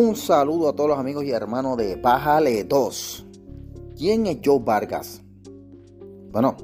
Un 0.00 0.14
saludo 0.14 0.68
a 0.68 0.76
todos 0.76 0.90
los 0.90 0.98
amigos 1.00 1.24
y 1.24 1.32
hermanos 1.32 1.76
de 1.76 1.96
Bájale 1.96 2.62
2. 2.62 3.26
¿Quién 3.96 4.28
es 4.28 4.38
Joe 4.44 4.60
Vargas? 4.60 5.22
Bueno, 6.30 6.56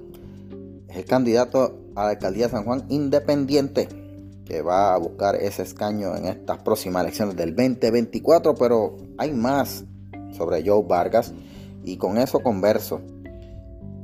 es 0.86 0.98
el 0.98 1.04
candidato 1.04 1.76
a 1.96 2.04
la 2.04 2.10
alcaldía 2.10 2.46
de 2.46 2.52
San 2.52 2.64
Juan 2.64 2.84
independiente 2.90 3.88
que 4.44 4.62
va 4.62 4.94
a 4.94 4.98
buscar 4.98 5.34
ese 5.34 5.64
escaño 5.64 6.14
en 6.14 6.26
estas 6.26 6.58
próximas 6.58 7.02
elecciones 7.02 7.34
del 7.34 7.56
2024, 7.56 8.54
pero 8.54 8.98
hay 9.18 9.32
más 9.32 9.84
sobre 10.30 10.64
Joe 10.64 10.84
Vargas 10.86 11.32
y 11.82 11.96
con 11.96 12.18
eso 12.18 12.38
converso. 12.38 13.00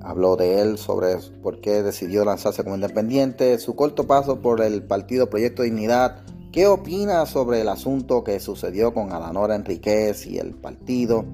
Habló 0.02 0.34
de 0.34 0.60
él 0.60 0.76
sobre 0.76 1.18
por 1.40 1.60
qué 1.60 1.84
decidió 1.84 2.24
lanzarse 2.24 2.64
como 2.64 2.74
independiente, 2.74 3.60
su 3.60 3.76
corto 3.76 4.08
paso 4.08 4.40
por 4.40 4.60
el 4.60 4.82
partido 4.82 5.30
Proyecto 5.30 5.62
Dignidad, 5.62 6.24
qué 6.52 6.66
opina 6.66 7.26
sobre 7.26 7.60
el 7.60 7.68
asunto 7.68 8.24
que 8.24 8.40
sucedió 8.40 8.92
con 8.92 9.12
Alanora 9.12 9.54
Enríquez 9.54 10.26
y 10.26 10.38
el 10.38 10.54
partido 10.54 11.24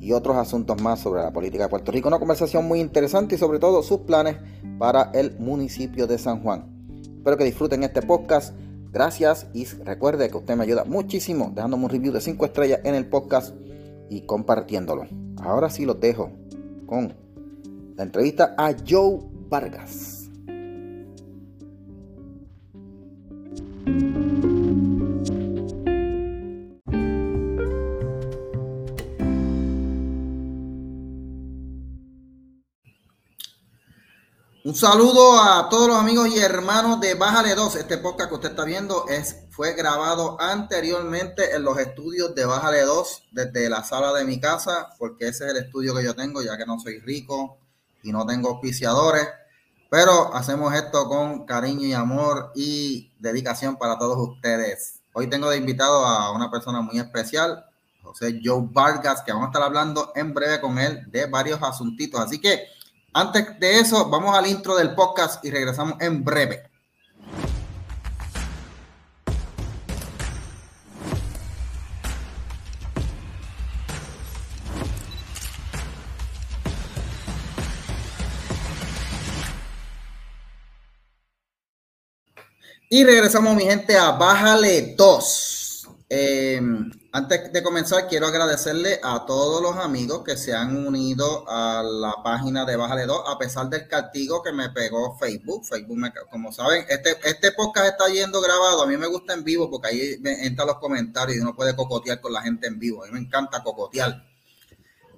y 0.00 0.12
otros 0.12 0.36
asuntos 0.36 0.80
más 0.80 1.00
sobre 1.00 1.22
la 1.22 1.32
política 1.32 1.64
de 1.64 1.68
Puerto 1.68 1.92
Rico. 1.92 2.08
Una 2.08 2.18
conversación 2.18 2.66
muy 2.66 2.80
interesante 2.80 3.36
y 3.36 3.38
sobre 3.38 3.58
todo 3.58 3.82
sus 3.82 4.00
planes 4.00 4.36
para 4.78 5.10
el 5.14 5.38
municipio 5.38 6.06
de 6.06 6.18
San 6.18 6.42
Juan. 6.42 6.64
Espero 7.16 7.36
que 7.36 7.44
disfruten 7.44 7.82
este 7.82 8.02
podcast. 8.02 8.54
Gracias 8.92 9.46
y 9.52 9.64
recuerde 9.64 10.30
que 10.30 10.36
usted 10.36 10.56
me 10.56 10.64
ayuda 10.64 10.84
muchísimo 10.84 11.50
dejándome 11.54 11.84
un 11.84 11.90
review 11.90 12.12
de 12.12 12.20
5 12.20 12.44
estrellas 12.46 12.80
en 12.84 12.94
el 12.94 13.06
podcast 13.06 13.54
y 14.08 14.22
compartiéndolo. 14.22 15.06
Ahora 15.38 15.70
sí 15.70 15.84
los 15.84 16.00
dejo 16.00 16.30
con 16.86 17.14
la 17.96 18.04
entrevista 18.04 18.54
a 18.56 18.74
Joe 18.88 19.18
Vargas. 19.48 20.15
Saludo 34.76 35.40
a 35.40 35.70
todos 35.70 35.88
los 35.88 35.96
amigos 35.96 36.28
y 36.28 36.38
hermanos 36.38 37.00
de 37.00 37.14
Bájale 37.14 37.54
2. 37.54 37.76
Este 37.76 37.96
podcast 37.96 38.28
que 38.28 38.34
usted 38.34 38.50
está 38.50 38.64
viendo 38.66 39.08
es, 39.08 39.46
fue 39.48 39.72
grabado 39.72 40.38
anteriormente 40.38 41.56
en 41.56 41.64
los 41.64 41.78
estudios 41.78 42.34
de 42.34 42.44
Bájale 42.44 42.82
2 42.82 43.28
desde 43.30 43.70
la 43.70 43.82
sala 43.84 44.12
de 44.12 44.26
mi 44.26 44.38
casa, 44.38 44.88
porque 44.98 45.28
ese 45.28 45.46
es 45.46 45.52
el 45.52 45.64
estudio 45.64 45.94
que 45.94 46.04
yo 46.04 46.14
tengo, 46.14 46.42
ya 46.42 46.58
que 46.58 46.66
no 46.66 46.78
soy 46.78 46.98
rico 46.98 47.56
y 48.02 48.12
no 48.12 48.26
tengo 48.26 48.50
auspiciadores. 48.50 49.26
Pero 49.88 50.34
hacemos 50.34 50.74
esto 50.74 51.08
con 51.08 51.46
cariño 51.46 51.86
y 51.86 51.94
amor 51.94 52.52
y 52.54 53.14
dedicación 53.18 53.76
para 53.78 53.98
todos 53.98 54.28
ustedes. 54.28 55.00
Hoy 55.14 55.30
tengo 55.30 55.48
de 55.48 55.56
invitado 55.56 56.04
a 56.04 56.32
una 56.32 56.50
persona 56.50 56.82
muy 56.82 56.98
especial, 56.98 57.64
José 58.02 58.42
Joe 58.44 58.68
Vargas, 58.70 59.22
que 59.22 59.32
vamos 59.32 59.46
a 59.46 59.50
estar 59.52 59.62
hablando 59.62 60.12
en 60.14 60.34
breve 60.34 60.60
con 60.60 60.78
él 60.78 61.10
de 61.10 61.24
varios 61.24 61.62
asuntitos. 61.62 62.20
Así 62.20 62.38
que 62.42 62.75
antes 63.18 63.58
de 63.58 63.80
eso, 63.80 64.10
vamos 64.10 64.36
al 64.36 64.46
intro 64.46 64.76
del 64.76 64.94
podcast 64.94 65.42
y 65.42 65.50
regresamos 65.50 65.94
en 66.00 66.22
breve. 66.22 66.64
Y 82.90 83.02
regresamos, 83.02 83.56
mi 83.56 83.64
gente, 83.64 83.96
a 83.96 84.10
Bájale 84.10 84.94
2. 84.94 85.88
Eh, 86.10 86.60
antes 87.16 87.50
de 87.50 87.62
comenzar, 87.62 88.08
quiero 88.08 88.26
agradecerle 88.26 89.00
a 89.02 89.24
todos 89.24 89.62
los 89.62 89.82
amigos 89.82 90.22
que 90.22 90.36
se 90.36 90.52
han 90.54 90.86
unido 90.86 91.48
a 91.48 91.82
la 91.82 92.22
página 92.22 92.66
de 92.66 92.76
Bájale 92.76 93.06
2, 93.06 93.22
a 93.26 93.38
pesar 93.38 93.70
del 93.70 93.88
castigo 93.88 94.42
que 94.42 94.52
me 94.52 94.68
pegó 94.68 95.16
Facebook. 95.16 95.64
Facebook, 95.64 95.98
como 96.30 96.52
saben, 96.52 96.84
este, 96.90 97.16
este 97.24 97.52
podcast 97.52 97.86
está 97.86 98.08
yendo 98.08 98.38
grabado. 98.42 98.82
A 98.82 98.86
mí 98.86 98.98
me 98.98 99.06
gusta 99.06 99.32
en 99.32 99.44
vivo 99.44 99.70
porque 99.70 99.88
ahí 99.88 100.20
entran 100.42 100.68
los 100.68 100.76
comentarios 100.76 101.38
y 101.38 101.40
uno 101.40 101.56
puede 101.56 101.74
cocotear 101.74 102.20
con 102.20 102.34
la 102.34 102.42
gente 102.42 102.66
en 102.66 102.78
vivo. 102.78 103.02
A 103.02 103.06
mí 103.06 103.12
me 103.14 103.20
encanta 103.20 103.62
cocotear. 103.62 104.22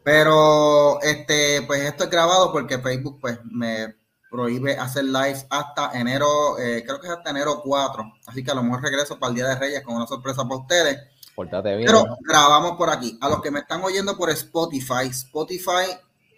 Pero 0.05 1.01
este, 1.03 1.63
pues 1.63 1.83
esto 1.83 2.05
es 2.05 2.11
grabado 2.11 2.53
porque 2.53 2.79
Facebook 2.79 3.19
pues 3.21 3.41
me 3.45 3.97
prohíbe 4.31 4.77
hacer 4.77 5.05
lives 5.05 5.47
hasta 5.51 5.91
enero, 5.99 6.61
eh, 6.61 6.85
creo 6.87 7.01
que 7.01 7.09
es 7.09 7.13
hasta 7.13 7.31
enero 7.31 7.61
4. 7.65 8.05
Así 8.29 8.45
que 8.45 8.53
a 8.53 8.55
lo 8.55 8.63
mejor 8.63 8.83
regreso 8.83 9.19
para 9.19 9.31
el 9.31 9.35
Día 9.35 9.49
de 9.49 9.57
Reyes 9.57 9.83
con 9.83 9.97
una 9.97 10.07
sorpresa 10.07 10.45
para 10.45 10.61
ustedes 10.61 11.18
pero 11.47 12.05
grabamos 12.21 12.77
por 12.77 12.91
aquí. 12.91 13.17
A 13.21 13.29
los 13.29 13.41
que 13.41 13.51
me 13.51 13.61
están 13.61 13.83
oyendo 13.83 14.17
por 14.17 14.31
Spotify, 14.31 15.07
Spotify, 15.11 15.87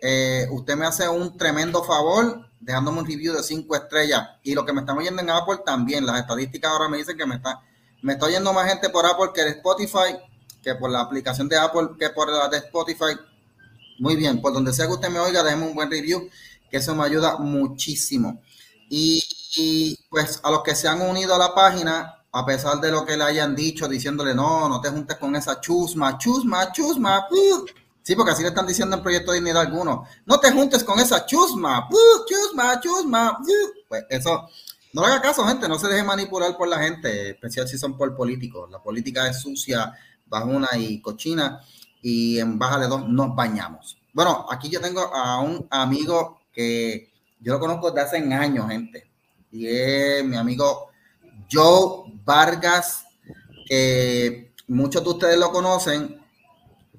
eh, 0.01 0.47
usted 0.51 0.77
me 0.77 0.87
hace 0.87 1.09
un 1.09 1.37
tremendo 1.37 1.83
favor 1.83 2.47
dejándome 2.61 3.01
un 3.01 3.07
review 3.07 3.35
de 3.35 3.43
cinco 3.43 3.75
estrellas. 3.75 4.29
Y 4.43 4.55
los 4.55 4.65
que 4.65 4.73
me 4.73 4.81
están 4.81 4.99
oyendo 4.99 5.23
en 5.23 5.31
Apple 5.31 5.61
también. 5.65 6.05
Las 6.05 6.21
estadísticas 6.21 6.71
ahora 6.71 6.89
me 6.89 6.99
dicen 6.99 7.17
que 7.17 7.27
me 7.27 7.37
está, 7.37 7.61
me 8.03 8.13
está 8.13 8.27
oyendo 8.27 8.53
más 8.53 8.69
gente 8.69 8.91
por 8.91 9.07
Apple 9.07 9.31
que 9.35 9.43
de 9.43 9.51
Spotify, 9.51 10.19
que 10.63 10.75
por 10.75 10.91
la 10.91 11.01
aplicación 11.01 11.49
de 11.49 11.57
Apple, 11.57 11.91
que 11.99 12.11
por 12.11 12.31
la 12.31 12.49
de 12.49 12.59
Spotify. 12.59 13.19
Muy 13.99 14.17
bien, 14.17 14.41
por 14.41 14.53
donde 14.53 14.73
sea 14.73 14.87
que 14.87 14.93
usted 14.93 15.09
me 15.09 15.19
oiga, 15.19 15.43
déjeme 15.43 15.67
un 15.67 15.75
buen 15.75 15.91
review, 15.91 16.29
que 16.71 16.77
eso 16.77 16.95
me 16.95 17.05
ayuda 17.05 17.39
muchísimo. 17.39 18.41
Y, 18.89 19.23
y 19.57 19.99
pues 20.09 20.41
a 20.43 20.51
los 20.51 20.63
que 20.63 20.75
se 20.75 20.89
han 20.89 21.01
unido 21.01 21.35
a 21.35 21.39
la 21.39 21.55
página, 21.55 22.20
a 22.33 22.47
pesar 22.47 22.81
de 22.81 22.91
lo 22.91 23.05
que 23.05 23.17
le 23.17 23.25
hayan 23.25 23.55
dicho, 23.57 23.89
diciéndole, 23.89 24.35
no, 24.35 24.69
no 24.69 24.81
te 24.81 24.91
juntes 24.91 25.17
con 25.17 25.35
esa 25.35 25.61
chusma, 25.61 26.17
chusma, 26.17 26.71
chusma. 26.73 27.27
Sí, 28.03 28.15
porque 28.15 28.33
así 28.33 28.43
le 28.43 28.49
están 28.49 28.67
diciendo 28.67 28.97
en 28.97 29.03
Proyecto 29.03 29.33
de 29.33 29.39
Dignidad 29.39 29.63
algunos. 29.63 30.09
No 30.27 30.39
te 30.39 30.53
juntes 30.53 30.85
con 30.85 30.99
esa 31.01 31.27
chusma, 31.27 31.89
chusma, 32.27 32.81
chusma. 32.81 33.39
Pues 33.89 34.05
eso, 34.09 34.49
no 34.93 35.03
le 35.03 35.09
haga 35.09 35.23
caso, 35.23 35.45
gente, 35.45 35.69
no 35.69 35.79
se 35.79 35.89
deje 35.89 36.03
manipular 36.03 36.57
por 36.57 36.69
la 36.69 36.79
gente, 36.79 37.31
especial 37.31 37.69
si 37.69 37.79
son 37.79 37.97
por 37.97 38.17
políticos. 38.17 38.71
La 38.71 38.83
política 38.83 39.29
es 39.29 39.41
sucia, 39.41 39.93
bajuna 40.27 40.69
y 40.77 41.01
cochina, 41.01 41.61
y 42.01 42.39
en 42.39 42.59
Bájale 42.59 42.87
dos 42.87 43.09
nos 43.09 43.35
bañamos. 43.35 43.99
Bueno, 44.13 44.47
aquí 44.51 44.69
yo 44.69 44.81
tengo 44.81 45.03
a 45.15 45.41
un 45.41 45.67
amigo 45.71 46.41
que 46.53 47.13
yo 47.41 47.53
lo 47.53 47.61
conozco 47.61 47.91
desde 47.91 48.19
hace 48.19 48.35
años, 48.35 48.69
gente, 48.69 49.11
y 49.51 49.67
es 49.67 50.25
mi 50.25 50.37
amigo 50.37 50.90
Joe 51.51 52.13
Vargas, 52.25 53.05
muchos 54.69 55.03
de 55.03 55.11
ustedes 55.11 55.39
lo 55.39 55.51
conocen, 55.51 56.21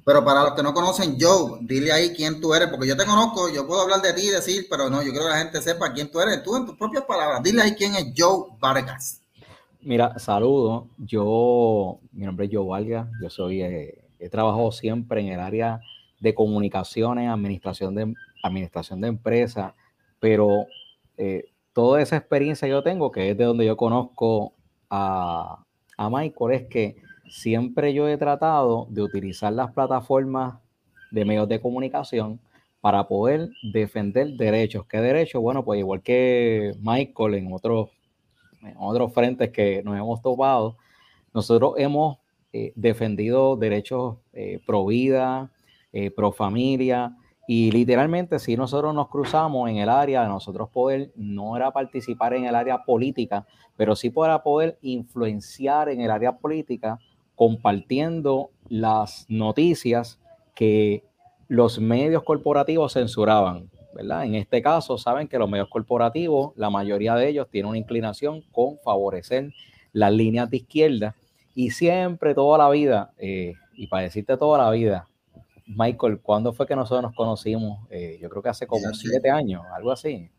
pero 0.04 0.26
para 0.26 0.44
los 0.44 0.54
que 0.54 0.64
no 0.64 0.74
conocen, 0.74 1.18
Joe, 1.20 1.60
dile 1.62 1.92
ahí 1.92 2.14
quién 2.14 2.42
tú 2.42 2.54
eres, 2.54 2.70
porque 2.70 2.88
yo 2.88 2.98
te 2.98 3.06
conozco, 3.06 3.50
yo 3.54 3.68
puedo 3.68 3.82
hablar 3.82 4.02
de 4.02 4.14
ti 4.14 4.28
y 4.28 4.30
decir, 4.30 4.66
pero 4.70 4.90
no, 4.90 5.02
yo 5.04 5.12
quiero 5.12 5.26
que 5.26 5.32
la 5.32 5.38
gente 5.38 5.62
sepa 5.62 5.94
quién 5.94 6.10
tú 6.10 6.20
eres, 6.20 6.44
tú 6.44 6.56
en 6.56 6.66
tus 6.66 6.76
propias 6.76 7.04
palabras, 7.04 7.44
dile 7.44 7.62
ahí 7.62 7.76
quién 7.76 7.96
es 7.96 8.12
Joe 8.18 8.48
Vargas. 8.60 9.22
Mira, 9.82 10.18
saludo, 10.20 10.90
yo, 10.98 12.00
mi 12.12 12.26
nombre 12.26 12.46
es 12.46 12.52
Joe 12.54 12.68
Vargas, 12.68 13.08
yo 13.22 13.30
soy, 13.30 13.62
eh, 13.62 14.04
he 14.20 14.30
trabajado 14.30 14.72
siempre 14.72 15.22
en 15.22 15.28
el 15.28 15.40
área 15.40 15.82
de 16.20 16.34
comunicaciones, 16.34 17.30
administración 17.30 17.96
de, 17.96 18.14
administración 18.44 19.02
de 19.02 19.08
empresas, 19.08 19.74
pero 20.20 20.66
eh, 21.18 21.51
toda 21.74 22.02
esa 22.02 22.18
experiencia 22.18 22.68
que 22.68 22.72
yo 22.72 22.84
tengo, 22.84 23.12
que 23.12 23.32
es 23.32 23.38
de 23.38 23.46
donde 23.46 23.66
yo 23.66 23.78
conozco 23.78 24.54
a, 24.90 25.64
a 25.98 26.10
Michael, 26.10 26.52
es 26.52 26.68
que 26.68 26.96
siempre 27.30 27.94
yo 27.94 28.08
he 28.08 28.18
tratado 28.18 28.88
de 28.90 29.02
utilizar 29.02 29.54
las 29.54 29.72
plataformas 29.72 30.56
de 31.12 31.26
medios 31.26 31.48
de 31.48 31.62
comunicación 31.62 32.40
para 32.82 33.08
poder 33.08 33.50
defender 33.62 34.34
derechos. 34.34 34.86
¿Qué 34.88 34.98
derechos? 35.00 35.42
Bueno, 35.42 35.64
pues 35.64 35.80
igual 35.80 36.02
que 36.02 36.74
Michael 36.80 37.36
en 37.36 37.54
otros, 37.54 37.90
en 38.64 38.76
otros 38.78 39.14
frentes 39.14 39.52
que 39.52 39.84
nos 39.84 39.96
hemos 39.96 40.22
topado, 40.22 40.78
nosotros 41.34 41.76
hemos 41.78 42.18
eh, 42.52 42.74
defendido 42.76 43.56
derechos 43.56 44.18
eh, 44.34 44.60
pro 44.66 44.86
vida, 44.86 45.52
eh, 45.94 46.10
pro 46.12 46.32
familia, 46.32 47.16
y 47.54 47.70
literalmente, 47.70 48.40
si 48.40 48.56
nosotros 48.56 48.96
nos 48.96 49.10
cruzamos 49.10 49.70
en 49.70 49.76
el 49.76 49.90
área 49.90 50.26
nosotros 50.26 50.70
poder, 50.70 51.12
no 51.18 51.58
era 51.58 51.70
participar 51.70 52.34
en 52.34 52.46
el 52.46 52.56
área 52.56 52.86
política, 52.86 53.46
pero 53.76 53.94
sí 53.94 54.10
para 54.10 54.42
poder 54.42 54.78
influenciar 54.82 55.90
en 55.90 56.00
el 56.00 56.12
área 56.12 56.38
política, 56.38 56.98
compartiendo 57.36 58.52
las 58.70 59.26
noticias 59.28 60.18
que 60.56 61.04
los 61.50 61.78
medios 61.78 62.24
corporativos 62.24 62.94
censuraban, 62.94 63.70
¿verdad? 63.94 64.24
En 64.24 64.36
este 64.36 64.62
caso, 64.62 64.98
saben 64.98 65.28
que 65.28 65.38
los 65.38 65.50
medios 65.50 65.68
corporativos, 65.68 66.54
la 66.56 66.70
mayoría 66.70 67.16
de 67.16 67.28
ellos 67.28 67.50
tienen 67.52 67.72
una 67.72 67.80
inclinación 67.80 68.44
con 68.54 68.78
favorecer 68.78 69.52
las 69.92 70.14
líneas 70.14 70.50
de 70.50 70.56
izquierda 70.56 71.16
y 71.54 71.72
siempre, 71.72 72.34
toda 72.34 72.58
la 72.60 72.70
vida, 72.70 73.12
eh, 73.18 73.56
y 73.74 73.88
para 73.88 74.04
decirte 74.04 74.38
toda 74.38 74.58
la 74.58 74.72
vida, 74.72 75.10
Michael, 75.68 76.20
¿cuándo 76.22 76.54
fue 76.54 76.68
que 76.68 76.76
nosotros 76.76 77.04
nos 77.04 77.16
conocimos? 77.16 77.88
Eh, 77.90 78.18
yo 78.22 78.30
creo 78.30 78.44
que 78.44 78.50
hace 78.50 78.68
como 78.68 78.94
siete 78.94 79.30
años, 79.30 79.64
algo 79.74 79.92
así. 79.92 80.30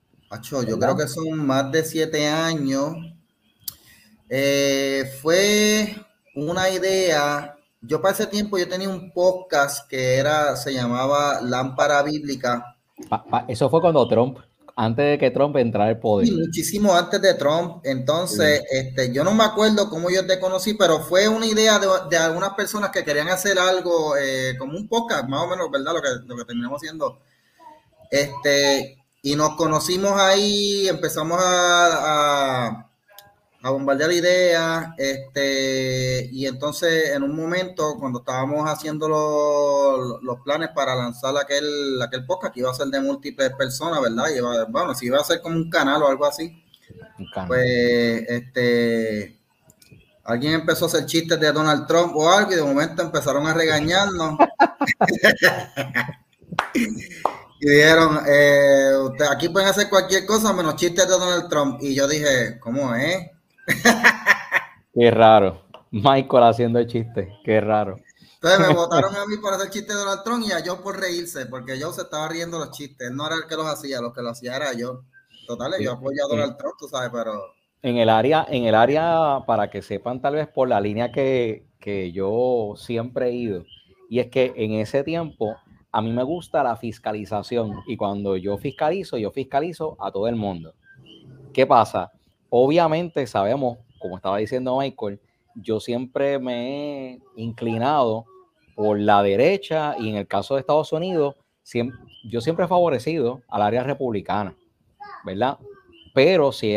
yo 0.67 0.79
creo 0.79 0.97
que 0.97 1.09
son 1.09 1.47
más 1.47 1.71
de 1.73 1.85
siete 1.85 2.27
años. 2.27 2.95
Eh, 4.29 5.05
fue 5.21 5.95
una 6.35 6.71
idea 6.71 7.57
yo 7.85 8.01
para 8.01 8.15
ese 8.15 8.29
tiempo 8.29 8.57
yo 8.57 8.69
tenía 8.69 8.89
un 8.89 9.11
podcast 9.11 9.89
que 9.89 10.15
era, 10.15 10.55
se 10.55 10.73
llamaba 10.73 11.41
Lámpara 11.43 12.01
Bíblica. 12.05 12.77
eso 13.49 13.69
fue 13.69 13.81
cuando 13.81 14.07
Trump, 14.07 14.39
antes 14.77 15.05
de 15.05 15.19
que 15.19 15.31
Trump 15.31 15.57
entrara 15.57 15.91
al 15.91 16.01
poder. 16.01 16.33
muchísimo 16.33 16.95
antes 16.95 17.21
de 17.21 17.35
Trump. 17.35 17.81
Entonces, 17.85 18.63
este, 18.71 19.13
yo 19.13 19.25
no 19.25 19.35
me 19.35 19.45
acuerdo 19.45 19.89
cómo 19.89 20.11
yo 20.11 20.27
te 20.27 20.41
conocí, 20.41 20.75
pero 20.75 21.01
fue 21.01 21.29
una 21.29 21.47
idea 21.47 21.79
de, 22.11 22.17
algunas 22.17 22.55
personas 22.55 22.91
que 22.91 23.05
querían 23.05 23.29
hacer 23.29 23.59
algo 23.59 24.17
eh, 24.17 24.57
como 24.59 24.77
un 24.77 24.89
podcast, 24.89 25.29
más 25.29 25.43
o 25.43 25.49
menos, 25.49 25.71
¿verdad? 25.71 25.95
Lo 25.95 26.03
que, 26.03 26.09
lo 26.27 26.37
que 26.37 26.45
terminamos 26.45 26.81
haciendo. 26.81 27.21
Este, 28.11 28.99
y 29.23 29.37
nos 29.37 29.57
conocimos 29.57 30.13
ahí, 30.21 30.89
empezamos 30.89 31.39
a 31.41 31.73
a 32.73 32.92
bombardear 33.71 34.11
ideas, 34.11 34.89
este, 34.99 36.29
y 36.33 36.47
entonces 36.47 37.11
en 37.11 37.23
un 37.23 37.37
momento, 37.37 37.97
cuando 37.99 38.19
estábamos 38.19 38.69
haciendo 38.69 39.09
los, 39.09 40.41
planes 40.45 40.71
para 40.75 40.97
lanzar 40.97 41.37
aquel, 41.37 42.03
aquel 42.03 42.27
podcast 42.27 42.53
que 42.53 42.61
iba 42.61 42.71
a 42.71 42.75
ser 42.75 42.89
de 42.89 43.01
múltiples 43.01 43.53
personas, 43.57 44.03
¿verdad? 44.03 44.25
Y 44.37 44.41
bueno, 44.69 44.95
si 44.97 45.07
iba 45.07 45.21
a 45.21 45.25
ser 45.25 45.41
como 45.41 45.55
un 45.55 45.71
canal 45.71 46.03
o 46.03 46.09
algo 46.09 46.27
así, 46.27 46.61
pues 47.47 48.25
este, 48.29 49.39
alguien 50.25 50.55
empezó 50.55 50.87
a 50.87 50.89
hacer 50.89 51.07
chistes 51.07 51.39
de 51.39 51.53
Donald 51.53 51.87
Trump 51.87 52.17
o 52.17 52.31
algo 52.31 52.53
y 52.53 52.57
de 52.57 52.63
momento 52.63 53.03
empezaron 53.03 53.47
a 53.47 53.55
regañarnos. 53.55 54.39
y 57.61 57.71
dijeron, 57.71 58.21
eh, 58.27 58.93
aquí 59.31 59.49
pueden 59.49 59.69
hacer 59.69 59.89
cualquier 59.89 60.27
cosa 60.27 60.53
menos 60.53 60.75
chistes 60.75 61.07
de 61.07 61.13
Donald 61.13 61.49
Trump. 61.49 61.79
Y 61.81 61.95
yo 61.95 62.09
dije, 62.09 62.59
¿cómo 62.59 62.93
es? 62.95 63.31
Qué 64.95 65.11
raro. 65.11 65.63
Michael 65.91 66.45
haciendo 66.45 66.79
el 66.79 66.87
chiste, 66.87 67.39
qué 67.45 67.61
raro. 67.61 67.99
Entonces 68.35 68.67
me 68.67 68.75
votaron 68.75 69.15
a 69.15 69.27
mí 69.27 69.37
por 69.37 69.53
hacer 69.55 69.71
chiste 69.71 69.93
de 69.93 69.99
Donald 69.99 70.23
Trump 70.25 70.45
y 70.47 70.53
a 70.53 70.61
yo 70.61 70.83
por 70.83 70.99
reírse, 70.99 71.47
porque 71.47 71.79
yo 71.79 71.93
se 71.93 72.03
estaba 72.03 72.29
riendo 72.29 72.59
los 72.59 72.71
chistes. 72.71 73.11
no 73.13 73.27
era 73.27 73.37
el 73.37 73.47
que 73.47 73.57
los 73.57 73.67
hacía, 73.67 74.01
los 74.01 74.13
que 74.13 74.23
los 74.23 74.33
hacía 74.33 74.57
era 74.57 74.73
yo. 74.73 75.03
Total, 75.47 75.73
yo 75.81 75.93
apoyo 75.93 76.25
a 76.25 76.29
Donald 76.29 76.57
Trump, 76.57 76.75
tú 76.79 76.89
sabes, 76.89 77.11
pero. 77.13 77.55
En 77.83 77.97
el 77.97 78.09
área, 78.09 78.47
en 78.49 78.65
el 78.65 78.75
área, 78.75 79.41
para 79.47 79.71
que 79.71 79.83
sepan, 79.83 80.21
tal 80.21 80.37
vez 80.37 80.49
por 80.49 80.69
la 80.69 80.81
línea 80.81 81.11
que, 81.11 81.67
que 81.81 82.13
yo 82.13 82.75
siempre 82.77 83.29
he 83.29 83.33
ido, 83.33 83.65
y 84.09 84.21
es 84.21 84.29
que 84.29 84.53
en 84.57 84.75
ese 84.75 85.03
tiempo 85.03 85.57
a 85.91 86.01
mí 86.01 86.13
me 86.13 86.23
gusta 86.23 86.63
la 86.63 86.77
fiscalización, 86.77 87.83
y 87.87 87.97
cuando 87.97 88.37
yo 88.37 88.57
fiscalizo, 88.57 89.19
yo 89.19 89.33
fiscalizo 89.33 89.97
a 90.01 90.13
todo 90.13 90.29
el 90.29 90.37
mundo. 90.37 90.75
¿Qué 91.53 91.67
pasa? 91.67 92.13
Obviamente 92.55 93.27
sabemos, 93.27 93.79
como 93.99 94.17
estaba 94.17 94.37
diciendo 94.37 94.77
Michael, 94.77 95.19
yo 95.55 95.81
siempre 95.81 96.39
me 96.39 97.15
he 97.15 97.21
inclinado 97.37 98.27
por 98.75 99.01
la 99.01 99.23
derecha 99.23 99.97
y 99.99 100.11
en 100.11 100.17
el 100.17 100.27
caso 100.27 100.53
de 100.55 100.61
Estados 100.61 100.93
Unidos, 100.93 101.35
yo 102.25 102.43
siempre 102.43 102.67
he 102.67 102.69
favorecido 102.69 103.41
al 103.49 103.63
área 103.63 103.83
republicana, 103.85 104.55
¿verdad? 105.25 105.57
Pero 106.13 106.53
si, 106.53 106.77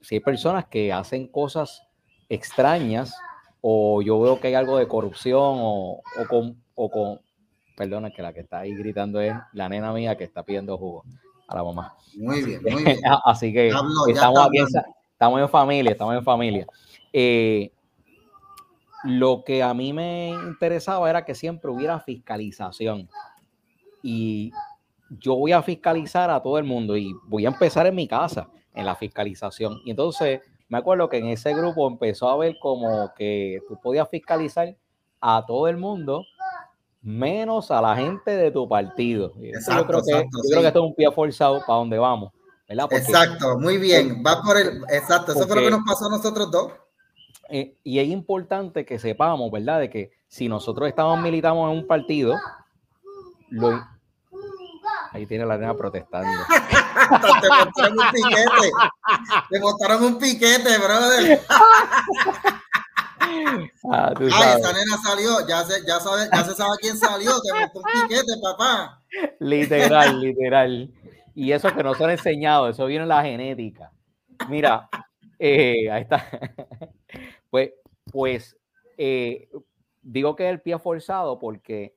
si 0.00 0.16
hay 0.16 0.20
personas 0.20 0.64
que 0.66 0.92
hacen 0.92 1.28
cosas 1.28 1.86
extrañas 2.28 3.16
o 3.60 4.02
yo 4.02 4.20
veo 4.20 4.40
que 4.40 4.48
hay 4.48 4.54
algo 4.54 4.78
de 4.78 4.88
corrupción 4.88 5.58
o, 5.60 6.02
con, 6.28 6.60
o 6.74 6.90
con, 6.90 7.20
perdona 7.76 8.10
que 8.10 8.20
la 8.20 8.32
que 8.32 8.40
está 8.40 8.58
ahí 8.58 8.74
gritando 8.74 9.20
es 9.20 9.32
la 9.52 9.68
nena 9.68 9.92
mía 9.92 10.16
que 10.16 10.24
está 10.24 10.42
pidiendo 10.42 10.76
jugo 10.76 11.04
a 11.46 11.54
la 11.54 11.62
mamá. 11.62 11.94
Muy 12.16 12.42
bien, 12.42 12.60
muy 12.64 12.82
bien. 12.82 12.98
Así 13.24 13.52
que 13.52 13.68
estamos 13.68 14.48
aquí, 14.48 14.58
estamos 15.14 15.40
en 15.40 15.48
familia, 15.48 15.92
estamos 15.92 16.14
en 16.14 16.24
familia. 16.24 16.66
Eh, 17.12 17.70
lo 19.04 19.44
que 19.44 19.62
a 19.62 19.72
mí 19.72 19.92
me 19.92 20.30
interesaba 20.30 21.08
era 21.08 21.24
que 21.24 21.34
siempre 21.34 21.70
hubiera 21.70 22.00
fiscalización. 22.00 23.08
Y 24.02 24.52
yo 25.08 25.36
voy 25.36 25.52
a 25.52 25.62
fiscalizar 25.62 26.30
a 26.30 26.42
todo 26.42 26.58
el 26.58 26.64
mundo 26.64 26.96
y 26.96 27.14
voy 27.26 27.46
a 27.46 27.50
empezar 27.50 27.86
en 27.86 27.94
mi 27.94 28.08
casa, 28.08 28.48
en 28.74 28.86
la 28.86 28.96
fiscalización. 28.96 29.80
Y 29.84 29.90
entonces 29.90 30.40
me 30.68 30.78
acuerdo 30.78 31.08
que 31.08 31.18
en 31.18 31.28
ese 31.28 31.54
grupo 31.54 31.86
empezó 31.86 32.28
a 32.28 32.36
ver 32.36 32.56
como 32.58 33.12
que 33.14 33.60
tú 33.68 33.78
podías 33.80 34.08
fiscalizar 34.08 34.74
a 35.20 35.44
todo 35.46 35.68
el 35.68 35.76
mundo 35.76 36.24
menos 37.00 37.70
a 37.70 37.80
la 37.80 37.94
gente 37.94 38.32
de 38.32 38.50
tu 38.50 38.66
partido. 38.66 39.32
yo 39.36 39.86
creo, 39.86 40.02
que, 40.02 40.12
yo 40.12 40.50
creo 40.50 40.60
que 40.62 40.66
esto 40.68 40.78
es 40.80 40.86
un 40.86 40.94
pie 40.94 41.10
forzado 41.12 41.60
para 41.66 41.78
donde 41.78 41.98
vamos 41.98 42.32
exacto, 42.68 43.58
muy 43.58 43.78
bien. 43.78 44.22
Va 44.26 44.42
por 44.42 44.56
el. 44.56 44.82
Exacto, 44.90 45.32
eso 45.32 45.46
fue 45.46 45.56
lo 45.56 45.62
que 45.62 45.70
nos 45.70 45.84
pasó 45.86 46.06
a 46.06 46.10
nosotros 46.10 46.50
dos. 46.50 46.72
Eh, 47.50 47.76
y 47.84 47.98
es 47.98 48.08
importante 48.08 48.84
que 48.86 48.98
sepamos, 48.98 49.50
¿verdad? 49.50 49.80
De 49.80 49.90
que 49.90 50.12
si 50.28 50.48
nosotros 50.48 50.88
estamos 50.88 51.20
militamos 51.20 51.70
en 51.70 51.78
un 51.78 51.86
partido, 51.86 52.34
lo, 53.50 53.80
Ahí 55.14 55.26
tiene 55.26 55.46
la 55.46 55.56
nena 55.56 55.74
protestando. 55.74 56.28
Te 57.40 57.48
montaron 57.48 57.98
un 57.98 58.10
piquete. 58.10 58.72
Te 59.48 59.60
montaron 59.60 60.04
un 60.04 60.18
piquete, 60.18 60.78
brother. 60.78 61.40
Ah, 63.90 64.12
Ay, 64.18 64.26
esa 64.28 64.72
nena 64.72 64.96
salió. 65.02 65.46
Ya 65.46 65.64
se, 65.64 65.84
ya, 65.86 65.98
sabe, 65.98 66.28
ya 66.30 66.44
se 66.44 66.54
sabe 66.54 66.76
quién 66.80 66.96
salió. 66.96 67.32
Te 67.40 67.52
montó 67.52 67.80
un 67.80 68.08
piquete, 68.08 68.32
papá. 68.42 69.02
Literal, 69.40 70.20
literal. 70.20 70.90
Y 71.34 71.52
eso 71.52 71.74
que 71.74 71.82
no 71.82 71.94
se 71.94 72.04
han 72.04 72.10
enseñado, 72.10 72.68
eso 72.68 72.86
viene 72.86 73.02
en 73.02 73.08
la 73.08 73.22
genética. 73.22 73.92
Mira, 74.48 74.88
eh, 75.38 75.90
ahí 75.90 76.02
está. 76.02 76.24
pues, 77.50 77.72
pues 78.10 78.56
eh, 78.96 79.48
digo 80.02 80.36
que 80.36 80.44
es 80.44 80.50
el 80.50 80.60
pie 80.60 80.78
forzado 80.78 81.38
porque 81.38 81.94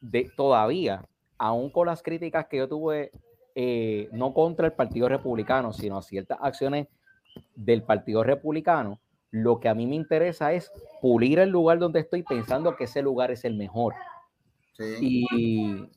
de, 0.00 0.30
todavía, 0.36 1.04
aún 1.38 1.70
con 1.70 1.86
las 1.86 2.02
críticas 2.02 2.46
que 2.46 2.56
yo 2.56 2.68
tuve, 2.68 3.12
eh, 3.54 4.08
no 4.12 4.34
contra 4.34 4.66
el 4.66 4.72
Partido 4.72 5.08
Republicano, 5.08 5.72
sino 5.72 5.98
a 5.98 6.02
ciertas 6.02 6.38
acciones 6.40 6.88
del 7.54 7.82
Partido 7.82 8.24
Republicano, 8.24 9.00
lo 9.30 9.60
que 9.60 9.68
a 9.68 9.74
mí 9.74 9.86
me 9.86 9.94
interesa 9.94 10.52
es 10.52 10.72
pulir 11.00 11.38
el 11.38 11.50
lugar 11.50 11.78
donde 11.78 12.00
estoy 12.00 12.24
pensando 12.24 12.74
que 12.74 12.84
ese 12.84 13.02
lugar 13.02 13.30
es 13.30 13.44
el 13.44 13.54
mejor. 13.54 13.94
Sí. 14.72 15.26
Y 15.30 15.88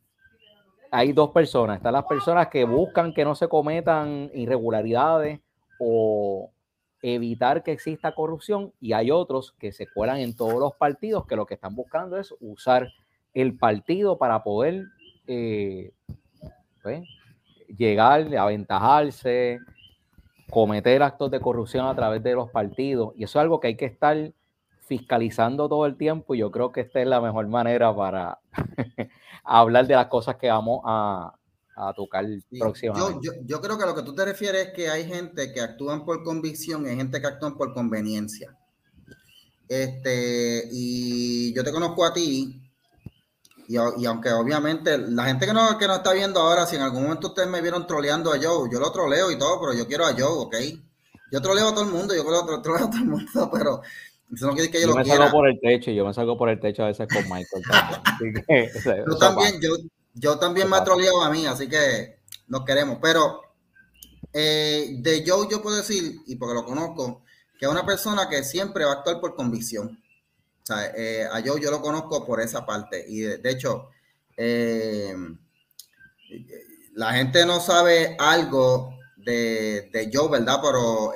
hay 0.93 1.11
dos 1.11 1.31
personas. 1.31 1.77
Están 1.77 1.93
las 1.93 2.05
personas 2.05 2.49
que 2.49 2.65
buscan 2.65 3.15
que 3.15 3.25
no 3.25 3.33
se 3.33 3.47
cometan 3.47 4.29
irregularidades 4.35 5.39
o 5.79 6.51
evitar 7.01 7.63
que 7.63 7.71
exista 7.71 8.13
corrupción 8.13 8.71
y 8.79 8.93
hay 8.93 9.09
otros 9.09 9.53
que 9.57 9.71
se 9.71 9.87
cuelan 9.87 10.19
en 10.19 10.35
todos 10.35 10.59
los 10.59 10.75
partidos 10.75 11.25
que 11.25 11.35
lo 11.35 11.47
que 11.47 11.55
están 11.55 11.75
buscando 11.75 12.19
es 12.19 12.33
usar 12.39 12.89
el 13.33 13.57
partido 13.57 14.19
para 14.19 14.43
poder 14.43 14.85
eh, 15.25 15.93
pues, 16.83 17.03
llegar, 17.75 18.33
aventajarse, 18.37 19.61
cometer 20.51 21.01
actos 21.01 21.31
de 21.31 21.39
corrupción 21.39 21.87
a 21.87 21.95
través 21.95 22.21
de 22.21 22.35
los 22.35 22.51
partidos. 22.51 23.13
Y 23.15 23.23
eso 23.23 23.39
es 23.39 23.41
algo 23.41 23.59
que 23.59 23.69
hay 23.69 23.75
que 23.77 23.85
estar 23.85 24.31
fiscalizando 24.85 25.67
todo 25.69 25.85
el 25.85 25.97
tiempo. 25.97 26.35
Y 26.35 26.39
yo 26.39 26.51
creo 26.51 26.71
que 26.71 26.81
esta 26.81 27.01
es 27.01 27.07
la 27.07 27.21
mejor 27.21 27.47
manera 27.47 27.95
para 27.95 28.39
hablar 29.43 29.87
de 29.87 29.95
las 29.95 30.07
cosas 30.07 30.35
que 30.37 30.49
vamos 30.49 30.81
a, 30.85 31.33
tocar 31.95 32.23
próximamente. 32.59 33.29
Yo, 33.45 33.59
creo 33.59 33.79
que 33.79 33.85
lo 33.85 33.95
que 33.95 34.03
tú 34.03 34.13
te 34.13 34.23
refieres 34.23 34.67
es 34.67 34.73
que 34.73 34.89
hay 34.89 35.05
gente 35.05 35.51
que 35.51 35.59
actúan 35.59 36.05
por 36.05 36.23
convicción 36.23 36.85
y 36.85 36.89
hay 36.89 36.97
gente 36.97 37.19
que 37.19 37.25
actúan 37.25 37.57
por 37.57 37.73
conveniencia. 37.73 38.55
Este, 39.67 40.69
y 40.71 41.51
yo 41.55 41.63
te 41.63 41.71
conozco 41.71 42.05
a 42.05 42.13
ti, 42.13 42.63
y, 43.67 43.77
aunque 43.77 44.31
obviamente 44.31 44.97
la 44.97 45.25
gente 45.25 45.45
que 45.45 45.53
no, 45.53 45.77
que 45.77 45.87
no 45.87 45.95
está 45.95 46.13
viendo 46.13 46.39
ahora, 46.39 46.65
si 46.65 46.75
en 46.75 46.81
algún 46.81 47.03
momento 47.03 47.29
ustedes 47.29 47.49
me 47.49 47.61
vieron 47.61 47.87
troleando 47.87 48.31
a 48.31 48.37
Joe, 48.37 48.69
yo 48.71 48.79
lo 48.79 48.91
troleo 48.91 49.31
y 49.31 49.37
todo, 49.37 49.59
pero 49.59 49.73
yo 49.73 49.87
quiero 49.87 50.05
a 50.05 50.13
Joe, 50.13 50.45
¿ok? 50.45 50.55
Yo 51.31 51.41
troleo 51.41 51.69
a 51.69 51.73
todo 51.73 51.85
el 51.85 51.91
mundo, 51.91 52.13
yo 52.13 52.23
troleo 52.23 52.85
a 52.85 52.91
todo 52.91 53.01
el 53.01 53.05
mundo, 53.05 53.49
pero 53.53 53.81
eso 54.31 54.47
no 54.47 54.53
quiere 54.53 54.71
que 54.71 54.81
yo, 54.81 54.87
yo 54.87 54.95
me 54.95 55.05
salgo 55.05 55.31
por 55.31 55.47
el 55.47 55.59
techo, 55.59 55.91
yo 55.91 56.05
me 56.05 56.13
salgo 56.13 56.37
por 56.37 56.49
el 56.49 56.59
techo 56.59 56.83
a 56.83 56.87
veces 56.87 57.07
con 57.07 57.23
Michael. 57.23 57.63
También. 57.69 58.45
yo 59.07 59.17
también, 59.17 59.61
yo, 59.61 59.69
yo 60.13 60.39
también 60.39 60.69
me 60.69 60.77
he 60.77 60.81
troleado 60.81 61.21
a 61.21 61.29
mí, 61.29 61.45
así 61.45 61.67
que 61.67 62.19
nos 62.47 62.65
queremos. 62.65 62.97
Pero 63.01 63.41
eh, 64.31 64.95
de 64.99 65.23
Joe 65.25 65.47
yo 65.49 65.61
puedo 65.61 65.77
decir, 65.77 66.21
y 66.25 66.35
porque 66.35 66.55
lo 66.55 66.65
conozco, 66.65 67.23
que 67.59 67.65
es 67.65 67.71
una 67.71 67.85
persona 67.85 68.27
que 68.27 68.43
siempre 68.43 68.85
va 68.85 68.91
a 68.91 68.95
actuar 68.95 69.19
por 69.19 69.35
convicción. 69.35 70.01
O 70.63 70.65
sea, 70.65 70.93
eh, 70.95 71.27
a 71.31 71.41
Joe 71.45 71.61
yo 71.61 71.69
lo 71.69 71.81
conozco 71.81 72.25
por 72.25 72.41
esa 72.41 72.65
parte. 72.65 73.05
Y 73.07 73.19
de, 73.19 73.49
hecho, 73.51 73.89
eh, 74.35 75.15
la 76.95 77.13
gente 77.13 77.45
no 77.45 77.59
sabe 77.59 78.15
algo 78.17 78.97
de, 79.17 79.89
de 79.93 80.09
Joe, 80.11 80.29
¿verdad? 80.29 80.59
Pero 80.63 81.13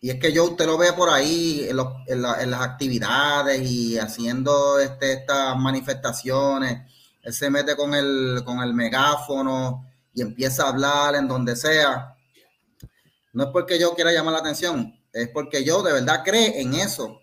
y 0.00 0.10
es 0.10 0.20
que 0.20 0.32
yo 0.32 0.44
usted 0.44 0.66
lo 0.66 0.78
ve 0.78 0.92
por 0.92 1.10
ahí 1.10 1.68
en, 1.68 2.22
las 2.22 2.60
actividades 2.60 3.60
y 3.60 3.98
haciendo 3.98 4.78
este, 4.78 5.12
estas 5.12 5.56
manifestaciones. 5.56 6.82
Él 7.22 7.32
se 7.32 7.50
mete 7.50 7.74
con 7.74 7.94
el, 7.94 8.42
con 8.44 8.62
el 8.62 8.74
megáfono 8.74 9.84
y 10.14 10.22
empieza 10.22 10.64
a 10.64 10.68
hablar 10.68 11.16
en 11.16 11.26
donde 11.26 11.56
sea. 11.56 12.14
No 13.32 13.44
es 13.44 13.50
porque 13.50 13.78
yo 13.78 13.94
quiera 13.94 14.12
llamar 14.12 14.34
la 14.34 14.40
atención, 14.40 14.96
es 15.12 15.28
porque 15.30 15.64
yo 15.64 15.82
de 15.82 15.92
verdad 15.92 16.22
creo 16.24 16.52
en 16.54 16.74
eso. 16.74 17.20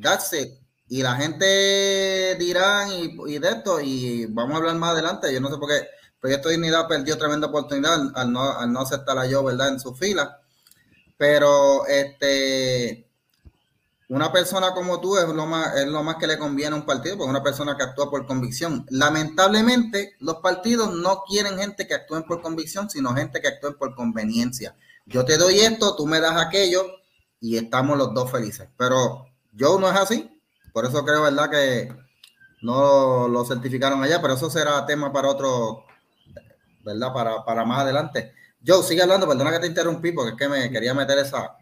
That's 0.00 0.32
it. 0.34 0.52
y 0.90 1.02
la 1.02 1.16
gente 1.16 2.36
dirá 2.38 2.86
y, 2.92 3.38
de 3.38 3.48
esto, 3.48 3.80
y 3.80 4.26
vamos 4.26 4.54
a 4.54 4.56
hablar 4.58 4.76
más 4.76 4.92
adelante, 4.92 5.32
yo 5.32 5.40
no 5.40 5.50
sé 5.50 5.56
por 5.56 5.68
qué 5.68 5.88
Proyecto 6.20 6.48
Dignidad 6.48 6.86
perdió 6.86 7.16
tremenda 7.18 7.46
oportunidad 7.46 8.10
al 8.14 8.32
no, 8.32 8.58
al 8.58 8.72
no 8.72 8.80
aceptar 8.80 9.18
a 9.18 9.26
yo, 9.26 9.42
¿verdad?, 9.42 9.68
en 9.68 9.80
su 9.80 9.94
fila. 9.94 10.40
Pero 11.18 11.86
este 11.86 13.08
una 14.08 14.32
persona 14.32 14.72
como 14.72 15.00
tú 15.00 15.18
es 15.18 15.28
lo 15.28 15.46
más, 15.46 15.76
es 15.76 15.86
lo 15.86 16.02
más 16.02 16.16
que 16.16 16.26
le 16.26 16.38
conviene 16.38 16.74
a 16.74 16.78
un 16.78 16.86
partido, 16.86 17.18
porque 17.18 17.30
una 17.30 17.42
persona 17.42 17.76
que 17.76 17.82
actúa 17.82 18.10
por 18.10 18.26
convicción. 18.26 18.86
Lamentablemente, 18.88 20.14
los 20.20 20.36
partidos 20.36 20.94
no 20.94 21.24
quieren 21.24 21.58
gente 21.58 21.86
que 21.86 21.94
actúe 21.94 22.24
por 22.26 22.40
convicción, 22.40 22.88
sino 22.88 23.14
gente 23.14 23.40
que 23.42 23.48
actúe 23.48 23.76
por 23.76 23.94
conveniencia. 23.94 24.74
Yo 25.04 25.24
te 25.26 25.36
doy 25.36 25.60
esto, 25.60 25.94
tú 25.94 26.06
me 26.06 26.20
das 26.20 26.40
aquello 26.40 26.86
y 27.40 27.58
estamos 27.58 27.98
los 27.98 28.14
dos 28.14 28.30
felices. 28.30 28.68
Pero 28.78 29.26
yo 29.52 29.78
no 29.78 29.90
es 29.90 29.96
así. 29.96 30.40
Por 30.72 30.86
eso 30.86 31.04
creo, 31.04 31.22
¿verdad? 31.22 31.50
Que 31.50 31.94
no 32.62 33.28
lo 33.28 33.44
certificaron 33.44 34.02
allá, 34.02 34.22
pero 34.22 34.34
eso 34.34 34.48
será 34.48 34.86
tema 34.86 35.12
para 35.12 35.28
otro, 35.28 35.84
¿verdad? 36.82 37.12
Para, 37.12 37.44
para 37.44 37.66
más 37.66 37.80
adelante. 37.80 38.32
Joe, 38.66 38.82
sigue 38.82 39.02
hablando, 39.02 39.28
perdona 39.28 39.52
que 39.52 39.60
te 39.60 39.66
interrumpí 39.66 40.12
porque 40.12 40.30
es 40.30 40.36
que 40.36 40.48
me 40.48 40.70
quería 40.70 40.94
meter 40.94 41.18
esa, 41.18 41.56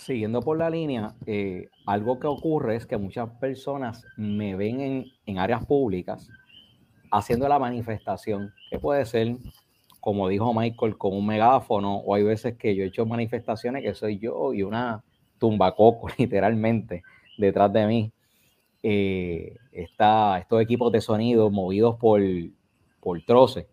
siguiendo 0.00 0.40
por 0.40 0.56
la 0.56 0.70
línea, 0.70 1.14
eh, 1.26 1.68
algo 1.86 2.18
que 2.18 2.26
ocurre 2.26 2.76
es 2.76 2.86
que 2.86 2.96
muchas 2.96 3.28
personas 3.38 4.04
me 4.16 4.56
ven 4.56 5.06
en, 5.26 5.38
áreas 5.38 5.64
públicas 5.66 6.28
haciendo 7.10 7.46
la 7.48 7.58
manifestación, 7.58 8.54
que 8.70 8.78
puede 8.78 9.04
ser, 9.04 9.36
como 10.00 10.28
dijo 10.28 10.54
Michael, 10.54 10.96
con 10.96 11.14
un 11.14 11.26
megáfono, 11.26 11.96
o 11.96 12.14
hay 12.14 12.22
veces 12.22 12.56
que 12.56 12.74
yo 12.74 12.84
he 12.84 12.86
hecho 12.86 13.04
manifestaciones 13.04 13.82
que 13.82 13.94
soy 13.94 14.18
yo 14.18 14.54
y 14.54 14.62
una 14.62 15.02
tumbacoco, 15.38 16.08
literalmente, 16.18 17.02
detrás 17.36 17.72
de 17.72 17.86
mí. 17.86 18.12
Eh, 18.82 19.56
está, 19.72 20.38
estos 20.38 20.62
equipos 20.62 20.90
de 20.90 21.02
sonido 21.02 21.50
movidos 21.50 21.96
por, 21.96 22.22
por 23.00 23.20
troces, 23.22 23.66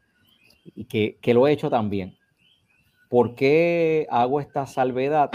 y 0.75 0.83
que, 0.83 1.17
que 1.21 1.33
lo 1.33 1.47
he 1.47 1.53
hecho 1.53 1.69
también. 1.69 2.17
¿Por 3.09 3.35
qué 3.35 4.07
hago 4.09 4.39
esta 4.39 4.65
salvedad? 4.65 5.31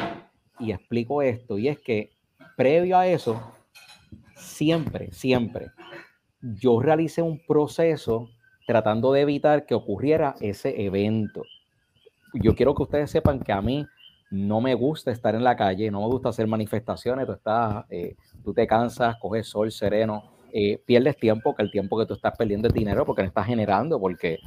y 0.63 0.71
explico 0.71 1.23
esto, 1.23 1.59
y 1.59 1.69
es 1.69 1.79
que 1.81 2.11
previo 2.57 2.97
a 2.97 3.07
eso, 3.07 3.41
siempre, 4.37 5.11
siempre, 5.13 5.73
yo 6.41 6.81
realicé 6.81 7.21
un 7.21 7.41
proceso 7.45 8.29
tratando 8.67 9.13
de 9.13 9.23
evitar 9.23 9.67
que 9.67 9.75
ocurriera 9.75 10.37
ese 10.41 10.85
evento. 10.85 11.43
Yo 12.35 12.55
quiero 12.55 12.75
que 12.75 12.85
ustedes 12.85 13.11
sepan 13.11 13.41
que 13.41 13.53
a 13.53 13.61
mí 13.61 13.87
no 14.31 14.61
me 14.61 14.75
gusta 14.75 15.11
estar 15.11 15.35
en 15.35 15.45
la 15.45 15.57
calle, 15.57 15.91
no 15.91 16.01
me 16.01 16.07
gusta 16.07 16.29
hacer 16.29 16.47
manifestaciones, 16.47 17.27
tú, 17.27 17.33
estás, 17.33 17.85
eh, 17.91 18.15
tú 18.45 18.55
te 18.55 18.67
cansas, 18.67 19.17
coges 19.21 19.49
sol 19.49 19.73
sereno, 19.73 20.33
eh, 20.53 20.81
pierdes 20.87 21.17
tiempo, 21.17 21.55
que 21.55 21.63
el 21.63 21.71
tiempo 21.71 21.99
que 21.99 22.07
tú 22.07 22.15
estás 22.15 22.37
perdiendo 22.39 22.69
es 22.69 22.75
dinero 22.75 23.05
porque 23.05 23.23
no 23.23 23.29
estás 23.29 23.47
generando, 23.47 23.99
porque, 23.99 24.39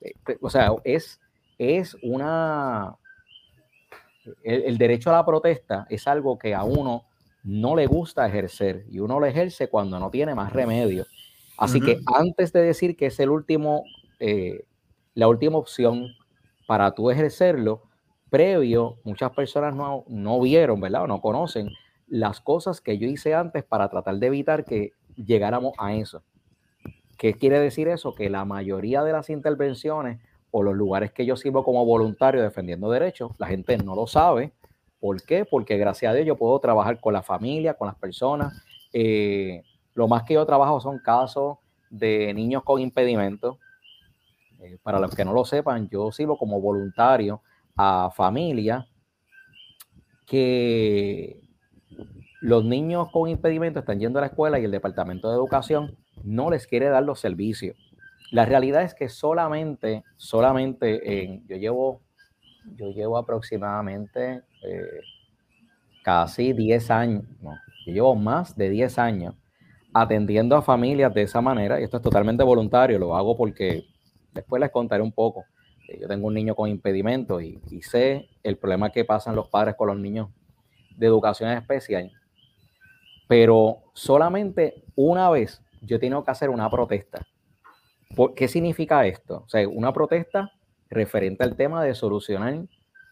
eh, 0.00 0.12
o 0.40 0.50
sea, 0.50 0.72
es, 0.84 1.20
es 1.62 1.96
una, 2.02 2.96
el, 4.42 4.78
derecho 4.78 5.10
a 5.10 5.14
la 5.14 5.26
protesta 5.26 5.86
es 5.90 6.06
algo 6.06 6.38
que 6.38 6.54
a 6.54 6.64
uno 6.64 7.04
no 7.44 7.74
le 7.76 7.86
gusta 7.86 8.26
ejercer 8.26 8.84
y 8.88 9.00
uno 9.00 9.18
lo 9.18 9.26
ejerce 9.26 9.68
cuando 9.68 9.98
no 9.98 10.10
tiene 10.10 10.34
más 10.34 10.52
remedio. 10.52 11.06
Así 11.58 11.80
que 11.80 12.00
antes 12.18 12.52
de 12.52 12.62
decir 12.62 12.96
que 12.96 13.06
es 13.06 13.20
el 13.20 13.30
último, 13.30 13.84
eh, 14.20 14.64
la 15.14 15.28
última 15.28 15.58
opción 15.58 16.08
para 16.66 16.92
tú 16.92 17.10
ejercerlo, 17.10 17.82
previo, 18.30 18.98
muchas 19.04 19.30
personas 19.32 19.74
no, 19.74 20.04
no 20.08 20.40
vieron, 20.40 20.80
¿verdad? 20.80 21.04
O 21.04 21.06
no 21.06 21.20
conocen 21.20 21.68
las 22.08 22.40
cosas 22.40 22.80
que 22.80 22.98
yo 22.98 23.06
hice 23.06 23.34
antes 23.34 23.64
para 23.64 23.88
tratar 23.88 24.16
de 24.16 24.26
evitar 24.26 24.64
que 24.64 24.92
llegáramos 25.16 25.74
a 25.78 25.94
eso. 25.94 26.22
¿Qué 27.18 27.34
quiere 27.34 27.60
decir 27.60 27.88
eso? 27.88 28.14
Que 28.14 28.30
la 28.30 28.44
mayoría 28.44 29.04
de 29.04 29.12
las 29.12 29.30
intervenciones 29.30 30.20
o 30.52 30.62
los 30.62 30.76
lugares 30.76 31.12
que 31.12 31.26
yo 31.26 31.34
sirvo 31.34 31.64
como 31.64 31.84
voluntario 31.84 32.42
defendiendo 32.42 32.90
derechos, 32.90 33.32
la 33.38 33.48
gente 33.48 33.76
no 33.78 33.96
lo 33.96 34.06
sabe. 34.06 34.52
¿Por 35.00 35.20
qué? 35.22 35.44
Porque 35.44 35.78
gracias 35.78 36.10
a 36.10 36.14
Dios 36.14 36.26
yo 36.26 36.36
puedo 36.36 36.60
trabajar 36.60 37.00
con 37.00 37.14
la 37.14 37.22
familia, 37.22 37.74
con 37.74 37.88
las 37.88 37.96
personas. 37.96 38.62
Eh, 38.92 39.62
lo 39.94 40.06
más 40.06 40.22
que 40.22 40.34
yo 40.34 40.46
trabajo 40.46 40.78
son 40.80 40.98
casos 40.98 41.56
de 41.90 42.32
niños 42.34 42.62
con 42.62 42.80
impedimentos. 42.80 43.56
Eh, 44.60 44.78
para 44.82 45.00
los 45.00 45.14
que 45.14 45.24
no 45.24 45.32
lo 45.32 45.44
sepan, 45.44 45.88
yo 45.88 46.12
sirvo 46.12 46.36
como 46.36 46.60
voluntario 46.60 47.42
a 47.74 48.10
familias 48.14 48.86
que 50.26 51.40
los 52.42 52.64
niños 52.64 53.08
con 53.10 53.28
impedimentos 53.28 53.82
están 53.82 54.00
yendo 54.00 54.18
a 54.18 54.22
la 54.22 54.28
escuela 54.28 54.60
y 54.60 54.64
el 54.64 54.70
Departamento 54.70 55.28
de 55.28 55.34
Educación 55.34 55.96
no 56.24 56.50
les 56.50 56.66
quiere 56.66 56.88
dar 56.88 57.02
los 57.02 57.20
servicios. 57.20 57.76
La 58.32 58.46
realidad 58.46 58.80
es 58.82 58.94
que 58.94 59.10
solamente, 59.10 60.04
solamente 60.16 61.22
en, 61.22 61.46
yo 61.46 61.56
llevo, 61.58 62.00
yo 62.76 62.90
llevo 62.90 63.18
aproximadamente 63.18 64.42
eh, 64.62 65.00
casi 66.02 66.54
10 66.54 66.90
años, 66.90 67.24
yo 67.86 67.92
llevo 67.92 68.14
más 68.14 68.56
de 68.56 68.70
10 68.70 68.98
años 68.98 69.34
atendiendo 69.92 70.56
a 70.56 70.62
familias 70.62 71.12
de 71.12 71.20
esa 71.20 71.42
manera, 71.42 71.78
y 71.78 71.84
esto 71.84 71.98
es 71.98 72.02
totalmente 72.02 72.42
voluntario, 72.42 72.98
lo 72.98 73.14
hago 73.14 73.36
porque 73.36 73.84
después 74.32 74.60
les 74.60 74.70
contaré 74.70 75.02
un 75.02 75.12
poco. 75.12 75.44
Eh, 75.86 75.98
yo 76.00 76.08
tengo 76.08 76.26
un 76.28 76.32
niño 76.32 76.54
con 76.54 76.70
impedimento 76.70 77.38
y, 77.38 77.60
y 77.70 77.82
sé 77.82 78.30
el 78.42 78.56
problema 78.56 78.88
que 78.88 79.04
pasan 79.04 79.36
los 79.36 79.48
padres 79.48 79.74
con 79.76 79.88
los 79.88 79.98
niños 79.98 80.30
de 80.96 81.06
educación 81.06 81.50
especial, 81.50 82.10
pero 83.28 83.82
solamente 83.92 84.84
una 84.96 85.28
vez 85.28 85.62
yo 85.82 85.96
he 85.96 85.98
tenido 85.98 86.24
que 86.24 86.30
hacer 86.30 86.48
una 86.48 86.70
protesta 86.70 87.26
¿Qué 88.36 88.48
significa 88.48 89.06
esto? 89.06 89.44
O 89.46 89.48
sea, 89.48 89.66
una 89.68 89.92
protesta 89.92 90.52
referente 90.90 91.44
al 91.44 91.56
tema 91.56 91.82
de 91.82 91.94
solucionar 91.94 92.66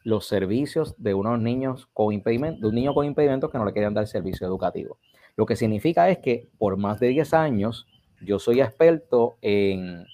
los 0.05 0.27
servicios 0.27 0.95
de 0.99 1.15
unos 1.15 1.41
niños 1.41 1.89
con 1.93 2.13
impedimentos, 2.13 2.61
de 2.61 2.69
un 2.69 2.75
niño 2.75 2.95
con 2.95 3.07
impedimentos 3.07 3.51
que 3.51 3.59
no 3.59 3.65
le 3.65 3.73
querían 3.73 3.95
dar 3.95 4.07
servicio 4.07 4.47
educativo. 4.47 4.99
Lo 5.37 5.47
que 5.47 5.57
significa 5.57 6.09
es 6.11 6.19
que 6.19 6.49
por 6.59 6.77
más 6.77 7.01
de 7.01 7.09
10 7.09 7.35
años 7.35 7.87
yo 8.21 8.39
soy 8.39 8.61
experto 8.61 9.37
en 9.41 10.05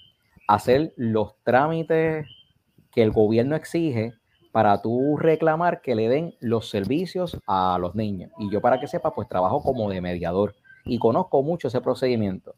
hacer 0.46 0.92
los 0.96 1.34
trámites 1.42 2.26
que 2.92 3.02
el 3.02 3.10
gobierno 3.10 3.56
exige 3.56 4.14
para 4.52 4.80
tú 4.80 5.16
reclamar 5.18 5.82
que 5.82 5.94
le 5.94 6.08
den 6.08 6.34
los 6.40 6.70
servicios 6.70 7.38
a 7.46 7.78
los 7.78 7.94
niños. 7.94 8.30
Y 8.38 8.50
yo 8.50 8.60
para 8.60 8.80
que 8.80 8.86
sepa, 8.86 9.14
pues 9.14 9.28
trabajo 9.28 9.62
como 9.62 9.90
de 9.90 10.00
mediador 10.00 10.54
y 10.84 10.98
conozco 10.98 11.42
mucho 11.42 11.68
ese 11.68 11.80
procedimiento. 11.80 12.54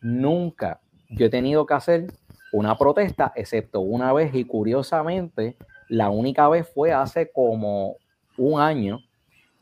Nunca 0.00 0.80
yo 1.10 1.26
he 1.26 1.30
tenido 1.30 1.66
que 1.66 1.74
hacer 1.74 2.06
una 2.52 2.76
protesta, 2.76 3.32
excepto 3.36 3.80
una 3.80 4.12
vez 4.12 4.34
y 4.34 4.44
curiosamente 4.44 5.56
la 5.88 6.10
única 6.10 6.48
vez 6.48 6.68
fue 6.68 6.92
hace 6.92 7.30
como 7.30 7.96
un 8.36 8.60
año 8.60 9.00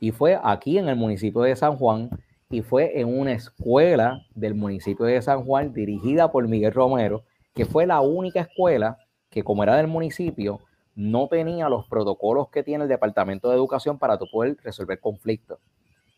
y 0.00 0.10
fue 0.10 0.38
aquí 0.42 0.78
en 0.78 0.88
el 0.88 0.96
municipio 0.96 1.42
de 1.42 1.56
San 1.56 1.76
Juan 1.76 2.10
y 2.50 2.62
fue 2.62 3.00
en 3.00 3.18
una 3.18 3.32
escuela 3.32 4.24
del 4.34 4.54
municipio 4.54 5.06
de 5.06 5.20
San 5.22 5.44
Juan 5.44 5.72
dirigida 5.72 6.30
por 6.30 6.46
Miguel 6.46 6.72
Romero, 6.72 7.24
que 7.54 7.64
fue 7.64 7.86
la 7.86 8.00
única 8.00 8.40
escuela 8.40 8.98
que 9.30 9.42
como 9.42 9.62
era 9.62 9.76
del 9.76 9.88
municipio 9.88 10.60
no 10.94 11.26
tenía 11.28 11.68
los 11.68 11.88
protocolos 11.88 12.50
que 12.50 12.62
tiene 12.62 12.84
el 12.84 12.88
Departamento 12.88 13.48
de 13.48 13.56
Educación 13.56 13.98
para 13.98 14.18
tu 14.18 14.26
poder 14.30 14.56
resolver 14.62 15.00
conflictos. 15.00 15.58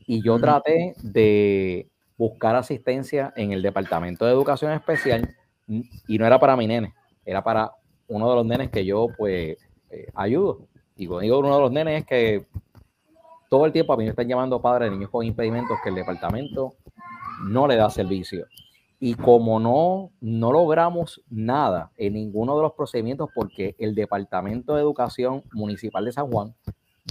Y 0.06 0.22
yo 0.22 0.38
traté 0.38 0.94
de 1.02 1.88
buscar 2.16 2.56
asistencia 2.56 3.32
en 3.36 3.52
el 3.52 3.62
Departamento 3.62 4.24
de 4.24 4.32
Educación 4.32 4.72
Especial 4.72 5.36
y 5.66 6.18
no 6.18 6.26
era 6.26 6.38
para 6.38 6.56
mi 6.56 6.66
nene, 6.66 6.94
era 7.24 7.42
para 7.42 7.72
uno 8.08 8.30
de 8.30 8.36
los 8.36 8.46
nenes 8.46 8.70
que 8.70 8.84
yo 8.84 9.08
pues 9.16 9.56
eh, 9.90 10.06
ayudo. 10.14 10.66
Y 10.96 11.06
cuando 11.06 11.22
digo 11.22 11.38
uno 11.38 11.54
de 11.54 11.60
los 11.60 11.72
nenes 11.72 12.00
es 12.00 12.06
que 12.06 12.46
todo 13.50 13.66
el 13.66 13.72
tiempo 13.72 13.92
a 13.92 13.96
mí 13.96 14.04
me 14.04 14.10
están 14.10 14.28
llamando 14.28 14.60
padres 14.60 14.90
de 14.90 14.96
niños 14.96 15.10
con 15.10 15.24
impedimentos 15.24 15.78
que 15.82 15.90
el 15.90 15.94
departamento 15.94 16.74
no 17.44 17.66
le 17.66 17.76
da 17.76 17.90
servicio. 17.90 18.46
Y 18.98 19.14
como 19.14 19.60
no, 19.60 20.10
no 20.20 20.52
logramos 20.52 21.22
nada 21.28 21.92
en 21.96 22.14
ninguno 22.14 22.56
de 22.56 22.62
los 22.62 22.72
procedimientos 22.72 23.28
porque 23.34 23.76
el 23.78 23.94
Departamento 23.94 24.74
de 24.74 24.80
Educación 24.80 25.42
Municipal 25.52 26.06
de 26.06 26.12
San 26.12 26.30
Juan 26.30 26.54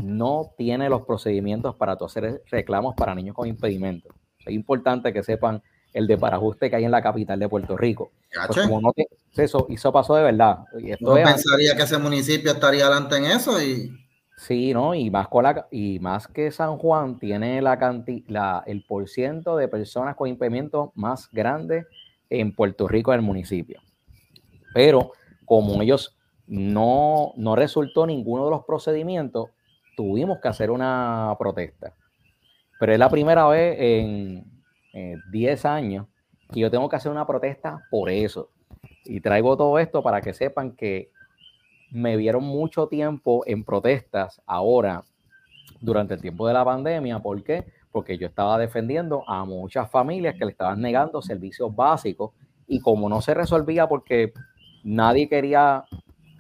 no 0.04 0.52
tiene 0.58 0.90
los 0.90 1.04
procedimientos 1.04 1.76
para 1.76 1.94
hacer 1.94 2.42
reclamos 2.50 2.96
para 2.96 3.14
niños 3.14 3.36
con 3.36 3.48
impedimentos. 3.48 4.12
Es 4.46 4.54
importante 4.54 5.12
que 5.12 5.24
sepan 5.24 5.62
el 5.96 6.08
de 6.08 6.18
parajuste 6.18 6.70
que 6.70 6.75
hay 6.75 6.84
en 6.84 6.92
la 6.92 7.02
capital 7.02 7.40
de 7.40 7.48
Puerto 7.48 7.78
Rico. 7.78 8.12
Pues 8.48 8.68
como 8.68 8.82
no 8.82 8.92
eso, 9.38 9.66
eso 9.70 9.94
pasó 9.94 10.16
de 10.16 10.24
verdad. 10.24 10.60
Yo 10.78 11.14
pensaría 11.14 11.75
que 11.75 11.84
ese 11.84 11.98
municipio 11.98 12.52
estaría 12.52 12.86
adelante 12.86 13.16
en 13.18 13.25
eso 13.25 13.62
y... 13.62 13.92
Sí, 14.38 14.74
¿no? 14.74 14.94
Y 14.94 15.10
más, 15.10 15.30
con 15.30 15.44
la, 15.44 15.66
y 15.72 16.00
más 16.00 16.28
que 16.28 16.52
San 16.52 16.78
Juan 16.78 17.18
tiene 17.18 17.62
la, 17.62 18.04
la 18.28 18.64
el 18.68 18.84
porciento 18.84 19.56
de 19.56 19.70
personas 19.70 20.18
con 20.18 20.28
impedimentos 20.28 20.90
más 20.96 21.30
grande 21.32 21.86
en 22.30 22.54
Puerto 22.54 22.90
Rico, 22.90 23.14
en 23.14 23.20
el 23.20 23.25
municipio. 23.25 23.80
Pero 24.74 25.14
como 25.46 25.82
ellos 25.82 26.18
no, 26.48 27.32
no 27.38 27.56
resultó 27.56 28.06
ninguno 28.06 28.44
de 28.44 28.52
los 28.52 28.66
procedimientos, 28.66 29.52
tuvimos 29.96 30.40
que 30.42 30.50
hacer 30.50 30.70
una 30.70 31.34
protesta 31.40 31.94
pero 32.79 32.94
es 32.94 33.00
la 33.00 33.10
primera 33.10 33.48
vez 33.48 33.77
en, 33.79 34.55
10 35.32 35.65
años 35.65 36.08
que 36.53 36.62
yo 36.62 36.72
tengo 36.72 36.88
que 36.88 36.96
hacer 36.96 37.12
una 37.12 37.27
protesta 37.27 37.86
por 37.91 38.10
eso. 38.10 38.50
Y 39.03 39.20
traigo 39.20 39.58
todo 39.58 39.77
esto 39.77 40.01
para 40.01 40.22
que 40.22 40.34
sepan 40.34 40.72
que 40.72 41.12
me 41.91 42.15
vieron 42.15 42.46
mucho 42.46 42.88
tiempo 42.88 43.44
en 43.46 43.65
protestas 43.65 44.41
ahora 44.46 45.03
durante 45.82 46.13
el 46.13 46.22
tiempo 46.22 46.48
de 46.48 46.53
la 46.53 46.63
pandemia. 46.63 47.20
¿Por 47.20 47.44
qué? 47.44 47.65
Porque 47.91 48.17
yo 48.17 48.27
estaba 48.27 48.58
defendiendo 48.58 49.27
a 49.27 49.44
muchas 49.44 49.91
familias 49.91 50.36
que 50.36 50.46
le 50.46 50.51
estaban 50.51 50.79
negando 50.79 51.22
servicios 51.22 51.75
básicos 51.75 52.32
y 52.65 52.79
como 52.79 53.10
no 53.10 53.22
se 53.22 53.34
resolvía 53.34 53.88
porque 53.88 54.32
nadie 54.84 55.27
quería 55.27 55.84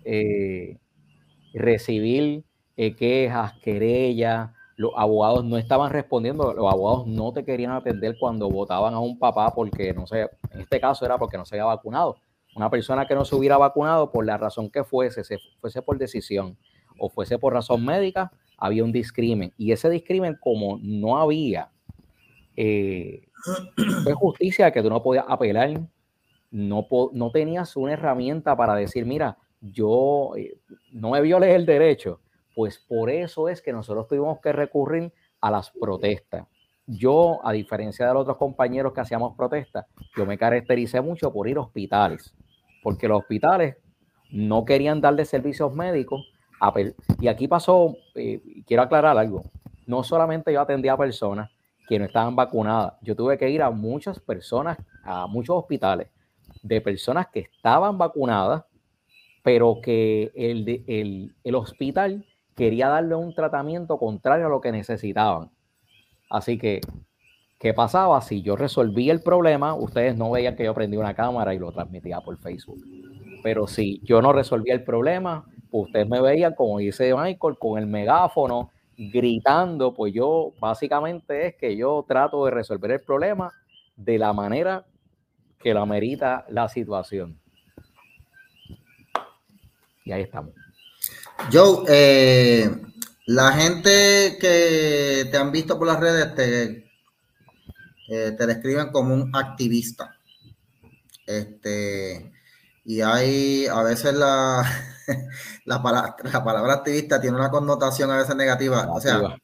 eh, 0.05 0.77
recibir 1.53 2.43
eh, 2.77 2.95
quejas, 2.95 3.53
querellas, 3.59 4.51
los 4.77 4.91
abogados 4.95 5.45
no 5.45 5.57
estaban 5.57 5.91
respondiendo, 5.91 6.53
los 6.53 6.71
abogados 6.71 7.07
no 7.07 7.31
te 7.31 7.45
querían 7.45 7.71
atender 7.71 8.17
cuando 8.19 8.49
votaban 8.49 8.93
a 8.93 8.99
un 8.99 9.17
papá 9.17 9.53
porque, 9.53 9.93
no 9.93 10.05
sé, 10.05 10.29
en 10.51 10.61
este 10.61 10.79
caso 10.79 11.05
era 11.05 11.17
porque 11.17 11.37
no 11.37 11.45
se 11.45 11.55
había 11.55 11.65
vacunado. 11.65 12.17
Una 12.55 12.69
persona 12.69 13.05
que 13.05 13.15
no 13.15 13.25
se 13.25 13.35
hubiera 13.35 13.57
vacunado 13.57 14.11
por 14.11 14.25
la 14.25 14.37
razón 14.37 14.69
que 14.69 14.83
fuese, 14.83 15.23
se 15.23 15.37
fuese 15.59 15.81
por 15.81 15.97
decisión 15.97 16.57
o 16.99 17.09
fuese 17.09 17.37
por 17.37 17.53
razón 17.53 17.85
médica, 17.85 18.31
había 18.57 18.83
un 18.83 18.91
discrimen. 18.91 19.53
Y 19.57 19.71
ese 19.71 19.89
discrimen, 19.89 20.37
como 20.39 20.79
no 20.81 21.17
había 21.17 21.69
eh, 22.55 23.27
fue 24.03 24.13
justicia 24.13 24.71
que 24.71 24.81
tú 24.81 24.89
no 24.89 25.03
podías 25.03 25.25
apelar, 25.27 25.81
no, 26.51 26.87
no 27.13 27.31
tenías 27.31 27.75
una 27.75 27.93
herramienta 27.93 28.55
para 28.55 28.75
decir, 28.75 29.05
mira, 29.05 29.37
yo 29.61 30.31
eh, 30.37 30.57
no 30.91 31.11
me 31.11 31.21
violé 31.21 31.55
el 31.55 31.65
derecho, 31.65 32.21
pues 32.55 32.79
por 32.79 33.09
eso 33.09 33.49
es 33.49 33.61
que 33.61 33.73
nosotros 33.73 34.07
tuvimos 34.07 34.39
que 34.39 34.53
recurrir 34.53 35.11
a 35.41 35.51
las 35.51 35.69
protestas. 35.69 36.47
Yo, 36.87 37.39
a 37.43 37.51
diferencia 37.51 38.07
de 38.07 38.13
los 38.13 38.21
otros 38.21 38.37
compañeros 38.37 38.93
que 38.93 39.01
hacíamos 39.01 39.35
protestas, 39.35 39.85
yo 40.15 40.25
me 40.25 40.37
caractericé 40.37 41.01
mucho 41.01 41.33
por 41.33 41.47
ir 41.49 41.57
a 41.57 41.61
hospitales, 41.61 42.33
porque 42.81 43.07
los 43.07 43.19
hospitales 43.19 43.75
no 44.31 44.63
querían 44.63 45.01
darle 45.01 45.25
servicios 45.25 45.73
médicos. 45.73 46.21
y 47.19 47.27
aquí 47.27 47.47
pasó, 47.47 47.97
eh, 48.15 48.41
quiero 48.65 48.83
aclarar 48.83 49.17
algo, 49.17 49.43
no 49.85 50.03
solamente 50.03 50.53
yo 50.53 50.61
atendía 50.61 50.93
a 50.93 50.97
personas 50.97 51.51
que 51.87 51.99
no 51.99 52.05
estaban 52.05 52.35
vacunadas, 52.35 52.93
yo 53.01 53.15
tuve 53.15 53.37
que 53.37 53.49
ir 53.49 53.61
a 53.61 53.69
muchas 53.69 54.19
personas, 54.19 54.77
a 55.03 55.27
muchos 55.27 55.57
hospitales 55.57 56.07
de 56.63 56.81
personas 56.81 57.27
que 57.27 57.41
estaban 57.41 57.97
vacunadas, 57.97 58.63
pero 59.43 59.79
que 59.81 60.31
el, 60.33 60.83
el, 60.87 61.35
el 61.43 61.55
hospital 61.55 62.25
quería 62.55 62.87
darle 62.87 63.15
un 63.15 63.33
tratamiento 63.33 63.97
contrario 63.97 64.47
a 64.47 64.49
lo 64.49 64.61
que 64.61 64.71
necesitaban. 64.71 65.51
Así 66.29 66.57
que, 66.57 66.81
¿qué 67.59 67.73
pasaba? 67.73 68.21
Si 68.21 68.41
yo 68.41 68.55
resolvía 68.55 69.13
el 69.13 69.21
problema, 69.21 69.75
ustedes 69.75 70.15
no 70.17 70.31
veían 70.31 70.55
que 70.55 70.63
yo 70.63 70.73
prendía 70.73 70.99
una 70.99 71.13
cámara 71.13 71.53
y 71.53 71.59
lo 71.59 71.71
transmitía 71.71 72.21
por 72.21 72.37
Facebook. 72.37 72.81
Pero 73.43 73.67
si 73.67 73.99
yo 74.03 74.21
no 74.21 74.33
resolvía 74.33 74.73
el 74.73 74.83
problema, 74.83 75.45
ustedes 75.71 76.07
me 76.07 76.21
veían, 76.21 76.55
como 76.55 76.79
dice 76.79 77.13
Michael, 77.13 77.57
con 77.59 77.77
el 77.77 77.85
megáfono 77.85 78.71
gritando, 78.97 79.93
pues 79.93 80.13
yo 80.13 80.53
básicamente 80.59 81.47
es 81.47 81.55
que 81.55 81.75
yo 81.75 82.05
trato 82.07 82.45
de 82.45 82.51
resolver 82.51 82.91
el 82.91 83.01
problema 83.01 83.51
de 83.97 84.17
la 84.17 84.31
manera 84.33 84.85
que 85.59 85.73
lo 85.73 85.81
amerita 85.81 86.45
la 86.49 86.69
situación. 86.69 87.37
Y 90.05 90.11
ahí 90.11 90.21
estamos. 90.21 90.64
Joe, 91.51 91.83
eh, 91.87 92.69
la 93.27 93.51
gente 93.53 94.37
que 94.39 95.27
te 95.29 95.37
han 95.37 95.51
visto 95.51 95.77
por 95.77 95.87
las 95.87 95.99
redes 95.99 96.35
te, 96.35 96.91
eh, 98.09 98.31
te 98.37 98.47
describen 98.47 98.91
como 98.91 99.13
un 99.13 99.35
activista. 99.35 100.15
Este, 101.25 102.31
y 102.83 103.01
hay 103.01 103.67
a 103.67 103.81
veces 103.83 104.13
la, 104.13 104.63
la, 105.65 105.81
palabra, 105.81 106.73
activista 106.73 107.19
tiene 107.19 107.37
una 107.37 107.49
connotación 107.49 108.11
a 108.11 108.17
veces 108.17 108.35
negativa. 108.35 108.91
O 108.91 109.01
sea, 109.01 109.37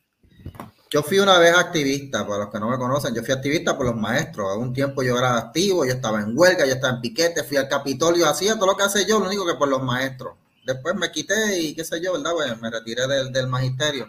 yo 0.89 1.03
fui 1.03 1.19
una 1.19 1.37
vez 1.39 1.55
activista, 1.55 2.25
para 2.25 2.45
los 2.45 2.51
que 2.51 2.59
no 2.59 2.69
me 2.69 2.77
conocen, 2.77 3.13
yo 3.13 3.23
fui 3.23 3.33
activista 3.33 3.77
por 3.77 3.85
los 3.85 3.95
maestros. 3.95 4.51
A 4.51 4.57
un 4.57 4.73
tiempo 4.73 5.03
yo 5.03 5.17
era 5.17 5.37
activo, 5.37 5.85
yo 5.85 5.93
estaba 5.93 6.21
en 6.21 6.37
huelga, 6.37 6.65
yo 6.65 6.73
estaba 6.73 6.95
en 6.95 7.01
piquete, 7.01 7.43
fui 7.43 7.57
al 7.57 7.67
Capitolio, 7.67 8.27
hacía 8.27 8.55
todo 8.55 8.67
lo 8.67 8.77
que 8.77 8.83
hace 8.83 9.05
yo, 9.05 9.19
lo 9.19 9.27
único 9.27 9.45
que 9.45 9.55
por 9.55 9.67
los 9.67 9.83
maestros 9.83 10.40
después 10.65 10.95
me 10.95 11.11
quité 11.11 11.59
y 11.59 11.75
qué 11.75 11.83
sé 11.83 12.01
yo, 12.01 12.13
¿verdad? 12.13 12.31
Pues 12.33 12.61
me 12.61 12.69
retiré 12.69 13.07
del, 13.07 13.47
magisterio 13.47 14.07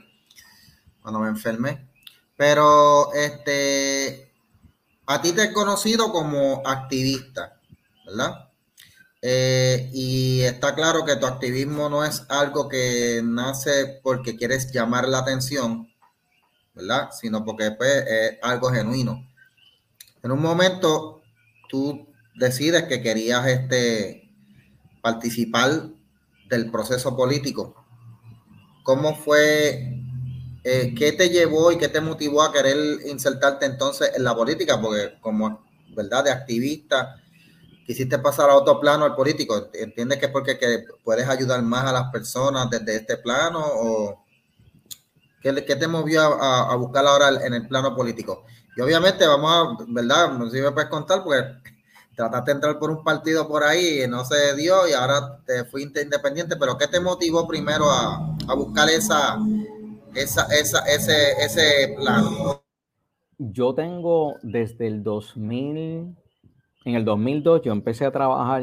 cuando 1.01 1.21
me 1.21 1.29
enfermé. 1.29 1.89
Pero 2.37 3.13
este, 3.15 4.33
a 5.07 5.21
ti 5.21 5.33
te 5.33 5.45
he 5.45 5.53
conocido 5.53 6.11
como 6.13 6.63
activista, 6.67 7.61
¿verdad? 8.07 8.49
Eh, 9.21 9.89
y 9.93 10.41
está 10.41 10.75
claro 10.75 11.05
que 11.05 11.17
tu 11.17 11.27
activismo 11.27 11.89
no 11.89 12.05
es 12.05 12.25
algo 12.29 12.69
que 12.69 13.21
nace 13.23 14.01
porque 14.03 14.37
quieres 14.37 14.73
llamar 14.73 15.07
la 15.09 15.19
atención, 15.19 15.89
¿verdad? 16.75 17.11
Sino 17.13 17.45
porque 17.45 17.71
pues, 17.73 18.05
es 18.09 18.39
algo 18.43 18.71
genuino. 18.71 19.29
En 20.23 20.33
un 20.33 20.41
momento 20.41 21.23
tú 21.69 22.09
decides 22.35 22.85
que 22.85 23.03
querías 23.03 23.47
este, 23.47 24.31
participar 25.01 25.91
del 26.53 26.71
proceso 26.71 27.17
político. 27.17 27.75
¿Cómo 28.83 29.17
fue, 29.17 29.99
eh, 30.63 30.95
qué 30.95 31.13
te 31.13 31.31
llevó 31.31 31.73
y 31.73 31.79
qué 31.79 31.89
te 31.89 32.01
motivó 32.01 32.43
a 32.43 32.53
querer 32.53 32.77
insertarte 33.07 33.65
entonces 33.65 34.13
en 34.15 34.23
la 34.23 34.35
política? 34.35 34.79
Porque 34.81 35.19
como, 35.21 35.65
¿verdad? 35.97 36.25
De 36.25 36.31
activista, 36.31 37.17
quisiste 37.87 38.19
pasar 38.19 38.51
a 38.51 38.57
otro 38.57 38.79
plano 38.79 39.07
al 39.07 39.15
político. 39.15 39.71
¿Entiendes 39.73 40.19
que 40.19 40.27
es 40.27 40.33
porque 40.33 40.59
que 40.59 40.85
puedes 41.03 41.27
ayudar 41.27 41.63
más 41.63 41.87
a 41.87 41.93
las 41.93 42.13
personas 42.13 42.69
desde 42.69 42.97
este 42.97 43.17
plano? 43.17 43.63
¿O 43.65 44.25
qué, 45.41 45.65
qué 45.65 45.77
te 45.77 45.89
movió 45.89 46.21
a, 46.21 46.71
a, 46.71 46.77
buscar 46.77 47.07
ahora 47.07 47.31
en 47.47 47.55
el 47.55 47.67
plano 47.67 47.97
político? 47.97 48.45
Y 48.77 48.83
obviamente 48.83 49.27
vamos 49.27 49.51
a, 49.81 49.85
¿verdad? 49.89 50.33
No 50.33 50.51
sé 50.51 50.59
si 50.59 50.63
me 50.63 50.71
puedes 50.73 50.91
contar, 50.91 51.25
porque 51.25 51.72
trataste 52.15 52.51
de 52.51 52.55
entrar 52.57 52.79
por 52.79 52.91
un 52.91 53.03
partido 53.03 53.49
por 53.49 53.63
ahí 53.63 54.01
no 54.09 54.25
se 54.25 54.55
dio 54.57 54.89
y 54.89 54.93
ahora 54.93 55.39
te 55.47 55.65
fuiste 55.65 56.03
independiente, 56.03 56.57
pero 56.57 56.77
¿qué 56.77 56.87
te 56.87 57.01
motivó 57.01 57.47
primero 57.47 57.91
a, 57.91 58.37
buscar 58.55 58.89
esa, 58.89 59.39
esa, 60.15 60.47
esa, 60.47 60.81
ese, 60.81 61.33
ese 61.43 61.95
plan? 61.97 62.25
Yo 63.39 63.75
tengo 63.75 64.37
desde 64.43 64.87
el 64.87 65.03
2000, 65.03 66.17
en 66.85 66.95
el 66.95 67.05
2002 67.05 67.63
yo 67.63 67.73
empecé 67.73 68.05
a 68.05 68.13
trabajar 68.13 68.63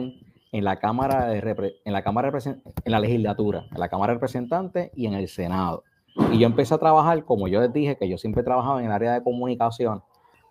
en 0.52 0.64
la 0.64 0.80
Cámara 0.80 1.28
de 1.28 1.80
en 1.86 1.94
la 1.94 2.04
Cámara 2.04 2.32
en 2.86 2.92
la 2.92 3.00
legislatura, 3.00 3.66
en 3.72 3.80
la 3.80 3.90
Cámara 3.90 4.14
de 4.14 4.16
Representantes 4.16 4.92
y 4.96 5.06
en 5.06 5.14
el 5.14 5.28
Senado. 5.28 5.84
Y 6.32 6.40
yo 6.40 6.48
empecé 6.48 6.74
a 6.74 6.80
trabajar, 6.80 7.24
como 7.24 7.48
yo 7.48 7.62
les 7.62 7.72
dije, 7.72 7.98
que 7.98 8.10
yo 8.10 8.18
siempre 8.18 8.44
trabajaba 8.44 8.80
en 8.80 8.88
el 8.88 8.92
área 8.92 9.14
de 9.14 9.24
comunicación, 9.24 10.04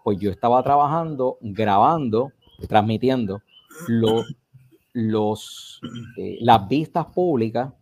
pues 0.04 0.18
yo 0.18 0.30
estaba 0.30 0.62
trabajando, 0.62 1.38
grabando 1.40 2.32
transmitiendo 2.66 3.42
los, 3.86 5.80
eh, 6.16 6.38
las 6.40 6.68
vistas 6.68 7.06
públicas 7.06 7.72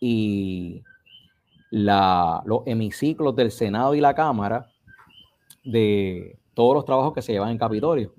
y 0.00 0.82
la, 1.70 2.42
los 2.44 2.62
hemiciclos 2.66 3.36
del 3.36 3.50
Senado 3.50 3.94
y 3.94 4.00
la 4.00 4.14
Cámara 4.14 4.70
de 5.64 6.38
todos 6.54 6.74
los 6.74 6.84
trabajos 6.84 7.14
que 7.14 7.22
se 7.22 7.32
llevan 7.32 7.50
en 7.50 7.58
Capitolio. 7.58 8.14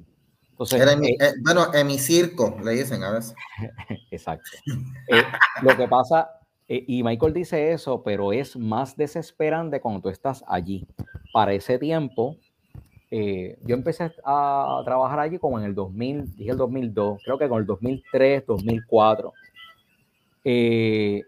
Entonces, 0.52 0.82
eh, 0.82 1.18
eh, 1.20 1.34
bueno, 1.44 1.74
hemicirco, 1.74 2.58
le 2.64 2.72
dicen 2.72 3.04
a 3.04 3.12
veces. 3.12 3.36
Exacto. 4.12 4.50
lo 5.62 5.76
que 5.76 5.88
pasa, 5.88 6.30
y 6.68 7.04
Michael 7.04 7.34
dice 7.34 7.74
eso, 7.74 8.02
pero 8.04 8.32
es 8.32 8.56
más 8.56 8.96
desesperante 8.96 9.82
cuando 9.82 10.02
tú 10.02 10.10
estás 10.10 10.44
allí. 10.48 10.88
Para 11.34 11.52
ese 11.52 11.78
tiempo, 11.78 12.38
eh, 13.12 13.58
yo 13.64 13.76
empecé 13.76 14.12
a 14.26 14.82
trabajar 14.84 15.20
allí 15.20 15.38
como 15.38 15.60
en 15.60 15.66
el 15.66 15.76
2000, 15.76 16.36
dije 16.36 16.52
el 16.52 16.58
2002, 16.58 17.22
creo 17.24 17.38
que 17.38 17.48
con 17.48 17.60
el 17.60 17.66
2003, 17.66 18.46
2004. 18.46 19.34
Eh, 20.44 21.24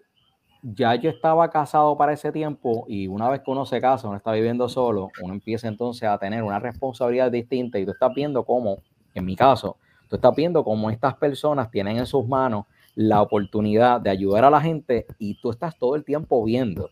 ya 0.64 0.96
yo 0.96 1.10
estaba 1.10 1.50
casado 1.50 1.96
para 1.98 2.14
ese 2.14 2.32
tiempo 2.32 2.86
y 2.88 3.08
una 3.08 3.30
vez 3.30 3.42
que 3.42 3.52
uno 3.52 3.66
se 3.66 3.80
casa, 3.80 4.08
uno 4.08 4.18
está 4.18 4.32
viviendo 4.32 4.68
solo, 4.68 5.10
uno 5.22 5.34
empieza 5.34 5.68
entonces 5.68 6.10
a 6.10 6.18
tener 6.18 6.44
una 6.44 6.60
responsabilidad 6.60 7.32
distinta 7.32 7.80
y 7.80 7.86
tú 7.86 7.92
estás 7.92 8.14
viendo 8.14 8.44
cómo, 8.44 8.80
en 9.14 9.26
mi 9.26 9.36
caso, 9.36 9.78
tú 10.10 10.16
estás 10.16 10.36
viendo 10.36 10.64
cómo 10.64 10.90
estas 10.90 11.16
personas 11.16 11.70
tienen 11.72 11.98
en 11.98 12.06
sus 12.06 12.28
manos 12.28 12.66
la 12.96 13.22
oportunidad 13.22 14.02
de 14.02 14.10
ayudar 14.10 14.44
a 14.46 14.50
la 14.50 14.60
gente 14.60 15.06
y 15.20 15.40
tú 15.40 15.52
estás 15.52 15.78
todo 15.78 15.96
el 15.96 16.04
tiempo 16.04 16.44
viendo 16.44 16.90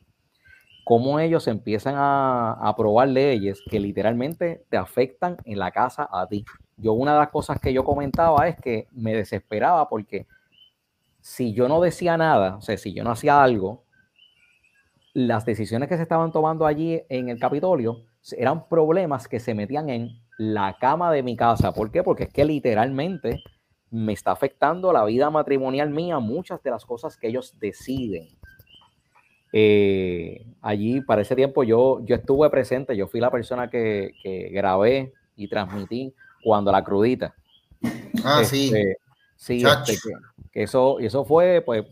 cómo 0.86 1.20
ellos 1.20 1.48
empiezan 1.48 1.96
a, 1.98 2.54
aprobar 2.54 3.10
leyes 3.10 3.60
que 3.70 3.80
literalmente 3.80 4.64
te 4.70 4.78
afectan 4.78 5.36
en 5.44 5.58
la 5.60 5.72
casa 5.72 6.08
a 6.10 6.28
ti. 6.28 6.46
Yo 6.78 6.94
una 6.94 7.14
de 7.14 7.20
las 7.20 7.30
cosas 7.30 7.60
que 7.60 7.74
yo 7.74 7.84
comentaba 7.84 8.48
es 8.48 8.56
que 8.56 8.88
me 8.92 9.14
desesperaba 9.14 9.90
porque 9.90 10.28
si 11.22 11.54
yo 11.54 11.68
no 11.68 11.82
decía 11.82 12.18
nada, 12.18 12.58
o 12.58 12.62
sea, 12.62 12.78
si 12.78 12.94
yo 12.94 13.04
no 13.04 13.12
hacía 13.12 13.44
algo, 13.44 13.84
las 15.14 15.44
decisiones 15.44 15.90
que 15.90 15.98
se 15.98 16.04
estaban 16.04 16.32
tomando 16.32 16.68
allí 16.68 17.02
en 17.10 17.30
el 17.30 17.40
Capitolio 17.40 18.04
eran 18.38 18.68
problemas 18.68 19.28
que 19.28 19.40
se 19.40 19.56
metían 19.56 19.90
en 19.90 20.10
la 20.38 20.78
cama 20.80 21.12
de 21.12 21.24
mi 21.24 21.36
casa. 21.36 21.72
¿Por 21.72 21.90
qué? 21.90 22.04
Porque 22.04 22.26
es 22.26 22.30
que 22.30 22.46
literalmente 22.46 23.42
me 23.90 24.14
está 24.14 24.32
afectando 24.32 24.94
la 24.94 25.04
vida 25.06 25.32
matrimonial 25.32 25.90
mía, 25.90 26.20
muchas 26.20 26.62
de 26.62 26.70
las 26.70 26.86
cosas 26.86 27.18
que 27.18 27.30
ellos 27.30 27.58
deciden. 27.60 28.35
Eh, 29.58 30.46
allí, 30.62 31.00
para 31.00 31.22
ese 31.22 31.34
tiempo, 31.34 31.64
yo, 31.64 32.02
yo 32.04 32.18
estuve 32.18 32.50
presente, 32.50 32.98
yo 32.98 33.08
fui 33.08 33.22
la 33.22 33.32
persona 33.32 33.70
que, 33.70 34.12
que 34.22 34.50
grabé 34.50 35.14
y 35.38 35.48
transmití 35.48 36.14
cuando 36.44 36.74
la 36.74 36.84
crudita. 36.84 37.34
Ah, 38.26 38.44
sí. 38.44 38.66
Este, 38.66 38.98
sí, 39.38 39.64
este, 39.66 39.98
que, 40.52 40.64
eso, 40.64 41.00
eso 41.00 41.24
fue, 41.24 41.62
pues, 41.62 41.86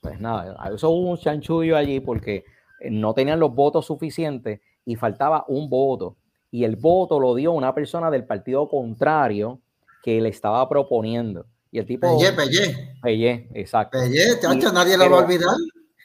pues 0.00 0.18
nada, 0.18 0.56
eso 0.74 0.88
hubo 0.88 1.10
un 1.10 1.18
chanchullo 1.18 1.76
allí 1.76 2.00
porque 2.00 2.46
no 2.88 3.12
tenían 3.12 3.38
los 3.38 3.54
votos 3.54 3.84
suficientes 3.84 4.60
y 4.86 4.96
faltaba 4.96 5.44
un 5.46 5.68
voto. 5.68 6.16
Y 6.50 6.64
el 6.64 6.76
voto 6.76 7.20
lo 7.20 7.34
dio 7.34 7.52
una 7.52 7.74
persona 7.74 8.10
del 8.10 8.24
partido 8.24 8.66
contrario 8.66 9.60
que 10.02 10.22
le 10.22 10.30
estaba 10.30 10.66
proponiendo. 10.70 11.44
Y 11.70 11.80
el 11.80 11.84
tipo. 11.84 12.16
Pellé, 12.16 12.32
Pellé. 12.32 12.94
Pellé, 13.02 13.48
exacto. 13.52 13.98
Pellé, 13.98 14.40
chacho, 14.40 14.72
nadie 14.72 14.96
lo 14.96 15.10
va 15.10 15.18
a 15.18 15.24
olvidar. 15.24 15.54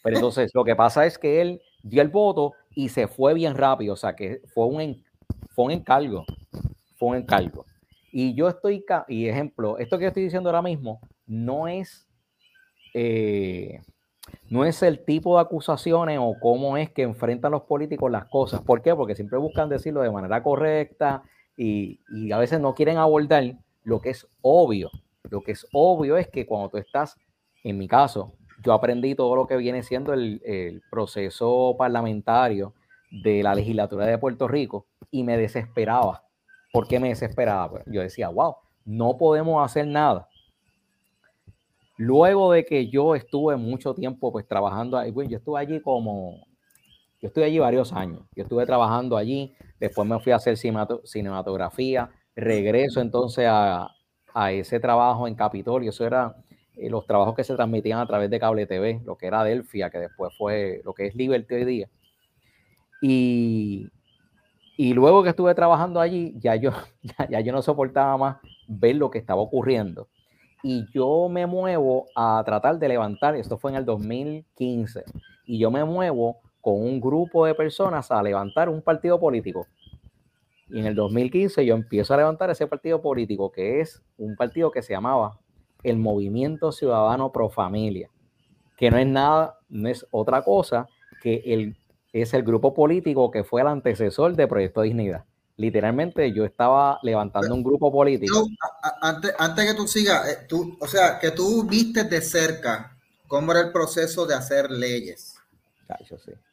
Pero 0.03 0.17
entonces 0.17 0.51
lo 0.53 0.65
que 0.65 0.75
pasa 0.75 1.05
es 1.05 1.17
que 1.17 1.41
él 1.41 1.61
dio 1.81 2.01
el 2.01 2.09
voto 2.09 2.53
y 2.75 2.89
se 2.89 3.07
fue 3.07 3.33
bien 3.33 3.55
rápido. 3.55 3.93
O 3.93 3.97
sea 3.97 4.15
que 4.15 4.41
fue 4.53 4.65
un, 4.67 5.03
fue 5.49 5.65
un 5.65 5.71
encargo. 5.71 6.25
Fue 6.97 7.09
un 7.09 7.15
encargo. 7.15 7.65
Y 8.11 8.35
yo 8.35 8.47
estoy, 8.47 8.85
y 9.07 9.27
ejemplo, 9.27 9.77
esto 9.79 9.97
que 9.97 10.05
estoy 10.05 10.23
diciendo 10.23 10.49
ahora 10.49 10.61
mismo 10.61 10.99
no 11.25 11.67
es, 11.67 12.05
eh, 12.93 13.81
no 14.49 14.65
es 14.65 14.83
el 14.83 15.03
tipo 15.03 15.35
de 15.35 15.41
acusaciones 15.41 16.19
o 16.21 16.35
cómo 16.39 16.77
es 16.77 16.91
que 16.91 17.01
enfrentan 17.01 17.53
los 17.53 17.63
políticos 17.63 18.11
las 18.11 18.25
cosas. 18.25 18.61
¿Por 18.61 18.81
qué? 18.81 18.93
Porque 18.93 19.15
siempre 19.15 19.39
buscan 19.39 19.69
decirlo 19.69 20.01
de 20.01 20.11
manera 20.11 20.43
correcta 20.43 21.23
y, 21.57 22.01
y 22.09 22.31
a 22.31 22.37
veces 22.37 22.59
no 22.59 22.75
quieren 22.75 22.97
abordar 22.97 23.55
lo 23.83 24.01
que 24.01 24.09
es 24.09 24.27
obvio. 24.41 24.91
Lo 25.29 25.41
que 25.41 25.53
es 25.53 25.65
obvio 25.71 26.17
es 26.17 26.27
que 26.27 26.45
cuando 26.45 26.69
tú 26.69 26.77
estás, 26.77 27.15
en 27.63 27.77
mi 27.77 27.87
caso, 27.87 28.33
yo 28.63 28.73
aprendí 28.73 29.15
todo 29.15 29.35
lo 29.35 29.47
que 29.47 29.57
viene 29.57 29.83
siendo 29.83 30.13
el, 30.13 30.81
proceso 30.89 31.75
parlamentario 31.77 32.73
de 33.11 33.43
la 33.43 33.53
legislatura 33.53 34.05
de 34.05 34.17
Puerto 34.17 34.47
Rico 34.47 34.87
y 35.11 35.23
me 35.23 35.37
desesperaba. 35.37 36.23
¿Por 36.71 36.87
qué 36.87 36.99
me 36.99 37.09
desesperaba? 37.09 37.69
Pues 37.69 37.83
yo 37.87 38.01
decía, 38.01 38.29
wow, 38.29 38.55
no 38.85 39.17
podemos 39.17 39.63
hacer 39.63 39.87
nada. 39.87 40.27
Luego 41.97 42.51
de 42.51 42.65
que 42.65 42.89
yo 42.89 43.15
estuve 43.15 43.55
mucho 43.55 43.93
tiempo 43.93 44.31
pues 44.31 44.47
trabajando 44.47 44.97
ahí, 44.97 45.13
yo 45.29 45.37
estuve 45.37 45.59
allí 45.59 45.79
como, 45.79 46.45
yo 47.21 47.27
estuve 47.27 47.45
allí 47.45 47.59
varios 47.59 47.93
años, 47.93 48.21
yo 48.35 48.43
estuve 48.43 48.65
trabajando 48.65 49.15
allí, 49.15 49.53
después 49.79 50.07
me 50.07 50.19
fui 50.19 50.31
a 50.31 50.37
hacer 50.37 50.57
cinematografía, 50.57 52.09
regreso 52.35 52.99
entonces 52.99 53.45
a, 53.47 53.89
ese 54.51 54.79
trabajo 54.79 55.27
en 55.27 55.35
Capitolio. 55.35 55.91
Eso 55.91 56.07
era 56.07 56.35
eh, 56.77 56.89
los 56.89 57.05
trabajos 57.05 57.35
que 57.35 57.43
se 57.43 57.55
transmitían 57.55 57.99
a 57.99 58.07
través 58.07 58.29
de 58.29 58.39
cable 58.39 58.65
TV, 58.65 59.01
lo 59.05 59.17
que 59.17 59.27
era 59.27 59.43
Delfia, 59.43 59.89
que 59.89 59.99
después 59.99 60.33
fue 60.37 60.81
lo 60.83 60.93
que 60.93 61.07
es 61.07 61.15
Liberty 61.15 61.55
hoy 61.55 61.65
día. 61.65 61.89
Y, 63.01 63.89
y 64.77 64.93
luego 64.93 65.23
que 65.23 65.29
estuve 65.29 65.53
trabajando 65.55 65.99
allí, 65.99 66.33
ya 66.39 66.55
yo, 66.55 66.71
ya, 67.29 67.39
yo 67.41 67.51
no 67.51 67.61
soportaba 67.61 68.17
más 68.17 68.37
ver 68.67 68.95
lo 68.95 69.09
que 69.09 69.19
estaba 69.19 69.41
ocurriendo. 69.41 70.07
Y 70.61 70.85
yo 70.93 71.27
me 71.29 71.45
muevo 71.45 72.05
a 72.15 72.41
tratar 72.45 72.79
de 72.79 72.87
levantar, 72.87 73.35
esto 73.35 73.57
fue 73.57 73.71
en 73.71 73.77
el 73.77 73.85
2015, 73.85 75.03
y 75.45 75.59
yo 75.59 75.69
me 75.69 75.83
muevo 75.83 76.37
con 76.61 76.75
un 76.75 77.01
grupo 77.01 77.45
de 77.45 77.53
personas 77.53 78.09
a 78.11 78.23
levantar 78.23 78.69
un 78.69 78.81
partido 78.81 79.19
político 79.19 79.67
y 80.73 80.79
en 80.79 80.87
el 80.87 80.95
2015 80.95 81.63
yo 81.65 81.75
empiezo 81.75 82.15
a 82.15 82.17
levantar 82.17 82.49
ese 82.49 82.65
partido 82.65 82.99
político, 82.99 83.51
que 83.51 83.79
es 83.79 84.01
un 84.17 84.35
partido 84.35 84.71
que 84.71 84.81
se 84.81 84.93
llamaba 84.93 85.39
el 85.83 85.97
Movimiento 85.97 86.71
Ciudadano 86.71 87.31
Pro 87.31 87.49
Familia, 87.49 88.09
que 88.77 88.89
no 88.89 88.97
es 88.97 89.07
nada, 89.07 89.59
no 89.69 89.89
es 89.89 90.05
otra 90.11 90.43
cosa 90.43 90.87
que 91.21 91.41
el, 91.45 91.77
es 92.11 92.33
el 92.33 92.43
grupo 92.43 92.73
político 92.73 93.31
que 93.31 93.43
fue 93.43 93.61
el 93.61 93.67
antecesor 93.67 94.35
de 94.35 94.47
Proyecto 94.47 94.81
Dignidad. 94.81 95.25
Literalmente 95.55 96.33
yo 96.33 96.45
estaba 96.45 96.99
levantando 97.03 97.53
un 97.53 97.63
grupo 97.63 97.91
político. 97.91 98.47
antes, 99.01 99.33
antes 99.37 99.65
que 99.71 99.73
tú 99.75 99.87
sigas, 99.87 100.27
eh, 100.27 100.37
tú, 100.47 100.75
o 100.79 100.87
sea, 100.87 101.19
que 101.19 101.31
tú 101.31 101.63
viste 101.63 102.03
de 102.03 102.21
cerca 102.21 102.97
cómo 103.27 103.51
era 103.51 103.61
el 103.61 103.71
proceso 103.71 104.25
de 104.25 104.35
hacer 104.35 104.71
leyes. 104.71 105.35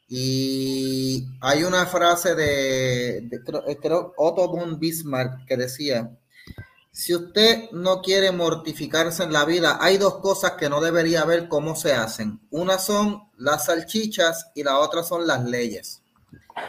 Y 0.07 1.25
hay 1.39 1.63
una 1.63 1.85
frase 1.85 2.35
de, 2.35 3.17
eh, 3.17 3.77
creo, 3.81 4.13
Otto 4.17 4.47
von 4.49 4.77
Bismarck 4.77 5.45
que 5.45 5.57
decía, 5.57 6.11
si 6.91 7.15
usted 7.15 7.71
no 7.71 8.01
quiere 8.01 8.31
mortificarse 8.31 9.23
en 9.23 9.31
la 9.31 9.45
vida, 9.45 9.77
hay 9.79 9.97
dos 9.97 10.19
cosas 10.19 10.51
que 10.51 10.69
no 10.69 10.81
debería 10.81 11.23
ver 11.23 11.47
cómo 11.47 11.75
se 11.75 11.93
hacen. 11.93 12.41
Una 12.49 12.77
son 12.77 13.29
las 13.37 13.65
salchichas 13.65 14.51
y 14.55 14.63
la 14.63 14.77
otra 14.77 15.01
son 15.01 15.25
las 15.25 15.43
leyes. 15.45 16.01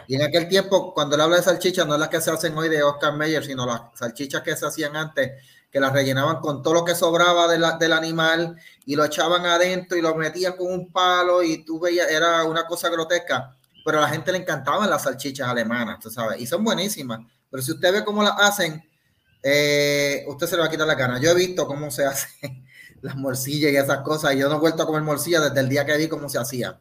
Y 0.07 0.15
en 0.15 0.23
aquel 0.23 0.49
tiempo, 0.49 0.95
cuando 0.95 1.17
él 1.17 1.23
habla 1.23 1.37
de 1.37 1.43
salchichas, 1.43 1.87
no 1.87 1.95
es 1.95 2.01
las 2.01 2.09
que 2.09 2.21
se 2.21 2.31
hacen 2.31 2.57
hoy 2.57 2.69
de 2.69 2.85
Oscar 2.85 3.17
Mayer, 3.17 3.45
sino 3.45 3.67
las 3.67 3.83
salchichas 3.95 4.43
que 4.43 4.57
se 4.57 4.65
hacían 4.65 4.97
antes, 4.97 5.33
que 5.73 5.81
las 5.81 5.93
rellenaban 5.93 6.39
con 6.41 6.63
todo 6.63 6.75
lo 6.75 6.85
que 6.85 6.95
sobraba 6.95 7.49
del 7.49 7.93
animal 7.93 8.57
y 8.85 8.95
lo 8.95 9.05
echaban 9.05 9.45
adentro 9.47 9.97
y 9.97 10.03
lo 10.03 10.15
metían 10.15 10.53
con 10.57 10.71
un 10.71 10.93
palo 10.93 11.43
y 11.43 11.65
tú 11.65 11.81
veías, 11.81 12.09
era 12.11 12.45
una 12.45 12.67
cosa 12.67 12.91
grotesca, 12.91 13.57
pero 13.85 13.99
a 13.99 14.03
la 14.03 14.09
gente 14.09 14.31
le 14.31 14.39
encantaban 14.39 14.89
las 14.89 15.03
salchichas 15.03 15.49
alemanas, 15.49 15.99
tú 16.01 16.11
sabes, 16.11 16.41
y 16.41 16.47
son 16.47 16.63
buenísimas, 16.63 17.21
pero 17.51 17.63
si 17.63 17.73
usted 17.73 17.91
ve 17.91 18.05
cómo 18.05 18.23
las 18.23 18.39
hacen, 18.39 18.85
eh, 19.43 20.25
usted 20.29 20.47
se 20.47 20.57
le 20.57 20.61
va 20.61 20.69
a 20.69 20.71
quitar 20.71 20.87
la 20.87 20.95
gana. 20.95 21.21
Yo 21.21 21.31
he 21.31 21.35
visto 21.35 21.67
cómo 21.67 21.91
se 21.91 22.05
hacen 22.07 22.67
las 23.01 23.17
morcillas 23.17 23.73
y 23.73 23.77
esas 23.77 23.99
cosas, 24.03 24.35
y 24.35 24.39
yo 24.39 24.49
no 24.49 24.57
he 24.57 24.61
vuelto 24.61 24.83
a 24.83 24.87
comer 24.87 25.03
morcilla 25.03 25.41
desde 25.41 25.61
el 25.61 25.69
día 25.69 25.85
que 25.85 25.97
vi 25.97 26.09
cómo 26.09 26.29
se 26.29 26.39
hacía. 26.39 26.81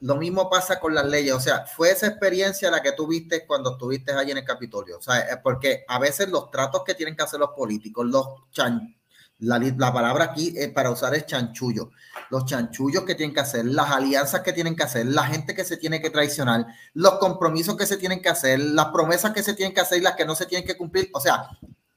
Lo 0.00 0.16
mismo 0.16 0.48
pasa 0.48 0.80
con 0.80 0.94
las 0.94 1.04
leyes, 1.04 1.34
o 1.34 1.40
sea, 1.40 1.66
fue 1.66 1.90
esa 1.90 2.06
experiencia 2.06 2.70
la 2.70 2.80
que 2.80 2.92
tuviste 2.92 3.46
cuando 3.46 3.72
estuviste 3.72 4.12
allí 4.12 4.30
en 4.30 4.38
el 4.38 4.44
Capitolio, 4.44 4.96
o 4.96 5.02
sea, 5.02 5.42
porque 5.42 5.84
a 5.86 5.98
veces 5.98 6.30
los 6.30 6.50
tratos 6.50 6.84
que 6.84 6.94
tienen 6.94 7.14
que 7.14 7.22
hacer 7.22 7.38
los 7.38 7.50
políticos, 7.50 8.06
los 8.06 8.26
chan, 8.50 8.96
la, 9.40 9.58
la, 9.58 9.92
palabra 9.92 10.24
aquí 10.24 10.54
es 10.56 10.68
para 10.68 10.90
usar 10.90 11.14
es 11.14 11.26
chanchullo, 11.26 11.90
los 12.30 12.44
chanchullos 12.44 13.04
que 13.04 13.14
tienen 13.14 13.34
que 13.34 13.40
hacer, 13.40 13.64
las 13.64 13.90
alianzas 13.90 14.40
que 14.42 14.52
tienen 14.52 14.76
que 14.76 14.82
hacer, 14.82 15.06
la 15.06 15.24
gente 15.24 15.54
que 15.54 15.64
se 15.64 15.76
tiene 15.76 16.00
que 16.00 16.10
traicionar, 16.10 16.66
los 16.94 17.14
compromisos 17.18 17.76
que 17.76 17.86
se 17.86 17.96
tienen 17.96 18.20
que 18.20 18.28
hacer, 18.28 18.60
las 18.60 18.86
promesas 18.86 19.32
que 19.32 19.42
se 19.42 19.54
tienen 19.54 19.74
que 19.74 19.80
hacer 19.80 19.98
y 19.98 20.02
las 20.02 20.14
que 20.14 20.26
no 20.26 20.34
se 20.34 20.46
tienen 20.46 20.66
que 20.66 20.76
cumplir, 20.76 21.08
o 21.14 21.20
sea, 21.20 21.48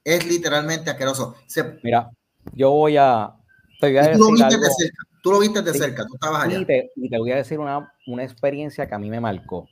es 0.03 0.25
literalmente 0.25 0.89
asqueroso. 0.89 1.35
Mira, 1.83 2.09
yo 2.53 2.71
voy 2.71 2.97
a... 2.97 3.33
Tú 5.21 5.31
lo 5.31 5.39
viste 5.39 5.61
de 5.61 5.73
cerca, 5.73 6.05
tú 6.05 6.15
estabas 6.15 6.43
allá. 6.43 6.59
Y 6.59 6.65
te, 6.65 6.91
y 6.95 7.09
te 7.09 7.17
voy 7.17 7.31
a 7.31 7.37
decir 7.37 7.59
una, 7.59 7.93
una, 8.07 8.23
experiencia 8.23 8.87
que 8.87 8.95
a 8.95 8.99
mí 8.99 9.09
me 9.09 9.21
marcó. 9.21 9.69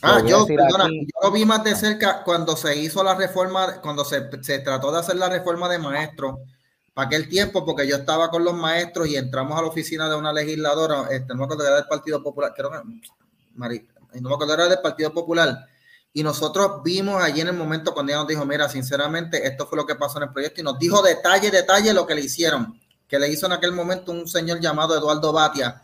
Ah, 0.00 0.22
yo, 0.24 0.46
perdona, 0.46 0.88
yo 0.88 1.28
lo 1.28 1.32
vi 1.32 1.44
más 1.44 1.62
de 1.64 1.74
cerca 1.74 2.22
cuando 2.24 2.56
se 2.56 2.76
hizo 2.78 3.02
la 3.02 3.14
reforma, 3.14 3.80
cuando 3.80 4.04
se, 4.04 4.30
se 4.42 4.60
trató 4.60 4.92
de 4.92 5.00
hacer 5.00 5.16
la 5.16 5.28
reforma 5.28 5.68
de 5.68 5.78
maestros 5.78 6.36
para 6.94 7.06
aquel 7.06 7.28
tiempo, 7.28 7.64
porque 7.64 7.86
yo 7.86 7.96
estaba 7.96 8.30
con 8.30 8.44
los 8.44 8.54
maestros 8.54 9.08
y 9.08 9.16
entramos 9.16 9.58
a 9.58 9.62
la 9.62 9.68
oficina 9.68 10.08
de 10.08 10.16
una 10.16 10.32
legisladora, 10.32 11.08
este, 11.10 11.28
no 11.28 11.40
me 11.40 11.44
acuerdo 11.44 11.66
era 11.66 11.76
del 11.76 11.86
Partido 11.86 12.22
Popular, 12.22 12.52
creo 12.54 12.70
que, 12.70 12.76
no 14.20 14.28
me 14.28 14.34
acuerdo 14.34 14.54
era 14.54 14.68
del 14.68 14.80
Partido 14.80 15.12
Popular, 15.12 15.66
y 16.12 16.22
nosotros 16.22 16.82
vimos 16.84 17.22
allí 17.22 17.40
en 17.40 17.48
el 17.48 17.56
momento 17.56 17.94
cuando 17.94 18.12
ella 18.12 18.20
nos 18.20 18.28
dijo, 18.28 18.44
mira, 18.44 18.68
sinceramente, 18.68 19.46
esto 19.46 19.66
fue 19.66 19.78
lo 19.78 19.86
que 19.86 19.94
pasó 19.94 20.18
en 20.18 20.24
el 20.24 20.32
proyecto, 20.32 20.60
y 20.60 20.64
nos 20.64 20.78
dijo 20.78 21.02
detalle, 21.02 21.50
detalle 21.50 21.94
lo 21.94 22.06
que 22.06 22.14
le 22.14 22.20
hicieron 22.20 22.78
que 23.12 23.18
le 23.18 23.28
hizo 23.28 23.44
en 23.44 23.52
aquel 23.52 23.72
momento 23.72 24.10
un 24.10 24.26
señor 24.26 24.58
llamado 24.58 24.96
Eduardo 24.96 25.34
Batia, 25.34 25.82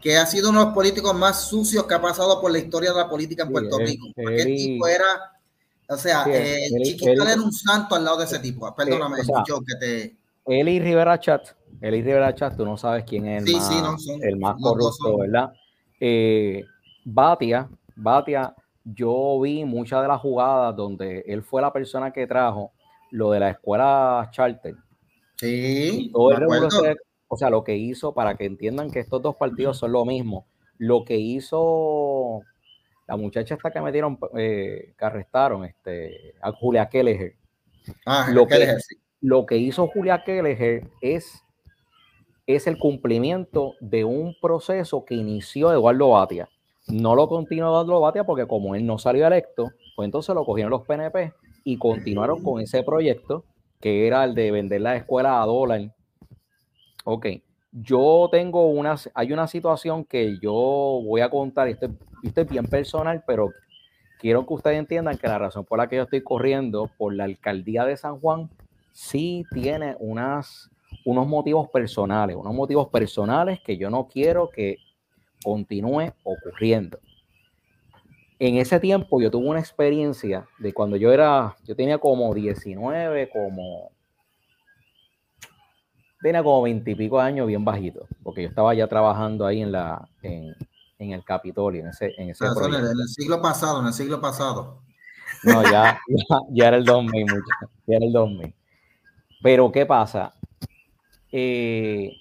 que 0.00 0.16
ha 0.16 0.24
sido 0.24 0.50
uno 0.50 0.60
de 0.60 0.64
los 0.66 0.74
políticos 0.74 1.12
más 1.12 1.48
sucios 1.48 1.84
que 1.84 1.94
ha 1.94 2.00
pasado 2.00 2.40
por 2.40 2.52
la 2.52 2.60
historia 2.60 2.92
de 2.92 2.96
la 2.96 3.08
política 3.08 3.42
en 3.42 3.50
Puerto 3.50 3.76
Rico. 3.76 4.06
Aquel 4.16 4.54
tipo 4.54 4.86
era, 4.86 5.32
o 5.88 5.96
sea, 5.96 6.26
eh, 6.28 6.68
era 7.02 7.34
un 7.34 7.52
santo 7.52 7.96
al 7.96 8.04
lado 8.04 8.18
de 8.18 8.26
ese 8.26 8.38
tipo. 8.38 8.72
Perdóname, 8.72 9.18
yo 9.48 9.60
que 9.66 9.74
te... 9.80 10.16
Eli 10.46 10.80
Rivera 10.80 11.18
Chat, 11.18 11.48
Eli 11.80 12.02
Rivera 12.02 12.34
Chat, 12.34 12.56
tú 12.56 12.64
no 12.64 12.76
sabes 12.76 13.04
quién 13.04 13.26
es 13.26 13.46
el 13.46 13.52
más, 13.52 14.06
el 14.22 14.36
más 14.38 14.56
corrupto, 14.60 15.18
¿verdad? 15.18 15.52
Eh, 16.00 16.64
Batia, 17.04 17.68
Batia, 17.96 18.54
yo 18.84 19.40
vi 19.40 19.64
muchas 19.64 20.02
de 20.02 20.08
las 20.08 20.20
jugadas 20.20 20.74
donde 20.74 21.24
él 21.26 21.42
fue 21.42 21.62
la 21.62 21.72
persona 21.72 22.12
que 22.12 22.26
trajo 22.26 22.72
lo 23.10 23.30
de 23.30 23.40
la 23.40 23.50
escuela 23.50 24.28
charter 24.30 24.76
Sí. 25.36 26.10
o 26.12 27.36
sea, 27.36 27.48
lo 27.48 27.64
que 27.64 27.76
hizo, 27.76 28.12
para 28.12 28.34
que 28.34 28.44
entiendan 28.44 28.90
que 28.90 29.00
estos 29.00 29.22
dos 29.22 29.36
partidos 29.36 29.78
son 29.78 29.92
lo 29.92 30.04
mismo, 30.04 30.46
lo 30.76 31.04
que 31.04 31.16
hizo 31.16 32.42
la 33.08 33.16
muchacha 33.16 33.54
esta 33.54 33.70
que 33.70 33.80
metieron, 33.80 34.18
eh, 34.36 34.94
que 34.98 35.04
arrestaron, 35.04 35.64
este, 35.64 36.34
a 36.42 36.52
Julia 36.52 36.88
Kelleher. 36.88 37.34
Ah, 38.04 38.28
lo, 38.32 38.46
que, 38.46 38.76
lo 39.20 39.46
que 39.46 39.58
hizo 39.58 39.86
Julia 39.88 40.24
Kelleher 40.24 40.88
es, 41.00 41.44
es 42.46 42.66
el 42.66 42.78
cumplimiento 42.78 43.74
de 43.80 44.04
un 44.04 44.34
proceso 44.40 45.04
que 45.04 45.14
inició 45.14 45.72
Eduardo 45.72 46.10
Batia. 46.10 46.48
No 46.88 47.14
lo 47.14 47.28
continuó 47.28 47.68
Eduardo 47.68 48.00
Batia 48.00 48.24
porque 48.24 48.46
como 48.46 48.74
él 48.74 48.86
no 48.86 48.98
salió 48.98 49.26
electo, 49.26 49.70
pues 49.94 50.06
entonces 50.06 50.34
lo 50.34 50.44
cogieron 50.44 50.70
los 50.70 50.86
PNP 50.86 51.32
y 51.64 51.76
continuaron 51.76 52.42
con 52.42 52.60
ese 52.60 52.82
proyecto 52.82 53.44
que 53.80 54.06
era 54.06 54.24
el 54.24 54.34
de 54.34 54.50
vender 54.50 54.80
la 54.80 54.96
escuela 54.96 55.42
a 55.42 55.46
dólar. 55.46 55.94
Ok, 57.04 57.26
yo 57.72 58.28
tengo 58.30 58.66
una, 58.66 58.96
hay 59.14 59.32
una 59.32 59.46
situación 59.46 60.04
que 60.04 60.38
yo 60.40 60.52
voy 60.52 61.20
a 61.20 61.30
contar, 61.30 61.68
esto, 61.68 61.88
esto 62.22 62.40
es 62.40 62.48
bien 62.48 62.66
personal, 62.66 63.22
pero 63.26 63.50
quiero 64.18 64.46
que 64.46 64.54
ustedes 64.54 64.78
entiendan 64.78 65.16
que 65.16 65.28
la 65.28 65.38
razón 65.38 65.64
por 65.64 65.78
la 65.78 65.88
que 65.88 65.96
yo 65.96 66.02
estoy 66.02 66.22
corriendo 66.22 66.90
por 66.98 67.14
la 67.14 67.24
alcaldía 67.24 67.84
de 67.84 67.96
San 67.96 68.18
Juan 68.20 68.50
sí 68.92 69.44
tiene 69.52 69.96
unas, 69.98 70.70
unos 71.04 71.26
motivos 71.26 71.68
personales, 71.70 72.36
unos 72.36 72.54
motivos 72.54 72.88
personales 72.88 73.60
que 73.64 73.76
yo 73.76 73.90
no 73.90 74.08
quiero 74.08 74.50
que 74.50 74.76
continúe 75.42 76.12
ocurriendo. 76.24 76.98
En 78.38 78.56
ese 78.56 78.80
tiempo 78.80 79.20
yo 79.20 79.30
tuve 79.30 79.48
una 79.48 79.60
experiencia 79.60 80.46
de 80.58 80.72
cuando 80.72 80.96
yo 80.96 81.12
era, 81.12 81.56
yo 81.64 81.76
tenía 81.76 81.98
como 81.98 82.32
19, 82.32 83.28
como, 83.30 83.90
tenía 86.22 86.42
como 86.42 86.62
20 86.62 86.90
y 86.90 86.94
pico 86.94 87.20
años 87.20 87.46
bien 87.46 87.64
bajito, 87.64 88.06
porque 88.22 88.42
yo 88.42 88.48
estaba 88.48 88.74
ya 88.74 88.88
trabajando 88.88 89.46
ahí 89.46 89.60
en 89.60 89.72
la, 89.72 90.08
en, 90.22 90.54
en 90.98 91.12
el 91.12 91.24
Capitolio, 91.24 91.82
en 91.82 91.88
ese, 91.88 92.14
en 92.16 92.30
ese 92.30 92.46
ah, 92.46 92.54
en, 92.66 92.74
el, 92.74 93.08
siglo 93.08 93.42
pasado, 93.42 93.80
en 93.80 93.86
el 93.88 93.92
siglo 93.92 94.20
pasado. 94.20 94.82
No, 95.42 95.62
ya, 95.62 95.98
ya, 96.50 96.68
era 96.68 96.76
el 96.76 96.84
2000, 96.84 97.26
ya 97.86 97.96
era 97.96 98.06
el 98.06 98.12
2000. 98.12 98.54
Pero, 99.42 99.70
¿qué 99.72 99.86
pasa? 99.86 100.34
Eh, 101.32 102.12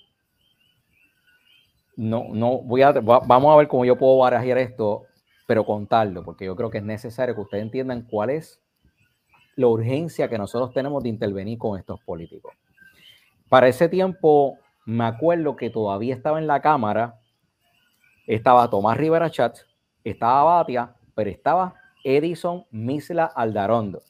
no, 1.96 2.28
no, 2.32 2.60
voy 2.60 2.82
a, 2.82 2.92
vamos 2.92 3.54
a 3.54 3.58
ver 3.58 3.68
cómo 3.68 3.86
yo 3.86 3.98
puedo 3.98 4.18
barajar 4.18 4.58
esto, 4.58 5.04
pero 5.48 5.66
contarlo, 5.66 6.24
porque 6.24 6.46
yo 6.46 6.56
creo 6.56 6.70
que 6.70 6.78
es 6.78 6.84
necesario 6.84 7.36
que 7.36 7.42
ustedes 7.42 7.64
entiendan 7.64 8.04
cuál 8.04 8.30
es 8.30 8.62
la 9.56 9.68
urgencia 9.68 10.30
que 10.30 10.38
nosotros 10.38 10.74
tenemos 10.74 11.04
de 11.04 11.10
intervenir 11.10 11.58
con 11.58 11.78
estos 11.78 12.00
políticos. 12.02 12.54
Para 13.50 13.68
ese 13.68 13.90
tiempo, 13.90 14.58
me 14.86 15.04
acuerdo 15.04 15.56
que 15.56 15.70
todavía 15.70 16.16
estaba 16.16 16.40
en 16.40 16.48
la 16.48 16.62
Cámara 16.62 17.20
estaba 18.30 18.70
Tomás 18.70 18.96
Rivera 18.96 19.32
Chat, 19.32 19.58
estaba 20.04 20.44
Batia, 20.44 20.94
pero 21.16 21.32
estaba 21.32 21.74
Edison 22.04 22.64
Misla 22.70 23.26
Aldarondo. 23.26 24.04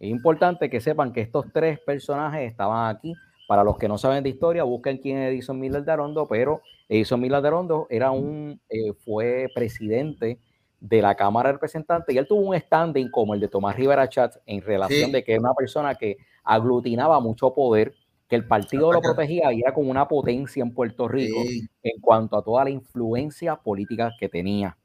Es 0.00 0.08
importante 0.08 0.70
que 0.70 0.80
sepan 0.80 1.12
que 1.12 1.20
estos 1.20 1.52
tres 1.52 1.78
personajes 1.78 2.50
estaban 2.50 2.94
aquí. 2.94 3.12
Para 3.46 3.64
los 3.64 3.76
que 3.76 3.88
no 3.88 3.98
saben 3.98 4.22
de 4.22 4.30
historia, 4.30 4.62
busquen 4.62 4.98
quién 4.98 5.18
es 5.18 5.30
Edison 5.30 5.58
Misla 5.58 5.78
Aldarondo, 5.78 6.26
pero 6.26 6.62
Edison 6.88 7.20
Misla 7.20 7.38
Aldarondo 7.38 7.86
era 7.90 8.10
un, 8.10 8.60
eh, 8.70 8.94
fue 9.04 9.48
presidente 9.54 10.38
de 10.80 11.02
la 11.02 11.14
Cámara 11.14 11.48
de 11.48 11.54
Representantes 11.54 12.14
y 12.14 12.18
él 12.18 12.26
tuvo 12.26 12.48
un 12.48 12.58
standing 12.58 13.10
como 13.10 13.34
el 13.34 13.40
de 13.40 13.48
Tomás 13.48 13.76
Rivera 13.76 14.08
Chat 14.08 14.36
en 14.46 14.62
relación 14.62 15.12
de 15.12 15.22
que 15.22 15.32
era 15.32 15.40
una 15.40 15.52
persona 15.52 15.94
que 15.94 16.16
aglutinaba 16.44 17.20
mucho 17.20 17.52
poder 17.52 17.94
que 18.26 18.36
el 18.36 18.46
partido 18.46 18.92
lo 18.92 19.00
protegía 19.00 19.52
y 19.52 19.60
era 19.60 19.74
como 19.74 19.90
una 19.90 20.06
potencia 20.08 20.62
en 20.62 20.72
Puerto 20.72 21.08
Rico 21.08 21.40
en 21.82 22.00
cuanto 22.00 22.38
a 22.38 22.42
toda 22.42 22.64
la 22.64 22.70
influencia 22.70 23.56
política 23.56 24.12
que 24.18 24.28
tenía. 24.28 24.78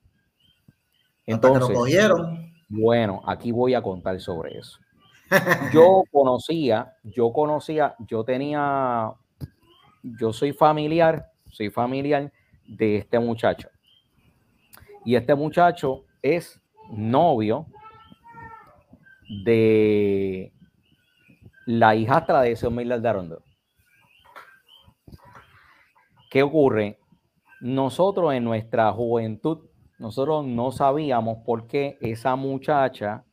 Entonces, 1.28 1.78
bueno, 2.68 3.22
aquí 3.26 3.52
voy 3.52 3.76
a 3.76 3.82
contar 3.82 4.20
sobre 4.20 4.58
eso. 4.58 4.80
Yo 5.72 6.04
conocía, 6.12 6.96
yo 7.04 7.32
conocía, 7.32 7.96
yo 8.00 8.24
tenía, 8.24 9.14
yo 10.04 10.34
soy 10.34 10.54
familiar, 10.54 11.32
soy 11.50 11.70
familiar 11.70 12.32
de 12.68 12.98
este 12.98 13.20
muchacho. 13.20 13.70
Y 15.04 15.16
este 15.16 15.36
muchacho 15.36 16.06
es 16.22 16.62
novio 16.92 17.68
de 19.46 20.52
la 21.66 21.96
hijastra 21.96 22.42
de 22.42 22.52
ese 22.52 22.70
Miller 22.70 23.02
de 23.02 23.10
Arondo. 23.10 23.44
¿Qué 26.30 26.44
ocurre? 26.44 27.00
Nosotros 27.62 28.34
en 28.34 28.44
nuestra 28.44 28.92
juventud, 28.92 29.70
nosotros 29.98 30.46
no 30.46 30.72
sabíamos 30.72 31.40
por 31.46 31.68
qué 31.68 31.98
esa 32.02 32.36
muchacha, 32.36 33.24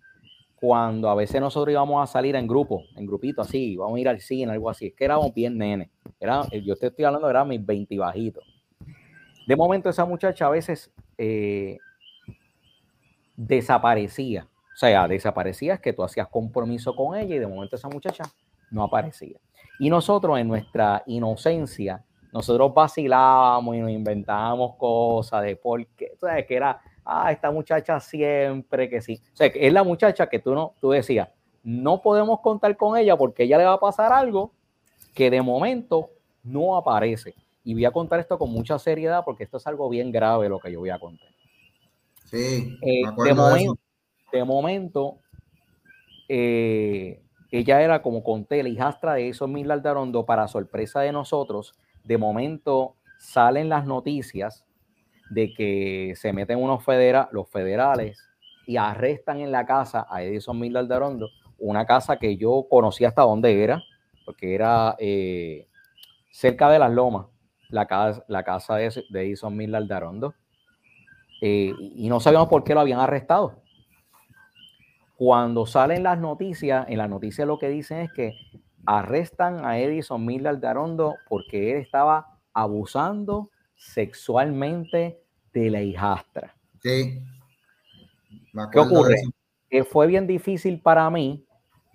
cuando 0.63 1.11
a 1.11 1.17
veces 1.17 1.41
nosotros 1.41 1.73
íbamos 1.73 2.01
a 2.01 2.11
salir 2.11 2.37
en 2.37 2.47
grupo, 2.47 2.85
en 2.95 3.05
grupito 3.05 3.43
así, 3.43 3.77
vamos 3.77 3.97
a 3.97 4.01
ir 4.01 4.09
al 4.09 4.21
cine, 4.21 4.53
algo 4.53 4.71
así, 4.71 4.87
es 4.87 4.95
que 4.95 5.05
éramos 5.05 5.35
bien 5.35 5.59
nene. 5.59 5.91
Era, 6.21 6.47
yo 6.65 6.77
te 6.77 6.87
estoy 6.87 7.05
hablando, 7.05 7.29
era 7.29 7.45
mis 7.45 7.65
20 7.67 7.99
bajitos. 7.99 8.45
De 9.47 9.57
momento 9.57 9.91
esa 9.91 10.05
muchacha 10.05 10.47
a 10.47 10.51
veces 10.51 10.93
eh, 11.19 11.79
desaparecía 13.37 14.47
o 14.73 14.77
sea, 14.77 15.07
desaparecía, 15.07 15.75
es 15.75 15.81
que 15.81 15.93
tú 15.93 16.03
hacías 16.03 16.29
compromiso 16.29 16.97
con 16.97 17.17
ella 17.17 17.35
y 17.35 17.39
de 17.39 17.47
momento 17.47 17.77
esa 17.77 17.89
muchacha 17.89 18.25
no 18.71 18.83
aparecía. 18.83 19.39
Y 19.79 19.91
nosotros 19.91 20.39
en 20.39 20.49
nuestra 20.49 21.03
inocencia, 21.07 22.03
nosotros 22.33 22.73
vacilábamos 22.73 23.77
y 23.77 23.81
nos 23.81 23.91
inventábamos 23.91 24.77
cosas 24.77 25.43
de 25.43 25.57
por 25.57 25.87
qué, 25.89 26.13
o 26.15 26.27
sea, 26.27 26.47
que 26.47 26.57
era, 26.57 26.81
ah, 27.05 27.33
esta 27.33 27.51
muchacha 27.51 28.01
siempre 28.01 28.89
que 28.89 29.01
sí. 29.01 29.21
O 29.33 29.37
sea, 29.37 29.47
es 29.47 29.73
la 29.73 29.83
muchacha 29.83 30.29
que 30.29 30.39
tú 30.39 30.55
no, 30.55 30.75
tú 30.81 30.91
decías, 30.91 31.29
no 31.63 32.03
podemos 32.03 32.41
contar 32.41 32.77
con 32.77 32.97
ella 32.97 33.17
porque 33.17 33.45
ella 33.45 33.59
le 33.59 33.65
va 33.65 33.75
a 33.75 33.81
pasar 33.81 34.13
algo 34.13 34.53
que 35.15 35.31
de 35.31 35.43
momento 35.43 36.11
no 36.43 36.77
aparece. 36.77 37.35
Y 37.65 37.75
voy 37.75 37.85
a 37.85 37.93
contar 37.93 38.19
esto 38.19 38.39
con 38.39 38.51
mucha 38.51 38.79
seriedad 38.79 39.23
porque 39.25 39.45
esto 39.45 39.59
es 39.59 39.67
algo 39.67 39.89
bien 39.89 40.11
grave 40.11 40.49
lo 40.49 40.59
que 40.59 40.73
yo 40.73 40.81
voy 40.81 40.91
a 40.91 40.99
contar. 40.99 41.29
Sí, 42.25 42.79
eh, 42.81 43.03
de, 43.25 43.35
momento, 43.35 43.79
de 44.33 44.45
momento, 44.45 45.19
eh, 46.29 47.23
ella 47.51 47.83
era, 47.83 48.03
como 48.03 48.25
conté, 48.25 48.63
la 48.63 48.71
hijastra 48.71 49.15
de 49.15 49.29
esos 49.29 49.49
mil 49.49 49.71
Aldarondo, 49.71 50.25
para 50.25 50.49
sorpresa 50.49 51.03
de 51.03 51.13
nosotros, 51.13 51.75
de 52.05 52.17
momento 52.17 52.97
salen 53.19 53.69
las 53.69 53.87
noticias 53.87 54.65
de 55.33 55.53
que 55.55 56.15
se 56.17 56.33
meten 56.33 56.59
unos 56.59 56.85
federa 56.85 57.29
los 57.33 57.49
federales 57.49 58.19
y 58.67 58.77
arrestan 58.77 59.41
en 59.41 59.51
la 59.51 59.67
casa 59.67 60.07
a 60.09 60.23
Edison 60.23 60.59
Mil 60.59 60.77
Aldarondo, 60.77 61.29
una 61.59 61.87
casa 61.87 62.19
que 62.19 62.37
yo 62.37 62.67
conocía 62.69 63.09
hasta 63.09 63.23
dónde 63.23 63.63
era, 63.63 63.83
porque 64.25 64.55
era 64.55 64.95
eh, 64.99 65.69
cerca 66.31 66.71
de 66.71 66.79
las 66.79 66.93
lomas, 66.93 67.27
la 67.71 67.87
casa, 67.87 68.25
la 68.29 68.43
casa 68.43 68.77
de, 68.77 68.93
Edison 69.15 69.57
Mil 69.57 69.75
Aldarondo. 69.75 70.35
Eh, 71.41 71.73
y 71.79 72.09
no 72.09 72.21
sabíamos 72.21 72.49
por 72.49 72.63
qué 72.63 72.75
lo 72.75 72.81
habían 72.81 73.01
arrestado. 73.01 73.63
Cuando 75.17 75.67
salen 75.67 76.03
las 76.03 76.19
noticias, 76.19 76.87
en 76.89 76.99
las 76.99 77.09
noticias 77.09 77.47
lo 77.47 77.59
que 77.59 77.69
dicen 77.69 77.99
es 77.99 78.13
que 78.13 78.35
arrestan 78.87 79.65
a 79.65 79.79
Edison 79.79 80.25
Miller 80.25 80.59
de 80.59 80.67
Arondo 80.67 81.17
porque 81.29 81.73
él 81.73 81.79
estaba 81.79 82.39
abusando 82.53 83.51
sexualmente 83.77 85.22
de 85.53 85.71
la 85.71 85.83
hijastra. 85.83 86.55
Sí. 86.83 87.23
¿Qué 88.71 88.79
ocurre? 88.79 89.17
Que 89.69 89.85
fue 89.85 90.07
bien 90.07 90.27
difícil 90.27 90.81
para 90.81 91.09
mí 91.11 91.47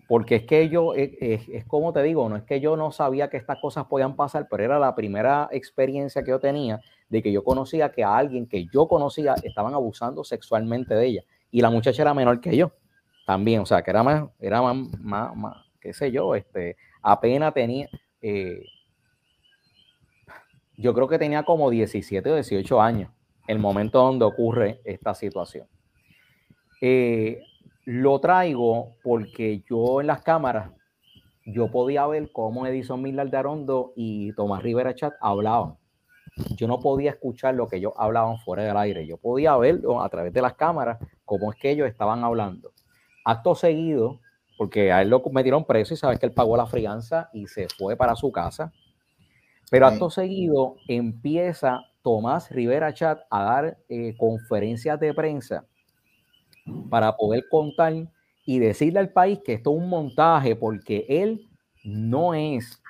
porque 0.08 0.36
es 0.36 0.44
que 0.46 0.70
yo, 0.70 0.94
es, 0.94 1.12
es, 1.20 1.66
como 1.66 1.92
te 1.92 2.02
digo, 2.02 2.30
no 2.30 2.38
es 2.38 2.44
que 2.44 2.62
yo 2.62 2.78
no 2.78 2.92
sabía 2.92 3.30
que 3.30 3.36
estas 3.36 3.60
cosas 3.60 3.86
podían 3.86 4.16
pasar, 4.16 4.48
pero 4.50 4.64
era 4.64 4.80
la 4.80 4.96
primera 4.96 5.50
experiencia 5.52 6.24
que 6.24 6.32
yo 6.32 6.40
tenía 6.40 6.80
de 7.10 7.22
que 7.22 7.32
yo 7.32 7.44
conocía 7.44 7.92
que 7.92 8.04
a 8.04 8.16
alguien 8.16 8.48
que 8.48 8.68
yo 8.72 8.88
conocía 8.88 9.36
estaban 9.44 9.74
abusando 9.74 10.24
sexualmente 10.24 10.96
de 10.96 11.06
ella 11.06 11.24
y 11.52 11.60
la 11.62 11.70
muchacha 11.70 12.02
era 12.02 12.14
menor 12.14 12.40
que 12.40 12.56
yo 12.56 12.72
también, 13.26 13.60
o 13.60 13.66
sea, 13.66 13.82
que 13.82 13.92
era 13.92 14.04
más, 14.04 14.30
era 14.40 14.62
más, 14.62 15.36
más, 15.36 15.58
qué 15.82 15.92
sé 15.92 16.10
yo, 16.14 16.34
este, 16.36 16.78
apenas 17.02 17.54
tenía, 17.54 17.90
eh, 18.22 18.64
yo 20.78 20.94
creo 20.94 21.10
que 21.10 21.20
tenía 21.20 21.44
como 21.44 21.70
17 21.70 22.32
o 22.32 22.36
18 22.36 22.82
años 22.82 23.12
el 23.48 23.60
momento 23.60 24.00
donde 24.00 24.26
ocurre 24.26 24.82
esta 24.84 25.16
situación. 25.16 25.68
Eh, 26.82 27.42
lo 27.86 28.20
traigo 28.20 28.98
porque 29.02 29.64
yo 29.70 30.02
en 30.02 30.08
las 30.08 30.22
cámaras, 30.22 30.72
yo 31.46 31.72
podía 31.72 32.06
ver 32.06 32.30
cómo 32.34 32.68
Edison 32.68 33.02
Miller 33.02 33.30
de 33.30 33.38
Arondo 33.38 33.94
y 33.96 34.34
Tomás 34.34 34.62
Rivera 34.62 34.94
Chat 34.94 35.14
hablaban. 35.22 35.78
Yo 36.56 36.68
no 36.68 36.80
podía 36.80 37.12
escuchar 37.12 37.56
lo 37.56 37.68
que 37.68 37.78
ellos 37.78 37.94
hablaban 37.98 38.38
fuera 38.40 38.64
del 38.64 38.78
aire. 38.78 39.08
Yo 39.08 39.18
podía 39.18 39.56
ver 39.56 39.82
a 40.00 40.10
través 40.10 40.34
de 40.34 40.42
las 40.42 40.54
cámaras 40.54 41.00
cómo 41.26 41.52
es 41.52 41.58
que 41.58 41.72
ellos 41.72 41.88
estaban 41.88 42.24
hablando. 42.24 42.74
Acto 43.24 43.56
seguido, 43.56 44.20
porque 44.58 44.92
a 44.92 45.02
él 45.02 45.10
lo 45.10 45.22
metieron 45.32 45.66
preso 45.66 45.94
y 45.94 45.98
sabes 45.98 46.20
que 46.20 46.26
él 46.26 46.34
pagó 46.34 46.58
la 46.58 46.66
frianza 46.66 47.30
y 47.34 47.48
se 47.48 47.68
fue 47.70 47.96
para 47.96 48.16
su 48.16 48.32
casa. 48.32 48.72
Pero 49.72 49.88
acto 49.88 50.10
seguido 50.10 50.76
empieza 50.88 51.82
Tomás 52.08 52.50
Rivera 52.50 52.94
Chat 52.94 53.20
a 53.30 53.44
dar 53.44 53.78
eh, 53.90 54.16
conferencias 54.16 54.98
de 54.98 55.14
prensa 55.14 55.66
para 56.90 57.18
poder 57.18 57.50
contar 57.50 57.94
y 58.46 58.60
decirle 58.60 59.00
al 59.00 59.10
país 59.10 59.40
que 59.44 59.52
esto 59.52 59.72
es 59.72 59.78
un 59.84 59.90
montaje 59.90 60.56
porque 60.56 61.06
él 61.10 61.50
no 61.84 62.34
es 62.34 62.82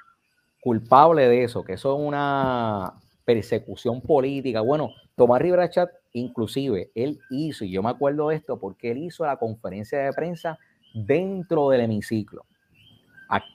culpable 0.62 1.28
de 1.28 1.46
eso, 1.46 1.64
que 1.64 1.74
eso 1.74 1.96
es 1.96 2.08
una 2.08 2.94
persecución 3.26 4.02
política. 4.02 4.62
Bueno, 4.62 4.92
Tomás 5.16 5.42
Rivera 5.42 5.68
Chat, 5.68 5.90
inclusive, 6.14 6.92
él 6.94 7.20
hizo, 7.32 7.66
y 7.66 7.72
yo 7.72 7.82
me 7.82 7.90
acuerdo 7.90 8.30
de 8.30 8.36
esto, 8.36 8.60
porque 8.60 8.92
él 8.92 9.00
hizo 9.00 9.26
la 9.26 9.38
conferencia 9.38 9.98
de 9.98 10.14
prensa 10.14 10.60
dentro 10.94 11.72
del 11.72 11.82
hemiciclo. 11.82 12.46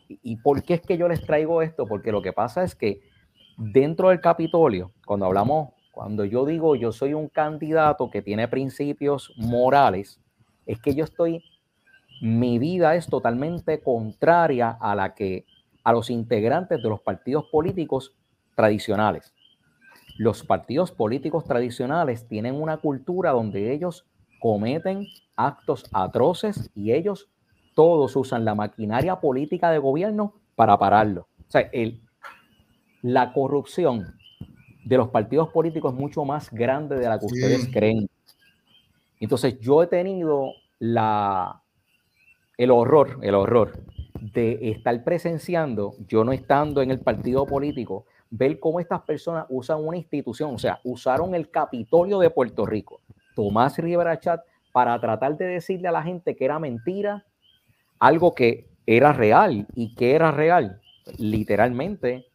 ¿Y 0.08 0.38
por 0.38 0.64
qué 0.64 0.74
es 0.74 0.80
que 0.80 0.98
yo 0.98 1.06
les 1.06 1.24
traigo 1.24 1.62
esto? 1.62 1.86
Porque 1.86 2.10
lo 2.10 2.20
que 2.20 2.32
pasa 2.32 2.64
es 2.64 2.74
que 2.74 3.11
dentro 3.56 4.08
del 4.08 4.20
Capitolio, 4.20 4.92
cuando 5.06 5.26
hablamos, 5.26 5.70
cuando 5.92 6.24
yo 6.24 6.46
digo 6.46 6.74
yo 6.74 6.92
soy 6.92 7.14
un 7.14 7.28
candidato 7.28 8.10
que 8.10 8.22
tiene 8.22 8.48
principios 8.48 9.32
morales, 9.36 10.20
es 10.66 10.80
que 10.80 10.94
yo 10.94 11.04
estoy, 11.04 11.42
mi 12.20 12.58
vida 12.58 12.94
es 12.94 13.06
totalmente 13.06 13.80
contraria 13.80 14.70
a 14.80 14.94
la 14.94 15.14
que 15.14 15.44
a 15.84 15.92
los 15.92 16.10
integrantes 16.10 16.82
de 16.82 16.88
los 16.88 17.00
partidos 17.00 17.46
políticos 17.50 18.14
tradicionales. 18.54 19.34
Los 20.18 20.44
partidos 20.44 20.92
políticos 20.92 21.44
tradicionales 21.44 22.28
tienen 22.28 22.60
una 22.60 22.76
cultura 22.76 23.30
donde 23.30 23.72
ellos 23.72 24.06
cometen 24.40 25.06
actos 25.36 25.84
atroces 25.92 26.70
y 26.74 26.92
ellos 26.92 27.28
todos 27.74 28.14
usan 28.16 28.44
la 28.44 28.54
maquinaria 28.54 29.20
política 29.20 29.70
de 29.70 29.78
gobierno 29.78 30.34
para 30.54 30.78
pararlo. 30.78 31.28
O 31.40 31.50
sea, 31.50 31.62
el, 31.72 32.01
la 33.02 33.32
corrupción 33.32 34.16
de 34.84 34.96
los 34.96 35.08
partidos 35.08 35.48
políticos 35.50 35.92
es 35.92 36.00
mucho 36.00 36.24
más 36.24 36.50
grande 36.50 36.96
de 36.96 37.08
la 37.08 37.18
que 37.18 37.26
ustedes 37.26 37.68
creen. 37.72 38.08
Entonces, 39.20 39.58
yo 39.60 39.82
he 39.82 39.86
tenido 39.86 40.52
la, 40.78 41.62
el 42.56 42.70
horror, 42.70 43.18
el 43.22 43.34
horror 43.34 43.80
de 44.20 44.70
estar 44.70 45.04
presenciando, 45.04 45.94
yo 46.06 46.24
no 46.24 46.32
estando 46.32 46.82
en 46.82 46.90
el 46.90 47.00
partido 47.00 47.46
político, 47.46 48.06
ver 48.30 48.58
cómo 48.58 48.80
estas 48.80 49.02
personas 49.02 49.46
usan 49.48 49.84
una 49.84 49.96
institución, 49.96 50.54
o 50.54 50.58
sea, 50.58 50.80
usaron 50.84 51.34
el 51.34 51.50
Capitolio 51.50 52.18
de 52.18 52.30
Puerto 52.30 52.64
Rico, 52.64 53.00
Tomás 53.34 53.78
Rivera 53.78 54.18
Chat, 54.18 54.40
para 54.72 54.98
tratar 55.00 55.36
de 55.36 55.46
decirle 55.46 55.88
a 55.88 55.92
la 55.92 56.02
gente 56.02 56.34
que 56.34 56.44
era 56.44 56.58
mentira 56.58 57.26
algo 57.98 58.34
que 58.34 58.68
era 58.86 59.12
real 59.12 59.66
y 59.74 59.94
que 59.94 60.14
era 60.14 60.32
real. 60.32 60.80
Literalmente, 61.18 62.26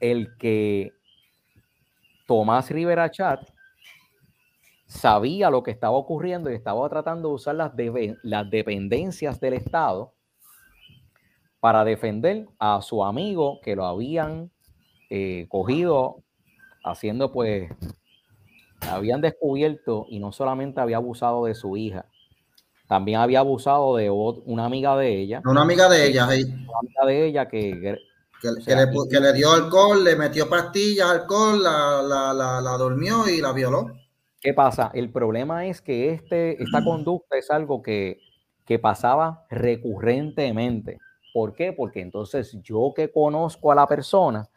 el 0.00 0.36
que 0.36 0.92
Tomás 2.26 2.70
Rivera 2.70 3.10
Chat 3.10 3.40
sabía 4.86 5.50
lo 5.50 5.62
que 5.62 5.70
estaba 5.70 5.96
ocurriendo 5.96 6.50
y 6.50 6.54
estaba 6.54 6.88
tratando 6.88 7.28
de 7.28 7.34
usar 7.34 7.56
las, 7.56 7.72
las 8.22 8.50
dependencias 8.50 9.40
del 9.40 9.54
Estado 9.54 10.12
para 11.60 11.84
defender 11.84 12.46
a 12.58 12.80
su 12.82 13.04
amigo 13.04 13.60
que 13.62 13.74
lo 13.74 13.86
habían 13.86 14.50
eh, 15.10 15.46
cogido 15.48 16.22
haciendo 16.84 17.32
pues, 17.32 17.70
habían 18.90 19.20
descubierto 19.20 20.06
y 20.08 20.18
no 20.18 20.32
solamente 20.32 20.80
había 20.80 20.98
abusado 20.98 21.46
de 21.46 21.54
su 21.54 21.76
hija, 21.76 22.06
también 22.86 23.18
había 23.18 23.38
abusado 23.38 23.96
de 23.96 24.10
una 24.10 24.66
amiga 24.66 24.96
de 24.96 25.18
ella. 25.18 25.42
Una 25.46 25.62
amiga 25.62 25.88
de 25.88 26.06
ella, 26.06 26.26
Una 26.26 26.34
amiga 26.34 27.06
de 27.06 27.26
ella 27.26 27.48
que... 27.48 27.98
Que, 28.44 29.20
le, 29.20 29.32
dio 29.32 29.50
alcohol, 29.50 30.04
le 30.04 30.16
metió 30.16 30.48
pastillas, 30.50 31.08
alcohol, 31.08 31.62
la, 31.62 32.02
la, 32.02 32.60
la, 32.60 32.76
durmió 32.76 33.26
y 33.28 33.40
la 33.40 33.52
violó. 33.52 33.86
¿Qué 34.40 34.52
pasa? 34.52 34.90
El 34.92 35.10
problema 35.10 35.66
es 35.66 35.80
que 35.80 36.10
este, 36.10 36.62
esta 36.62 36.84
conducta 36.84 37.38
es 37.38 37.50
algo 37.50 37.80
que, 37.80 38.18
que 38.66 38.78
pasaba 38.78 39.46
recurrentemente. 39.48 40.98
¿Por 41.32 41.54
qué? 41.54 41.72
Porque 41.72 42.00
entonces 42.00 42.58
yo 42.62 42.92
que 42.94 43.10
conozco 43.10 43.72
a 43.72 43.74
la 43.74 43.86
persona, 43.86 44.48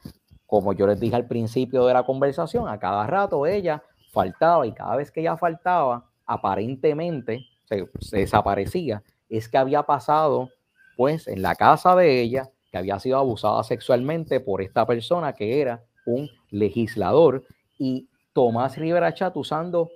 como 0.45 0.73
yo 0.73 0.86
les 0.86 1.00
dije 1.00 1.15
al 1.15 1.28
principio 1.28 1.86
de 1.86 1.93
la 1.93 2.04
conversación, 2.04 2.67
a 2.67 2.80
cada 2.80 3.08
rato 3.08 3.45
ella 3.45 3.84
faltaba 4.12 4.67
y 4.67 4.73
cada 4.73 4.95
vez 4.95 5.12
que 5.12 5.21
ella 5.21 5.38
faltaba, 5.38 6.10
aparentemente 6.26 7.45
se, 7.65 7.88
desaparecía, 8.12 9.04
es 9.30 9.47
que 9.50 9.58
había 9.58 9.84
pasado 9.84 10.50
pues 10.95 11.28
en 11.28 11.41
la 11.41 11.56
casa 11.56 11.95
de 11.95 12.21
ella, 12.21 12.50
que 12.77 12.79
había 12.79 12.99
sido 12.99 13.17
abusada 13.17 13.63
sexualmente 13.63 14.39
por 14.39 14.61
esta 14.61 14.85
persona 14.85 15.33
que 15.33 15.61
era 15.61 15.83
un 16.05 16.29
legislador 16.51 17.43
y 17.79 18.07
Tomás 18.33 18.77
Rivera 18.77 19.13
Chat 19.13 19.35
usando 19.35 19.89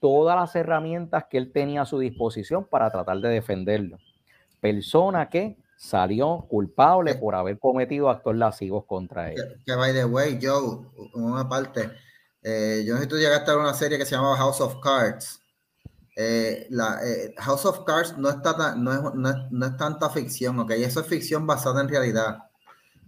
todas 0.00 0.36
las 0.36 0.54
herramientas 0.54 1.24
que 1.30 1.38
él 1.38 1.50
tenía 1.50 1.82
a 1.82 1.86
su 1.86 1.98
disposición 1.98 2.66
para 2.68 2.90
tratar 2.90 3.18
de 3.20 3.30
defenderlo. 3.30 3.98
Persona 4.60 5.28
que 5.28 5.56
salió 5.76 6.46
culpable 6.48 7.14
por 7.14 7.34
haber 7.34 7.58
cometido 7.58 8.10
actos 8.10 8.36
lascivos 8.36 8.84
contra 8.86 9.32
él. 9.32 9.60
Que, 9.64 9.74
by 9.74 9.92
the 9.92 10.04
way, 10.04 10.38
Joe, 10.40 10.86
una 11.14 11.48
parte, 11.48 11.90
eh, 12.42 12.82
yo 12.86 12.92
no 12.92 12.98
sé 12.98 13.04
si 13.04 13.08
tú 13.08 13.16
llegaste 13.16 13.50
a 13.50 13.54
ver 13.54 13.62
una 13.62 13.74
serie 13.74 13.98
que 13.98 14.04
se 14.04 14.14
llamaba 14.14 14.36
House 14.36 14.60
of 14.60 14.80
Cards. 14.82 15.40
Eh, 16.18 16.66
la, 16.70 16.98
eh, 17.04 17.34
House 17.36 17.66
of 17.66 17.84
Cards 17.84 18.16
no, 18.16 18.30
está 18.30 18.74
no, 18.74 18.90
es, 18.90 19.14
no, 19.50 19.66
es, 19.66 19.76
tanta 19.76 20.08
ficción, 20.08 20.58
¿ok? 20.58 20.70
Eso 20.70 21.00
es 21.00 21.06
ficción 21.06 21.46
basada 21.46 21.82
en 21.82 21.90
realidad. 21.90 22.38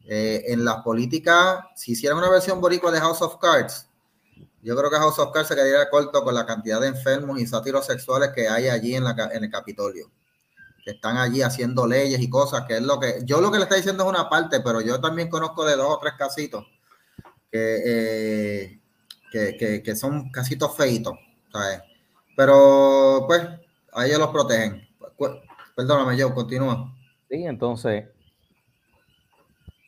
Eh, 0.07 0.45
en 0.49 0.63
la 0.63 0.83
política, 0.83 1.71
si 1.75 1.93
hicieran 1.93 2.19
una 2.19 2.29
versión 2.29 2.61
boricua 2.61 2.91
de 2.91 3.01
House 3.01 3.23
of 3.23 3.39
Cards, 3.39 3.89
yo 4.63 4.77
creo 4.77 4.91
que 4.91 4.97
House 4.97 5.19
of 5.19 5.33
Cards 5.33 5.49
se 5.49 5.55
quedaría 5.55 5.89
corto 5.89 6.23
con 6.23 6.35
la 6.35 6.45
cantidad 6.45 6.81
de 6.83 6.89
enfermos 6.89 7.41
y 7.41 7.47
sátiros 7.47 7.87
sexuales 7.87 8.31
que 8.35 8.47
hay 8.47 8.69
allí 8.69 8.95
en, 8.95 9.05
la, 9.05 9.31
en 9.33 9.43
el 9.43 9.51
Capitolio. 9.51 10.11
Que 10.85 10.91
están 10.93 11.17
allí 11.17 11.41
haciendo 11.41 11.87
leyes 11.87 12.21
y 12.21 12.29
cosas, 12.29 12.65
que 12.67 12.77
es 12.77 12.83
lo 12.83 13.01
que. 13.01 13.21
Yo 13.25 13.41
lo 13.41 13.51
que 13.51 13.57
le 13.57 13.65
está 13.65 13.77
diciendo 13.77 14.05
es 14.05 14.11
una 14.11 14.29
parte, 14.29 14.61
pero 14.61 14.83
yo 14.83 15.01
también 15.01 15.31
conozco 15.31 15.65
de 15.65 15.77
dos 15.77 15.89
o 15.89 15.99
tres 15.99 16.15
casitos 16.19 16.67
que, 17.51 18.81
que, 19.33 19.83
que, 19.83 19.97
son 19.97 20.31
casitos 20.31 20.77
feitos, 20.77 21.15
¿sabes? 21.51 21.81
Pero 22.39 23.25
pues 23.27 23.43
a 23.93 24.07
ellos 24.07 24.21
los 24.21 24.29
protegen. 24.29 24.87
Perdóname, 25.75 26.17
yo, 26.17 26.33
continúa. 26.33 26.95
Sí, 27.29 27.43
entonces, 27.43 28.07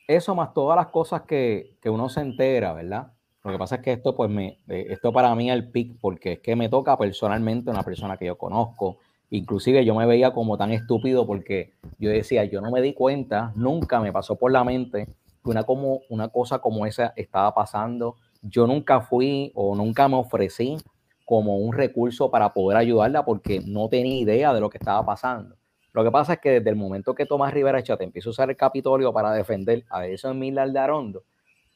eso 0.05 0.35
más 0.35 0.53
todas 0.53 0.75
las 0.75 0.87
cosas 0.87 1.21
que, 1.21 1.77
uno 1.85 2.09
se 2.09 2.19
entera, 2.19 2.73
¿verdad? 2.73 3.13
Lo 3.45 3.53
que 3.53 3.57
pasa 3.57 3.75
es 3.75 3.81
que 3.81 3.93
esto, 3.93 4.17
pues, 4.17 4.29
me, 4.29 4.59
eh, 4.67 4.87
esto 4.89 5.13
para 5.13 5.33
mí 5.33 5.49
es 5.49 5.55
el 5.55 5.71
pic, 5.71 5.97
porque 6.01 6.33
es 6.33 6.39
que 6.39 6.57
me 6.57 6.67
toca 6.67 6.97
personalmente 6.97 7.71
una 7.71 7.83
persona 7.83 8.17
que 8.17 8.25
yo 8.25 8.37
conozco. 8.37 8.97
Inclusive 9.29 9.85
yo 9.85 9.95
me 9.95 10.05
veía 10.05 10.33
como 10.33 10.57
tan 10.57 10.71
estúpido 10.71 11.25
porque 11.25 11.71
yo 11.99 12.09
decía, 12.09 12.43
yo 12.43 12.59
no 12.59 12.69
me 12.69 12.81
di 12.81 12.93
cuenta, 12.93 13.53
nunca 13.55 14.01
me 14.01 14.11
pasó 14.11 14.35
por 14.35 14.51
la 14.51 14.65
mente 14.65 15.07
que 15.41 15.49
una, 15.49 15.63
como, 15.63 16.01
una 16.09 16.27
cosa 16.27 16.59
como 16.59 16.85
esa 16.85 17.13
estaba 17.15 17.55
pasando. 17.55 18.17
Yo 18.41 18.67
nunca 18.67 18.99
fui 18.99 19.53
o 19.55 19.73
nunca 19.73 20.09
me 20.09 20.17
ofrecí 20.17 20.75
como 21.25 21.57
un 21.57 21.73
recurso 21.73 22.29
para 22.29 22.53
poder 22.53 22.77
ayudarla 22.77 23.23
porque 23.25 23.61
no 23.65 23.89
tenía 23.89 24.19
idea 24.19 24.53
de 24.53 24.59
lo 24.59 24.69
que 24.69 24.77
estaba 24.77 25.05
pasando. 25.05 25.55
Lo 25.93 26.03
que 26.03 26.11
pasa 26.11 26.33
es 26.33 26.39
que 26.39 26.51
desde 26.51 26.69
el 26.69 26.75
momento 26.75 27.13
que 27.13 27.25
Tomás 27.25 27.53
Rivera 27.53 27.83
Chate 27.83 28.03
empieza 28.03 28.29
a 28.29 28.31
usar 28.31 28.49
el 28.49 28.55
Capitolio 28.55 29.11
para 29.11 29.33
defender 29.33 29.85
a 29.89 30.05
eso 30.05 30.33
Millar 30.33 30.71
de 30.71 30.79
Arondo, 30.79 31.23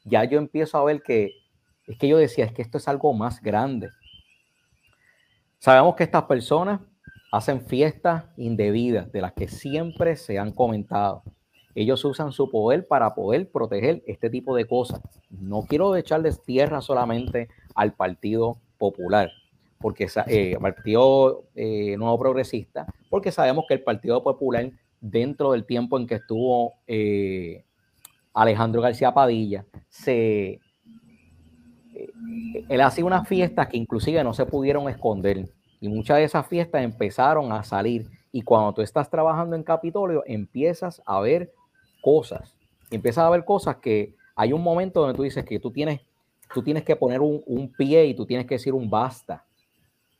ya 0.04 0.24
yo 0.24 0.38
empiezo 0.38 0.78
a 0.78 0.84
ver 0.84 1.02
que 1.02 1.32
es 1.86 1.98
que 1.98 2.08
yo 2.08 2.18
decía, 2.18 2.44
es 2.44 2.52
que 2.52 2.62
esto 2.62 2.78
es 2.78 2.88
algo 2.88 3.12
más 3.12 3.40
grande. 3.40 3.90
Sabemos 5.58 5.94
que 5.94 6.02
estas 6.04 6.24
personas 6.24 6.80
hacen 7.30 7.60
fiestas 7.60 8.24
indebidas 8.36 9.10
de 9.12 9.20
las 9.20 9.32
que 9.32 9.48
siempre 9.48 10.16
se 10.16 10.38
han 10.38 10.52
comentado. 10.52 11.22
Ellos 11.74 12.04
usan 12.04 12.32
su 12.32 12.50
poder 12.50 12.88
para 12.88 13.14
poder 13.14 13.50
proteger 13.50 14.02
este 14.06 14.30
tipo 14.30 14.56
de 14.56 14.66
cosas. 14.66 15.00
No 15.30 15.62
quiero 15.62 15.94
echarles 15.94 16.42
tierra 16.42 16.80
solamente 16.80 17.48
al 17.74 17.92
Partido 17.94 18.58
Popular 18.78 19.30
porque 19.78 20.08
eh, 20.26 20.56
Partido 20.60 21.44
eh, 21.54 21.96
Nuevo 21.96 22.18
Progresista, 22.18 22.86
porque 23.10 23.32
sabemos 23.32 23.66
que 23.68 23.74
el 23.74 23.82
Partido 23.82 24.22
Popular, 24.22 24.70
dentro 25.00 25.52
del 25.52 25.64
tiempo 25.64 25.98
en 25.98 26.06
que 26.06 26.16
estuvo 26.16 26.74
eh, 26.86 27.64
Alejandro 28.32 28.80
García 28.80 29.12
Padilla, 29.12 29.64
se, 29.88 30.60
eh, 31.94 32.08
él 32.68 32.80
hacía 32.80 33.04
unas 33.04 33.28
fiestas 33.28 33.68
que 33.68 33.76
inclusive 33.76 34.22
no 34.24 34.34
se 34.34 34.46
pudieron 34.46 34.88
esconder. 34.88 35.48
Y 35.80 35.88
muchas 35.88 36.16
de 36.16 36.24
esas 36.24 36.46
fiestas 36.46 36.82
empezaron 36.82 37.52
a 37.52 37.62
salir. 37.62 38.06
Y 38.32 38.42
cuando 38.42 38.72
tú 38.72 38.82
estás 38.82 39.10
trabajando 39.10 39.56
en 39.56 39.62
Capitolio, 39.62 40.22
empiezas 40.26 41.02
a 41.04 41.20
ver 41.20 41.52
cosas. 42.00 42.56
Empiezas 42.90 43.24
a 43.24 43.30
ver 43.30 43.44
cosas 43.44 43.76
que 43.76 44.14
hay 44.34 44.52
un 44.52 44.62
momento 44.62 45.00
donde 45.00 45.16
tú 45.16 45.22
dices 45.22 45.44
que 45.44 45.60
tú 45.60 45.70
tienes, 45.70 46.00
tú 46.52 46.62
tienes 46.62 46.84
que 46.84 46.96
poner 46.96 47.20
un, 47.20 47.72
pie 47.76 48.06
y 48.06 48.14
tú 48.14 48.26
tienes 48.26 48.46
que 48.46 48.54
decir 48.54 48.72
un 48.72 48.88
basta 48.88 49.44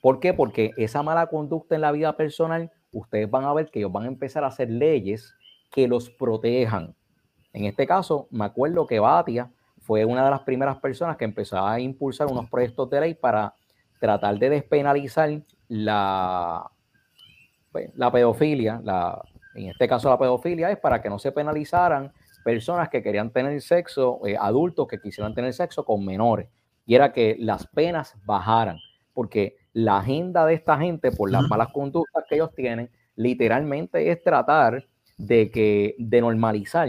¿Por 0.06 0.20
qué? 0.20 0.32
Porque 0.32 0.72
esa 0.76 1.02
mala 1.02 1.26
conducta 1.26 1.74
en 1.74 1.80
la 1.80 1.90
vida 1.90 2.16
personal, 2.16 2.70
ustedes 2.92 3.28
van 3.28 3.44
a 3.44 3.52
ver 3.52 3.70
que 3.72 3.80
ellos 3.80 3.90
van 3.90 4.04
a 4.04 4.06
empezar 4.06 4.44
a 4.44 4.46
hacer 4.46 4.70
leyes 4.70 5.34
que 5.72 5.88
los 5.88 6.10
protejan. 6.10 6.94
En 7.52 7.64
este 7.64 7.88
caso, 7.88 8.28
me 8.30 8.44
acuerdo 8.44 8.86
que 8.86 9.00
Batia 9.00 9.50
fue 9.80 10.04
una 10.04 10.24
de 10.24 10.30
las 10.30 10.42
primeras 10.42 10.78
personas 10.78 11.16
que 11.16 11.24
empezó 11.24 11.58
a 11.58 11.80
impulsar 11.80 12.28
unos 12.28 12.48
proyectos 12.48 12.88
de 12.90 13.00
ley 13.00 13.14
para 13.14 13.54
tratar 13.98 14.38
de 14.38 14.50
despenalizar 14.50 15.42
la, 15.66 16.70
pues, 17.72 17.90
la 17.96 18.12
pedofilia. 18.12 18.80
La, 18.84 19.20
en 19.56 19.70
este 19.70 19.88
caso, 19.88 20.08
la 20.08 20.18
pedofilia 20.18 20.70
es 20.70 20.78
para 20.78 21.02
que 21.02 21.08
no 21.08 21.18
se 21.18 21.32
penalizaran 21.32 22.12
personas 22.46 22.88
que 22.90 23.02
querían 23.02 23.32
tener 23.32 23.60
sexo, 23.60 24.24
eh, 24.24 24.36
adultos 24.38 24.86
que 24.86 25.00
quisieran 25.00 25.34
tener 25.34 25.52
sexo 25.52 25.84
con 25.84 26.04
menores. 26.04 26.48
Y 26.86 26.94
era 26.94 27.12
que 27.12 27.34
las 27.40 27.66
penas 27.66 28.14
bajaran, 28.24 28.78
porque 29.12 29.56
la 29.72 29.98
agenda 29.98 30.46
de 30.46 30.54
esta 30.54 30.78
gente, 30.78 31.10
por 31.10 31.28
las 31.28 31.48
malas 31.48 31.72
conductas 31.72 32.22
que 32.28 32.36
ellos 32.36 32.54
tienen, 32.54 32.88
literalmente 33.16 34.12
es 34.12 34.22
tratar 34.22 34.86
de 35.18 35.50
que 35.50 35.96
de 35.98 36.20
normalizar 36.20 36.88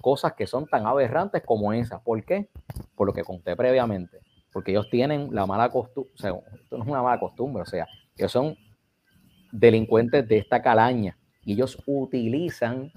cosas 0.00 0.32
que 0.32 0.48
son 0.48 0.66
tan 0.66 0.84
aberrantes 0.86 1.40
como 1.46 1.72
esas. 1.72 2.02
¿Por 2.02 2.24
qué? 2.24 2.48
Por 2.96 3.06
lo 3.06 3.12
que 3.12 3.22
conté 3.22 3.54
previamente. 3.54 4.18
Porque 4.52 4.72
ellos 4.72 4.90
tienen 4.90 5.28
la 5.30 5.46
mala 5.46 5.68
costumbre, 5.68 6.10
o 6.14 6.18
sea, 6.18 6.32
esto 6.60 6.78
no 6.78 6.82
es 6.82 6.90
una 6.90 7.02
mala 7.02 7.20
costumbre, 7.20 7.62
o 7.62 7.66
sea, 7.66 7.86
ellos 8.16 8.32
son 8.32 8.56
delincuentes 9.52 10.26
de 10.26 10.38
esta 10.38 10.60
calaña 10.60 11.16
y 11.44 11.52
ellos 11.52 11.80
utilizan 11.86 12.90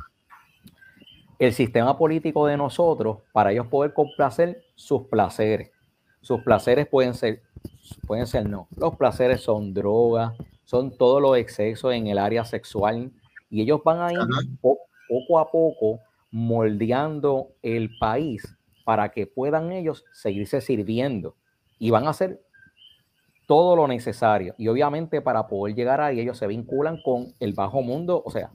el 1.40 1.54
sistema 1.54 1.98
político 1.98 2.46
de 2.46 2.58
nosotros 2.58 3.20
para 3.32 3.52
ellos 3.54 3.68
poder 3.68 3.94
complacer 3.94 4.62
sus 4.76 5.04
placeres. 5.08 5.72
Sus 6.22 6.42
placeres 6.42 6.86
pueden 6.88 7.14
ser, 7.14 7.42
pueden 8.06 8.28
ser 8.28 8.48
no. 8.48 8.68
Los 8.76 8.98
placeres 8.98 9.42
son 9.42 9.74
drogas, 9.74 10.34
son 10.66 10.96
todos 10.98 11.22
los 11.22 11.38
excesos 11.38 11.94
en 11.94 12.08
el 12.08 12.18
área 12.18 12.44
sexual 12.44 13.12
y 13.50 13.62
ellos 13.62 13.82
van 13.84 14.02
a 14.02 14.12
ir 14.12 14.20
poco 14.62 15.40
a 15.40 15.50
poco 15.50 16.02
moldeando 16.30 17.54
el 17.64 17.90
país 18.00 18.56
para 18.84 19.10
que 19.10 19.26
puedan 19.26 19.72
ellos 19.72 20.06
seguirse 20.12 20.60
sirviendo 20.60 21.36
y 21.80 21.90
van 21.90 22.06
a 22.06 22.10
hacer 22.10 22.42
todo 23.48 23.78
lo 23.78 23.88
necesario. 23.88 24.56
Y 24.58 24.68
obviamente 24.68 25.22
para 25.22 25.48
poder 25.48 25.74
llegar 25.74 26.02
ahí 26.02 26.20
ellos 26.20 26.38
se 26.38 26.48
vinculan 26.48 27.02
con 27.02 27.34
el 27.40 27.54
bajo 27.54 27.82
mundo, 27.82 28.22
o 28.26 28.30
sea, 28.30 28.52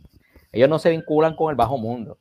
ellos 0.52 0.68
no 0.68 0.78
se 0.78 0.90
vinculan 0.90 1.34
con 1.34 1.50
el 1.50 1.56
bajo 1.56 1.78
mundo. 1.78 2.18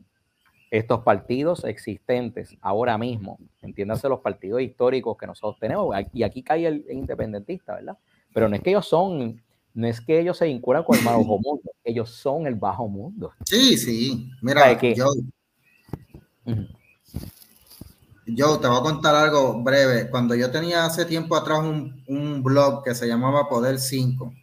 Estos 0.74 1.02
partidos 1.02 1.66
existentes 1.66 2.58
ahora 2.60 2.98
mismo, 2.98 3.38
entiéndase 3.62 4.10
los 4.10 4.22
partidos 4.22 4.60
históricos 4.60 5.16
que 5.16 5.28
nosotros 5.28 5.60
tenemos, 5.60 5.96
y 6.12 6.24
aquí 6.24 6.42
cae 6.42 6.66
el 6.66 6.84
independentista, 6.90 7.76
¿verdad? 7.76 7.96
Pero 8.34 8.50
no 8.50 8.56
es 8.56 8.64
que 8.64 8.72
ellos 8.72 8.88
son, 8.88 9.40
no 9.76 9.88
es 9.88 10.02
que 10.02 10.20
ellos 10.20 10.36
se 10.36 10.46
vinculan 10.46 10.84
con 10.84 10.98
el 10.98 11.06
bajo 11.06 11.24
mundo, 11.40 11.62
ellos 11.84 12.10
son 12.10 12.48
el 12.48 12.56
bajo 12.56 12.88
mundo. 12.88 13.34
Sí, 13.46 13.78
sí. 13.78 14.32
Mira, 14.42 14.76
que, 14.76 14.96
yo, 14.96 15.14
yo 18.26 18.60
te 18.60 18.68
voy 18.68 18.80
a 18.80 18.82
contar 18.82 19.14
algo 19.14 19.62
breve. 19.62 20.10
Cuando 20.10 20.34
yo 20.34 20.50
tenía 20.50 20.86
hace 20.86 21.06
tiempo 21.06 21.36
atrás 21.36 21.60
un, 21.60 22.42
blog 22.42 22.84
que 22.84 22.96
se 22.96 23.08
llamaba 23.08 23.48
Poder 23.48 23.78
5, 23.78 24.34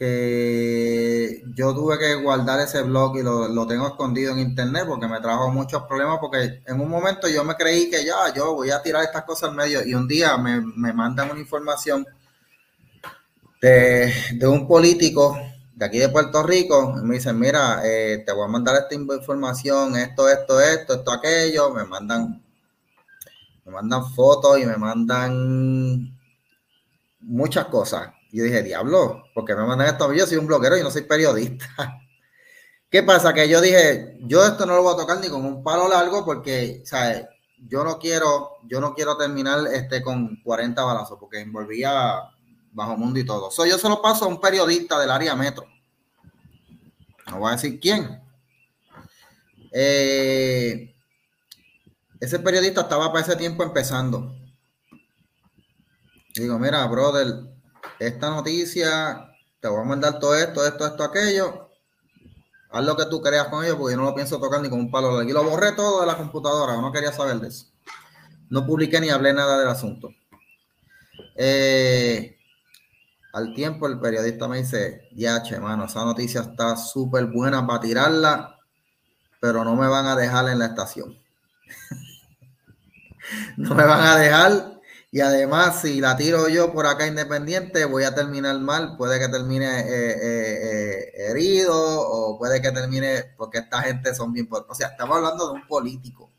que 0.00 1.42
yo 1.54 1.74
tuve 1.74 1.98
que 1.98 2.14
guardar 2.14 2.58
ese 2.58 2.80
blog 2.80 3.18
y 3.18 3.22
lo, 3.22 3.66
tengo 3.66 3.86
escondido 3.86 4.32
en 4.32 4.38
internet 4.38 4.84
porque 4.88 5.06
me 5.06 5.20
trajo 5.20 5.52
muchos 5.52 5.82
problemas 5.82 6.16
porque 6.18 6.62
en 6.66 6.80
un 6.80 6.88
momento 6.88 7.28
yo 7.28 7.44
me 7.44 7.54
creí 7.54 7.90
que 7.90 8.02
ya, 8.02 8.32
yo 8.34 8.54
voy 8.54 8.70
a 8.70 8.80
tirar 8.80 9.04
estas 9.04 9.24
cosas 9.24 9.50
al 9.50 9.56
medio 9.56 9.86
y 9.86 9.92
un 9.92 10.08
día 10.08 10.38
me, 10.38 10.62
mandan 10.94 11.30
una 11.30 11.38
información 11.38 12.06
de, 13.60 14.10
de 14.36 14.46
un 14.48 14.66
político 14.66 15.36
de 15.74 15.84
aquí 15.84 15.98
de 15.98 16.08
Puerto 16.08 16.42
Rico, 16.44 16.94
me 17.02 17.16
dicen, 17.16 17.38
mira, 17.38 17.82
eh, 17.84 18.22
te 18.24 18.32
voy 18.32 18.44
a 18.44 18.48
mandar 18.48 18.76
esta 18.76 18.94
información, 18.94 19.96
esto, 19.96 20.30
esto, 20.30 20.60
esto, 20.62 20.94
esto, 20.94 21.12
aquello, 21.12 21.74
me 21.74 21.84
mandan, 21.84 22.42
me 23.66 23.72
mandan 23.72 24.10
fotos 24.14 24.58
y 24.58 24.64
me 24.64 24.76
mandan 24.76 26.18
muchas 27.20 27.66
cosas. 27.66 28.10
Yo 28.32 28.44
dije, 28.44 28.62
diablo, 28.62 29.24
porque 29.34 29.54
me 29.54 29.64
mandan 29.64 29.88
esto? 29.88 30.12
Yo 30.12 30.26
soy 30.26 30.36
un 30.36 30.46
bloguero 30.46 30.78
y 30.78 30.82
no 30.82 30.90
soy 30.90 31.02
periodista. 31.02 31.66
¿Qué 32.90 33.02
pasa? 33.02 33.32
Que 33.32 33.48
yo 33.48 33.60
dije, 33.60 34.16
yo 34.20 34.44
esto 34.44 34.66
no 34.66 34.74
lo 34.74 34.82
voy 34.82 34.94
a 34.94 34.96
tocar 34.96 35.20
ni 35.20 35.28
con 35.28 35.44
un 35.44 35.62
palo 35.62 35.88
largo 35.88 36.24
porque, 36.24 36.82
¿sabes? 36.84 37.24
Yo 37.68 37.84
no 37.84 37.98
quiero, 37.98 38.56
yo 38.64 38.80
no 38.80 38.94
quiero 38.94 39.16
terminar 39.16 39.66
este 39.72 40.02
con 40.02 40.40
40 40.42 40.82
balazos 40.82 41.18
porque 41.18 41.40
envolvía 41.40 42.20
bajo 42.72 42.96
mundo 42.96 43.18
y 43.18 43.24
todo. 43.24 43.50
So, 43.50 43.66
yo 43.66 43.78
se 43.78 43.88
lo 43.88 44.00
paso 44.00 44.24
a 44.24 44.28
un 44.28 44.40
periodista 44.40 44.98
del 44.98 45.10
área 45.10 45.34
metro. 45.34 45.66
No 47.30 47.38
voy 47.38 47.50
a 47.50 47.56
decir 47.56 47.78
quién. 47.78 48.20
Eh, 49.72 50.94
ese 52.18 52.38
periodista 52.38 52.82
estaba 52.82 53.12
para 53.12 53.24
ese 53.24 53.36
tiempo 53.36 53.62
empezando. 53.62 54.34
digo, 56.34 56.58
mira, 56.58 56.84
brother, 56.86 57.49
esta 58.00 58.30
noticia, 58.30 59.30
te 59.60 59.68
voy 59.68 59.82
a 59.82 59.84
mandar 59.84 60.18
todo 60.18 60.34
esto, 60.34 60.66
esto, 60.66 60.86
esto, 60.86 61.04
aquello. 61.04 61.68
Haz 62.70 62.84
lo 62.84 62.96
que 62.96 63.04
tú 63.06 63.20
creas 63.20 63.48
con 63.48 63.62
ello, 63.62 63.76
porque 63.76 63.92
yo 63.92 63.98
no 63.98 64.04
lo 64.04 64.14
pienso 64.14 64.40
tocar 64.40 64.62
ni 64.62 64.70
con 64.70 64.80
un 64.80 64.90
palo. 64.90 65.22
Y 65.22 65.32
lo 65.32 65.44
borré 65.44 65.72
todo 65.72 66.00
de 66.00 66.06
la 66.06 66.16
computadora, 66.16 66.80
no 66.80 66.90
quería 66.92 67.12
saber 67.12 67.36
de 67.36 67.48
eso. 67.48 67.66
No 68.48 68.66
publiqué 68.66 69.00
ni 69.00 69.10
hablé 69.10 69.34
nada 69.34 69.58
del 69.58 69.68
asunto. 69.68 70.10
Eh, 71.36 72.38
al 73.34 73.52
tiempo 73.54 73.86
el 73.86 74.00
periodista 74.00 74.48
me 74.48 74.58
dice, 74.58 75.08
ya, 75.12 75.42
che, 75.42 75.60
mano, 75.60 75.84
esa 75.84 76.04
noticia 76.04 76.40
está 76.40 76.76
súper 76.76 77.26
buena 77.26 77.66
para 77.66 77.80
tirarla, 77.80 78.58
pero 79.40 79.62
no 79.62 79.76
me 79.76 79.88
van 79.88 80.06
a 80.06 80.16
dejar 80.16 80.48
en 80.48 80.58
la 80.58 80.66
estación. 80.66 81.18
no 83.58 83.74
me 83.74 83.84
van 83.84 84.00
a 84.00 84.16
dejar 84.16 84.79
y 85.12 85.20
además 85.20 85.80
si 85.82 86.00
la 86.00 86.16
tiro 86.16 86.48
yo 86.48 86.72
por 86.72 86.86
acá 86.86 87.06
independiente 87.06 87.84
voy 87.84 88.04
a 88.04 88.14
terminar 88.14 88.58
mal, 88.60 88.96
puede 88.96 89.18
que 89.18 89.28
termine 89.28 89.80
eh, 89.80 90.10
eh, 90.12 91.12
eh, 91.16 91.30
herido 91.30 91.74
o 91.74 92.38
puede 92.38 92.62
que 92.62 92.70
termine 92.70 93.24
porque 93.36 93.58
esta 93.58 93.82
gente 93.82 94.14
son 94.14 94.32
bien... 94.32 94.48
O 94.50 94.74
sea, 94.74 94.88
estamos 94.88 95.16
hablando 95.16 95.48
de 95.48 95.54
un 95.54 95.66
político 95.66 96.30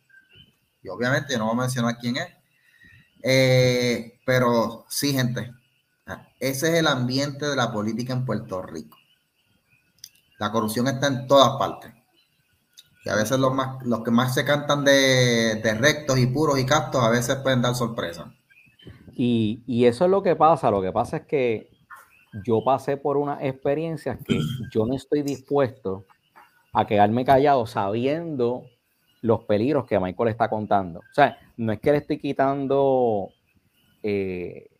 y 0.81 0.89
obviamente 0.89 1.37
no 1.37 1.45
voy 1.45 1.53
a 1.53 1.61
mencionar 1.61 1.97
quién 1.97 2.17
es, 2.17 2.27
pero 4.25 4.85
sí, 4.89 5.13
gente, 5.13 5.51
ese 6.39 6.69
es 6.69 6.73
el 6.75 6.87
ambiente 6.87 7.47
de 7.47 7.55
la 7.55 7.71
política 7.71 8.13
en 8.13 8.25
Puerto 8.25 8.61
Rico. 8.61 8.97
La 10.39 10.51
corrupción 10.51 10.87
está 10.87 11.07
en 11.07 11.27
todas 11.27 11.59
partes. 11.59 11.93
Y 13.03 13.09
a 13.09 13.15
veces 13.15 13.37
los, 13.39 13.53
más, 13.53 13.83
los 13.85 14.03
que 14.03 14.11
más 14.11 14.33
se 14.33 14.45
cantan 14.45 14.83
de, 14.83 15.77
rectos 15.79 16.17
y 16.17 16.27
puros 16.27 16.57
y 16.57 16.65
castos, 16.65 17.03
a 17.03 17.09
veces 17.09 17.35
pueden 17.37 17.61
dar 17.61 17.75
sorpresa. 17.75 18.33
Y, 19.23 19.85
eso 19.85 20.05
es 20.05 20.09
lo 20.09 20.23
que 20.23 20.35
pasa. 20.35 20.71
Lo 20.71 20.81
que 20.81 20.91
pasa 20.91 21.17
es 21.17 21.25
que 21.27 21.69
yo 22.43 22.63
pasé 22.63 22.97
por 22.97 23.17
unas 23.17 23.43
experiencias 23.43 24.17
que 24.25 24.39
yo 24.71 24.87
no 24.87 24.95
estoy 24.95 25.21
dispuesto 25.21 26.05
a 26.73 26.87
quedarme 26.87 27.23
callado 27.23 27.67
sabiendo 27.67 28.63
los 29.21 29.43
peligros 29.43 29.85
que 29.85 29.99
Michael 29.99 30.29
está 30.29 30.49
contando. 30.49 31.01
O 31.01 31.13
sea, 31.13 31.37
no 31.55 31.71
es 31.71 31.79
que 31.79 31.91
le 31.91 31.97
estoy 31.99 32.17
quitando 32.17 33.29
eh, 34.01 34.71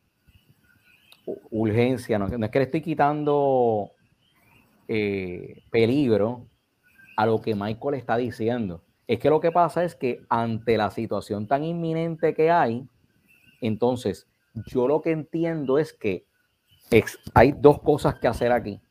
urgencia, 1.52 2.18
no, 2.18 2.26
es 2.26 2.50
que 2.50 2.60
le 2.60 2.66
estoy 2.66 2.82
quitando 2.82 3.92
eh, 4.88 5.62
peligro 5.70 6.48
a 7.16 7.28
lo 7.28 7.42
que 7.42 7.54
Michael 7.54 7.94
está 7.94 8.18
diciendo. 8.18 8.82
Es 9.06 9.20
que 9.20 9.30
lo 9.30 9.40
que 9.40 9.52
pasa 9.52 9.84
es 9.84 9.94
que 9.94 10.24
ante 10.30 10.78
la 10.78 10.90
situación 10.90 11.46
tan 11.46 11.64
inminente 11.64 12.34
que 12.34 12.50
hay, 12.50 12.88
entonces 13.62 14.31
yo 14.54 14.88
lo 14.88 15.02
que 15.02 15.12
entiendo 15.12 15.78
es 15.78 15.94
que 15.94 16.26
hay 17.34 17.54
dos 17.54 17.82
cosas 17.82 18.16
que 18.16 18.28
hacer 18.28 18.52
aquí. 18.52 18.82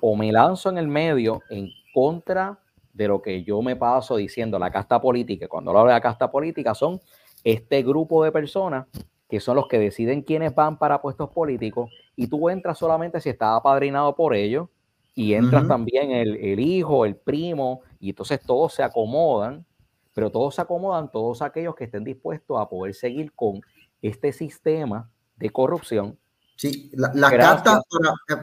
O 0.00 0.16
me 0.16 0.32
lanzo 0.32 0.68
en 0.68 0.78
el 0.78 0.88
medio 0.88 1.42
en 1.50 1.68
contra 1.92 2.58
de 2.92 3.08
lo 3.08 3.20
que 3.20 3.44
yo 3.44 3.60
me 3.62 3.76
paso 3.76 4.16
diciendo, 4.16 4.58
la 4.58 4.70
casta 4.70 5.00
política. 5.00 5.48
Cuando 5.48 5.70
hablo 5.70 5.84
de 5.84 5.92
la 5.92 6.00
casta 6.00 6.30
política 6.30 6.74
son 6.74 7.00
este 7.44 7.82
grupo 7.82 8.24
de 8.24 8.32
personas 8.32 8.86
que 9.28 9.40
son 9.40 9.56
los 9.56 9.66
que 9.68 9.78
deciden 9.78 10.22
quiénes 10.22 10.54
van 10.54 10.78
para 10.78 11.02
puestos 11.02 11.30
políticos, 11.30 11.90
y 12.14 12.28
tú 12.28 12.48
entras 12.48 12.78
solamente 12.78 13.20
si 13.20 13.28
estás 13.28 13.58
apadrinado 13.58 14.14
por 14.14 14.34
ellos, 14.34 14.68
y 15.14 15.34
entras 15.34 15.66
también 15.66 16.10
el, 16.12 16.36
el, 16.36 16.60
hijo, 16.60 17.04
el 17.04 17.16
primo, 17.16 17.80
y 17.98 18.10
entonces 18.10 18.40
todos 18.40 18.74
se 18.74 18.82
acomodan, 18.82 19.66
pero 20.14 20.30
todos 20.30 20.54
se 20.54 20.62
acomodan, 20.62 21.10
todos 21.10 21.42
aquellos 21.42 21.74
que 21.74 21.84
estén 21.84 22.04
dispuestos 22.04 22.60
a 22.60 22.68
poder 22.68 22.94
seguir 22.94 23.32
con 23.32 23.60
este 24.08 24.32
sistema 24.32 25.10
de 25.36 25.50
corrupción. 25.50 26.18
Sí, 26.56 26.90
la, 26.94 27.12
la 27.14 27.30
casta, 27.30 27.82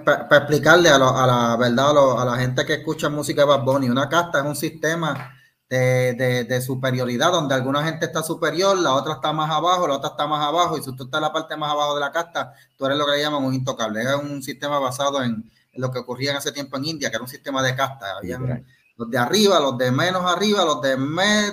para, 0.06 0.28
explicarle 0.38 0.90
a, 0.90 1.00
la 1.00 1.58
verdad 1.60 2.22
a, 2.22 2.26
la 2.26 2.38
gente 2.38 2.64
que 2.64 2.76
escucha 2.76 3.10
música 3.10 3.42
de 3.42 3.48
Bad 3.48 3.64
Bunny, 3.64 3.90
una 3.90 4.08
casta 4.08 4.40
es 4.40 4.46
un 4.46 4.56
sistema 4.56 5.34
de, 5.68 6.62
superioridad, 6.62 7.32
donde 7.32 7.56
alguna 7.56 7.84
gente 7.84 8.06
está 8.06 8.22
superior, 8.22 8.78
la 8.78 8.94
otra 8.94 9.14
está 9.14 9.34
más 9.34 9.50
abajo, 9.50 9.88
la 9.88 9.96
otra 9.96 10.12
está 10.12 10.28
más 10.28 10.46
abajo, 10.46 10.78
y 10.78 10.84
si 10.84 10.96
tú 10.96 11.06
estás 11.06 11.18
en 11.18 11.24
la 11.24 11.34
parte 11.34 11.58
más 11.58 11.72
abajo 11.72 11.96
de 11.96 12.02
la 12.02 12.12
casta, 12.12 12.54
tú 12.78 12.86
eres 12.86 12.98
lo 12.98 13.06
que 13.06 13.14
le 13.14 13.22
llaman 13.22 13.44
un 13.44 13.56
intocable. 13.56 14.02
Es 14.02 14.16
un 14.16 14.44
sistema 14.44 14.78
basado 14.78 15.24
en, 15.24 15.50
lo 15.74 15.92
que 15.92 16.00
ocurría 16.00 16.32
en 16.32 16.38
ese 16.38 16.52
tiempo 16.52 16.78
en 16.78 16.86
India, 16.86 17.10
que 17.10 17.16
era 17.16 17.24
un 17.24 17.30
sistema 17.30 17.64
de 17.64 17.76
casta. 17.76 18.18
Habían 18.18 18.64
los 19.04 19.12
de 19.12 19.18
arriba, 19.18 19.60
los 19.60 19.78
de 19.78 19.92
menos 19.92 20.24
arriba, 20.24 20.64
los 20.64 20.82
de 20.82 20.96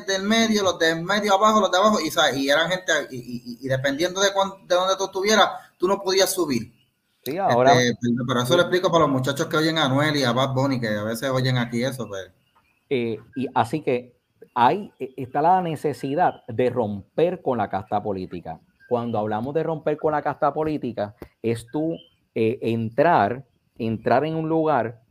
del 0.07 0.23
medio, 0.23 0.63
los 0.63 0.79
de 0.79 0.95
medio 0.95 1.35
abajo, 1.35 1.61
los 1.61 1.71
de 1.71 1.79
abajo, 1.79 1.99
y, 2.01 2.11
y 2.39 2.49
eran 2.49 2.71
gente, 2.71 2.93
y, 3.11 3.67
dependiendo 3.67 4.21
de, 4.21 4.29
de 4.29 4.75
dónde 4.75 4.97
tú 4.97 5.05
estuvieras, 5.05 5.49
tú 5.77 5.89
no 5.89 6.01
podías 6.01 6.33
subir. 6.33 6.73
Sí, 7.25 7.37
ahora. 7.37 7.75
Este, 7.75 8.09
pero 8.27 8.43
eso 8.43 8.57
lo 8.57 8.63
explico 8.63 8.91
para 8.91 9.05
los 9.05 9.13
muchachos 9.13 9.47
que 9.47 9.57
oyen 9.57 9.79
a 9.79 9.87
Anuel 9.87 10.17
y 10.17 10.23
a 10.23 10.33
Bad 10.33 10.55
Bunny, 10.55 10.81
que 10.81 10.89
a 10.89 11.03
veces 11.03 11.29
oyen 11.31 11.59
aquí 11.59 11.83
eso, 11.83 12.07
pues. 12.09 12.31
Eh, 12.89 13.19
y 13.37 13.47
así 13.55 13.83
que 13.83 14.17
hay, 14.55 14.93
e, 14.99 15.13
está 15.17 15.43
la 15.43 15.61
necesidad 15.61 16.43
de 16.49 16.71
romper 16.71 17.43
con 17.43 17.59
la 17.59 17.69
casta 17.69 18.03
política. 18.03 18.61
Cuando 18.89 19.19
hablamos 19.19 19.55
de 19.55 19.63
romper 19.63 19.99
con 19.99 20.13
la 20.13 20.23
casta 20.23 20.53
política, 20.53 21.15
es 21.43 21.67
tú 21.71 21.95
eh, 22.35 22.59
entrar, 22.63 23.45
entrar 23.77 24.25
en 24.25 24.35
un 24.35 24.49
lugar 24.49 25.03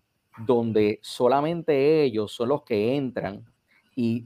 donde 0.46 1.00
solamente 1.02 2.04
ellos 2.04 2.32
son 2.32 2.50
los 2.50 2.64
que 2.64 2.96
entran 2.96 3.46
y, 3.96 4.26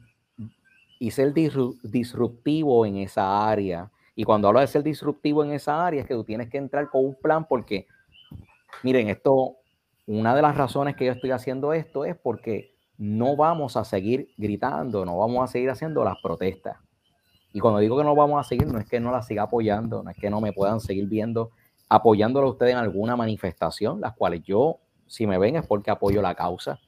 y 0.99 1.11
ser 1.11 1.33
disruptivo 1.33 2.85
en 2.85 2.97
esa 2.97 3.47
área. 3.47 3.91
Y 4.15 4.23
cuando 4.23 4.47
hablo 4.47 4.59
de 4.59 4.67
ser 4.67 4.83
disruptivo 4.83 5.43
en 5.43 5.51
esa 5.51 5.85
área 5.85 6.01
es 6.01 6.07
que 6.07 6.13
tú 6.13 6.23
tienes 6.23 6.49
que 6.49 6.57
entrar 6.57 6.89
con 6.89 7.05
un 7.05 7.15
plan 7.15 7.47
porque, 7.47 7.87
miren, 8.83 9.09
esto, 9.09 9.57
una 10.05 10.35
de 10.35 10.41
las 10.41 10.55
razones 10.55 10.95
que 10.95 11.05
yo 11.05 11.11
estoy 11.11 11.31
haciendo 11.31 11.73
esto 11.73 12.05
es 12.05 12.15
porque 12.15 12.73
no 12.97 13.35
vamos 13.35 13.75
a 13.75 13.83
seguir 13.83 14.29
gritando, 14.37 15.03
no 15.03 15.17
vamos 15.17 15.43
a 15.43 15.51
seguir 15.51 15.69
haciendo 15.69 16.03
las 16.03 16.17
protestas. 16.21 16.77
Y 17.51 17.59
cuando 17.59 17.79
digo 17.79 17.97
que 17.97 18.03
no 18.03 18.15
vamos 18.15 18.39
a 18.39 18.47
seguir, 18.47 18.67
no 18.67 18.79
es 18.79 18.87
que 18.87 18.99
no 18.99 19.11
las 19.11 19.27
siga 19.27 19.43
apoyando, 19.43 20.03
no 20.03 20.09
es 20.09 20.17
que 20.17 20.29
no 20.29 20.41
me 20.41 20.53
puedan 20.53 20.79
seguir 20.79 21.07
viendo 21.07 21.51
apoyándolo 21.89 22.47
a 22.47 22.51
ustedes 22.51 22.73
en 22.73 22.79
alguna 22.79 23.15
manifestación, 23.15 24.01
las 24.01 24.13
cuales 24.13 24.41
yo, 24.43 24.79
si 25.07 25.27
me 25.27 25.37
ven, 25.37 25.55
es 25.55 25.65
porque 25.65 25.91
apoyo 25.91 26.21
la 26.21 26.35
causa. 26.35 26.79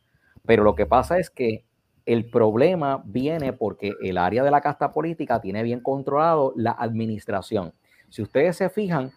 Pero 0.45 0.63
lo 0.63 0.75
que 0.75 0.85
pasa 0.85 1.19
es 1.19 1.29
que 1.29 1.65
el 2.05 2.29
problema 2.29 3.01
viene 3.05 3.53
porque 3.53 3.93
el 4.01 4.17
área 4.17 4.43
de 4.43 4.51
la 4.51 4.61
casta 4.61 4.91
política 4.91 5.41
tiene 5.41 5.63
bien 5.63 5.79
controlado 5.79 6.53
la 6.55 6.71
administración. 6.71 7.73
Si 8.09 8.21
ustedes 8.21 8.57
se 8.57 8.69
fijan, 8.69 9.11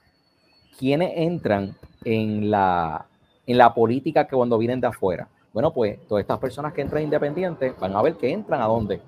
¿quiénes 0.79 1.13
entran 1.17 1.77
en 2.05 2.51
la, 2.51 3.07
en 3.47 3.59
la 3.59 3.75
política 3.75 4.27
que 4.27 4.37
cuando 4.37 4.59
vienen 4.59 4.81
de 4.81 4.87
afuera? 4.87 5.29
Bueno, 5.53 5.73
pues 5.73 5.99
todas 6.07 6.23
estas 6.23 6.39
personas 6.39 6.73
que 6.73 6.81
entran 6.81 7.03
independientes 7.03 7.79
van 7.79 7.95
a 7.95 8.03
ver 8.03 8.15
que 8.15 8.31
entran 8.31 8.61
a 8.63 8.67
dónde? 8.67 9.01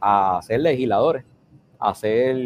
A 0.00 0.40
ser 0.42 0.60
legisladores, 0.60 1.24
a 1.78 1.94
ser 1.94 2.36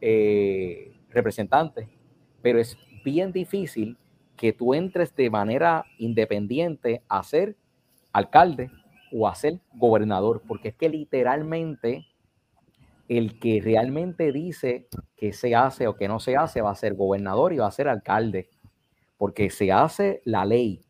eh, 0.00 0.92
representantes. 1.10 1.88
Pero 2.42 2.58
es 2.58 2.76
bien 3.04 3.32
difícil 3.32 3.96
que 4.42 4.52
tú 4.52 4.74
entres 4.74 5.14
de 5.14 5.30
manera 5.30 5.84
independiente 5.98 7.04
a 7.08 7.22
ser 7.22 7.54
alcalde 8.12 8.72
o 9.12 9.28
a 9.28 9.36
ser 9.36 9.60
gobernador, 9.72 10.42
porque 10.48 10.70
es 10.70 10.74
que 10.74 10.88
literalmente 10.88 12.08
el 13.08 13.38
que 13.38 13.60
realmente 13.62 14.32
dice 14.32 14.88
que 15.16 15.32
se 15.32 15.54
hace 15.54 15.86
o 15.86 15.94
que 15.94 16.08
no 16.08 16.18
se 16.18 16.36
hace 16.36 16.60
va 16.60 16.72
a 16.72 16.74
ser 16.74 16.94
gobernador 16.94 17.52
y 17.52 17.58
va 17.58 17.68
a 17.68 17.70
ser 17.70 17.86
alcalde, 17.86 18.50
porque 19.16 19.48
se 19.48 19.70
hace 19.70 20.22
la 20.24 20.44
ley, 20.44 20.80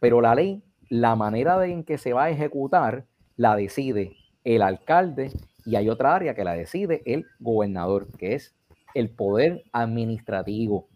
pero 0.00 0.22
la 0.22 0.34
ley 0.34 0.62
la 0.88 1.14
manera 1.14 1.62
en 1.66 1.84
que 1.84 1.98
se 1.98 2.14
va 2.14 2.24
a 2.24 2.30
ejecutar 2.30 3.04
la 3.36 3.54
decide 3.54 4.16
el 4.44 4.62
alcalde 4.62 5.30
y 5.66 5.76
hay 5.76 5.90
otra 5.90 6.14
área 6.14 6.34
que 6.34 6.44
la 6.44 6.54
decide 6.54 7.02
el 7.04 7.26
gobernador, 7.38 8.10
que 8.16 8.34
es 8.34 8.54
el 8.94 9.10
poder 9.10 9.62
administrativo. 9.72 10.88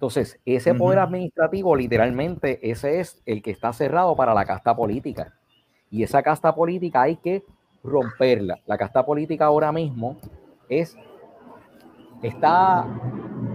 Entonces, 0.00 0.40
ese 0.46 0.74
poder 0.74 0.98
administrativo, 0.98 1.76
literalmente, 1.76 2.70
ese 2.70 3.00
es 3.00 3.20
el 3.26 3.42
que 3.42 3.50
está 3.50 3.70
cerrado 3.74 4.16
para 4.16 4.32
la 4.32 4.46
casta 4.46 4.74
política. 4.74 5.34
Y 5.90 6.02
esa 6.02 6.22
casta 6.22 6.54
política 6.54 7.02
hay 7.02 7.16
que 7.16 7.44
romperla. 7.84 8.60
La 8.64 8.78
casta 8.78 9.04
política 9.04 9.44
ahora 9.44 9.72
mismo 9.72 10.16
es, 10.70 10.96
está 12.22 12.86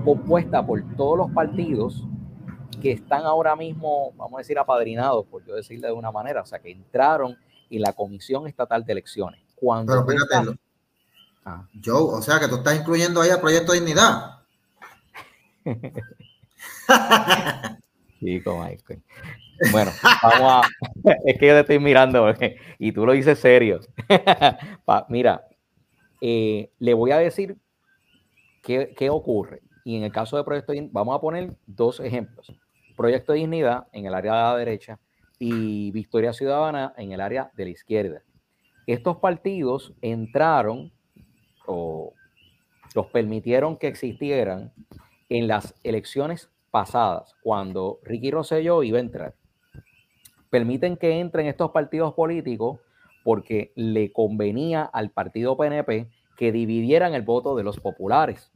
compuesta 0.04 0.64
por 0.64 0.84
todos 0.96 1.18
los 1.18 1.32
partidos 1.32 2.04
que 2.80 2.92
están 2.92 3.24
ahora 3.24 3.56
mismo, 3.56 4.12
vamos 4.16 4.36
a 4.36 4.42
decir, 4.42 4.60
apadrinados, 4.60 5.26
por 5.26 5.44
yo 5.46 5.56
decirle 5.56 5.88
de 5.88 5.94
una 5.94 6.12
manera, 6.12 6.44
o 6.44 6.46
sea, 6.46 6.60
que 6.60 6.70
entraron 6.70 7.36
en 7.72 7.82
la 7.82 7.94
Comisión 7.94 8.46
Estatal 8.46 8.86
de 8.86 8.92
Elecciones. 8.92 9.42
Cuando 9.56 10.06
Pero 10.06 10.20
espérate, 10.20 10.60
ah. 11.44 11.66
Joe, 11.84 12.20
o 12.20 12.22
sea, 12.22 12.40
que 12.40 12.48
tú 12.48 12.58
estás 12.58 12.80
incluyendo 12.80 13.20
ahí 13.20 13.32
al 13.32 13.42
Proyecto 13.42 13.74
Dignidad. 13.74 14.44
Chico, 18.20 18.64
Michael. 18.64 19.02
Bueno, 19.72 19.92
vamos 20.22 20.42
a. 20.42 20.62
es 21.26 21.38
que 21.38 21.48
yo 21.48 21.54
te 21.54 21.60
estoy 21.62 21.80
mirando 21.80 22.34
y 22.78 22.92
tú 22.92 23.06
lo 23.06 23.14
dices 23.14 23.40
serio. 23.40 23.80
Mira, 25.10 25.48
eh, 26.22 26.72
le 26.80 26.94
voy 26.94 27.12
a 27.12 27.18
decir 27.18 27.58
qué, 28.62 28.94
qué 28.98 29.10
ocurre. 29.10 29.62
Y 29.84 29.98
en 29.98 30.04
el 30.04 30.12
caso 30.12 30.38
de 30.38 30.44
Proyecto, 30.44 30.74
vamos 30.92 31.16
a 31.16 31.22
poner 31.22 31.56
dos 31.66 32.00
ejemplos. 32.00 32.52
Proyecto 32.98 33.34
de 33.34 33.40
Dignidad 33.40 33.88
en 33.92 34.06
el 34.06 34.14
área 34.14 34.34
de 34.34 34.42
la 34.42 34.58
derecha 34.58 35.00
y 35.38 35.92
Victoria 35.92 36.34
Ciudadana 36.34 36.94
en 36.98 37.12
el 37.12 37.22
área 37.22 37.52
de 37.56 37.66
la 37.66 37.72
izquierda. 37.72 38.24
Estos 38.88 39.18
partidos 39.18 39.94
entraron 40.02 40.92
o 41.66 42.14
los 42.94 43.08
permitieron 43.08 43.78
que 43.78 43.88
existieran 43.88 44.74
en 45.30 45.48
las 45.48 45.76
elecciones 45.84 46.50
pasadas, 46.76 47.34
cuando 47.42 48.00
Ricky 48.04 48.32
Rosselló 48.32 48.84
iba 48.84 48.98
a 48.98 49.02
entrar. 49.02 49.36
Permiten 50.50 50.98
que 50.98 51.22
entren 51.22 51.48
estos 51.48 51.72
partidos 51.72 52.14
políticos 52.14 52.82
porque 53.24 53.72
le 53.78 54.12
convenía 54.12 54.84
al 54.84 55.10
partido 55.10 55.56
PNP 55.56 56.10
que 56.36 56.52
dividieran 56.52 57.14
el 57.14 57.22
voto 57.22 57.56
de 57.56 57.64
los 57.64 57.80
populares. 57.80 58.52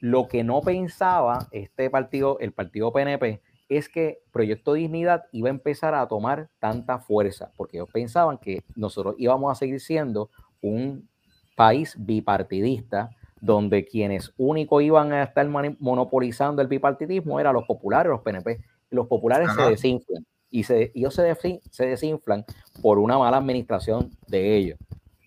Lo 0.00 0.26
que 0.26 0.42
no 0.42 0.62
pensaba 0.62 1.48
este 1.50 1.90
partido, 1.90 2.38
el 2.38 2.52
partido 2.52 2.94
PNP, 2.94 3.42
es 3.68 3.90
que 3.90 4.22
Proyecto 4.32 4.72
Dignidad 4.72 5.24
iba 5.32 5.48
a 5.48 5.50
empezar 5.50 5.94
a 5.94 6.08
tomar 6.08 6.48
tanta 6.60 6.98
fuerza, 6.98 7.52
porque 7.58 7.76
ellos 7.76 7.90
pensaban 7.92 8.38
que 8.38 8.64
nosotros 8.74 9.16
íbamos 9.18 9.52
a 9.52 9.54
seguir 9.54 9.80
siendo 9.80 10.30
un 10.62 11.10
país 11.56 11.94
bipartidista, 11.98 13.10
donde 13.42 13.84
quienes 13.84 14.32
único 14.36 14.80
iban 14.80 15.12
a 15.12 15.24
estar 15.24 15.46
monopolizando 15.48 16.62
el 16.62 16.68
bipartidismo 16.68 17.40
eran 17.40 17.54
los 17.54 17.64
populares, 17.64 18.08
los 18.08 18.20
PNP. 18.20 18.60
Los 18.90 19.08
populares 19.08 19.48
se 19.56 19.62
desinflan 19.62 20.24
y 20.48 20.62
se, 20.62 20.92
ellos 20.94 21.12
se, 21.14 21.60
se 21.68 21.86
desinflan 21.86 22.44
por 22.80 23.00
una 23.00 23.18
mala 23.18 23.38
administración 23.38 24.10
de 24.28 24.56
ellos. 24.56 24.78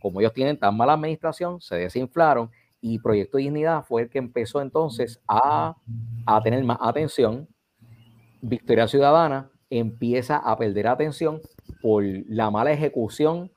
Como 0.02 0.22
ellos 0.22 0.34
tienen 0.34 0.58
tan 0.58 0.78
mala 0.78 0.94
administración, 0.94 1.60
se 1.60 1.76
desinflaron 1.76 2.50
y 2.80 3.00
Proyecto 3.00 3.38
Dignidad 3.38 3.84
fue 3.84 4.04
el 4.04 4.10
que 4.10 4.20
empezó 4.20 4.62
entonces 4.62 5.20
a, 5.28 5.76
tener 6.42 6.64
más 6.64 6.78
atención. 6.80 7.50
Victoria 8.42 8.88
Ciudadana 8.88 9.52
empieza 9.70 10.38
a 10.38 10.56
perder 10.58 10.88
atención 10.88 11.42
por 11.82 12.02
la 12.06 12.50
mala 12.50 12.72
ejecución 12.72 13.52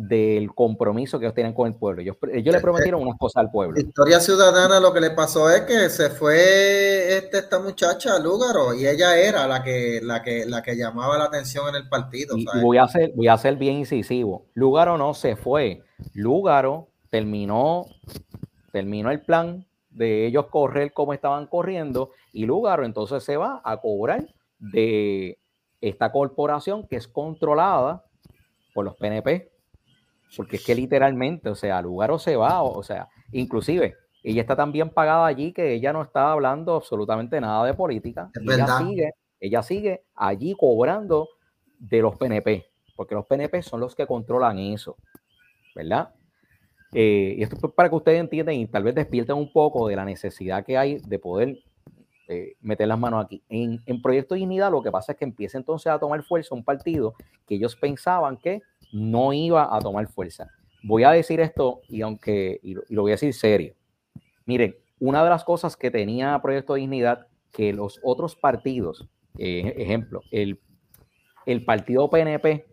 del 0.00 0.54
compromiso 0.54 1.18
que 1.18 1.26
ellos 1.26 1.34
tienen 1.34 1.52
con 1.52 1.66
el 1.66 1.74
pueblo. 1.74 2.00
Ellos, 2.00 2.16
ellos 2.32 2.52
le 2.52 2.58
eh, 2.58 2.62
prometieron 2.62 3.02
unas 3.02 3.18
cosas 3.18 3.42
al 3.42 3.50
pueblo. 3.50 3.74
Victoria 3.76 4.18
Ciudadana 4.18 4.80
lo 4.80 4.94
que 4.94 5.00
le 5.00 5.10
pasó 5.10 5.50
es 5.50 5.62
que 5.62 5.90
se 5.90 6.08
fue 6.08 7.18
este, 7.18 7.38
esta 7.38 7.58
muchacha 7.58 8.18
Lúgaro 8.18 8.72
y 8.72 8.86
ella 8.86 9.18
era 9.18 9.46
la 9.46 9.62
que, 9.62 10.00
la 10.02 10.22
que, 10.22 10.46
la 10.46 10.62
que 10.62 10.74
llamaba 10.74 11.18
la 11.18 11.24
atención 11.24 11.68
en 11.68 11.74
el 11.74 11.88
partido. 11.90 12.34
Y, 12.38 12.46
voy, 12.62 12.78
a 12.78 12.88
ser, 12.88 13.12
voy 13.14 13.28
a 13.28 13.36
ser 13.36 13.56
bien 13.56 13.76
incisivo. 13.76 14.46
Lúgaro 14.54 14.96
no 14.96 15.12
se 15.12 15.36
fue. 15.36 15.82
Lúgaro 16.14 16.88
terminó 17.10 17.84
terminó 18.72 19.10
el 19.10 19.20
plan 19.20 19.66
de 19.90 20.26
ellos 20.26 20.46
correr 20.46 20.92
como 20.94 21.12
estaban 21.12 21.46
corriendo 21.46 22.12
y 22.32 22.46
Lugaro 22.46 22.86
entonces 22.86 23.22
se 23.22 23.36
va 23.36 23.60
a 23.64 23.76
cobrar 23.78 24.24
de 24.58 25.38
esta 25.80 26.10
corporación 26.12 26.86
que 26.86 26.96
es 26.96 27.08
controlada 27.08 28.04
por 28.72 28.84
los 28.84 28.96
PNP, 28.96 29.49
porque 30.36 30.56
es 30.56 30.64
que 30.64 30.74
literalmente, 30.74 31.48
o 31.48 31.54
sea, 31.54 31.82
Lugaro 31.82 32.18
se 32.18 32.36
va, 32.36 32.62
o, 32.62 32.82
sea, 32.82 33.08
inclusive 33.32 33.96
ella 34.22 34.42
está 34.42 34.54
tan 34.54 34.70
bien 34.72 34.90
pagada 34.90 35.26
allí 35.26 35.52
que 35.52 35.72
ella 35.72 35.92
no 35.92 36.02
está 36.02 36.32
hablando 36.32 36.76
absolutamente 36.76 37.40
nada 37.40 37.64
de 37.66 37.74
política. 37.74 38.30
ella 38.40 38.66
sigue, 38.78 39.14
ella 39.40 39.62
sigue 39.62 40.04
allí 40.14 40.54
cobrando 40.58 41.28
de 41.78 42.02
los 42.02 42.16
PNP, 42.16 42.66
porque 42.94 43.14
los 43.14 43.26
PNP 43.26 43.62
son 43.62 43.80
los 43.80 43.94
que 43.94 44.06
controlan 44.06 44.58
eso, 44.58 44.96
¿verdad? 45.74 46.14
Eh, 46.92 47.36
y 47.38 47.42
esto 47.42 47.56
es 47.56 47.72
para 47.72 47.88
que 47.88 47.94
ustedes 47.94 48.20
entiendan 48.20 48.56
y 48.56 48.66
tal 48.66 48.82
vez 48.82 48.94
despierten 48.94 49.36
un 49.36 49.52
poco 49.52 49.88
de 49.88 49.96
la 49.96 50.04
necesidad 50.04 50.64
que 50.64 50.76
hay 50.76 50.98
de 50.98 51.18
poder 51.18 51.58
eh, 52.28 52.56
meter 52.60 52.88
las 52.88 52.98
manos 52.98 53.24
aquí. 53.24 53.42
En, 53.48 53.80
en 53.86 54.02
Proyecto 54.02 54.34
Dignidad 54.34 54.70
lo 54.70 54.82
que 54.82 54.90
pasa 54.90 55.12
es 55.12 55.18
que 55.18 55.24
empieza 55.24 55.56
entonces 55.56 55.90
a 55.90 55.98
tomar 55.98 56.22
fuerza 56.24 56.54
un 56.54 56.64
partido 56.64 57.14
que 57.46 57.54
ellos 57.54 57.76
pensaban 57.76 58.36
que 58.36 58.62
no 58.92 59.32
iba 59.32 59.74
a 59.74 59.80
tomar 59.80 60.08
fuerza. 60.08 60.48
Voy 60.82 61.04
a 61.04 61.10
decir 61.10 61.40
esto 61.40 61.82
y 61.88 62.02
aunque 62.02 62.58
y 62.62 62.74
lo, 62.74 63.02
voy 63.02 63.12
a 63.12 63.14
decir 63.14 63.34
serio. 63.34 63.74
Miren, 64.46 64.76
una 64.98 65.22
de 65.22 65.30
las 65.30 65.44
cosas 65.44 65.76
que 65.76 65.90
tenía 65.90 66.40
Proyecto 66.42 66.74
Dignidad 66.74 67.26
que 67.52 67.72
los 67.72 68.00
otros 68.02 68.36
partidos, 68.36 69.08
eh, 69.38 69.74
ejemplo, 69.76 70.22
el, 70.30 70.60
el 71.46 71.64
partido 71.64 72.08
PNP 72.08 72.66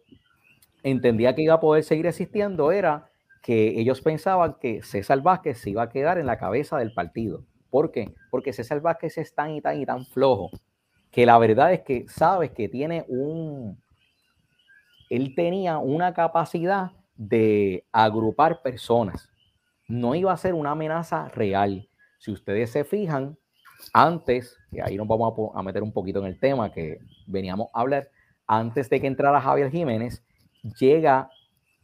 entendía 0.83 1.35
que 1.35 1.41
iba 1.41 1.55
a 1.55 1.59
poder 1.59 1.83
seguir 1.83 2.05
existiendo 2.05 2.71
era 2.71 3.09
que 3.41 3.79
ellos 3.79 4.01
pensaban 4.01 4.55
que 4.59 4.81
César 4.83 5.21
Vázquez 5.21 5.59
se 5.59 5.69
iba 5.69 5.83
a 5.83 5.89
quedar 5.89 6.17
en 6.17 6.25
la 6.25 6.37
cabeza 6.37 6.77
del 6.77 6.93
partido. 6.93 7.43
¿Por 7.69 7.91
qué? 7.91 8.13
Porque 8.29 8.53
César 8.53 8.81
Vázquez 8.81 9.17
es 9.17 9.33
tan 9.33 9.51
y 9.51 9.61
tan 9.61 9.79
y 9.79 9.85
tan 9.85 10.05
flojo 10.05 10.49
que 11.11 11.25
la 11.25 11.37
verdad 11.37 11.73
es 11.73 11.81
que 11.81 12.05
sabes 12.07 12.51
que 12.51 12.69
tiene 12.69 13.05
un... 13.07 13.81
Él 15.09 15.33
tenía 15.35 15.77
una 15.77 16.13
capacidad 16.13 16.91
de 17.15 17.85
agrupar 17.91 18.61
personas. 18.61 19.29
No 19.87 20.15
iba 20.15 20.31
a 20.31 20.37
ser 20.37 20.53
una 20.53 20.71
amenaza 20.71 21.29
real. 21.29 21.89
Si 22.19 22.31
ustedes 22.31 22.71
se 22.71 22.83
fijan, 22.83 23.37
antes, 23.93 24.57
que 24.71 24.81
ahí 24.81 24.97
nos 24.97 25.07
vamos 25.07 25.51
a, 25.53 25.63
meter 25.63 25.83
un 25.83 25.93
poquito 25.93 26.19
en 26.19 26.25
el 26.25 26.39
tema 26.39 26.71
que 26.71 26.99
veníamos 27.25 27.69
a 27.73 27.81
hablar, 27.81 28.09
antes 28.45 28.89
de 28.89 28.99
que 29.01 29.07
entrara 29.07 29.41
Javier 29.41 29.71
Jiménez, 29.71 30.23
llega 30.79 31.29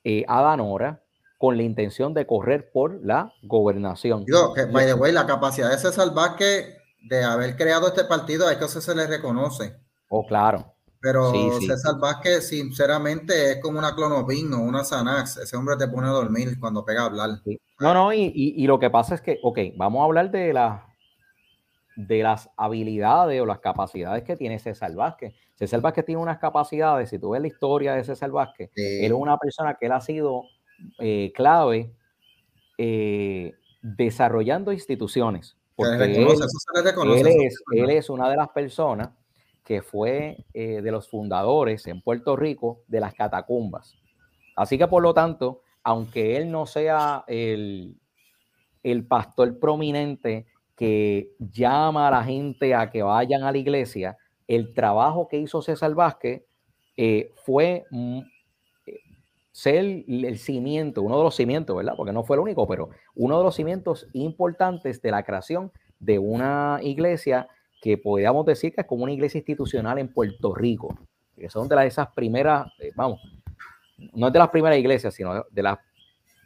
eh, 0.03 0.25
a 0.27 0.41
Danora 0.41 1.01
con 1.37 1.57
la 1.57 1.63
intención 1.63 2.13
de 2.13 2.25
correr 2.25 2.71
por 2.71 3.03
la 3.03 3.33
gobernación. 3.43 4.25
Digo, 4.25 4.53
que, 4.53 4.65
by 4.65 4.85
the 4.85 4.93
way, 4.93 5.11
la 5.11 5.25
capacidad 5.25 5.69
de 5.69 5.77
César 5.77 6.13
Vázquez 6.13 6.77
de 7.03 7.23
haber 7.23 7.57
creado 7.57 7.87
este 7.87 8.05
partido, 8.05 8.49
es 8.49 8.57
que 8.57 8.65
eso 8.65 8.79
se 8.79 8.95
le 8.95 9.07
reconoce. 9.07 9.75
Oh, 10.07 10.25
claro. 10.25 10.72
Pero 11.03 11.33
César 11.59 11.99
Vázquez, 11.99 12.47
sinceramente, 12.47 13.51
es 13.51 13.61
como 13.61 13.77
una 13.77 13.93
clonopin, 13.93 14.49
no 14.49 14.61
una 14.61 14.85
Xanax. 14.85 15.35
Ese 15.35 15.57
hombre 15.57 15.75
te 15.75 15.89
pone 15.89 16.07
a 16.07 16.11
dormir 16.11 16.57
cuando 16.57 16.85
pega 16.85 17.01
a 17.01 17.05
hablar. 17.07 17.41
No, 17.81 17.93
no, 17.93 18.13
y, 18.13 18.31
y, 18.33 18.65
lo 18.67 18.79
que 18.79 18.89
pasa 18.89 19.15
es 19.15 19.19
que, 19.19 19.37
ok, 19.43 19.59
vamos 19.75 19.99
a 19.99 20.05
hablar 20.05 20.31
de, 20.31 20.53
la, 20.53 20.87
de 21.97 22.23
las 22.23 22.49
habilidades 22.55 23.41
o 23.41 23.45
las 23.45 23.59
capacidades 23.59 24.23
que 24.23 24.37
tiene 24.37 24.59
César 24.59 24.95
Vázquez. 24.95 25.33
César 25.55 25.81
Vázquez 25.81 26.05
tiene 26.05 26.21
unas 26.21 26.39
capacidades, 26.39 27.09
si 27.09 27.19
tú 27.19 27.31
ves 27.31 27.41
la 27.41 27.47
historia 27.49 27.95
de 27.95 28.05
César 28.05 28.31
Vázquez, 28.31 28.71
él 28.73 29.03
es 29.03 29.11
una 29.11 29.37
persona 29.37 29.75
que 29.77 29.87
él 29.87 29.91
ha 29.91 29.99
sido 29.99 30.43
eh, 30.99 31.33
clave 31.35 31.93
eh, 32.77 33.55
desarrollando 33.81 34.71
instituciones. 34.71 35.57
Porque 35.75 36.05
él, 36.05 36.27
es, 37.43 37.61
él 37.73 37.89
es 37.89 38.09
una 38.09 38.29
de 38.29 38.37
las 38.37 38.47
personas 38.49 39.09
que 39.63 39.81
fue 39.81 40.45
eh, 40.53 40.81
de 40.81 40.91
los 40.91 41.09
fundadores 41.09 41.87
en 41.87 42.01
Puerto 42.01 42.35
Rico 42.35 42.81
de 42.87 42.99
las 42.99 43.13
catacumbas. 43.13 43.95
Así 44.55 44.77
que 44.77 44.87
por 44.87 45.01
lo 45.01 45.13
tanto, 45.13 45.61
aunque 45.83 46.37
él 46.37 46.51
no 46.51 46.65
sea 46.65 47.23
el, 47.27 47.97
el 48.83 49.05
pastor 49.05 49.59
prominente 49.59 50.45
que 50.75 51.31
llama 51.39 52.07
a 52.07 52.11
la 52.11 52.23
gente 52.23 52.75
a 52.75 52.89
que 52.89 53.03
vayan 53.03 53.43
a 53.43 53.51
la 53.51 53.57
iglesia, 53.57 54.17
el 54.47 54.73
trabajo 54.73 55.27
que 55.27 55.37
hizo 55.37 55.61
César 55.61 55.93
Vázquez 55.95 56.43
eh, 56.97 57.31
fue 57.45 57.85
mm, 57.89 58.19
eh, 58.85 58.99
ser 59.51 59.75
el, 59.75 60.25
el, 60.25 60.37
cimiento, 60.37 61.01
uno 61.01 61.17
de 61.17 61.23
los 61.23 61.35
cimientos, 61.35 61.75
¿verdad? 61.75 61.93
Porque 61.95 62.11
no 62.11 62.23
fue 62.23 62.35
el 62.35 62.41
único, 62.41 62.67
pero 62.67 62.89
uno 63.15 63.37
de 63.37 63.43
los 63.43 63.55
cimientos 63.55 64.07
importantes 64.13 65.01
de 65.01 65.11
la 65.11 65.23
creación 65.23 65.71
de 65.99 66.19
una 66.19 66.79
iglesia 66.81 67.47
que 67.83 67.97
podríamos 67.97 68.45
decir 68.45 68.73
que 68.73 68.79
es 68.79 68.87
como 68.87 69.03
una 69.03 69.11
iglesia 69.11 69.39
institucional 69.39 69.99
en 69.99 70.07
Puerto 70.07 70.55
Rico, 70.55 70.97
que 71.35 71.49
son 71.49 71.67
de 71.67 71.75
las, 71.75 71.85
esas 71.85 72.07
primeras, 72.13 72.71
eh, 72.79 72.93
vamos, 72.95 73.19
no 74.13 74.27
es 74.27 74.33
de 74.33 74.39
las 74.39 74.47
primeras 74.47 74.79
iglesias, 74.79 75.13
sino 75.13 75.43
de 75.51 75.63
las 75.63 75.79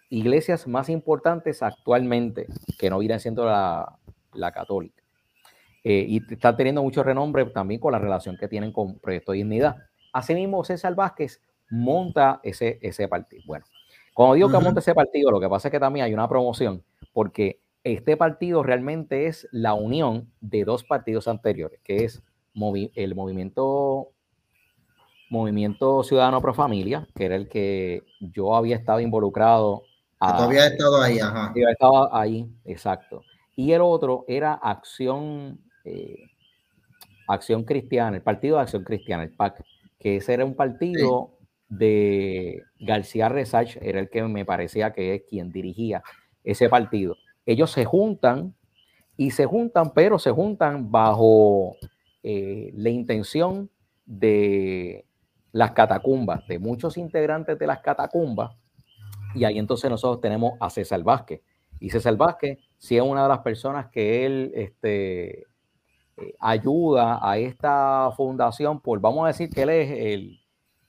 iglesias 0.09 0.67
más 0.67 0.89
importantes 0.89 1.61
actualmente, 1.61 2.47
que 2.79 2.89
no 2.89 2.97
vienen 2.97 3.19
siendo 3.19 3.45
la, 3.45 3.99
la 4.33 4.51
católica. 4.51 5.03
Eh, 5.83 6.05
y 6.09 6.33
está 6.33 6.57
teniendo 6.57 6.81
mucho 6.81 7.03
renombre 7.03 7.45
también 7.45 7.79
con 7.79 7.91
la 7.91 7.99
relación 7.99 8.35
que 8.35 8.47
tienen 8.47 8.71
con 8.71 8.97
Proyecto 8.97 9.33
Dignidad. 9.33 9.75
Asimismo, 10.13 10.63
César 10.63 10.95
Vázquez 10.95 11.39
monta 11.69 12.39
ese, 12.41 12.79
ese 12.81 13.07
partido. 13.07 13.43
Bueno, 13.45 13.65
cuando 14.15 14.33
digo 14.33 14.49
que 14.49 14.57
monta 14.57 14.79
ese 14.79 14.95
partido, 14.95 15.29
lo 15.29 15.39
que 15.39 15.47
pasa 15.47 15.67
es 15.67 15.71
que 15.71 15.79
también 15.79 16.03
hay 16.03 16.15
una 16.15 16.27
promoción, 16.27 16.83
porque 17.13 17.59
este 17.93 18.17
partido 18.17 18.63
realmente 18.63 19.27
es 19.27 19.47
la 19.51 19.73
unión 19.73 20.31
de 20.41 20.63
dos 20.63 20.83
partidos 20.83 21.27
anteriores, 21.27 21.79
que 21.83 22.03
es 22.05 22.23
el 22.95 23.15
movimiento, 23.15 24.09
movimiento 25.29 26.03
Ciudadano 26.03 26.41
Pro 26.41 26.53
Familia, 26.53 27.07
que 27.15 27.25
era 27.25 27.35
el 27.35 27.47
que 27.47 28.03
yo 28.19 28.55
había 28.55 28.75
estado 28.75 28.99
involucrado. 28.99 29.83
A, 30.19 30.35
todavía 30.35 30.67
estado 30.67 31.01
ahí, 31.01 31.19
ajá. 31.19 31.53
Estaba 31.55 32.09
ahí, 32.11 32.49
exacto. 32.65 33.21
Y 33.55 33.71
el 33.71 33.81
otro 33.81 34.25
era 34.27 34.53
Acción, 34.53 35.59
eh, 35.83 36.23
Acción 37.27 37.63
Cristiana, 37.63 38.17
el 38.17 38.23
Partido 38.23 38.57
de 38.57 38.63
Acción 38.63 38.83
Cristiana, 38.83 39.23
el 39.23 39.31
PAC, 39.31 39.63
que 39.99 40.17
ese 40.17 40.33
era 40.33 40.45
un 40.45 40.55
partido 40.55 41.37
de 41.69 42.63
García 42.79 43.29
Resach, 43.29 43.77
era 43.81 43.99
el 43.99 44.09
que 44.09 44.23
me 44.23 44.45
parecía 44.45 44.93
que 44.93 45.15
es 45.15 45.23
quien 45.29 45.51
dirigía 45.51 46.01
ese 46.43 46.69
partido 46.69 47.17
ellos 47.47 47.71
se 47.71 47.85
juntan 47.85 48.53
y 49.15 49.31
se 49.31 49.45
juntan, 49.45 49.93
pero 49.93 50.19
se 50.19 50.31
juntan 50.31 50.91
bajo 50.91 51.75
eh, 52.21 52.71
la 52.75 52.89
intención 52.89 53.71
de 54.05 55.05
las 55.53 55.71
catacumbas, 55.71 56.45
de 56.47 56.59
muchos 56.59 56.97
integrantes 56.97 57.57
de 57.57 57.65
las 57.65 57.79
catacumbas, 57.79 58.55
y 59.33 59.45
ahí 59.45 59.57
entonces 59.57 59.89
nosotros 59.89 60.21
tenemos 60.21 60.53
a 60.59 60.69
César 60.69 61.01
Vázquez. 61.03 61.41
Y 61.79 61.89
César 61.89 62.17
Vázquez, 62.17 62.59
si 62.77 62.97
es 62.97 63.01
una 63.01 63.23
de 63.23 63.29
las 63.29 63.39
personas 63.39 63.87
que 63.91 64.25
él 64.25 64.51
este, 64.53 65.39
eh, 66.17 66.33
ayuda 66.39 67.19
a 67.21 67.37
esta 67.37 68.11
fundación, 68.15 68.81
pues 68.81 69.01
vamos 69.01 69.23
a 69.23 69.27
decir 69.27 69.49
que 69.49 69.61
él 69.61 69.69
es 69.69 69.91
el, 69.91 70.39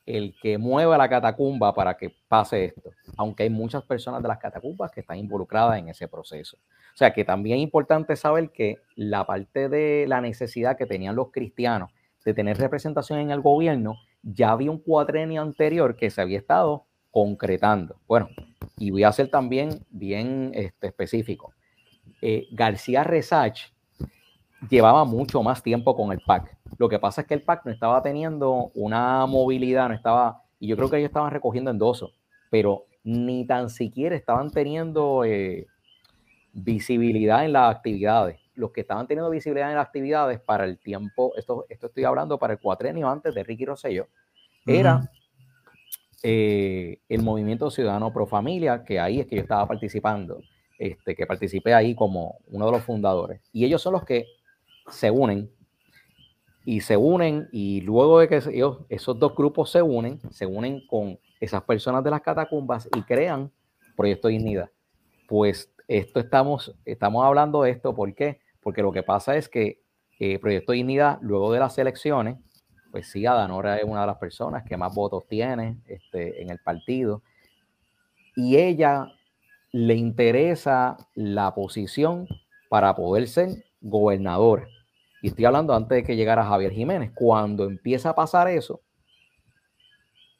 el 0.09 0.35
que 0.41 0.57
mueva 0.57 0.97
la 0.97 1.07
catacumba 1.07 1.75
para 1.75 1.95
que 1.99 2.11
pase 2.29 2.65
esto, 2.65 2.93
aunque 3.19 3.43
hay 3.43 3.51
muchas 3.51 3.83
personas 3.83 4.23
de 4.23 4.29
las 4.29 4.39
catacumbas 4.39 4.91
que 4.91 5.01
están 5.01 5.19
involucradas 5.19 5.79
en 5.79 5.89
ese 5.89 6.09
proceso. 6.09 6.57
O 6.57 6.97
sea 6.97 7.13
que 7.13 7.25
también 7.25 7.59
es 7.59 7.63
importante 7.63 8.17
saber 8.17 8.51
que 8.51 8.79
la 8.97 9.27
parte 9.27 9.69
de 9.69 10.07
la 10.09 10.23
necesidad 10.23 10.79
que 10.79 10.87
tenían 10.87 11.15
los 11.15 11.31
cristianos 11.31 11.91
de 12.25 12.33
tener 12.33 12.57
representación 12.57 13.19
en 13.19 13.31
el 13.31 13.43
gobierno, 13.43 13.97
ya 14.23 14.51
había 14.51 14.71
un 14.71 14.79
cuatrenio 14.79 15.43
anterior 15.43 15.95
que 15.95 16.09
se 16.09 16.23
había 16.23 16.39
estado 16.39 16.87
concretando. 17.11 18.01
Bueno, 18.09 18.31
y 18.79 18.91
voy 18.91 19.05
a 19.05 19.13
ser 19.13 19.29
también 19.29 19.85
bien 19.91 20.53
este, 20.55 20.87
específico. 20.87 21.53
Eh, 22.23 22.47
García 22.53 23.05
Resach 23.05 23.73
llevaba 24.69 25.05
mucho 25.05 25.43
más 25.43 25.63
tiempo 25.63 25.97
con 25.97 26.13
el 26.13 26.21
PAC. 26.21 26.57
Lo 26.79 26.89
que 26.89 26.99
pasa 26.99 27.23
es 27.23 27.27
que 27.27 27.35
el 27.35 27.43
PAC 27.43 27.65
no 27.65 27.73
estaba 27.73 28.03
teniendo 28.03 28.71
una 28.75 29.27
movilidad, 29.27 29.89
no 29.89 29.95
estaba, 29.95 30.43
y 30.59 30.69
yo 30.69 30.77
creo 30.77 30.91
que 30.91 30.99
ellos 30.99 31.09
estaban 31.09 31.31
recogiendo 31.31 31.71
endosos, 31.71 32.13
pero 32.51 32.85
ni 33.05 33.47
tan 33.47 33.71
siquiera 33.71 34.17
estaban 34.17 34.51
teniendo 34.51 35.25
eh, 35.25 35.67
visibilidad 36.53 37.45
en 37.45 37.53
las 37.53 37.75
actividades. 37.75 38.39
Los 38.55 38.73
que 38.73 38.81
estaban 38.81 39.07
teniendo 39.07 39.31
visibilidad 39.31 39.71
en 39.71 39.77
las 39.77 39.87
actividades 39.87 40.41
para 40.41 40.65
el 40.65 40.79
tiempo, 40.79 41.33
esto, 41.37 41.65
esto 41.69 41.87
estoy 41.87 42.05
hablando 42.05 42.39
para 42.39 42.55
el 42.55 42.61
cuatrenio 42.61 43.09
antes 43.09 43.35
de 43.35 43.45
Ricky 43.45 43.65
Rosselló, 43.65 44.09
era 44.67 45.11
eh, 46.23 47.01
el 47.09 47.23
Movimiento 47.23 47.71
Ciudadano 47.71 48.13
Pro 48.13 48.27
Familia, 48.27 48.85
que 48.85 48.99
ahí 48.99 49.21
es 49.21 49.27
que 49.27 49.37
yo 49.37 49.43
estaba 49.43 49.67
participando, 49.67 50.43
este, 50.79 51.15
que 51.15 51.27
participé 51.27 51.73
ahí 51.73 51.95
como 51.95 52.39
uno 52.49 52.67
de 52.67 52.73
los 52.73 52.83
fundadores. 52.83 53.41
Y 53.53 53.65
ellos 53.65 53.81
son 53.81 53.93
los 53.93 54.05
que 54.05 54.27
se 54.91 55.11
unen 55.11 55.51
y 56.65 56.81
se 56.81 56.97
unen 56.97 57.49
y 57.51 57.81
luego 57.81 58.19
de 58.19 58.29
que 58.29 58.37
esos 58.89 59.19
dos 59.19 59.35
grupos 59.35 59.71
se 59.71 59.81
unen, 59.81 60.21
se 60.31 60.45
unen 60.45 60.87
con 60.87 61.19
esas 61.41 61.63
personas 61.63 62.05
de 62.05 62.11
las 62.11 62.21
catacumbas 62.21 62.89
y 62.95 63.03
crean 63.03 63.51
Proyecto 63.97 64.29
Dignidad. 64.29 64.71
Pues 65.27 65.73
esto 65.87 66.21
estamos, 66.21 66.75
estamos 66.85 67.25
hablando 67.25 67.63
de 67.63 67.71
esto, 67.71 67.95
¿por 67.95 68.15
qué? 68.15 68.41
Porque 68.63 68.83
lo 68.83 68.93
que 68.93 69.03
pasa 69.03 69.37
es 69.37 69.49
que 69.49 69.81
eh, 70.21 70.39
Proyecto 70.39 70.73
Dignidad, 70.73 71.19
luego 71.23 71.53
de 71.53 71.61
las 71.61 71.79
elecciones, 71.79 72.37
pues 72.91 73.11
sí, 73.11 73.25
Adanora 73.27 73.79
es 73.79 73.85
una 73.85 74.03
de 74.03 74.07
las 74.09 74.19
personas 74.19 74.65
que 74.65 74.77
más 74.77 74.95
votos 74.95 75.27
tiene 75.27 75.79
este, 75.87 76.43
en 76.43 76.51
el 76.51 76.59
partido. 76.59 77.23
Y 78.37 78.57
ella 78.57 79.13
le 79.73 79.95
interesa 79.95 80.97
la 81.15 81.55
posición 81.55 82.27
para 82.69 82.95
poder 82.95 83.27
ser 83.29 83.65
gobernadora. 83.81 84.67
Y 85.23 85.29
estoy 85.29 85.45
hablando 85.45 85.75
antes 85.75 85.97
de 85.97 86.05
que 86.05 86.17
llegara 86.17 86.45
Javier 86.45 86.73
Jiménez. 86.73 87.13
Cuando 87.15 87.65
empieza 87.65 88.11
a 88.11 88.15
pasar 88.15 88.49
eso, 88.49 88.81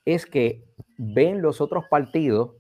es 0.05 0.25
que 0.25 0.65
ven 0.97 1.43
los 1.43 1.61
otros 1.61 1.85
partidos, 1.91 2.53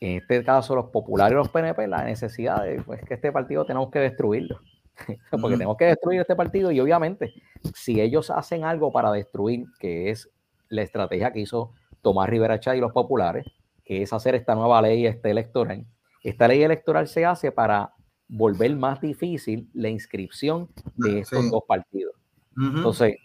en 0.00 0.18
este 0.18 0.44
caso 0.44 0.74
los 0.74 0.90
populares 0.90 1.32
y 1.32 1.36
los 1.36 1.48
PNP, 1.48 1.86
la 1.86 2.04
necesidad 2.04 2.62
de 2.62 2.82
pues, 2.82 3.02
que 3.02 3.14
este 3.14 3.32
partido 3.32 3.64
tenemos 3.64 3.90
que 3.90 4.00
destruirlo. 4.00 4.60
Porque 5.30 5.56
tenemos 5.56 5.76
que 5.76 5.86
destruir 5.86 6.20
este 6.20 6.36
partido 6.36 6.70
y 6.70 6.78
obviamente 6.80 7.32
si 7.74 8.00
ellos 8.00 8.30
hacen 8.30 8.64
algo 8.64 8.92
para 8.92 9.10
destruir, 9.10 9.64
que 9.80 10.10
es 10.10 10.30
la 10.68 10.82
estrategia 10.82 11.32
que 11.32 11.40
hizo 11.40 11.72
Tomás 12.02 12.28
Rivera 12.28 12.60
Chay 12.60 12.78
y 12.78 12.80
los 12.80 12.92
populares, 12.92 13.46
que 13.84 14.02
es 14.02 14.12
hacer 14.12 14.34
esta 14.34 14.54
nueva 14.54 14.82
ley 14.82 15.06
este 15.06 15.30
electoral, 15.30 15.86
esta 16.22 16.46
ley 16.46 16.62
electoral 16.62 17.08
se 17.08 17.24
hace 17.24 17.50
para 17.52 17.93
volver 18.28 18.74
más 18.76 19.00
difícil 19.00 19.68
la 19.74 19.88
inscripción 19.88 20.68
de 20.96 21.20
estos 21.20 21.50
dos 21.50 21.62
partidos. 21.66 22.14
Entonces, 22.56 23.16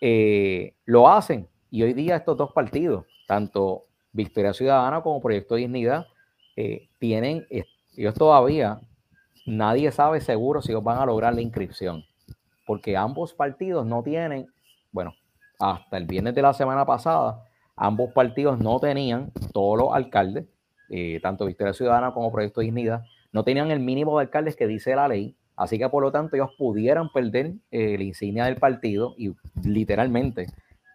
eh, 0.00 0.74
lo 0.84 1.08
hacen 1.08 1.48
y 1.70 1.82
hoy 1.82 1.92
día 1.92 2.16
estos 2.16 2.36
dos 2.36 2.52
partidos, 2.52 3.06
tanto 3.26 3.84
Victoria 4.12 4.52
Ciudadana 4.52 5.02
como 5.02 5.20
Proyecto 5.20 5.56
Dignidad, 5.56 6.06
eh, 6.56 6.88
tienen, 6.98 7.46
ellos 7.96 8.14
todavía, 8.14 8.80
nadie 9.46 9.90
sabe 9.90 10.20
seguro 10.20 10.62
si 10.62 10.72
ellos 10.72 10.84
van 10.84 10.98
a 10.98 11.06
lograr 11.06 11.34
la 11.34 11.40
inscripción, 11.40 12.04
porque 12.66 12.96
ambos 12.96 13.34
partidos 13.34 13.86
no 13.86 14.02
tienen, 14.02 14.46
bueno, 14.92 15.14
hasta 15.58 15.96
el 15.96 16.06
viernes 16.06 16.34
de 16.34 16.42
la 16.42 16.52
semana 16.52 16.84
pasada, 16.84 17.42
ambos 17.76 18.12
partidos 18.12 18.58
no 18.58 18.78
tenían 18.78 19.32
todos 19.52 19.78
los 19.78 19.94
alcaldes, 19.94 20.46
eh, 20.90 21.18
tanto 21.22 21.46
Victoria 21.46 21.72
Ciudadana 21.72 22.12
como 22.12 22.30
Proyecto 22.30 22.60
Dignidad, 22.60 23.04
no 23.34 23.42
tenían 23.42 23.72
el 23.72 23.80
mínimo 23.80 24.16
de 24.16 24.26
alcaldes 24.26 24.54
que 24.54 24.68
dice 24.68 24.94
la 24.94 25.08
ley, 25.08 25.36
así 25.56 25.76
que 25.76 25.88
por 25.88 26.04
lo 26.04 26.12
tanto 26.12 26.36
ellos 26.36 26.52
pudieran 26.56 27.10
perder 27.10 27.54
eh, 27.72 27.98
la 27.98 28.04
insignia 28.04 28.44
del 28.44 28.56
partido 28.56 29.16
y 29.18 29.34
literalmente 29.64 30.46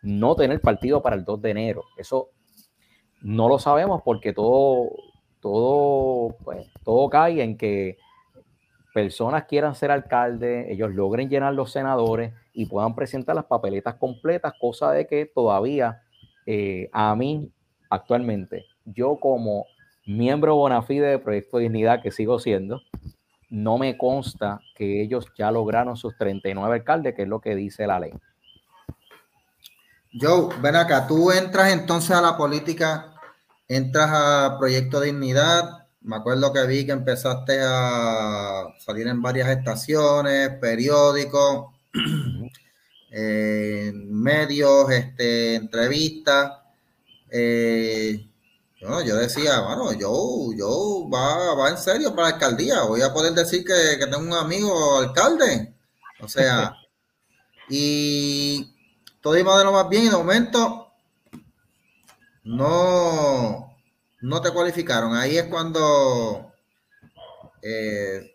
no 0.01 0.35
tener 0.35 0.61
partido 0.61 1.01
para 1.01 1.17
el 1.17 1.25
2 1.25 1.41
de 1.41 1.51
enero. 1.51 1.83
Eso 1.97 2.29
no 3.21 3.49
lo 3.49 3.59
sabemos 3.59 4.03
porque 4.05 4.31
todo, 4.31 4.89
todo, 5.41 6.37
pues, 6.45 6.65
todo 6.85 7.09
cae 7.09 7.43
en 7.43 7.57
que 7.57 7.97
personas 8.93 9.43
quieran 9.43 9.75
ser 9.75 9.91
alcalde, 9.91 10.71
ellos 10.71 10.91
logren 10.91 11.29
llenar 11.29 11.53
los 11.53 11.73
senadores 11.73 12.33
y 12.53 12.67
puedan 12.67 12.95
presentar 12.95 13.35
las 13.35 13.45
papeletas 13.45 13.95
completas, 13.95 14.53
cosa 14.61 14.93
de 14.93 15.07
que 15.07 15.25
todavía 15.25 16.03
eh, 16.45 16.89
a 16.93 17.13
mí 17.17 17.51
actualmente, 17.89 18.63
yo 18.85 19.17
como 19.17 19.65
miembro 20.06 20.56
bona 20.56 20.82
fide 20.82 21.08
de 21.08 21.20
Proyecto 21.20 21.58
Dignidad 21.58 22.02
que 22.02 22.12
sigo 22.12 22.39
siendo, 22.39 22.82
no 23.50 23.78
me 23.78 23.97
consta 23.97 24.62
que 24.76 25.02
ellos 25.02 25.26
ya 25.38 25.52
lograron 25.52 25.97
sus 25.97 26.16
39 26.18 26.76
alcaldes, 26.76 27.16
que 27.16 27.24
es 27.24 27.28
lo 27.28 27.41
que 27.41 27.56
dice 27.56 27.88
la 27.88 28.00
ley. 28.00 28.12
Joe, 30.20 30.50
ven 30.62 30.76
acá, 30.76 31.08
tú 31.08 31.32
entras 31.32 31.72
entonces 31.72 32.12
a 32.12 32.22
la 32.22 32.38
política, 32.38 33.14
entras 33.68 34.10
a 34.12 34.56
Proyecto 34.58 35.02
Dignidad. 35.02 35.88
Me 36.02 36.16
acuerdo 36.16 36.52
que 36.54 36.66
vi 36.66 36.86
que 36.86 36.93
empezaste 36.93 37.60
a 37.62 38.68
salir 38.80 39.08
en 39.08 39.22
varias 39.22 39.50
estaciones, 39.50 40.50
periódicos, 40.62 41.74
eh, 43.12 43.91
medios, 43.93 44.89
este, 44.91 45.56
entrevistas. 45.56 46.54
Eh, 47.30 48.28
yo 48.80 49.15
decía, 49.17 49.59
bueno, 49.61 49.91
yo, 49.93 50.51
yo 50.57 51.09
va, 51.13 51.53
va 51.55 51.69
en 51.69 51.77
serio 51.77 52.15
para 52.15 52.30
la 52.30 52.36
alcaldía. 52.36 52.84
Voy 52.84 53.01
a 53.01 53.13
poder 53.13 53.34
decir 53.34 53.65
que, 53.65 53.97
que 53.99 54.05
tengo 54.05 54.19
un 54.19 54.34
amigo 54.34 54.97
alcalde. 54.99 55.73
O 56.21 56.27
sea, 56.27 56.73
y 57.69 58.73
todo 59.21 59.38
iba 59.38 59.57
de 59.57 59.65
lo 59.65 59.73
más 59.73 59.89
bien 59.89 60.03
y 60.05 60.09
de 60.09 60.15
momento 60.15 60.93
no, 62.43 63.77
no 64.21 64.41
te 64.41 64.51
cualificaron. 64.51 65.15
Ahí 65.15 65.38
es 65.38 65.45
cuando 65.45 66.53
eh, 67.61 68.34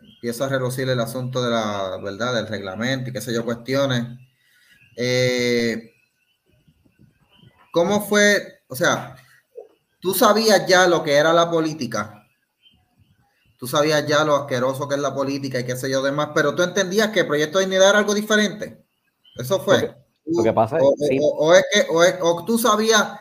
empieza 0.00 0.46
a 0.46 0.48
relucir 0.48 0.88
el 0.88 1.00
asunto 1.00 1.42
de 1.42 1.50
la 1.50 1.98
verdad, 2.02 2.34
del 2.34 2.48
reglamento 2.48 3.10
y 3.10 3.12
qué 3.12 3.20
sé 3.20 3.32
yo, 3.32 3.44
cuestiones. 3.44 4.18
Eh, 4.96 5.92
¿Cómo 7.72 8.06
fue? 8.06 8.62
O 8.68 8.76
sea, 8.76 9.16
tú 10.04 10.12
sabías 10.12 10.66
ya 10.66 10.86
lo 10.86 11.02
que 11.02 11.14
era 11.14 11.32
la 11.32 11.50
política. 11.50 12.28
Tú 13.58 13.66
sabías 13.66 14.06
ya 14.06 14.22
lo 14.22 14.36
asqueroso 14.36 14.86
que 14.86 14.96
es 14.96 15.00
la 15.00 15.14
política 15.14 15.58
y 15.58 15.64
qué 15.64 15.76
sé 15.76 15.90
yo 15.90 16.02
demás, 16.02 16.28
pero 16.34 16.54
tú 16.54 16.62
entendías 16.62 17.08
que 17.08 17.20
el 17.20 17.26
proyecto 17.26 17.56
de 17.56 17.64
dignidad 17.64 17.88
era 17.88 18.00
algo 18.00 18.12
diferente. 18.12 18.84
Eso 19.34 19.60
fue. 19.60 19.96
Lo 20.26 20.42
que, 20.42 20.52
pasa 20.52 20.76
es, 20.76 20.82
o, 20.84 21.54
es 21.54 21.64
que 21.72 21.86
o, 21.90 22.44
tú 22.44 22.58
sabías 22.58 23.18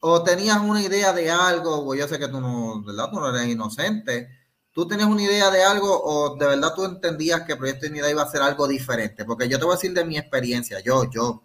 o 0.00 0.22
tenías 0.22 0.58
una 0.58 0.82
idea 0.82 1.14
de 1.14 1.30
algo, 1.30 1.88
o 1.88 1.94
yo 1.94 2.06
sé 2.06 2.18
que 2.18 2.28
tú 2.28 2.38
no, 2.38 2.82
¿verdad? 2.84 3.08
Tú 3.10 3.18
no 3.18 3.34
eres 3.34 3.48
inocente. 3.48 4.28
Tú 4.72 4.86
tenías 4.86 5.08
una 5.08 5.22
idea 5.22 5.50
de 5.50 5.64
algo 5.64 5.88
o 5.88 6.36
de 6.36 6.48
verdad 6.48 6.74
tú 6.74 6.84
entendías 6.84 7.44
que 7.44 7.52
el 7.52 7.58
proyecto 7.58 7.84
de 7.84 7.88
dignidad 7.88 8.10
iba 8.10 8.24
a 8.24 8.30
ser 8.30 8.42
algo 8.42 8.68
diferente. 8.68 9.24
Porque 9.24 9.48
yo 9.48 9.58
te 9.58 9.64
voy 9.64 9.72
a 9.72 9.76
decir 9.76 9.94
de 9.94 10.04
mi 10.04 10.18
experiencia. 10.18 10.80
Yo, 10.80 11.10
yo, 11.10 11.44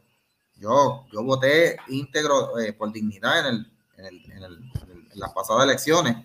yo, 0.58 1.06
yo 1.14 1.24
voté 1.24 1.78
íntegro 1.88 2.60
eh, 2.60 2.74
por 2.74 2.92
dignidad 2.92 3.48
en, 3.48 3.71
en, 4.06 4.72
las 5.14 5.34
pasadas 5.34 5.64
elecciones. 5.64 6.18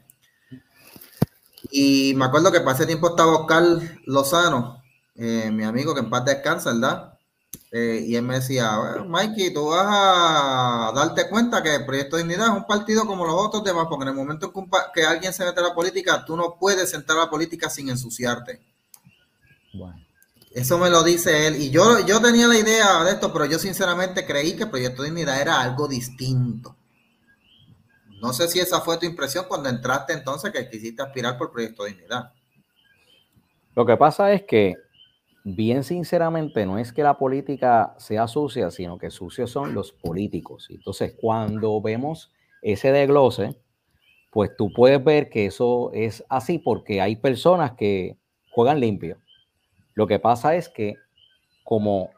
Y 1.71 2.15
me 2.15 2.25
acuerdo 2.25 2.53
que 2.53 2.61
para 2.61 2.77
ese 2.77 2.87
tiempo 2.87 3.09
estaba 3.09 3.39
Oscar 3.39 3.65
Lozano, 4.05 4.83
eh, 5.17 5.51
mi 5.53 5.65
amigo 5.65 5.95
que 5.95 6.01
en 6.01 6.11
paz 6.11 6.25
descansa, 6.25 6.73
¿verdad? 6.73 7.17
Eh, 7.73 8.05
y 8.07 8.17
él 8.17 8.23
me 8.23 8.35
decía, 8.37 8.79
Mikey, 9.07 9.53
tú 9.53 9.69
vas 9.69 9.87
a 9.87 10.93
darte 10.95 11.29
cuenta 11.29 11.63
que 11.63 11.75
el 11.75 11.85
Proyecto 11.85 12.17
de 12.17 12.23
Dignidad 12.23 12.47
es 12.47 12.55
un 12.55 12.67
partido 12.67 13.05
como 13.07 13.27
los 13.27 13.35
otros 13.35 13.65
demás, 13.65 13.87
porque 13.89 14.05
en 14.05 14.11
el 14.11 14.15
momento 14.15 14.53
que 14.95 15.05
alguien 15.05 15.33
se 15.33 15.45
mete 15.45 15.61
a 15.61 15.65
la 15.65 15.75
política, 15.75 16.25
tú 16.25 16.37
no 16.37 16.57
puedes 16.59 16.95
entrar 16.95 17.19
a 17.19 17.25
la 17.25 17.31
política 17.31 17.69
sin 17.69 17.89
ensuciarte. 17.89 18.63
Eso 20.53 20.79
me 20.79 20.89
lo 20.89 21.03
dice 21.03 21.49
él. 21.49 21.61
Y 21.61 21.71
yo, 21.71 22.01
yo 22.07 22.21
tenía 22.21 22.47
la 22.47 22.57
idea 22.57 23.05
de 23.05 23.13
esto, 23.13 23.31
pero 23.33 23.45
yo 23.45 23.59
sinceramente 23.59 24.25
creí 24.25 24.57
que 24.57 24.63
el 24.63 24.71
Proyecto 24.71 25.03
de 25.03 25.09
Dignidad 25.09 25.41
era 25.41 25.61
algo 25.61 25.87
distinto. 25.87 26.77
No 28.21 28.33
sé 28.33 28.49
si 28.49 28.59
esa 28.61 28.81
fue 28.81 28.99
tu 28.99 29.07
impresión 29.07 29.45
cuando 29.49 29.69
entraste 29.69 30.13
entonces 30.13 30.53
que 30.53 30.69
quisiste 30.69 31.03
aspirar 31.03 31.37
por 31.37 31.53
Proyecto 31.53 31.85
Dignidad. 31.85 32.33
Lo 33.75 33.85
que 33.85 33.97
pasa 33.97 34.33
es 34.33 34.43
que 34.45 34.75
bien 35.49 35.85
sinceramente, 35.85 36.67
no 36.67 36.77
es 36.77 36.93
que 36.93 37.05
la 37.05 37.19
política 37.19 37.95
sea 37.99 38.27
sucia, 38.27 38.73
sino 38.73 38.99
que 38.99 39.11
sucios 39.11 39.49
son 39.49 39.75
los 39.75 39.93
políticos. 39.93 40.67
Entonces, 40.71 41.15
cuando 41.21 41.81
vemos 41.81 42.33
ese 42.63 42.91
desglose, 42.91 43.57
pues 44.33 44.57
tú 44.57 44.73
puedes 44.73 45.03
ver 45.05 45.31
que 45.31 45.47
eso 45.47 45.93
es 45.93 46.25
así 46.29 46.59
porque 46.59 47.01
hay 47.01 47.15
personas 47.15 47.73
que 47.73 48.17
juegan 48.51 48.81
limpio. 48.81 49.19
Lo 49.95 50.09
que 50.09 50.19
pasa 50.19 50.57
es 50.57 50.69
que 50.69 50.97
como 51.63 52.11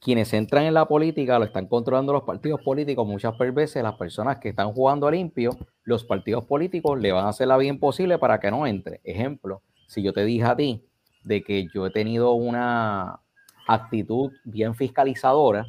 quienes 0.00 0.32
entran 0.34 0.64
en 0.64 0.74
la 0.74 0.86
política 0.86 1.38
lo 1.38 1.44
están 1.44 1.66
controlando 1.66 2.12
los 2.12 2.22
partidos 2.22 2.60
políticos, 2.62 3.06
muchas 3.06 3.36
veces 3.54 3.82
las 3.82 3.96
personas 3.96 4.38
que 4.38 4.50
están 4.50 4.72
jugando 4.72 5.06
a 5.06 5.10
limpio, 5.10 5.56
los 5.84 6.04
partidos 6.04 6.44
políticos 6.44 6.98
le 7.00 7.12
van 7.12 7.26
a 7.26 7.30
hacer 7.30 7.48
la 7.48 7.56
vida 7.56 7.70
imposible 7.70 8.18
para 8.18 8.38
que 8.38 8.50
no 8.50 8.66
entre. 8.66 9.00
Ejemplo, 9.04 9.62
si 9.86 10.02
yo 10.02 10.12
te 10.12 10.24
dije 10.24 10.44
a 10.44 10.56
ti, 10.56 10.84
de 11.24 11.42
que 11.42 11.66
yo 11.74 11.86
he 11.86 11.90
tenido 11.90 12.32
una 12.32 13.20
actitud 13.66 14.32
bien 14.44 14.74
fiscalizadora. 14.74 15.66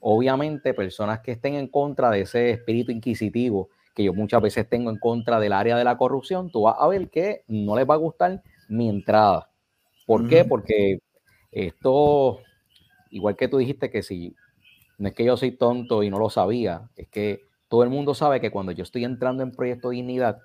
Obviamente, 0.00 0.74
personas 0.74 1.20
que 1.20 1.32
estén 1.32 1.54
en 1.54 1.68
contra 1.68 2.10
de 2.10 2.20
ese 2.20 2.50
espíritu 2.50 2.92
inquisitivo 2.92 3.68
que 3.94 4.04
yo 4.04 4.14
muchas 4.14 4.40
veces 4.40 4.68
tengo 4.68 4.90
en 4.90 4.98
contra 4.98 5.38
del 5.38 5.52
área 5.52 5.76
de 5.76 5.84
la 5.84 5.96
corrupción, 5.96 6.50
tú 6.50 6.62
vas 6.62 6.76
a 6.78 6.88
ver 6.88 7.10
que 7.10 7.44
no 7.46 7.76
les 7.76 7.88
va 7.88 7.94
a 7.94 7.98
gustar 7.98 8.42
mi 8.68 8.88
entrada. 8.88 9.50
¿Por 10.06 10.28
qué? 10.28 10.44
Porque 10.44 10.98
esto, 11.50 12.40
igual 13.12 13.36
que 13.36 13.48
tú 13.48 13.58
dijiste 13.58 13.90
que 13.90 14.02
si 14.02 14.34
no 14.98 15.08
es 15.08 15.14
que 15.14 15.24
yo 15.24 15.36
soy 15.36 15.52
tonto 15.52 16.02
y 16.02 16.10
no 16.10 16.18
lo 16.18 16.30
sabía, 16.30 16.90
es 16.96 17.08
que 17.08 17.42
todo 17.68 17.84
el 17.84 17.90
mundo 17.90 18.14
sabe 18.14 18.40
que 18.40 18.50
cuando 18.50 18.72
yo 18.72 18.82
estoy 18.82 19.04
entrando 19.04 19.42
en 19.42 19.52
Proyecto 19.52 19.90
Dignidad, 19.90 20.38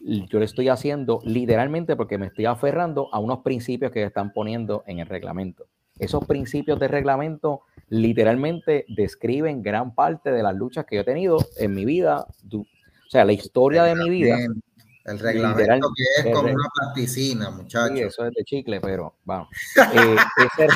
yo 0.00 0.38
lo 0.38 0.44
estoy 0.44 0.68
haciendo 0.68 1.20
literalmente 1.24 1.96
porque 1.96 2.18
me 2.18 2.26
estoy 2.26 2.46
aferrando 2.46 3.08
a 3.12 3.18
unos 3.18 3.40
principios 3.40 3.90
que 3.90 4.04
están 4.04 4.32
poniendo 4.32 4.84
en 4.86 4.98
el 5.00 5.06
reglamento. 5.06 5.66
Esos 5.98 6.24
principios 6.26 6.78
de 6.78 6.88
reglamento 6.88 7.62
literalmente 7.88 8.84
describen 8.88 9.62
gran 9.62 9.94
parte 9.94 10.30
de 10.30 10.42
las 10.42 10.54
luchas 10.54 10.84
que 10.86 10.96
yo 10.96 11.02
he 11.02 11.04
tenido 11.04 11.38
en 11.56 11.74
mi 11.74 11.84
vida, 11.84 12.26
o 12.52 12.64
sea, 13.08 13.24
la 13.24 13.32
historia 13.32 13.82
de 13.84 13.96
mi 13.96 14.08
vida. 14.08 14.36
El 15.04 15.18
reglamento 15.18 15.88
que 15.96 16.28
es 16.28 16.34
como 16.34 16.52
una 16.52 16.68
plasticina, 16.74 17.50
muchachos. 17.50 17.96
Sí, 17.96 18.02
eso 18.02 18.26
es 18.26 18.34
de 18.34 18.44
chicle, 18.44 18.80
pero 18.80 19.14
vamos. 19.24 19.48
Eh, 19.94 20.16
ese, 20.58 20.68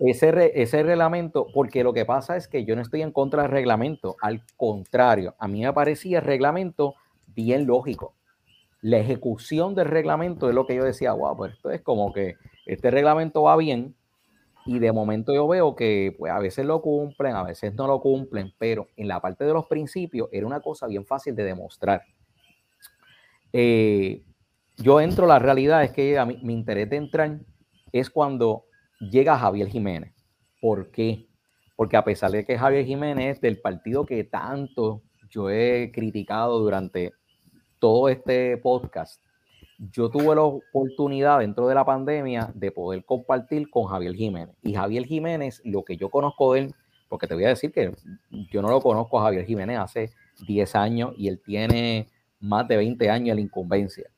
ese, 0.00 0.82
reglamento, 0.82 1.46
porque 1.52 1.84
lo 1.84 1.92
que 1.92 2.04
pasa 2.04 2.36
es 2.36 2.48
que 2.48 2.64
yo 2.64 2.74
no 2.74 2.82
estoy 2.82 3.02
en 3.02 3.12
contra 3.12 3.42
del 3.42 3.52
reglamento, 3.52 4.16
al 4.20 4.42
contrario, 4.56 5.34
a 5.38 5.46
mí 5.46 5.62
me 5.62 5.72
parecía 5.72 6.18
el 6.18 6.24
reglamento 6.24 6.94
bien 7.26 7.66
lógico 7.66 8.14
la 8.82 8.98
ejecución 8.98 9.74
del 9.74 9.88
reglamento 9.88 10.48
es 10.48 10.54
lo 10.54 10.66
que 10.66 10.74
yo 10.74 10.84
decía, 10.84 11.12
wow, 11.12 11.36
pues 11.36 11.52
esto 11.52 11.70
es 11.70 11.82
como 11.82 12.12
que 12.12 12.36
este 12.66 12.90
reglamento 12.90 13.42
va 13.42 13.56
bien 13.56 13.94
y 14.66 14.78
de 14.78 14.92
momento 14.92 15.34
yo 15.34 15.46
veo 15.48 15.74
que 15.74 16.14
pues 16.18 16.32
a 16.32 16.38
veces 16.38 16.64
lo 16.64 16.80
cumplen, 16.80 17.34
a 17.34 17.42
veces 17.42 17.74
no 17.74 17.86
lo 17.86 18.00
cumplen, 18.00 18.52
pero 18.58 18.88
en 18.96 19.08
la 19.08 19.20
parte 19.20 19.44
de 19.44 19.52
los 19.52 19.66
principios 19.66 20.28
era 20.32 20.46
una 20.46 20.60
cosa 20.60 20.86
bien 20.86 21.04
fácil 21.04 21.34
de 21.34 21.44
demostrar. 21.44 22.02
Eh, 23.52 24.22
yo 24.76 25.00
entro, 25.00 25.26
la 25.26 25.38
realidad 25.38 25.82
es 25.84 25.90
que 25.92 26.18
a 26.18 26.24
mí, 26.24 26.38
mi 26.42 26.54
interés 26.54 26.88
de 26.88 26.96
entrar 26.96 27.38
es 27.92 28.08
cuando 28.08 28.64
llega 29.00 29.38
Javier 29.38 29.68
Jiménez. 29.68 30.14
¿Por 30.60 30.90
qué? 30.90 31.26
Porque 31.76 31.96
a 31.96 32.04
pesar 32.04 32.30
de 32.30 32.44
que 32.44 32.58
Javier 32.58 32.84
Jiménez 32.84 33.36
es 33.36 33.40
del 33.40 33.60
partido 33.60 34.04
que 34.04 34.24
tanto 34.24 35.02
yo 35.30 35.48
he 35.48 35.90
criticado 35.92 36.58
durante 36.58 37.12
todo 37.78 38.08
este 38.08 38.58
podcast, 38.58 39.22
yo 39.78 40.10
tuve 40.10 40.34
la 40.34 40.42
oportunidad 40.42 41.38
dentro 41.38 41.66
de 41.66 41.74
la 41.74 41.86
pandemia 41.86 42.52
de 42.54 42.70
poder 42.70 43.04
compartir 43.04 43.70
con 43.70 43.86
Javier 43.86 44.14
Jiménez. 44.14 44.54
Y 44.62 44.74
Javier 44.74 45.04
Jiménez, 45.04 45.62
lo 45.64 45.82
que 45.84 45.96
yo 45.96 46.10
conozco 46.10 46.52
de 46.52 46.60
él, 46.60 46.74
porque 47.08 47.26
te 47.26 47.34
voy 47.34 47.44
a 47.44 47.48
decir 47.48 47.72
que 47.72 47.92
yo 48.50 48.60
no 48.60 48.68
lo 48.68 48.80
conozco 48.80 49.18
a 49.18 49.24
Javier 49.24 49.46
Jiménez 49.46 49.78
hace 49.78 50.10
10 50.46 50.74
años 50.74 51.14
y 51.16 51.28
él 51.28 51.40
tiene 51.42 52.08
más 52.40 52.68
de 52.68 52.76
20 52.76 53.08
años 53.08 53.30
en 53.30 53.36
la 53.36 53.40
incumbencia. 53.40 54.10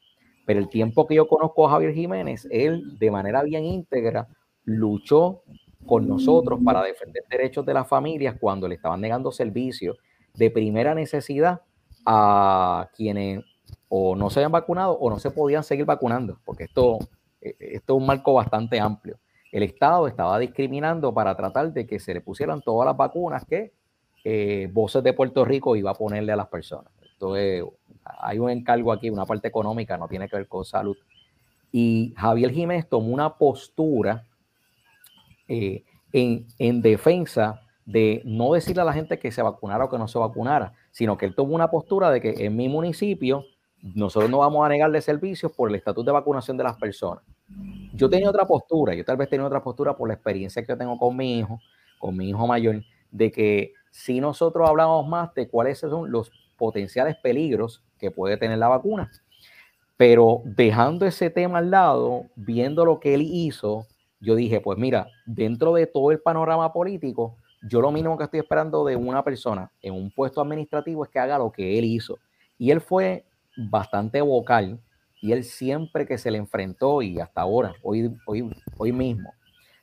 Pero 0.44 0.58
el 0.58 0.68
tiempo 0.68 1.06
que 1.06 1.14
yo 1.14 1.28
conozco 1.28 1.66
a 1.66 1.70
Javier 1.70 1.94
Jiménez, 1.94 2.48
él 2.50 2.98
de 2.98 3.10
manera 3.12 3.44
bien 3.44 3.64
íntegra 3.64 4.26
luchó 4.64 5.42
con 5.86 6.08
nosotros 6.08 6.60
para 6.64 6.82
defender 6.82 7.24
derechos 7.28 7.66
de 7.66 7.74
las 7.74 7.88
familias 7.88 8.36
cuando 8.40 8.68
le 8.68 8.76
estaban 8.76 9.00
negando 9.00 9.32
servicios 9.32 9.98
de 10.34 10.50
primera 10.50 10.94
necesidad 10.94 11.60
a 12.06 12.88
quienes 12.96 13.44
o 13.88 14.16
no 14.16 14.30
se 14.30 14.40
habían 14.40 14.52
vacunado 14.52 14.94
o 14.94 15.10
no 15.10 15.18
se 15.18 15.30
podían 15.30 15.62
seguir 15.64 15.84
vacunando, 15.84 16.38
porque 16.44 16.64
esto, 16.64 16.98
e, 17.40 17.54
esto 17.58 17.94
es 17.94 18.00
un 18.00 18.06
marco 18.06 18.34
bastante 18.34 18.80
amplio. 18.80 19.18
el 19.50 19.64
Estado 19.64 20.08
estaba 20.08 20.38
discriminando 20.38 21.12
para 21.12 21.36
tratar 21.36 21.72
de 21.72 21.86
que 21.86 22.00
se 22.00 22.14
le 22.14 22.22
pusieran 22.22 22.62
todas 22.62 22.86
las 22.86 22.96
vacunas 22.96 23.44
que 23.44 23.72
eh, 24.24 24.70
Voces 24.72 25.02
de 25.02 25.12
Puerto 25.12 25.44
Rico 25.44 25.76
iba 25.76 25.90
a 25.90 25.94
ponerle 25.94 26.32
a 26.32 26.36
las 26.36 26.46
personas. 26.46 26.90
Entonces, 27.12 27.64
hay 28.04 28.38
un 28.38 28.48
encargo 28.48 28.92
aquí, 28.92 29.10
una 29.10 29.26
parte 29.26 29.48
económica, 29.48 29.98
no 29.98 30.08
tiene 30.08 30.28
que 30.28 30.36
ver 30.36 30.48
con 30.48 30.64
salud. 30.64 30.96
Y 31.70 32.14
Javier 32.16 32.50
Jiménez 32.52 32.88
tomó 32.88 33.12
una 33.12 33.36
postura 33.36 34.24
eh, 35.54 35.84
en, 36.14 36.46
en 36.58 36.80
defensa 36.80 37.60
de 37.84 38.22
no 38.24 38.54
decirle 38.54 38.80
a 38.80 38.86
la 38.86 38.94
gente 38.94 39.18
que 39.18 39.30
se 39.30 39.42
vacunara 39.42 39.84
o 39.84 39.90
que 39.90 39.98
no 39.98 40.08
se 40.08 40.18
vacunara, 40.18 40.72
sino 40.90 41.18
que 41.18 41.26
él 41.26 41.34
tomó 41.34 41.54
una 41.54 41.70
postura 41.70 42.10
de 42.10 42.22
que 42.22 42.46
en 42.46 42.56
mi 42.56 42.70
municipio 42.70 43.44
nosotros 43.82 44.30
no 44.30 44.38
vamos 44.38 44.64
a 44.64 44.70
negarle 44.70 45.02
servicios 45.02 45.52
por 45.52 45.68
el 45.68 45.74
estatus 45.74 46.06
de 46.06 46.12
vacunación 46.12 46.56
de 46.56 46.64
las 46.64 46.78
personas. 46.78 47.22
Yo 47.92 48.08
tenía 48.08 48.30
otra 48.30 48.46
postura, 48.46 48.94
yo 48.94 49.04
tal 49.04 49.18
vez 49.18 49.28
tenía 49.28 49.44
otra 49.44 49.62
postura 49.62 49.94
por 49.94 50.08
la 50.08 50.14
experiencia 50.14 50.64
que 50.64 50.74
tengo 50.74 50.96
con 50.96 51.14
mi 51.14 51.40
hijo, 51.40 51.60
con 51.98 52.16
mi 52.16 52.30
hijo 52.30 52.46
mayor, 52.46 52.82
de 53.10 53.30
que 53.30 53.74
si 53.90 54.20
nosotros 54.20 54.66
hablamos 54.66 55.06
más 55.06 55.34
de 55.34 55.48
cuáles 55.48 55.80
son 55.80 56.10
los 56.10 56.30
potenciales 56.56 57.16
peligros 57.16 57.84
que 57.98 58.10
puede 58.10 58.38
tener 58.38 58.56
la 58.56 58.68
vacuna, 58.68 59.10
pero 59.98 60.40
dejando 60.44 61.04
ese 61.04 61.28
tema 61.28 61.58
al 61.58 61.70
lado, 61.70 62.24
viendo 62.36 62.86
lo 62.86 63.00
que 63.00 63.12
él 63.12 63.22
hizo, 63.22 63.86
yo 64.22 64.36
dije, 64.36 64.60
pues 64.60 64.78
mira, 64.78 65.08
dentro 65.26 65.74
de 65.74 65.86
todo 65.86 66.12
el 66.12 66.20
panorama 66.20 66.72
político, 66.72 67.36
yo 67.68 67.80
lo 67.80 67.90
mínimo 67.90 68.16
que 68.16 68.24
estoy 68.24 68.40
esperando 68.40 68.84
de 68.84 68.96
una 68.96 69.22
persona 69.22 69.70
en 69.82 69.94
un 69.94 70.10
puesto 70.10 70.40
administrativo 70.40 71.04
es 71.04 71.10
que 71.10 71.18
haga 71.18 71.38
lo 71.38 71.50
que 71.50 71.78
él 71.78 71.84
hizo. 71.84 72.18
Y 72.56 72.70
él 72.70 72.80
fue 72.80 73.24
bastante 73.56 74.20
vocal 74.20 74.80
y 75.20 75.32
él 75.32 75.44
siempre 75.44 76.06
que 76.06 76.18
se 76.18 76.30
le 76.30 76.38
enfrentó 76.38 77.02
y 77.02 77.18
hasta 77.18 77.40
ahora, 77.40 77.74
hoy, 77.82 78.16
hoy, 78.26 78.50
hoy 78.76 78.92
mismo, 78.92 79.32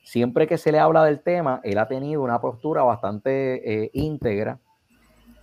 siempre 0.04 0.48
que 0.48 0.58
se 0.58 0.72
le 0.72 0.80
habla 0.80 1.04
del 1.04 1.22
tema, 1.22 1.60
él 1.64 1.78
ha 1.78 1.88
tenido 1.88 2.22
una 2.22 2.42
postura 2.42 2.84
bastante 2.84 3.84
eh, 3.84 3.92
íntegra 3.94 4.60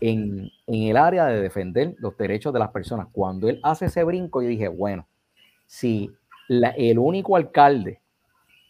en, 0.01 0.51
el 0.67 0.97
área 0.97 1.27
de 1.27 1.41
defender 1.41 1.95
los 1.99 2.17
derechos 2.17 2.53
de 2.53 2.59
las 2.59 2.71
personas. 2.71 3.09
Cuando 3.13 3.49
él 3.49 3.61
hace 3.63 3.87
ese 3.87 4.05
brinco, 4.05 4.43
yo 4.43 4.49
dije, 4.49 4.69
bueno, 4.69 5.07
si 5.67 6.11
el 6.49 6.99
único 6.99 7.37
alcalde 7.37 8.01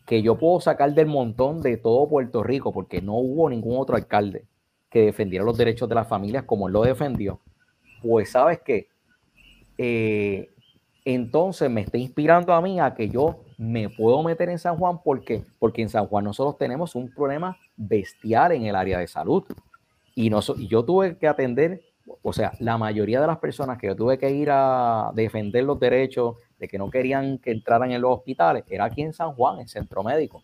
que 0.06 0.22
yo 0.22 0.38
puedo 0.38 0.60
sacar 0.60 0.94
del 0.94 1.06
montón 1.06 1.60
de 1.60 1.76
todo 1.76 2.08
Puerto 2.08 2.42
Rico, 2.42 2.72
porque 2.72 3.02
no 3.02 3.14
hubo 3.16 3.50
ningún 3.50 3.76
otro 3.78 3.96
alcalde 3.96 4.46
que 4.88 5.00
defendiera 5.00 5.44
los 5.44 5.58
derechos 5.58 5.88
de 5.88 5.96
las 5.96 6.08
familias 6.08 6.44
como 6.44 6.68
él 6.68 6.72
lo 6.72 6.82
defendió, 6.82 7.40
pues 8.02 8.30
sabes 8.30 8.60
que 8.60 8.88
eh, 9.76 10.48
entonces 11.04 11.68
me 11.70 11.82
está 11.82 11.98
inspirando 11.98 12.52
a 12.54 12.60
mí 12.60 12.80
a 12.80 12.94
que 12.94 13.08
yo 13.08 13.40
me 13.58 13.88
puedo 13.88 14.22
meter 14.22 14.48
en 14.48 14.58
San 14.58 14.76
Juan 14.76 15.00
porque 15.02 15.42
porque 15.58 15.82
en 15.82 15.88
San 15.88 16.06
Juan 16.06 16.24
nosotros 16.24 16.56
tenemos 16.58 16.94
un 16.94 17.10
problema 17.10 17.56
bestial 17.76 18.52
en 18.52 18.66
el 18.66 18.76
área 18.76 18.98
de 18.98 19.06
salud. 19.06 19.44
Y, 20.14 20.30
no, 20.30 20.40
y 20.56 20.66
yo 20.66 20.84
tuve 20.84 21.18
que 21.18 21.28
atender 21.28 21.82
o 22.22 22.32
sea 22.32 22.52
la 22.60 22.78
mayoría 22.78 23.20
de 23.20 23.26
las 23.26 23.38
personas 23.38 23.78
que 23.78 23.88
yo 23.88 23.96
tuve 23.96 24.18
que 24.18 24.30
ir 24.30 24.48
a 24.50 25.10
defender 25.14 25.64
los 25.64 25.78
derechos 25.78 26.36
de 26.58 26.68
que 26.68 26.78
no 26.78 26.90
querían 26.90 27.38
que 27.38 27.50
entraran 27.50 27.92
en 27.92 28.00
los 28.00 28.18
hospitales, 28.18 28.64
era 28.68 28.84
aquí 28.84 29.02
en 29.02 29.12
San 29.12 29.32
Juan, 29.32 29.60
en 29.60 29.68
Centro 29.68 30.02
Médico. 30.02 30.42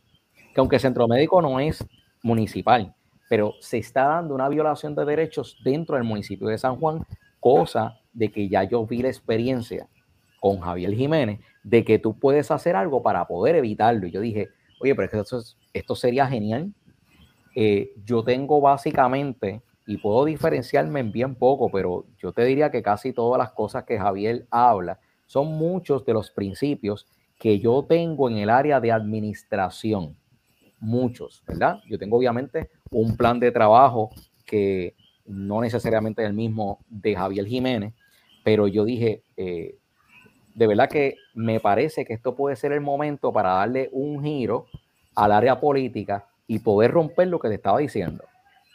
Que 0.54 0.60
aunque 0.60 0.78
Centro 0.78 1.08
Médico 1.08 1.40
no 1.40 1.60
es 1.60 1.84
municipal, 2.22 2.94
pero 3.28 3.54
se 3.60 3.78
está 3.78 4.04
dando 4.04 4.34
una 4.34 4.48
violación 4.48 4.94
de 4.94 5.04
derechos 5.04 5.58
dentro 5.64 5.96
del 5.96 6.04
municipio 6.04 6.48
de 6.48 6.58
San 6.58 6.76
Juan, 6.76 7.04
cosa 7.40 7.98
de 8.12 8.30
que 8.30 8.48
ya 8.48 8.64
yo 8.64 8.86
vi 8.86 9.02
la 9.02 9.08
experiencia 9.08 9.88
con 10.40 10.60
Javier 10.60 10.92
Jiménez 10.94 11.40
de 11.62 11.84
que 11.84 11.98
tú 11.98 12.18
puedes 12.18 12.50
hacer 12.50 12.76
algo 12.76 13.02
para 13.02 13.26
poder 13.26 13.56
evitarlo. 13.56 14.06
Y 14.06 14.10
yo 14.10 14.20
dije, 14.20 14.48
oye, 14.80 14.94
pero 14.94 15.22
esto, 15.22 15.40
esto 15.72 15.94
sería 15.94 16.26
genial. 16.26 16.72
Eh, 17.54 17.92
yo 18.04 18.24
tengo 18.24 18.60
básicamente, 18.60 19.62
y 19.86 19.98
puedo 19.98 20.24
diferenciarme 20.24 21.00
en 21.00 21.12
bien 21.12 21.34
poco, 21.34 21.70
pero 21.70 22.06
yo 22.18 22.32
te 22.32 22.44
diría 22.44 22.70
que 22.70 22.82
casi 22.82 23.12
todas 23.12 23.38
las 23.38 23.52
cosas 23.52 23.84
que 23.84 23.98
Javier 23.98 24.46
habla, 24.50 24.98
son 25.33 25.47
muchos 25.47 26.05
de 26.05 26.12
los 26.12 26.30
principios 26.30 27.07
que 27.39 27.59
yo 27.59 27.87
tengo 27.89 28.28
en 28.28 28.37
el 28.37 28.51
área 28.51 28.80
de 28.80 28.93
administración. 28.93 30.14
Muchos, 30.78 31.43
¿verdad? 31.47 31.80
Yo 31.89 31.99
tengo 31.99 32.18
obviamente 32.18 32.68
un 32.91 33.16
plan 33.16 33.41
de 33.41 33.51
trabajo 33.51 34.11
que 34.45 34.95
no 35.24 35.62
necesariamente 35.62 36.22
es 36.22 36.28
el 36.28 36.35
mismo 36.35 36.80
de 36.87 37.16
Javier 37.16 37.47
Jiménez, 37.47 37.95
pero 38.45 38.68
yo 38.68 38.85
dije, 38.85 39.22
eh, 39.39 39.78
de 40.55 40.66
verdad 40.66 40.91
que 40.91 41.16
me 41.33 41.61
parece 41.61 42.05
que 42.05 42.12
esto 42.12 42.35
puede 42.35 42.55
ser 42.55 42.72
el 42.72 42.83
momento 42.83 43.33
para 43.33 43.55
darle 43.55 43.89
un 43.91 44.22
giro 44.22 44.66
al 45.14 45.33
área 45.33 45.59
política 45.61 46.26
y 46.47 46.59
poder 46.59 46.91
romper 46.91 47.28
lo 47.28 47.39
que 47.39 47.49
le 47.49 47.55
estaba 47.55 47.78
diciendo, 47.78 48.22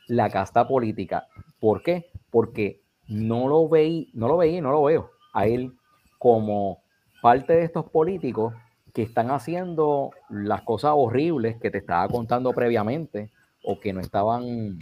la 0.07 0.31
casta 0.31 0.67
política. 0.67 1.27
¿Por 1.59 1.83
qué? 1.83 2.07
Porque 2.31 2.81
no 3.07 3.47
lo 3.47 3.69
veí, 3.69 4.09
no 4.15 4.27
lo 4.27 4.37
veí, 4.37 4.59
no 4.59 4.71
lo 4.71 4.81
veo 4.81 5.11
a 5.33 5.45
él 5.45 5.76
como 6.17 6.81
parte 7.21 7.53
de 7.53 7.63
estos 7.63 7.89
políticos 7.89 8.53
que 8.93 9.03
están 9.03 9.31
haciendo 9.31 10.11
las 10.29 10.63
cosas 10.63 10.93
horribles 10.95 11.57
que 11.57 11.69
te 11.69 11.77
estaba 11.77 12.07
contando 12.07 12.51
previamente 12.53 13.31
o 13.63 13.79
que 13.79 13.93
no 13.93 13.99
estaban 13.99 14.79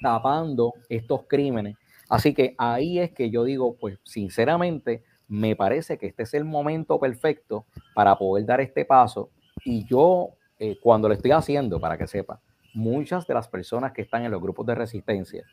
tapando 0.00 0.74
estos 0.88 1.22
crímenes. 1.26 1.76
Así 2.08 2.32
que 2.32 2.54
ahí 2.56 2.98
es 2.98 3.12
que 3.12 3.30
yo 3.30 3.44
digo, 3.44 3.76
pues 3.78 3.98
sinceramente, 4.04 5.02
me 5.28 5.54
parece 5.56 5.98
que 5.98 6.06
este 6.06 6.22
es 6.22 6.32
el 6.32 6.44
momento 6.44 6.98
perfecto 6.98 7.66
para 7.94 8.16
poder 8.16 8.46
dar 8.46 8.60
este 8.60 8.84
paso. 8.84 9.30
Y 9.64 9.84
yo, 9.84 10.30
eh, 10.58 10.78
cuando 10.82 11.08
lo 11.08 11.14
estoy 11.14 11.32
haciendo, 11.32 11.78
para 11.80 11.98
que 11.98 12.06
sepa, 12.06 12.40
muchas 12.72 13.26
de 13.26 13.34
las 13.34 13.48
personas 13.48 13.92
que 13.92 14.02
están 14.02 14.24
en 14.24 14.30
los 14.30 14.40
grupos 14.40 14.66
de 14.66 14.74
resistencia, 14.74 15.44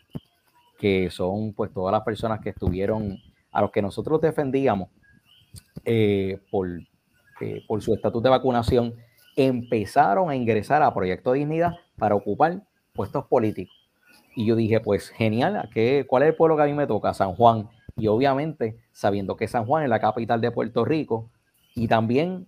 que 0.78 1.10
son 1.10 1.54
pues 1.54 1.74
todas 1.74 1.92
las 1.92 2.04
personas 2.04 2.40
que 2.40 2.50
estuvieron 2.50 3.18
a 3.56 3.62
los 3.62 3.72
que 3.72 3.82
nosotros 3.82 4.20
defendíamos 4.20 4.90
eh, 5.86 6.40
por, 6.52 6.68
eh, 7.40 7.64
por 7.66 7.82
su 7.82 7.94
estatus 7.94 8.22
de 8.22 8.30
vacunación, 8.30 8.94
empezaron 9.38 10.30
a 10.30 10.36
ingresar 10.36 10.84
a 10.84 10.94
Proyecto 10.94 11.32
Dignidad 11.32 11.72
para 11.98 12.16
ocupar 12.16 12.62
puestos 12.94 13.26
políticos. 13.28 13.74
Y 14.36 14.46
yo 14.46 14.58
dije, 14.58 14.82
pues 14.82 15.10
genial, 15.10 15.70
¿qué, 15.74 16.06
¿cuál 16.06 16.24
es 16.24 16.30
el 16.30 16.36
pueblo 16.36 16.58
que 16.58 16.64
a 16.64 16.66
mí 16.66 16.74
me 16.74 16.86
toca? 16.86 17.14
San 17.14 17.34
Juan. 17.34 17.70
Y 17.96 18.08
obviamente, 18.08 18.78
sabiendo 18.92 19.38
que 19.38 19.48
San 19.48 19.66
Juan 19.66 19.84
es 19.84 19.90
la 19.90 20.02
capital 20.02 20.42
de 20.42 20.52
Puerto 20.52 20.84
Rico, 20.84 21.30
y 21.74 21.88
también, 21.88 22.48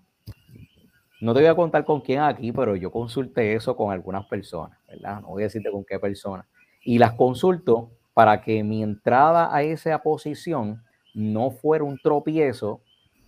no 1.22 1.34
te 1.34 1.39
voy 1.39 1.47
a 1.47 1.55
contar 1.55 1.86
con 1.86 2.01
quién 2.01 2.20
aquí, 2.20 2.51
pero 2.51 2.76
yo 2.76 2.91
consulté 2.91 3.53
eso 3.53 3.78
con 3.78 3.93
algunas 3.93 4.26
personas, 4.26 4.78
¿verdad? 4.89 5.22
No 5.22 5.30
voy 5.30 5.43
a 5.43 5.45
decirte 5.45 5.72
con 5.72 5.86
qué 5.86 5.99
personas. 5.99 6.45
Y 6.84 6.97
las 6.99 7.14
consulto 7.14 7.91
para 8.14 8.41
que 8.41 8.62
mi 8.64 8.84
entrada 8.84 9.55
a 9.55 9.62
esa 9.62 10.01
posición 10.01 10.84
no 11.18 11.49
fuera 11.49 11.84
un 11.84 11.97
tropiezo 11.97 12.80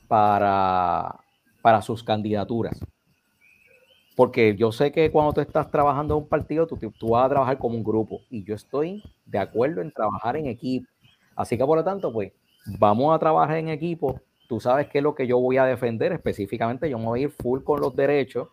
para, 0.08 1.22
para 1.64 1.82
sus 1.82 2.04
candidaturas. 2.04 2.80
Porque 4.16 4.56
yo 4.56 4.72
sé 4.72 4.92
que 4.92 5.10
cuando 5.10 5.34
tú 5.34 5.42
estás 5.42 5.72
trabajando 5.72 6.16
en 6.16 6.22
un 6.22 6.30
partido, 6.30 6.68
tú, 6.68 6.78
tú 7.00 7.10
vas 7.10 7.26
a 7.26 7.30
trabajar 7.30 7.58
como 7.58 7.76
un 7.76 7.84
grupo. 7.84 8.22
Y 8.30 8.44
yo 8.44 8.54
estoy 8.54 9.02
de 9.26 9.40
acuerdo 9.40 9.82
en 9.82 9.92
trabajar 9.92 10.38
en 10.38 10.46
equipo. 10.46 10.88
Así 11.36 11.58
que 11.58 11.66
por 11.66 11.80
lo 11.80 11.84
tanto, 11.84 12.14
pues 12.14 12.32
vamos 12.78 13.16
a 13.16 13.18
trabajar 13.18 13.58
en 13.58 13.70
equipo. 13.70 14.22
Tú 14.48 14.60
sabes 14.60 14.88
qué 14.88 15.00
es 15.00 15.04
lo 15.04 15.16
que 15.16 15.26
yo 15.26 15.40
voy 15.40 15.58
a 15.58 15.66
defender 15.66 16.12
específicamente. 16.12 16.92
Yo 16.92 17.00
me 17.00 17.06
voy 17.06 17.22
a 17.22 17.24
ir 17.24 17.32
full 17.32 17.64
con 17.64 17.82
los 17.82 17.96
derechos, 17.96 18.50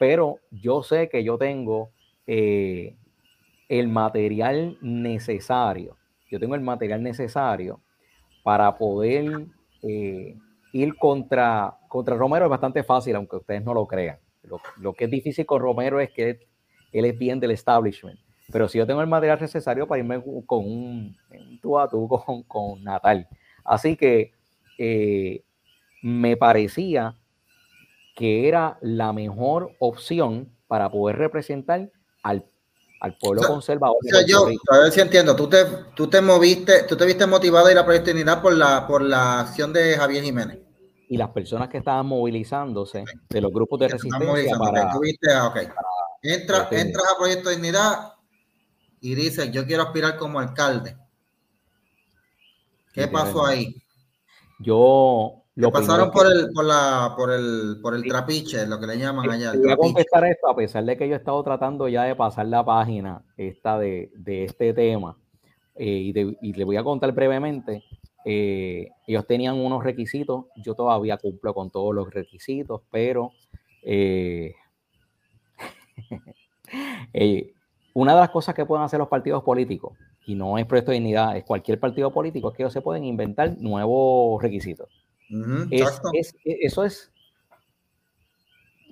pero 0.00 0.40
yo 0.50 0.82
sé 0.82 1.08
que 1.08 1.22
yo 1.22 1.38
tengo 1.38 1.90
eh, 2.26 2.96
el 3.68 3.86
material 3.86 4.78
necesario. 4.80 5.96
Yo 6.28 6.40
tengo 6.40 6.56
el 6.56 6.60
material 6.60 7.04
necesario 7.04 7.83
para 8.44 8.76
poder 8.76 9.46
eh, 9.82 10.36
ir 10.72 10.96
contra, 10.96 11.76
contra 11.88 12.14
Romero 12.14 12.44
es 12.44 12.50
bastante 12.50 12.84
fácil, 12.84 13.16
aunque 13.16 13.36
ustedes 13.36 13.64
no 13.64 13.74
lo 13.74 13.86
crean. 13.86 14.18
Lo, 14.76 14.92
que 14.92 15.06
es 15.06 15.10
difícil 15.10 15.46
con 15.46 15.60
Romero 15.60 15.98
es 15.98 16.10
que 16.10 16.46
él 16.92 17.04
es 17.06 17.18
bien 17.18 17.40
del 17.40 17.50
establishment. 17.50 18.20
Pero 18.52 18.68
si 18.68 18.76
yo 18.76 18.86
tengo 18.86 19.00
el 19.00 19.06
material 19.06 19.40
necesario 19.40 19.88
para 19.88 20.00
irme 20.00 20.22
con 20.44 20.64
un, 20.64 21.16
tú 21.62 21.78
a 21.78 21.88
tú 21.88 22.06
con, 22.06 22.42
con 22.42 22.84
Natal. 22.84 23.26
Así 23.64 23.96
que 23.96 24.32
eh, 24.78 25.42
me 26.02 26.36
parecía 26.36 27.16
que 28.14 28.46
era 28.46 28.76
la 28.82 29.14
mejor 29.14 29.74
opción 29.78 30.50
para 30.66 30.90
poder 30.90 31.16
representar 31.16 31.90
al 32.22 32.44
al 33.04 33.18
pueblo 33.18 33.42
conservador. 33.46 33.98
O 34.02 34.08
sea, 34.08 34.26
yo, 34.26 34.48
a 34.70 34.78
ver 34.78 34.90
si 34.90 35.00
entiendo, 35.00 35.36
tú 35.36 35.46
te, 35.46 35.62
tú 35.94 36.08
te 36.08 36.22
moviste, 36.22 36.84
tú 36.84 36.96
te 36.96 37.04
viste 37.04 37.26
motivado 37.26 37.66
a 37.66 37.72
ir 37.72 37.76
a 37.76 37.84
Proyecto 37.84 38.40
por 38.40 38.54
la, 38.54 38.86
por 38.86 39.02
la 39.02 39.40
acción 39.40 39.74
de 39.74 39.94
Javier 39.94 40.24
Jiménez. 40.24 40.58
Y 41.10 41.18
las 41.18 41.28
personas 41.28 41.68
que 41.68 41.76
estaban 41.76 42.06
movilizándose 42.06 43.04
de 43.28 43.40
los 43.42 43.52
grupos 43.52 43.78
de 43.80 43.88
resistencia 43.88 44.56
para, 44.56 44.90
ah, 44.90 45.52
Entra, 46.22 46.68
entras 46.70 47.04
a 47.12 47.18
Proyecto 47.18 47.50
Dignidad 47.50 48.14
y 49.02 49.14
dices, 49.14 49.52
yo 49.52 49.66
quiero 49.66 49.82
aspirar 49.82 50.16
como 50.16 50.40
alcalde. 50.40 50.96
¿Qué 52.90 53.06
pasó 53.06 53.44
ahí? 53.44 53.76
Yo 54.60 55.43
Lo 55.56 55.70
pasaron 55.70 56.10
por, 56.10 56.26
el, 56.26 56.50
por, 56.52 56.64
la, 56.64 57.14
por, 57.16 57.30
el, 57.30 57.78
por 57.80 57.94
el 57.94 58.02
trapiche, 58.02 58.66
lo 58.66 58.80
que 58.80 58.88
le 58.88 58.98
llaman 58.98 59.30
allá. 59.30 59.52
Voy 59.54 59.70
a 59.70 59.76
contestar 59.76 60.24
esto, 60.24 60.48
a 60.48 60.56
pesar 60.56 60.84
de 60.84 60.96
que 60.96 61.06
yo 61.08 61.14
he 61.14 61.18
estado 61.18 61.40
tratando 61.44 61.86
ya 61.86 62.02
de 62.02 62.16
pasar 62.16 62.46
la 62.46 62.64
página 62.64 63.22
esta 63.36 63.78
de, 63.78 64.10
de 64.16 64.44
este 64.44 64.74
tema, 64.74 65.16
eh, 65.76 66.12
y, 66.12 66.12
y, 66.40 66.52
le 66.54 66.64
voy 66.64 66.76
a 66.76 66.82
contar 66.82 67.12
brevemente. 67.12 67.84
Eh, 68.24 68.88
ellos 69.06 69.26
tenían 69.28 69.54
unos 69.54 69.84
requisitos, 69.84 70.46
yo 70.56 70.74
todavía 70.74 71.18
cumplo 71.18 71.54
con 71.54 71.70
todos 71.70 71.94
los 71.94 72.12
requisitos, 72.12 72.80
pero 72.90 73.30
eh, 73.84 74.54
una 77.92 78.14
de 78.14 78.20
las 78.20 78.30
cosas 78.30 78.56
que 78.56 78.66
pueden 78.66 78.84
hacer 78.84 78.98
los 78.98 79.08
partidos 79.08 79.44
políticos, 79.44 79.96
y 80.26 80.34
no 80.34 80.58
es 80.58 80.66
Proyecto 80.66 80.90
de 80.90 80.96
Dignidad, 80.96 81.36
es 81.36 81.44
cualquier 81.44 81.78
partido 81.78 82.12
político, 82.12 82.50
es 82.50 82.56
que 82.56 82.64
ellos 82.64 82.72
se 82.72 82.80
pueden 82.80 83.04
inventar 83.04 83.56
nuevos 83.58 84.42
requisitos 84.42 85.03
eso 85.70 86.84
es, 86.84 87.12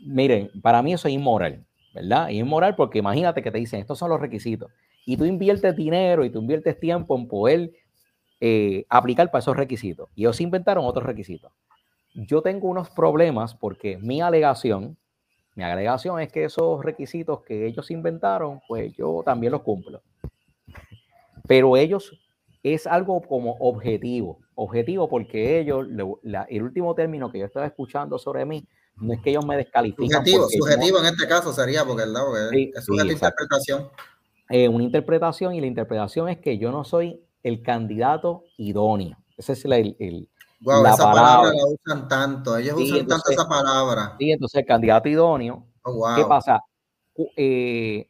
miren, 0.05 0.51
para 0.61 0.83
mí 0.83 0.93
eso 0.93 1.09
es 1.09 1.15
inmoral, 1.15 1.65
¿verdad? 1.95 2.29
inmoral 2.31 2.75
porque 2.77 2.99
imagínate 2.99 3.43
que 3.43 3.51
te 3.51 3.59
dicen, 3.59 3.81
estos 3.81 3.99
son 3.99 4.11
los 4.11 4.21
requisitos, 4.21 4.71
y 5.05 5.17
tú 5.17 5.25
inviertes 5.25 5.77
dinero 5.77 6.25
y 6.25 6.31
tú 6.31 6.41
inviertes 6.41 6.79
tiempo 6.79 7.17
en 7.17 7.29
poder 7.29 7.73
eh, 8.41 8.85
aplicar 8.89 9.31
para 9.31 9.41
esos 9.41 9.57
requisitos. 9.57 10.09
Y 10.15 10.23
ellos 10.23 10.41
inventaron 10.41 10.85
otros 10.85 11.05
requisitos. 11.07 11.53
Yo 12.15 12.43
tengo 12.43 12.69
unos 12.69 12.91
problemas 12.91 13.55
porque 13.55 13.99
mi 13.99 14.21
alegación, 14.21 14.97
mi 15.55 15.65
alegación 15.65 16.21
es 16.21 16.31
que 16.31 16.45
esos 16.45 16.85
requisitos 16.85 17.43
que 17.43 17.67
ellos 17.67 17.91
inventaron, 17.91 18.61
pues 18.69 18.93
yo 18.97 19.23
también 19.25 19.53
los 19.53 19.63
cumplo. 19.63 20.03
Pero 21.47 21.77
ellos 21.77 22.19
es 22.63 22.87
algo 22.87 23.21
como 23.23 23.53
objetivo, 23.59 24.39
objetivo 24.55 25.09
porque 25.09 25.61
ellos, 25.61 25.87
el 26.49 26.63
último 26.63 26.95
término 26.95 27.31
que 27.31 27.39
yo 27.39 27.47
estaba 27.47 27.67
escuchando 27.67 28.19
sobre 28.19 28.45
mí, 28.45 28.67
no 28.97 29.15
es 29.15 29.21
que 29.21 29.31
ellos 29.31 29.47
me 29.47 29.57
descalifican. 29.57 30.25
Subjetivo, 30.25 30.49
subjetivo 30.49 30.99
en 30.99 31.07
este 31.07 31.27
caso 31.27 31.53
sería 31.53 31.85
porque, 31.85 32.05
es 32.75 32.89
una 32.89 33.11
interpretación. 33.11 33.89
Eh, 34.51 34.69
una 34.69 34.85
interpretación 34.85 35.55
y 35.55 35.61
la 35.61 35.67
interpretación 35.67 36.29
es 36.29 36.39
que 36.39 36.59
yo 36.59 36.71
no 36.71 36.85
soy 36.85 37.23
el 37.43 37.63
candidato 37.63 38.45
idóneo. 38.59 39.17
Esa 39.37 39.55
es 39.55 39.65
la, 39.65 39.79
el, 39.79 40.29
la 40.61 40.93
esa 40.93 41.11
palabra. 41.11 41.51
la 41.51 41.67
usan 41.67 42.09
tanto, 42.09 42.57
ellos 42.57 42.77
usan 42.77 43.07
tanto 43.07 43.31
esa 43.31 43.49
palabra. 43.49 44.15
Sí, 44.19 44.31
entonces 44.31 44.61
el 44.61 44.67
candidato 44.67 45.09
idóneo, 45.09 45.67
oh, 45.83 46.15
¿qué 46.17 46.25
pasa? 46.25 46.61
Eh, 47.37 48.07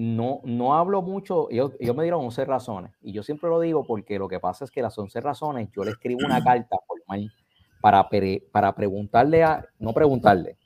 no, 0.00 0.42
no 0.44 0.76
hablo 0.76 1.02
mucho, 1.02 1.50
ellos, 1.50 1.72
me 1.80 2.04
dieron 2.04 2.24
11 2.24 2.44
razones 2.44 2.92
y 3.02 3.12
yo 3.12 3.24
siempre 3.24 3.50
lo 3.50 3.58
digo 3.58 3.84
porque 3.84 4.16
lo 4.16 4.28
que 4.28 4.38
pasa 4.38 4.64
es 4.64 4.70
que 4.70 4.80
las 4.80 4.96
11 4.96 5.20
razones 5.20 5.70
yo 5.74 5.82
le 5.82 5.90
escribo 5.90 6.20
una 6.24 6.40
carta 6.40 6.76
formal 6.86 7.32
para, 7.80 8.08
para 8.52 8.76
preguntarle 8.76 9.42
a, 9.42 9.66
no 9.80 9.92
preguntarle, 9.92 10.56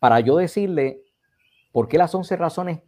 para 0.00 0.18
yo 0.18 0.36
decirle 0.38 1.02
por 1.70 1.86
qué 1.86 1.98
las 1.98 2.12
11 2.12 2.34
razones 2.34 2.80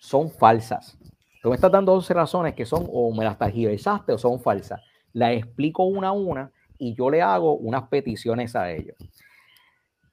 son 0.00 0.32
falsas. 0.32 0.98
Tú 1.40 1.50
me 1.50 1.54
estás 1.54 1.70
dando 1.70 1.92
11 1.92 2.12
razones 2.12 2.54
que 2.54 2.66
son 2.66 2.84
o 2.90 3.14
me 3.14 3.24
las 3.24 3.38
targiversaste 3.38 4.14
o 4.14 4.18
son 4.18 4.40
falsas. 4.40 4.80
Las 5.12 5.34
explico 5.34 5.84
una 5.84 6.08
a 6.08 6.12
una 6.12 6.50
y 6.76 6.92
yo 6.96 7.08
le 7.08 7.22
hago 7.22 7.54
unas 7.54 7.84
peticiones 7.84 8.56
a 8.56 8.72
ellos. 8.72 8.96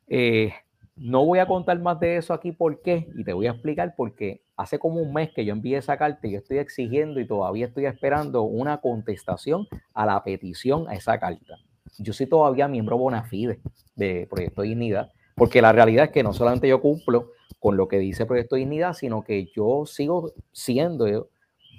Eh, 0.08 0.54
no 1.02 1.26
voy 1.26 1.40
a 1.40 1.48
contar 1.48 1.80
más 1.80 2.00
de 2.00 2.18
eso 2.18 2.32
aquí 2.32 2.52
por 2.52 2.80
qué 2.84 3.08
y 3.16 3.24
te 3.24 3.34
voy 3.34 3.48
a 3.48 3.52
explicar 3.52 3.96
por 3.96 4.14
qué 4.14 4.44
hace 4.56 4.78
como 4.78 5.02
un 5.02 5.12
mes 5.12 5.32
que 5.34 5.44
yo 5.44 5.52
envié 5.52 5.78
esa 5.78 5.98
carta 5.98 6.28
y 6.28 6.34
yo 6.34 6.38
estoy 6.38 6.60
exigiendo 6.60 7.20
y 7.20 7.26
todavía 7.26 7.66
estoy 7.66 7.86
esperando 7.86 8.44
una 8.44 8.82
contestación 8.82 9.68
a 9.96 10.06
la 10.06 10.24
petición 10.24 10.88
a 10.88 10.94
esa 10.94 11.20
carta. 11.20 11.58
Yo 11.98 12.14
soy 12.14 12.28
todavía 12.28 12.68
miembro 12.68 13.00
bona 13.00 13.24
fide 13.24 13.60
de 13.96 14.28
Proyecto 14.30 14.62
Dignidad, 14.62 15.12
porque 15.36 15.60
la 15.60 15.72
realidad 15.72 16.06
es 16.06 16.12
que 16.12 16.22
no 16.22 16.34
solamente 16.34 16.68
yo 16.68 16.80
cumplo 16.80 17.32
con 17.58 17.78
lo 17.78 17.88
que 17.88 17.98
dice 17.98 18.28
Proyecto 18.28 18.56
Dignidad, 18.56 18.94
sino 18.94 19.24
que 19.24 19.48
yo 19.56 19.88
sigo 19.88 20.34
siendo, 20.52 21.30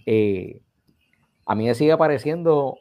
eh, 0.04 0.62
a 1.46 1.54
mí 1.54 1.66
me 1.66 1.74
sigue 1.74 1.96
pareciendo 1.96 2.76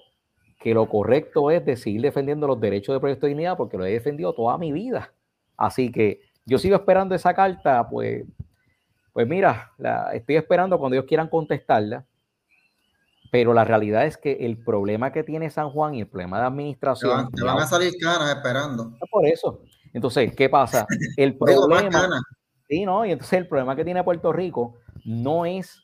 que 0.60 0.74
lo 0.74 0.89
correcto 0.89 1.52
es 1.52 1.64
de 1.66 1.78
seguir 1.78 2.02
defendiendo 2.02 2.48
los 2.48 2.60
derechos 2.60 2.96
de 2.96 3.00
Proyecto 3.00 3.28
Dignidad 3.28 3.58
porque 3.58 3.78
lo 3.78 3.86
he 3.86 3.92
defendido 3.92 4.34
toda 4.34 4.58
mi 4.58 4.72
vida. 4.72 5.14
Así 5.56 5.92
que 5.92 6.31
yo 6.46 6.58
sigo 6.58 6.76
esperando 6.76 7.16
esa 7.16 7.34
carta, 7.34 7.88
pues 7.89 8.26
pues 9.14 9.28
mira, 9.28 9.74
la, 9.78 10.14
estoy 10.14 10.38
esperando 10.38 10.80
cuando 10.80 10.96
ellos 10.96 11.08
quieran 11.08 11.28
contestarla, 11.28 12.06
pero 13.32 13.54
la 13.54 13.66
realidad 13.66 14.06
es 14.06 14.18
que 14.18 14.46
el 14.46 14.58
problema 14.64 15.12
que 15.12 15.24
tiene 15.24 15.50
San 15.50 15.70
Juan 15.70 15.96
y 15.96 16.02
el 16.02 16.08
problema 16.08 16.39
de 16.39 16.48
administración... 16.48 17.30
Te 17.32 17.44
van, 17.44 17.58
a 17.58 17.66
salir 17.66 17.94
caras 18.00 18.36
esperando. 18.36 18.94
Por 19.10 19.26
eso. 19.26 19.64
Entonces, 19.94 20.34
¿qué 20.36 20.50
pasa? 20.50 20.86
El 21.18 21.38
problema... 21.38 22.22
sí, 22.68 22.86
¿no? 22.86 23.06
Y 23.06 23.12
entonces 23.12 23.39
el 23.39 23.48
problema 23.48 23.76
que 23.76 23.84
tiene 23.84 24.04
Puerto 24.04 24.32
Rico 24.32 24.78
no 25.04 25.46
es 25.46 25.84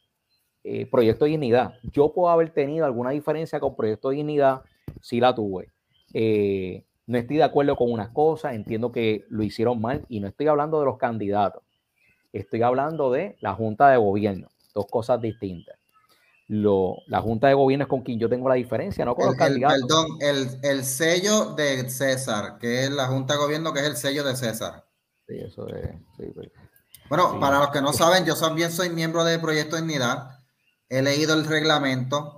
eh, 0.63 0.85
Proyecto 0.89 1.25
de 1.25 1.31
Dignidad. 1.31 1.73
Yo 1.83 2.13
puedo 2.13 2.29
haber 2.29 2.51
tenido 2.53 2.85
alguna 2.85 3.09
diferencia 3.09 3.59
con 3.59 3.75
Proyecto 3.75 4.09
de 4.09 4.17
Dignidad, 4.17 4.61
sí 5.01 5.19
la 5.19 5.35
tuve. 5.35 5.73
Eh, 6.13 6.85
no 7.07 7.17
estoy 7.17 7.37
de 7.37 7.43
acuerdo 7.43 7.75
con 7.77 7.91
unas 7.91 8.09
cosas, 8.09 8.53
entiendo 8.53 8.91
que 8.91 9.25
lo 9.29 9.41
hicieron 9.41 9.81
mal 9.81 10.05
y 10.09 10.19
no 10.19 10.27
estoy 10.27 10.47
hablando 10.47 10.79
de 10.79 10.85
los 10.85 10.97
candidatos. 10.97 11.63
Estoy 12.33 12.61
hablando 12.61 13.11
de 13.11 13.37
la 13.39 13.53
Junta 13.53 13.89
de 13.89 13.97
Gobierno, 13.97 14.49
dos 14.75 14.85
cosas 14.91 15.21
distintas. 15.21 15.75
Lo, 16.49 16.97
la 17.07 17.21
Junta 17.21 17.47
de 17.47 17.53
Gobierno 17.53 17.83
es 17.83 17.89
con 17.89 18.01
quien 18.01 18.19
yo 18.19 18.29
tengo 18.29 18.49
la 18.49 18.55
diferencia, 18.55 19.05
no 19.05 19.15
con 19.15 19.23
el, 19.23 19.29
los 19.29 19.37
candidatos. 19.37 19.81
perdón, 19.81 20.05
el, 20.61 20.83
sello 20.83 21.55
de 21.55 21.89
César, 21.89 22.57
que 22.59 22.83
es 22.83 22.91
la 22.91 23.07
Junta 23.07 23.33
de 23.33 23.39
Gobierno, 23.39 23.73
que 23.73 23.79
es 23.79 23.85
el 23.85 23.95
sello 23.95 24.23
de 24.25 24.35
César. 24.35 24.85
Sí, 25.27 25.37
eso 25.39 25.67
es. 25.69 25.89
Bueno, 27.09 27.39
para 27.39 27.59
los 27.59 27.69
que 27.69 27.81
no 27.81 27.93
saben, 27.93 28.25
yo 28.25 28.35
también 28.35 28.69
soy 28.69 28.89
miembro 28.89 29.23
del 29.23 29.39
Proyecto 29.39 29.77
de 29.77 29.81
Dignidad. 29.81 30.39
He 30.89 31.01
leído 31.01 31.33
el 31.33 31.45
reglamento 31.45 32.36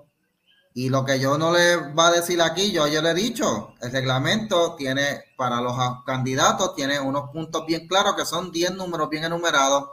y 0.74 0.90
lo 0.90 1.04
que 1.04 1.20
yo 1.20 1.38
no 1.38 1.52
le 1.52 1.76
va 1.94 2.08
a 2.08 2.12
decir 2.12 2.42
aquí, 2.42 2.72
yo, 2.72 2.88
yo 2.88 3.02
le 3.02 3.12
he 3.12 3.14
dicho, 3.16 3.74
el 3.82 3.92
reglamento 3.92 4.76
tiene 4.76 5.24
para 5.36 5.62
los 5.62 5.76
candidatos, 6.06 6.76
tiene 6.76 7.00
unos 7.00 7.32
puntos 7.32 7.66
bien 7.66 7.88
claros 7.88 8.16
que 8.16 8.26
son 8.26 8.52
10 8.52 8.76
números 8.76 9.10
bien 9.10 9.24
enumerados. 9.24 9.90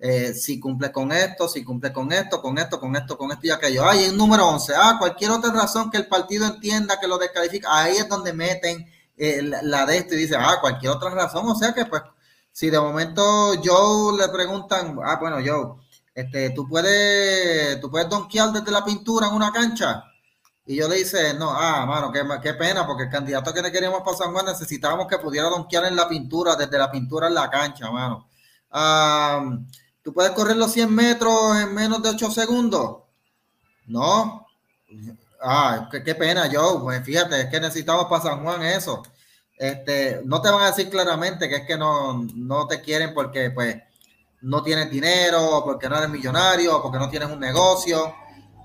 Eh, 0.00 0.32
si 0.32 0.60
cumple 0.60 0.92
con 0.92 1.10
esto, 1.10 1.48
si 1.48 1.64
cumple 1.64 1.92
con 1.92 2.12
esto, 2.12 2.40
con 2.40 2.56
esto, 2.56 2.78
con 2.78 2.94
esto, 2.94 3.18
con 3.18 3.32
esto 3.32 3.46
y 3.46 3.50
aquello. 3.50 3.88
Hay 3.88 4.08
un 4.08 4.16
número 4.16 4.46
11. 4.48 4.72
Ah, 4.76 4.96
cualquier 4.98 5.32
otra 5.32 5.52
razón 5.52 5.90
que 5.90 5.96
el 5.96 6.06
partido 6.06 6.46
entienda 6.46 7.00
que 7.00 7.08
lo 7.08 7.18
descalifica, 7.18 7.68
ahí 7.70 7.96
es 7.96 8.08
donde 8.08 8.32
meten 8.32 8.86
eh, 9.16 9.42
la 9.42 9.86
de 9.86 9.98
esto 9.98 10.14
y 10.14 10.18
dice, 10.18 10.36
ah, 10.36 10.58
cualquier 10.60 10.92
otra 10.92 11.10
razón. 11.10 11.48
O 11.48 11.54
sea 11.56 11.72
que, 11.72 11.84
pues, 11.86 12.02
si 12.52 12.70
de 12.70 12.78
momento 12.78 13.54
Joe 13.62 14.16
le 14.18 14.28
preguntan, 14.28 14.98
ah, 15.04 15.16
bueno, 15.20 15.38
Joe, 15.44 15.76
este, 16.18 16.50
tú 16.50 16.66
puedes, 16.68 17.80
tú 17.80 17.88
puedes 17.92 18.08
donkear 18.08 18.50
desde 18.50 18.72
la 18.72 18.84
pintura 18.84 19.28
en 19.28 19.34
una 19.34 19.52
cancha. 19.52 20.02
Y 20.66 20.74
yo 20.74 20.88
le 20.88 20.96
dice, 20.96 21.32
no, 21.34 21.52
ah, 21.52 21.86
mano, 21.86 22.10
qué, 22.10 22.54
pena, 22.54 22.84
porque 22.84 23.04
el 23.04 23.08
candidato 23.08 23.54
que 23.54 23.62
le 23.62 23.70
queríamos 23.70 24.02
para 24.02 24.16
San 24.16 24.32
Juan 24.32 24.46
necesitábamos 24.46 25.06
que 25.06 25.18
pudiera 25.18 25.48
donkear 25.48 25.84
en 25.84 25.94
la 25.94 26.08
pintura, 26.08 26.56
desde 26.56 26.76
la 26.76 26.90
pintura 26.90 27.28
en 27.28 27.34
la 27.34 27.48
cancha, 27.48 27.88
mano. 27.92 28.28
¿Tú 30.02 30.12
puedes 30.12 30.32
correr 30.32 30.56
los 30.56 30.72
100 30.72 30.92
metros 30.92 31.56
en 31.56 31.72
menos 31.72 32.02
de 32.02 32.08
8 32.08 32.32
segundos? 32.32 32.96
No. 33.86 34.44
Ah, 35.40 35.88
qué, 35.88 36.14
pena, 36.16 36.48
yo, 36.48 36.80
pues 36.82 37.00
fíjate, 37.04 37.42
es 37.42 37.46
que 37.46 37.60
necesitamos 37.60 38.06
para 38.06 38.24
San 38.24 38.42
Juan 38.42 38.60
eso. 38.64 39.04
Este, 39.56 40.20
no 40.24 40.42
te 40.42 40.50
van 40.50 40.62
a 40.62 40.70
decir 40.72 40.90
claramente 40.90 41.48
que 41.48 41.56
es 41.58 41.64
que 41.64 41.78
no, 41.78 42.26
no 42.34 42.66
te 42.66 42.80
quieren 42.80 43.14
porque, 43.14 43.52
pues, 43.52 43.76
no 44.40 44.62
tienes 44.62 44.90
dinero, 44.90 45.62
porque 45.64 45.88
no 45.88 45.96
eres 45.96 46.08
millonario, 46.08 46.80
porque 46.82 46.98
no 46.98 47.08
tienes 47.08 47.30
un 47.30 47.40
negocio. 47.40 48.14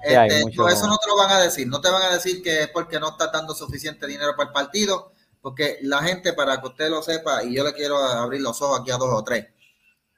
Este, 0.03 0.41
eso 0.41 0.88
no 0.88 0.97
te 0.97 1.07
lo 1.07 1.17
van 1.17 1.32
a 1.32 1.39
decir. 1.39 1.67
No 1.67 1.82
te 1.82 1.89
van 1.89 2.03
a 2.03 2.13
decir 2.13 2.41
que 2.41 2.63
es 2.63 2.67
porque 2.69 2.99
no 2.99 3.09
estás 3.09 3.32
dando 3.32 3.53
suficiente 3.53 4.05
dinero 4.05 4.34
para 4.36 4.49
el 4.49 4.53
partido, 4.53 5.13
porque 5.41 5.80
la 5.82 6.03
gente, 6.03 6.34
para 6.34 6.59
que 6.59 6.67
usted 6.67 6.89
lo 6.89 7.01
sepa, 7.01 7.43
y 7.43 7.55
yo 7.55 7.63
le 7.63 7.74
quiero 7.74 7.97
abrir 7.97 8.41
los 8.41 8.61
ojos 8.61 8.82
aquí 8.82 8.91
a 8.91 8.97
dos 8.97 9.09
o 9.13 9.24
tres, 9.24 9.47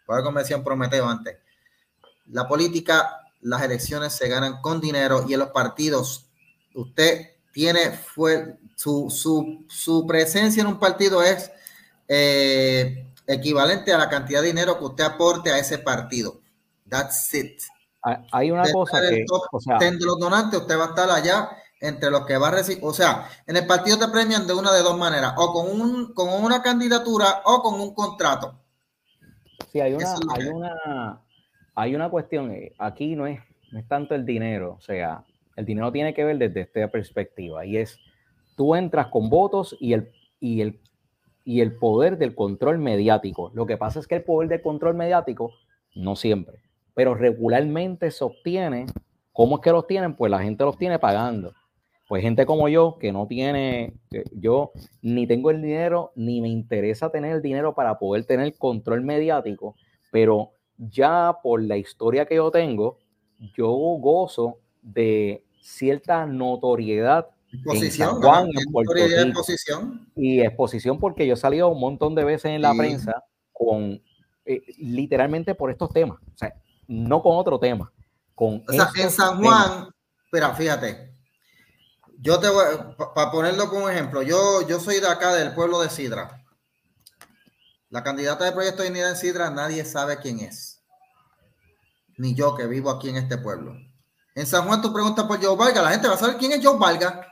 por 0.05 0.17
algo 0.17 0.31
me 0.31 0.41
decían 0.41 0.63
Prometeo 0.63 1.07
antes. 1.07 1.37
La 2.27 2.47
política, 2.47 3.21
las 3.41 3.61
elecciones 3.61 4.13
se 4.13 4.27
ganan 4.27 4.61
con 4.61 4.81
dinero 4.81 5.25
y 5.27 5.33
en 5.33 5.39
los 5.39 5.49
partidos 5.49 6.25
usted 6.73 7.35
tiene 7.51 7.91
fue 7.91 8.57
su, 8.75 9.09
su, 9.09 9.65
su 9.69 10.05
presencia 10.05 10.61
en 10.61 10.67
un 10.67 10.79
partido 10.79 11.23
es 11.23 11.51
eh, 12.07 13.04
equivalente 13.27 13.93
a 13.93 13.97
la 13.97 14.09
cantidad 14.09 14.41
de 14.41 14.47
dinero 14.47 14.77
que 14.77 14.85
usted 14.85 15.03
aporte 15.03 15.51
a 15.51 15.57
ese 15.57 15.79
partido. 15.79 16.41
That's 16.89 17.33
it. 17.33 17.61
Hay 18.31 18.51
una 18.51 18.71
cosa 18.71 19.01
que. 19.01 19.25
O 19.51 19.59
sea, 19.59 19.77
de 19.79 19.97
los 19.99 20.19
donantes, 20.19 20.59
usted 20.59 20.77
va 20.77 20.85
a 20.85 20.89
estar 20.89 21.09
allá 21.09 21.49
entre 21.79 22.11
los 22.11 22.25
que 22.25 22.37
va 22.37 22.49
a 22.49 22.51
recibir. 22.51 22.83
O 22.83 22.93
sea, 22.93 23.27
en 23.47 23.57
el 23.57 23.65
partido 23.65 23.97
te 23.97 24.07
premian 24.09 24.45
de 24.45 24.53
una 24.53 24.71
de 24.71 24.81
dos 24.81 24.97
maneras: 24.97 25.33
o 25.37 25.51
con, 25.51 25.81
un, 25.81 26.13
con 26.13 26.29
una 26.43 26.61
candidatura 26.61 27.41
o 27.45 27.61
con 27.63 27.79
un 27.79 27.95
contrato. 27.95 28.59
Sí, 29.71 29.81
hay 29.81 29.93
una, 29.93 30.15
hay 30.33 30.47
una, 30.47 31.21
hay 31.73 31.95
una 31.95 32.09
cuestión. 32.09 32.51
Eh, 32.51 32.73
aquí 32.77 33.15
no 33.15 33.25
es, 33.25 33.39
no 33.71 33.79
es 33.79 33.87
tanto 33.87 34.13
el 34.13 34.25
dinero. 34.25 34.75
O 34.77 34.81
sea, 34.81 35.23
el 35.55 35.65
dinero 35.65 35.91
tiene 35.91 36.13
que 36.13 36.23
ver 36.23 36.37
desde 36.37 36.61
esta 36.61 36.87
perspectiva. 36.89 37.65
Y 37.65 37.77
es: 37.77 37.97
tú 38.55 38.75
entras 38.75 39.07
con 39.07 39.29
votos 39.29 39.75
y 39.79 39.93
el 39.93 40.11
y 40.39 40.61
el, 40.61 40.79
y 41.45 41.61
el 41.61 41.77
poder 41.77 42.17
del 42.17 42.35
control 42.35 42.79
mediático. 42.79 43.51
Lo 43.53 43.65
que 43.67 43.77
pasa 43.77 43.99
es 43.99 44.07
que 44.07 44.15
el 44.15 44.23
poder 44.23 44.49
del 44.49 44.61
control 44.61 44.95
mediático, 44.95 45.53
no 45.93 46.15
siempre, 46.15 46.59
pero 46.93 47.13
regularmente 47.13 48.11
se 48.11 48.23
obtiene. 48.23 48.87
¿Cómo 49.31 49.57
es 49.57 49.61
que 49.61 49.71
los 49.71 49.85
tienen? 49.85 50.15
Pues 50.15 50.31
la 50.31 50.39
gente 50.39 50.63
los 50.63 50.77
tiene 50.77 50.97
pagando. 50.97 51.53
Pues 52.07 52.21
gente 52.21 52.45
como 52.45 52.67
yo, 52.67 52.97
que 52.99 53.11
no 53.11 53.27
tiene, 53.27 53.93
yo 54.33 54.71
ni 55.01 55.27
tengo 55.27 55.51
el 55.51 55.61
dinero, 55.61 56.11
ni 56.15 56.41
me 56.41 56.49
interesa 56.49 57.09
tener 57.09 57.35
el 57.35 57.41
dinero 57.41 57.73
para 57.73 57.97
poder 57.97 58.25
tener 58.25 58.57
control 58.57 59.01
mediático, 59.01 59.75
pero 60.11 60.51
ya 60.77 61.37
por 61.41 61.61
la 61.63 61.77
historia 61.77 62.25
que 62.25 62.35
yo 62.35 62.51
tengo, 62.51 62.99
yo 63.55 63.69
gozo 63.69 64.59
de 64.81 65.43
cierta 65.61 66.25
notoriedad 66.25 67.29
Exposición, 67.55 68.19
Y 70.15 70.41
exposición 70.41 70.99
porque 70.99 71.27
yo 71.27 71.33
he 71.33 71.37
salido 71.37 71.69
un 71.69 71.79
montón 71.79 72.15
de 72.15 72.23
veces 72.23 72.51
en 72.51 72.61
la 72.61 72.73
prensa 72.73 73.23
con 73.51 74.01
eh, 74.45 74.61
literalmente 74.77 75.55
por 75.55 75.71
estos 75.71 75.91
temas, 75.91 76.19
o 76.21 76.37
sea, 76.37 76.53
no 76.87 77.21
con 77.21 77.35
otro 77.37 77.59
tema. 77.59 77.91
Con 78.33 78.63
o 78.67 78.71
sea, 78.71 78.89
en 78.95 79.09
San 79.09 79.41
Juan, 79.41 79.89
pero 80.29 80.53
fíjate, 80.53 81.13
yo 82.19 82.39
te 82.39 82.49
voy, 82.49 82.65
para 83.13 83.31
ponerlo 83.31 83.69
como 83.69 83.89
ejemplo, 83.89 84.21
yo, 84.21 84.67
yo 84.67 84.79
soy 84.79 84.99
de 84.99 85.07
acá 85.07 85.33
del 85.33 85.53
pueblo 85.53 85.81
de 85.81 85.89
Sidra. 85.89 86.43
La 87.89 88.03
candidata 88.03 88.45
de 88.45 88.51
Proyecto 88.51 88.83
de 88.83 88.89
Unidad 88.89 89.11
en 89.11 89.15
Sidra, 89.15 89.49
nadie 89.49 89.85
sabe 89.85 90.17
quién 90.17 90.39
es. 90.39 90.83
Ni 92.17 92.35
yo 92.35 92.55
que 92.55 92.67
vivo 92.67 92.89
aquí 92.89 93.09
en 93.09 93.17
este 93.17 93.37
pueblo. 93.37 93.73
En 94.35 94.45
San 94.45 94.65
Juan 94.65 94.81
tú 94.81 94.91
preguntas 94.91 95.25
por 95.25 95.41
Joe 95.41 95.55
Valga, 95.55 95.81
la 95.81 95.91
gente 95.91 96.07
va 96.07 96.15
a 96.15 96.17
saber 96.17 96.37
quién 96.37 96.51
es 96.51 96.65
Joe 96.65 96.77
Valga. 96.77 97.25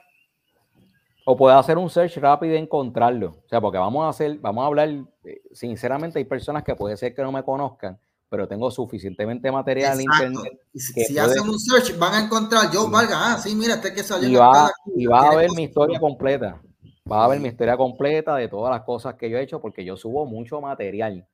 O 1.26 1.38
puede 1.38 1.56
hacer 1.56 1.78
un 1.78 1.90
search 1.90 2.18
rápido 2.18 2.54
y 2.54 2.58
encontrarlo. 2.58 3.30
O 3.46 3.48
sea, 3.48 3.62
porque 3.62 3.78
vamos 3.78 4.04
a 4.04 4.10
hacer, 4.10 4.38
vamos 4.40 4.64
a 4.64 4.68
hablar, 4.68 4.90
eh, 5.24 5.42
sinceramente 5.54 6.20
hay 6.20 6.26
personas 6.26 6.64
que 6.64 6.76
puede 6.76 6.98
ser 6.98 7.16
que 7.16 7.22
no 7.22 7.32
me 7.32 7.44
conozcan, 7.44 7.98
pero 8.30 8.48
tengo 8.48 8.70
suficientemente 8.70 9.52
material 9.52 10.00
en 10.00 10.06
internet. 10.06 10.60
si, 10.74 11.18
hacen 11.18 11.44
un 11.44 11.58
search, 11.58 11.98
van 11.98 12.14
a 12.14 12.26
encontrar 12.26 12.64
Joe 12.74 12.90
Valga. 12.90 13.34
Ah, 13.34 13.38
sí, 13.38 13.56
mira, 13.56 13.76
este 13.76 13.94
que 13.94 14.04
salió. 14.04 14.28
Y 14.28 14.36
va, 14.36 14.72
y 14.96 15.06
va 15.06 15.32
a 15.32 15.36
ver 15.36 15.52
mi 15.56 15.64
historia 15.64 16.00
completa. 16.00 16.62
Va 17.10 17.26
a 17.26 17.28
ver 17.28 17.40
mi 17.40 17.50
historia 17.50 17.76
completa 17.78 18.36
de 18.36 18.48
todas 18.48 18.74
las 18.74 18.84
cosas 18.84 19.16
que 19.16 19.30
yo 19.30 19.38
he 19.38 19.44
hecho, 19.44 19.62
porque 19.62 19.84
yo 19.84 19.98
subo 19.98 20.26
mucho 20.26 20.62
material. 20.62 21.28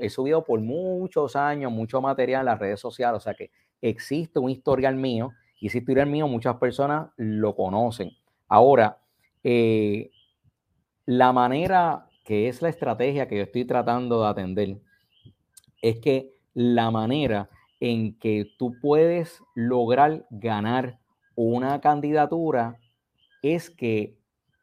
he 0.00 0.10
subido 0.10 0.44
por 0.44 0.60
muchos 0.60 1.36
años 1.36 1.72
mucho 1.72 2.00
material 2.00 2.40
en 2.40 2.46
las 2.46 2.58
redes 2.58 2.80
sociales. 2.80 3.18
O 3.18 3.20
sea 3.20 3.34
que 3.34 3.50
existe 3.80 4.38
un 4.38 4.50
historial 4.50 4.96
mío 4.96 5.30
y 5.60 5.66
ese 5.66 5.78
historial 5.78 6.08
mío 6.08 6.28
muchas 6.28 6.56
personas 6.56 7.10
lo 7.16 7.56
conocen. 7.56 8.10
Ahora, 8.48 9.03
eh, 9.44 10.10
la 11.06 11.32
manera 11.32 12.08
que 12.24 12.48
es 12.48 12.62
la 12.62 12.70
estrategia 12.70 13.28
que 13.28 13.36
yo 13.36 13.42
estoy 13.42 13.66
tratando 13.66 14.22
de 14.22 14.28
atender 14.28 14.78
es 15.82 16.00
que 16.00 16.34
la 16.54 16.90
manera 16.90 17.50
en 17.78 18.18
que 18.18 18.46
tú 18.58 18.74
puedes 18.80 19.42
lograr 19.54 20.26
ganar 20.30 20.98
una 21.36 21.80
candidatura 21.80 22.78
es 23.42 23.68
que 23.68 24.16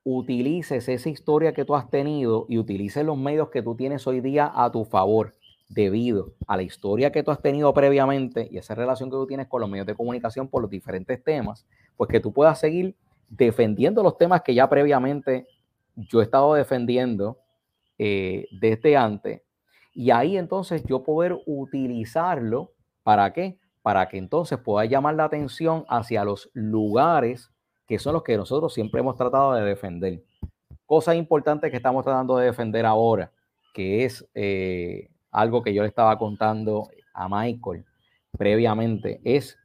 utilices 0.04 0.90
esa 0.90 1.10
historia 1.10 1.54
que 1.54 1.66
tú 1.66 1.76
has 1.76 1.90
tenido 1.90 2.48
y 2.50 2.58
utilices 2.58 3.06
los 3.06 3.18
medios 3.18 3.50
que 3.50 3.62
tú 3.62 3.76
tienes 3.76 4.08
hoy 4.08 4.22
día 4.22 4.52
a 4.54 4.72
tu 4.72 4.84
favor 4.84 5.34
debido 5.70 6.34
a 6.48 6.58
la 6.58 6.64
historia 6.64 7.12
que 7.12 7.22
tú 7.22 7.30
has 7.30 7.42
tenido 7.42 7.72
previamente 7.74 8.48
y 8.52 8.58
esa 8.58 8.74
relación 8.74 9.10
que 9.10 9.16
tú 9.16 9.28
tienes 9.28 9.48
con 9.48 9.62
los 9.62 9.70
medios 9.70 9.86
de 9.86 9.96
comunicación 9.96 10.48
por 10.48 10.64
los 10.64 10.72
diferentes 10.72 11.24
temas, 11.24 11.68
pues 11.96 12.10
que 12.10 12.20
tú 12.20 12.34
puedas 12.34 12.60
seguir 12.60 12.96
defendiendo 13.32 14.04
los 14.04 14.18
temas 14.18 14.42
que 14.42 14.54
ya 14.54 14.70
previamente 14.70 15.48
yo 15.96 16.20
he 16.20 16.24
estado 16.24 16.54
defendiendo 16.54 17.40
eh, 17.98 18.48
desde 18.60 18.98
antes. 18.98 19.42
Y 19.94 20.12
ahí 20.12 20.38
entonces 20.38 20.84
yo 20.86 21.04
poder 21.04 21.38
utilizarlo, 21.46 22.74
¿para 23.04 23.32
qué? 23.34 23.58
Para 23.82 24.08
que 24.10 24.18
entonces 24.18 24.60
pueda 24.60 24.86
llamar 24.86 25.16
la 25.16 25.26
atención 25.26 25.86
hacia 25.88 26.24
los 26.24 26.50
lugares 26.54 27.52
que 27.88 28.00
son 28.00 28.14
los 28.14 28.24
que 28.24 28.38
nosotros 28.38 28.74
siempre 28.74 29.02
hemos 29.02 29.18
tratado 29.18 29.54
de 29.54 29.66
defender. 29.66 30.24
Cosa 30.86 31.14
importante 31.14 31.70
que 31.70 31.76
estamos 31.76 32.06
tratando 32.06 32.38
de 32.38 32.46
defender 32.46 32.86
ahora, 32.86 33.34
que 33.74 34.06
es 34.06 34.26
eh, 34.34 35.10
algo 35.30 35.62
que 35.62 35.74
yo 35.74 35.82
le 35.82 35.90
estaba 35.90 36.18
contando 36.18 36.90
a 37.14 37.28
Michael 37.28 37.84
previamente, 38.38 39.20
es 39.26 39.58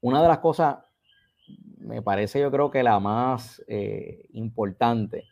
una 0.00 0.22
de 0.22 0.28
las 0.28 0.38
cosas, 0.38 0.76
me 1.80 2.02
parece 2.02 2.40
yo 2.40 2.50
creo 2.50 2.70
que 2.70 2.82
la 2.82 3.00
más 3.00 3.62
eh, 3.66 4.26
importante, 4.32 5.24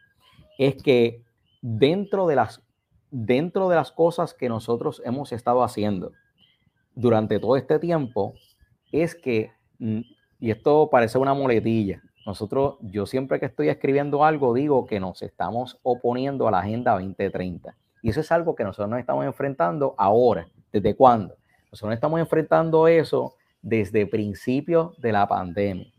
es 0.58 0.82
que 0.82 1.22
dentro 1.62 2.26
de, 2.26 2.36
las, 2.36 2.62
dentro 3.10 3.68
de 3.68 3.76
las 3.76 3.92
cosas 3.92 4.34
que 4.34 4.48
nosotros 4.48 5.02
hemos 5.04 5.32
estado 5.32 5.62
haciendo 5.62 6.12
durante 6.94 7.38
todo 7.38 7.56
este 7.56 7.78
tiempo, 7.78 8.34
es 8.90 9.14
que, 9.14 9.52
mm, 9.78 10.00
y 10.40 10.50
esto 10.50 10.88
parece 10.90 11.18
una 11.18 11.34
moletilla, 11.34 12.02
nosotros, 12.26 12.76
yo 12.82 13.06
siempre 13.06 13.40
que 13.40 13.46
estoy 13.46 13.68
escribiendo 13.68 14.24
algo, 14.24 14.52
digo 14.52 14.84
que 14.84 15.00
nos 15.00 15.22
estamos 15.22 15.78
oponiendo 15.82 16.46
a 16.46 16.50
la 16.50 16.58
Agenda 16.60 16.92
2030 16.92 17.74
y 18.02 18.10
eso 18.10 18.20
es 18.20 18.30
algo 18.30 18.54
que 18.54 18.64
nosotros 18.64 18.90
nos 18.90 19.00
estamos 19.00 19.24
enfrentando 19.24 19.94
ahora. 19.96 20.48
¿Desde 20.72 20.94
cuándo? 20.94 21.36
Nosotros 21.72 21.94
estamos 21.94 22.20
enfrentando 22.20 22.86
eso 22.86 23.34
desde 23.62 24.06
principios 24.06 24.98
de 25.00 25.12
la 25.12 25.26
pandemia. 25.26 25.90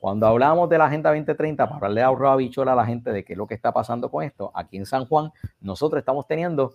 Cuando 0.00 0.26
hablamos 0.26 0.70
de 0.70 0.78
la 0.78 0.86
Agenda 0.86 1.10
2030, 1.10 1.68
para 1.68 1.78
darle 1.78 2.00
ahorro 2.00 2.30
a 2.30 2.36
bichola 2.36 2.72
a 2.72 2.74
la 2.74 2.86
gente 2.86 3.12
de 3.12 3.22
qué 3.22 3.34
es 3.34 3.38
lo 3.38 3.46
que 3.46 3.52
está 3.52 3.70
pasando 3.70 4.10
con 4.10 4.24
esto, 4.24 4.50
aquí 4.54 4.78
en 4.78 4.86
San 4.86 5.04
Juan, 5.04 5.30
nosotros 5.60 5.98
estamos 5.98 6.26
teniendo 6.26 6.72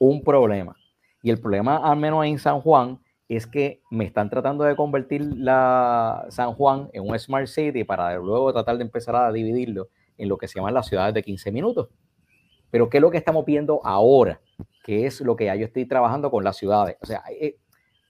un 0.00 0.24
problema. 0.24 0.74
Y 1.22 1.30
el 1.30 1.40
problema, 1.40 1.76
al 1.76 1.96
menos 1.96 2.26
en 2.26 2.40
San 2.40 2.60
Juan, 2.60 2.98
es 3.28 3.46
que 3.46 3.82
me 3.88 4.04
están 4.04 4.30
tratando 4.30 4.64
de 4.64 4.74
convertir 4.74 5.22
la 5.36 6.26
San 6.30 6.52
Juan 6.54 6.90
en 6.92 7.08
un 7.08 7.16
Smart 7.16 7.46
City 7.46 7.84
para 7.84 8.16
luego 8.16 8.52
tratar 8.52 8.78
de 8.78 8.82
empezar 8.82 9.14
a 9.14 9.30
dividirlo 9.30 9.86
en 10.18 10.28
lo 10.28 10.36
que 10.36 10.48
se 10.48 10.58
llaman 10.58 10.74
las 10.74 10.88
ciudades 10.88 11.14
de 11.14 11.22
15 11.22 11.52
minutos. 11.52 11.88
Pero 12.72 12.90
¿qué 12.90 12.98
es 12.98 13.00
lo 13.00 13.12
que 13.12 13.18
estamos 13.18 13.44
viendo 13.44 13.80
ahora? 13.84 14.40
¿Qué 14.82 15.06
es 15.06 15.20
lo 15.20 15.36
que 15.36 15.44
ya 15.44 15.54
yo 15.54 15.66
estoy 15.66 15.86
trabajando 15.86 16.32
con 16.32 16.42
las 16.42 16.56
ciudades? 16.56 16.96
O 17.00 17.06
sea, 17.06 17.22
eh, 17.30 17.58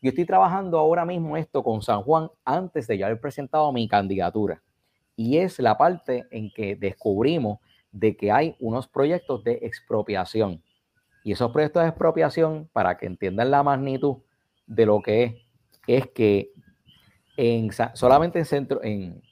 yo 0.00 0.10
estoy 0.10 0.24
trabajando 0.24 0.78
ahora 0.78 1.04
mismo 1.04 1.36
esto 1.36 1.62
con 1.62 1.82
San 1.82 2.02
Juan 2.02 2.30
antes 2.44 2.86
de 2.86 2.98
ya 2.98 3.06
haber 3.06 3.20
presentado 3.20 3.72
mi 3.72 3.88
candidatura. 3.88 4.62
Y 5.16 5.38
es 5.38 5.58
la 5.58 5.76
parte 5.76 6.26
en 6.30 6.50
que 6.52 6.76
descubrimos 6.76 7.58
de 7.92 8.16
que 8.16 8.32
hay 8.32 8.56
unos 8.60 8.88
proyectos 8.88 9.44
de 9.44 9.60
expropiación. 9.62 10.62
Y 11.22 11.32
esos 11.32 11.52
proyectos 11.52 11.82
de 11.82 11.88
expropiación, 11.88 12.68
para 12.72 12.96
que 12.96 13.06
entiendan 13.06 13.50
la 13.50 13.62
magnitud 13.62 14.18
de 14.66 14.86
lo 14.86 15.00
que 15.02 15.24
es, 15.24 15.34
es 15.86 16.06
que 16.08 16.52
en, 17.36 17.70
solamente 17.94 18.38
en 18.38 18.44
centro, 18.44 18.82
en, 18.82 19.22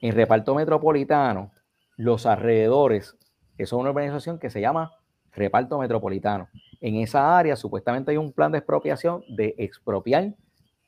en 0.00 0.14
reparto 0.14 0.54
metropolitano, 0.54 1.50
los 1.96 2.26
alrededores 2.26 3.18
eso 3.58 3.74
es 3.74 3.80
una 3.80 3.90
organización 3.90 4.38
que 4.38 4.50
se 4.50 4.60
llama 4.60 4.92
Reparto 5.32 5.78
Metropolitano. 5.78 6.48
En 6.80 6.96
esa 6.96 7.36
área 7.36 7.56
supuestamente 7.56 8.10
hay 8.10 8.16
un 8.16 8.32
plan 8.32 8.52
de 8.52 8.58
expropiación 8.58 9.22
de 9.28 9.54
expropiar 9.58 10.34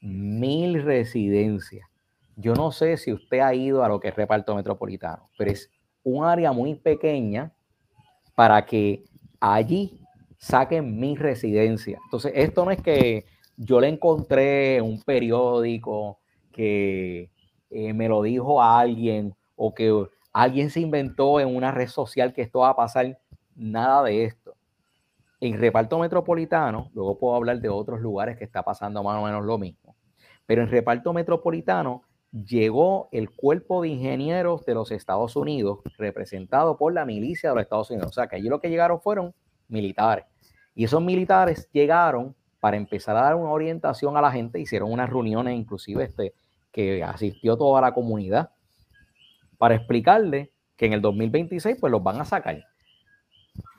mil 0.00 0.82
residencias. 0.82 1.88
Yo 2.36 2.54
no 2.54 2.72
sé 2.72 2.96
si 2.96 3.12
usted 3.12 3.40
ha 3.40 3.54
ido 3.54 3.84
a 3.84 3.88
lo 3.88 4.00
que 4.00 4.08
es 4.08 4.16
Reparto 4.16 4.54
Metropolitano, 4.54 5.28
pero 5.36 5.50
es 5.50 5.70
un 6.02 6.24
área 6.24 6.52
muy 6.52 6.74
pequeña 6.74 7.52
para 8.34 8.64
que 8.64 9.04
allí 9.40 10.00
saquen 10.38 10.98
mil 10.98 11.18
residencias. 11.18 12.00
Entonces, 12.04 12.32
esto 12.34 12.64
no 12.64 12.70
es 12.70 12.80
que 12.80 13.26
yo 13.56 13.80
le 13.80 13.88
encontré 13.88 14.80
un 14.80 15.02
periódico 15.02 16.18
que 16.50 17.30
eh, 17.68 17.92
me 17.92 18.08
lo 18.08 18.22
dijo 18.22 18.62
a 18.62 18.80
alguien 18.80 19.34
o 19.54 19.74
que 19.74 20.06
alguien 20.32 20.70
se 20.70 20.80
inventó 20.80 21.40
en 21.40 21.54
una 21.54 21.70
red 21.70 21.88
social 21.88 22.32
que 22.32 22.42
esto 22.42 22.60
va 22.60 22.70
a 22.70 22.76
pasar. 22.76 23.18
Nada 23.54 24.04
de 24.04 24.24
esto. 24.24 24.39
En 25.40 25.58
reparto 25.58 25.98
metropolitano, 25.98 26.90
luego 26.92 27.18
puedo 27.18 27.34
hablar 27.34 27.60
de 27.60 27.70
otros 27.70 28.00
lugares 28.00 28.36
que 28.36 28.44
está 28.44 28.62
pasando 28.62 29.02
más 29.02 29.18
o 29.18 29.24
menos 29.24 29.44
lo 29.46 29.56
mismo. 29.56 29.96
Pero 30.44 30.62
en 30.62 30.68
reparto 30.68 31.14
metropolitano 31.14 32.02
llegó 32.30 33.08
el 33.10 33.30
cuerpo 33.30 33.80
de 33.80 33.88
ingenieros 33.88 34.66
de 34.66 34.74
los 34.74 34.90
Estados 34.90 35.36
Unidos, 35.36 35.78
representado 35.96 36.76
por 36.76 36.92
la 36.92 37.06
milicia 37.06 37.48
de 37.48 37.54
los 37.54 37.62
Estados 37.62 37.90
Unidos. 37.90 38.08
O 38.10 38.12
sea, 38.12 38.26
que 38.26 38.36
allí 38.36 38.48
lo 38.50 38.60
que 38.60 38.68
llegaron 38.68 39.00
fueron 39.00 39.34
militares. 39.68 40.26
Y 40.74 40.84
esos 40.84 41.02
militares 41.02 41.70
llegaron 41.72 42.36
para 42.60 42.76
empezar 42.76 43.16
a 43.16 43.22
dar 43.22 43.36
una 43.36 43.50
orientación 43.50 44.18
a 44.18 44.20
la 44.20 44.30
gente, 44.30 44.60
hicieron 44.60 44.92
unas 44.92 45.08
reuniones 45.08 45.56
inclusive 45.56 46.04
este, 46.04 46.34
que 46.70 47.02
asistió 47.02 47.56
toda 47.56 47.80
la 47.80 47.94
comunidad 47.94 48.50
para 49.56 49.74
explicarle 49.74 50.52
que 50.76 50.84
en 50.84 50.92
el 50.92 51.00
2026 51.00 51.78
pues 51.80 51.90
los 51.90 52.02
van 52.02 52.20
a 52.20 52.26
sacar 52.26 52.69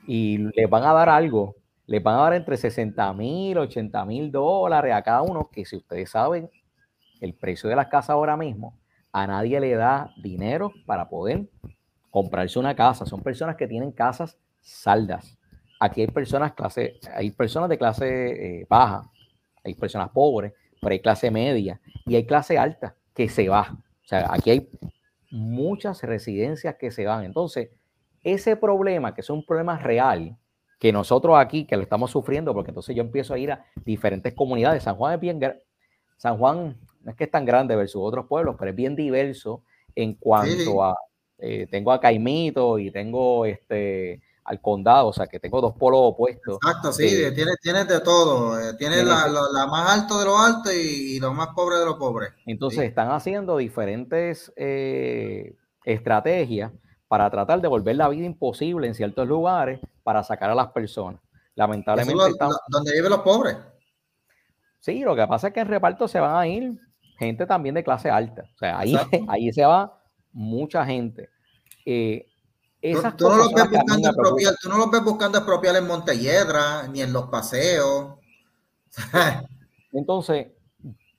y 0.06 0.38
les 0.38 0.68
van 0.68 0.84
a 0.84 0.92
dar 0.92 1.08
algo, 1.08 1.56
les 1.86 2.02
van 2.02 2.16
a 2.16 2.22
dar 2.22 2.34
entre 2.34 2.56
60 2.56 3.12
mil, 3.12 3.58
80 3.58 4.04
mil 4.04 4.30
dólares 4.30 4.94
a 4.94 5.02
cada 5.02 5.22
uno, 5.22 5.48
que 5.52 5.64
si 5.64 5.76
ustedes 5.76 6.10
saben 6.10 6.50
el 7.20 7.34
precio 7.34 7.68
de 7.68 7.76
las 7.76 7.88
casas 7.88 8.10
ahora 8.10 8.36
mismo, 8.36 8.78
a 9.12 9.26
nadie 9.26 9.60
le 9.60 9.74
da 9.74 10.12
dinero 10.22 10.72
para 10.86 11.08
poder 11.08 11.48
comprarse 12.10 12.58
una 12.58 12.74
casa. 12.74 13.06
Son 13.06 13.22
personas 13.22 13.56
que 13.56 13.68
tienen 13.68 13.92
casas 13.92 14.38
saldas. 14.60 15.38
Aquí 15.78 16.00
hay 16.00 16.06
personas 16.06 16.52
clase, 16.52 16.98
hay 17.14 17.30
personas 17.30 17.68
de 17.68 17.78
clase 17.78 18.60
eh, 18.60 18.66
baja, 18.68 19.10
hay 19.64 19.74
personas 19.74 20.10
pobres, 20.10 20.52
pero 20.80 20.92
hay 20.92 21.00
clase 21.00 21.30
media 21.30 21.80
y 22.06 22.14
hay 22.14 22.24
clase 22.24 22.58
alta 22.58 22.94
que 23.14 23.28
se 23.28 23.48
va. 23.48 23.68
O 23.72 24.06
sea, 24.06 24.28
aquí 24.30 24.50
hay 24.50 24.68
muchas 25.30 26.02
residencias 26.02 26.76
que 26.76 26.90
se 26.90 27.04
van. 27.04 27.24
Entonces, 27.24 27.70
ese 28.22 28.56
problema, 28.56 29.14
que 29.14 29.20
es 29.20 29.30
un 29.30 29.44
problema 29.44 29.78
real, 29.78 30.36
que 30.78 30.92
nosotros 30.92 31.36
aquí, 31.38 31.64
que 31.64 31.76
lo 31.76 31.82
estamos 31.82 32.10
sufriendo, 32.10 32.52
porque 32.54 32.70
entonces 32.70 32.96
yo 32.96 33.02
empiezo 33.02 33.34
a 33.34 33.38
ir 33.38 33.52
a 33.52 33.64
diferentes 33.84 34.34
comunidades. 34.34 34.82
San 34.82 34.96
Juan 34.96 35.14
es 35.14 35.20
bien, 35.20 35.40
San 36.16 36.38
Juan 36.38 36.76
no 37.02 37.10
es 37.10 37.16
que 37.16 37.24
es 37.24 37.30
tan 37.30 37.44
grande 37.44 37.76
versus 37.76 38.02
otros 38.04 38.26
pueblos, 38.26 38.56
pero 38.58 38.70
es 38.70 38.76
bien 38.76 38.96
diverso 38.96 39.62
en 39.94 40.14
cuanto 40.14 40.82
a, 40.82 40.96
eh, 41.38 41.66
tengo 41.70 41.92
a 41.92 42.00
Caimito 42.00 42.78
y 42.78 42.90
tengo 42.90 43.44
este 43.46 44.22
al 44.44 44.60
condado, 44.60 45.06
o 45.08 45.12
sea 45.12 45.28
que 45.28 45.38
tengo 45.38 45.60
dos 45.60 45.74
polos 45.76 46.00
opuestos. 46.02 46.56
Exacto, 46.56 46.92
sí, 46.92 47.06
tienes, 47.32 47.56
tienes 47.62 47.86
de 47.86 48.00
todo, 48.00 48.58
eh, 48.58 48.74
tienes 48.76 49.04
la, 49.04 49.66
más 49.70 49.88
alto 49.88 50.18
de 50.18 50.24
lo 50.24 50.36
alto 50.36 50.72
y, 50.72 51.20
lo 51.20 51.32
más 51.32 51.50
pobre 51.54 51.78
de 51.78 51.84
lo 51.84 51.96
pobre. 51.96 52.28
Entonces 52.44 52.80
están 52.80 53.12
haciendo 53.12 53.56
diferentes 53.56 54.52
eh, 54.56 55.54
estrategias 55.84 56.72
para 57.12 57.28
tratar 57.28 57.60
de 57.60 57.68
volver 57.68 57.94
la 57.94 58.08
vida 58.08 58.24
imposible 58.24 58.86
en 58.86 58.94
ciertos 58.94 59.28
lugares 59.28 59.78
para 60.02 60.24
sacar 60.24 60.48
a 60.48 60.54
las 60.54 60.68
personas. 60.68 61.20
Lamentablemente. 61.54 62.38
donde 62.68 62.90
viven 62.90 63.10
los 63.10 63.20
pobres. 63.20 63.54
Sí, 64.80 65.00
lo 65.00 65.14
que 65.14 65.26
pasa 65.26 65.48
es 65.48 65.52
que 65.52 65.60
en 65.60 65.68
reparto 65.68 66.08
se 66.08 66.18
van 66.18 66.34
a 66.34 66.46
ir 66.46 66.72
gente 67.18 67.44
también 67.44 67.74
de 67.74 67.84
clase 67.84 68.08
alta. 68.08 68.44
O 68.54 68.56
sea, 68.56 68.78
ahí, 68.78 68.96
ahí 69.28 69.52
se 69.52 69.62
va 69.62 70.02
mucha 70.32 70.86
gente. 70.86 71.28
Eh, 71.84 72.26
tú, 73.18 73.28
no 73.28 73.36
los 73.36 73.52
ves 73.52 73.68
buscando 73.68 74.08
expropiar, 74.08 74.54
tú 74.62 74.68
no 74.70 74.78
los 74.78 74.90
ves 74.90 75.04
buscando 75.04 75.36
expropiar 75.36 75.76
en 75.76 75.86
Montelledra 75.86 76.88
ni 76.88 77.02
en 77.02 77.12
los 77.12 77.26
paseos. 77.26 78.14
Entonces, 79.92 80.46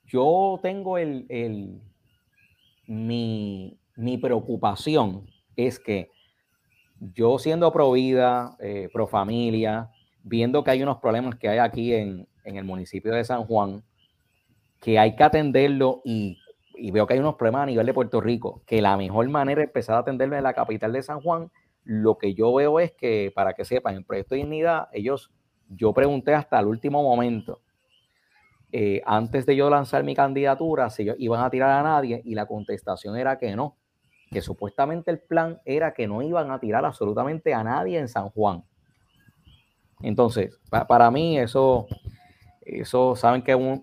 yo 0.08 0.60
tengo 0.64 0.98
el, 0.98 1.28
el 1.30 1.80
mi, 2.88 3.80
mi, 3.96 4.18
preocupación 4.18 5.32
es 5.56 5.80
que 5.80 6.10
yo 7.00 7.38
siendo 7.40 7.72
pro 7.72 7.92
vida, 7.92 8.56
eh, 8.60 8.90
pro 8.94 9.08
familia, 9.08 9.90
viendo 10.24 10.64
que 10.64 10.72
hay 10.72 10.84
unos 10.84 10.98
problemas 10.98 11.36
que 11.36 11.50
hay 11.50 11.58
aquí 11.58 11.94
en, 11.94 12.28
en 12.44 12.58
el 12.58 12.64
municipio 12.64 13.14
de 13.14 13.24
San 13.24 13.44
Juan, 13.46 13.84
que 14.80 15.00
hay 15.00 15.16
que 15.16 15.24
atenderlo 15.24 16.02
y, 16.04 16.38
veo 16.92 17.08
que 17.08 17.14
hay 17.14 17.20
unos 17.20 17.36
problemas 17.36 17.64
a 17.64 17.68
nivel 17.68 17.86
de 17.86 17.94
Puerto 17.94 18.20
Rico, 18.20 18.62
que 18.66 18.82
la 18.82 18.98
mejor 18.98 19.28
manera 19.30 19.60
de 19.60 19.66
empezar 19.66 19.96
a 19.96 20.00
atenderlo 20.00 20.36
en 20.36 20.44
la 20.44 20.54
capital 20.54 20.92
de 20.92 21.02
San 21.02 21.22
Juan, 21.22 21.50
lo 21.86 22.18
que 22.18 22.34
yo 22.34 22.54
veo 22.54 22.80
es 22.80 22.92
que, 22.92 23.32
para 23.34 23.54
que 23.54 23.64
sepan, 23.64 23.96
en 23.96 24.04
Proyecto 24.04 24.36
Dignidad, 24.36 24.90
ellos, 24.92 25.32
yo 25.70 25.94
pregunté 25.94 26.34
hasta 26.34 26.60
el 26.60 26.68
último 26.68 27.02
momento, 27.02 27.62
eh, 28.74 29.02
antes 29.06 29.46
de 29.46 29.56
yo 29.56 29.70
lanzar 29.70 30.04
mi 30.04 30.16
candidatura, 30.16 30.90
si 30.90 31.10
iban 31.18 31.44
a 31.44 31.50
tirar 31.50 31.70
a 31.70 31.84
nadie, 31.84 32.22
y 32.26 32.36
la 32.36 32.46
contestación 32.46 33.16
era 33.16 33.38
que 33.38 33.56
no, 33.56 33.78
que 34.34 34.42
supuestamente 34.42 35.12
el 35.12 35.20
plan 35.20 35.62
era 35.64 35.94
que 35.94 36.08
no 36.08 36.22
iban 36.22 36.52
a 36.52 36.60
tirar 36.60 36.84
absolutamente 36.84 37.54
a 37.54 37.64
nadie 37.64 38.00
en 38.00 38.08
San 38.08 38.30
Juan. 38.30 38.64
Entonces, 40.02 40.60
para 40.70 41.10
mí 41.12 41.38
eso, 41.38 41.88
eso 42.62 43.16
saben 43.16 43.44
que 43.44 43.82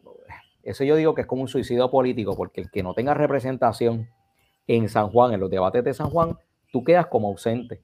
eso 0.62 0.84
yo 0.84 0.96
digo 0.96 1.14
que 1.14 1.22
es 1.22 1.26
como 1.26 1.42
un 1.42 1.48
suicidio 1.48 1.90
político, 1.90 2.36
porque 2.36 2.60
el 2.60 2.70
que 2.70 2.82
no 2.82 2.92
tenga 2.92 3.14
representación 3.14 4.08
en 4.66 4.88
San 4.88 5.08
Juan, 5.08 5.32
en 5.32 5.40
los 5.40 5.50
debates 5.50 5.82
de 5.82 5.94
San 5.94 6.10
Juan, 6.10 6.36
tú 6.72 6.84
quedas 6.84 7.06
como 7.06 7.28
ausente. 7.28 7.82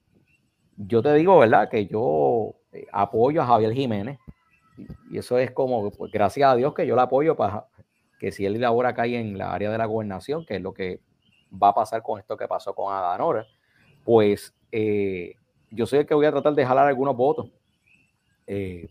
Yo 0.75 1.01
te 1.01 1.13
digo, 1.15 1.39
¿verdad? 1.39 1.69
Que 1.69 1.87
yo 1.87 2.55
eh, 2.71 2.85
apoyo 2.91 3.41
a 3.41 3.47
Javier 3.47 3.73
Jiménez, 3.73 4.19
y 5.09 5.17
eso 5.17 5.39
es 5.39 5.51
como, 5.51 5.89
pues, 5.89 6.11
gracias 6.11 6.51
a 6.51 6.55
Dios 6.55 6.73
que 6.75 6.85
yo 6.85 6.95
le 6.95 7.01
apoyo 7.01 7.35
para 7.35 7.65
que 8.19 8.31
si 8.31 8.45
él 8.45 8.63
ahora 8.63 8.93
cae 8.93 9.19
en 9.19 9.37
la 9.37 9.53
área 9.53 9.71
de 9.71 9.77
la 9.77 9.85
gobernación, 9.85 10.45
que 10.45 10.57
es 10.57 10.61
lo 10.61 10.73
que 10.73 11.01
va 11.51 11.69
a 11.69 11.73
pasar 11.73 12.01
con 12.01 12.19
esto 12.19 12.37
que 12.37 12.47
pasó 12.47 12.73
con 12.73 12.93
Adanora, 12.93 13.45
pues 14.03 14.53
eh, 14.71 15.35
yo 15.71 15.85
el 15.91 16.05
que 16.05 16.13
voy 16.13 16.25
a 16.25 16.31
tratar 16.31 16.53
de 16.53 16.65
jalar 16.65 16.87
algunos 16.87 17.15
votos 17.15 17.49
eh, 18.45 18.89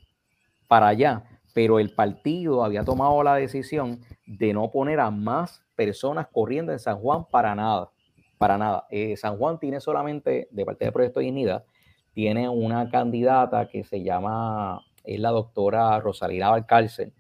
para 0.69 0.89
allá 0.89 1.25
pero 1.57 1.79
el 1.79 1.89
partido 1.89 2.63
había 2.63 2.85
tomado 2.85 3.23
la 3.23 3.37
decisión 3.37 4.03
de 4.27 4.53
no 4.53 4.71
poner 4.71 5.01
a 5.01 5.11
más 5.11 5.65
personas 5.75 6.27
corriendo 6.31 6.71
en 6.71 6.79
San 6.79 6.99
Juan 6.99 7.25
para 7.31 7.55
nada, 7.55 7.91
para 8.37 8.59
nada. 8.59 8.87
Eh, 8.91 9.17
San 9.17 9.39
Juan 9.39 9.59
tiene 9.59 9.81
solamente, 9.81 10.49
de 10.51 10.65
parte 10.67 10.85
del 10.85 10.93
Proyecto 10.93 11.21
Dignidad, 11.21 11.65
tiene 12.13 12.47
una 12.51 12.91
candidata 12.91 13.71
que 13.71 13.85
se 13.85 14.03
llama, 14.03 14.83
es 15.03 15.19
la 15.19 15.31
doctora 15.31 15.99
Rosalina 15.99 16.51
Valcárcel, 16.51 17.15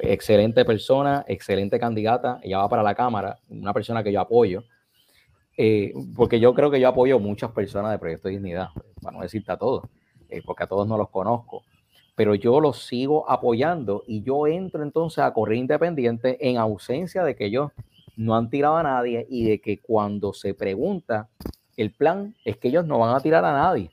excelente 0.00 0.64
persona, 0.64 1.24
excelente 1.26 1.78
candidata, 1.78 2.40
ella 2.42 2.58
va 2.58 2.68
para 2.68 2.82
la 2.82 2.94
Cámara, 2.94 3.38
una 3.48 3.72
persona 3.72 4.02
que 4.02 4.12
yo 4.12 4.20
apoyo, 4.20 4.64
eh, 5.56 5.92
porque 6.16 6.40
yo 6.40 6.54
creo 6.54 6.70
que 6.70 6.80
yo 6.80 6.88
apoyo 6.88 7.18
muchas 7.18 7.50
personas 7.52 7.92
de 7.92 7.98
Proyecto 7.98 8.28
Dignidad, 8.28 8.68
para 9.02 9.16
no 9.16 9.22
decirte 9.22 9.52
a 9.52 9.56
todos, 9.56 9.84
eh, 10.28 10.42
porque 10.44 10.64
a 10.64 10.66
todos 10.66 10.86
no 10.86 10.96
los 10.96 11.10
conozco 11.10 11.62
pero 12.20 12.34
yo 12.34 12.60
los 12.60 12.84
sigo 12.84 13.24
apoyando 13.30 14.04
y 14.06 14.22
yo 14.22 14.46
entro 14.46 14.82
entonces 14.82 15.24
a 15.24 15.32
correr 15.32 15.56
independiente 15.56 16.36
en 16.46 16.58
ausencia 16.58 17.24
de 17.24 17.34
que 17.34 17.46
ellos 17.46 17.70
no 18.14 18.36
han 18.36 18.50
tirado 18.50 18.76
a 18.76 18.82
nadie 18.82 19.26
y 19.30 19.48
de 19.48 19.62
que 19.62 19.80
cuando 19.80 20.34
se 20.34 20.52
pregunta, 20.52 21.30
el 21.78 21.92
plan 21.92 22.34
es 22.44 22.58
que 22.58 22.68
ellos 22.68 22.84
no 22.84 22.98
van 22.98 23.16
a 23.16 23.20
tirar 23.20 23.42
a 23.46 23.52
nadie. 23.52 23.90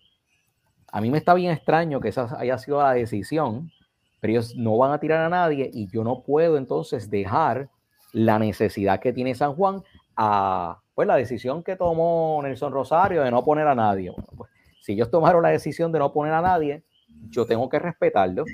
A 0.91 0.99
mí 0.99 1.10
me 1.10 1.19
está 1.19 1.34
bien 1.36 1.53
extraño 1.53 2.02
que 2.02 2.10
esa 2.10 2.38
haya 2.38 2.57
sido 2.57 2.82
la 2.82 2.91
decisión, 2.91 3.72
pero 4.19 4.31
ellos 4.31 4.56
no 4.56 4.77
van 4.77 4.91
a 4.91 4.99
tirar 4.99 5.23
a 5.23 5.30
nadie 5.30 5.69
y 5.73 5.88
yo 5.88 6.03
no 6.03 6.22
puedo 6.22 6.57
entonces 6.57 7.10
dejar 7.10 7.69
la 8.14 8.39
necesidad 8.39 8.99
que 8.99 9.14
tiene 9.14 9.35
San 9.35 9.53
Juan 9.53 9.84
a 10.15 10.80
pues 10.95 11.07
la 11.07 11.15
decisión 11.15 11.61
que 11.61 11.76
tomó 11.76 12.39
Nelson 12.41 12.73
Rosario 12.73 13.22
de 13.22 13.30
no 13.30 13.44
poner 13.44 13.68
a 13.68 13.76
nadie. 13.76 14.11
pues, 14.35 14.49
si 14.81 14.94
ellos 14.94 15.11
tomaron 15.11 15.44
la 15.44 15.49
decisión 15.49 15.91
de 15.91 15.99
no 15.99 16.11
poner 16.11 16.34
a 16.34 16.41
nadie, 16.41 16.84
yo 17.30 17.45
tengo 17.45 17.69
que 17.69 17.77
respetarlo, 17.77 18.45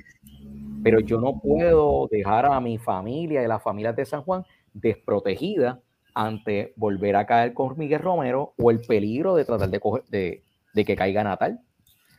pero 0.83 0.99
yo 0.99 1.21
no 1.21 1.39
puedo 1.39 2.07
dejar 2.11 2.45
a 2.45 2.59
mi 2.59 2.77
familia 2.77 3.43
y 3.43 3.47
las 3.47 3.63
familias 3.63 3.95
de 3.95 4.05
San 4.05 4.23
Juan 4.23 4.43
desprotegida 4.73 5.79
ante 6.13 6.73
volver 6.75 7.15
a 7.15 7.25
caer 7.25 7.53
con 7.53 7.77
Miguel 7.77 8.01
Romero 8.01 8.53
o 8.57 8.71
el 8.71 8.81
peligro 8.81 9.35
de 9.35 9.45
tratar 9.45 9.69
de, 9.69 10.43
de, 10.73 10.85
que 10.85 10.95
caiga 10.95 11.23
Natal. 11.23 11.61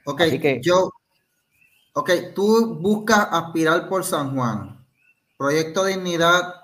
Ok, 0.07 0.23
que, 0.41 0.61
yo, 0.63 0.91
ok, 1.95 2.11
tú 2.35 2.77
buscas 2.81 3.29
aspirar 3.31 3.89
por 3.89 4.05
San 4.05 4.35
Juan. 4.35 4.87
Proyecto 5.39 5.85
Dignidad 5.85 6.55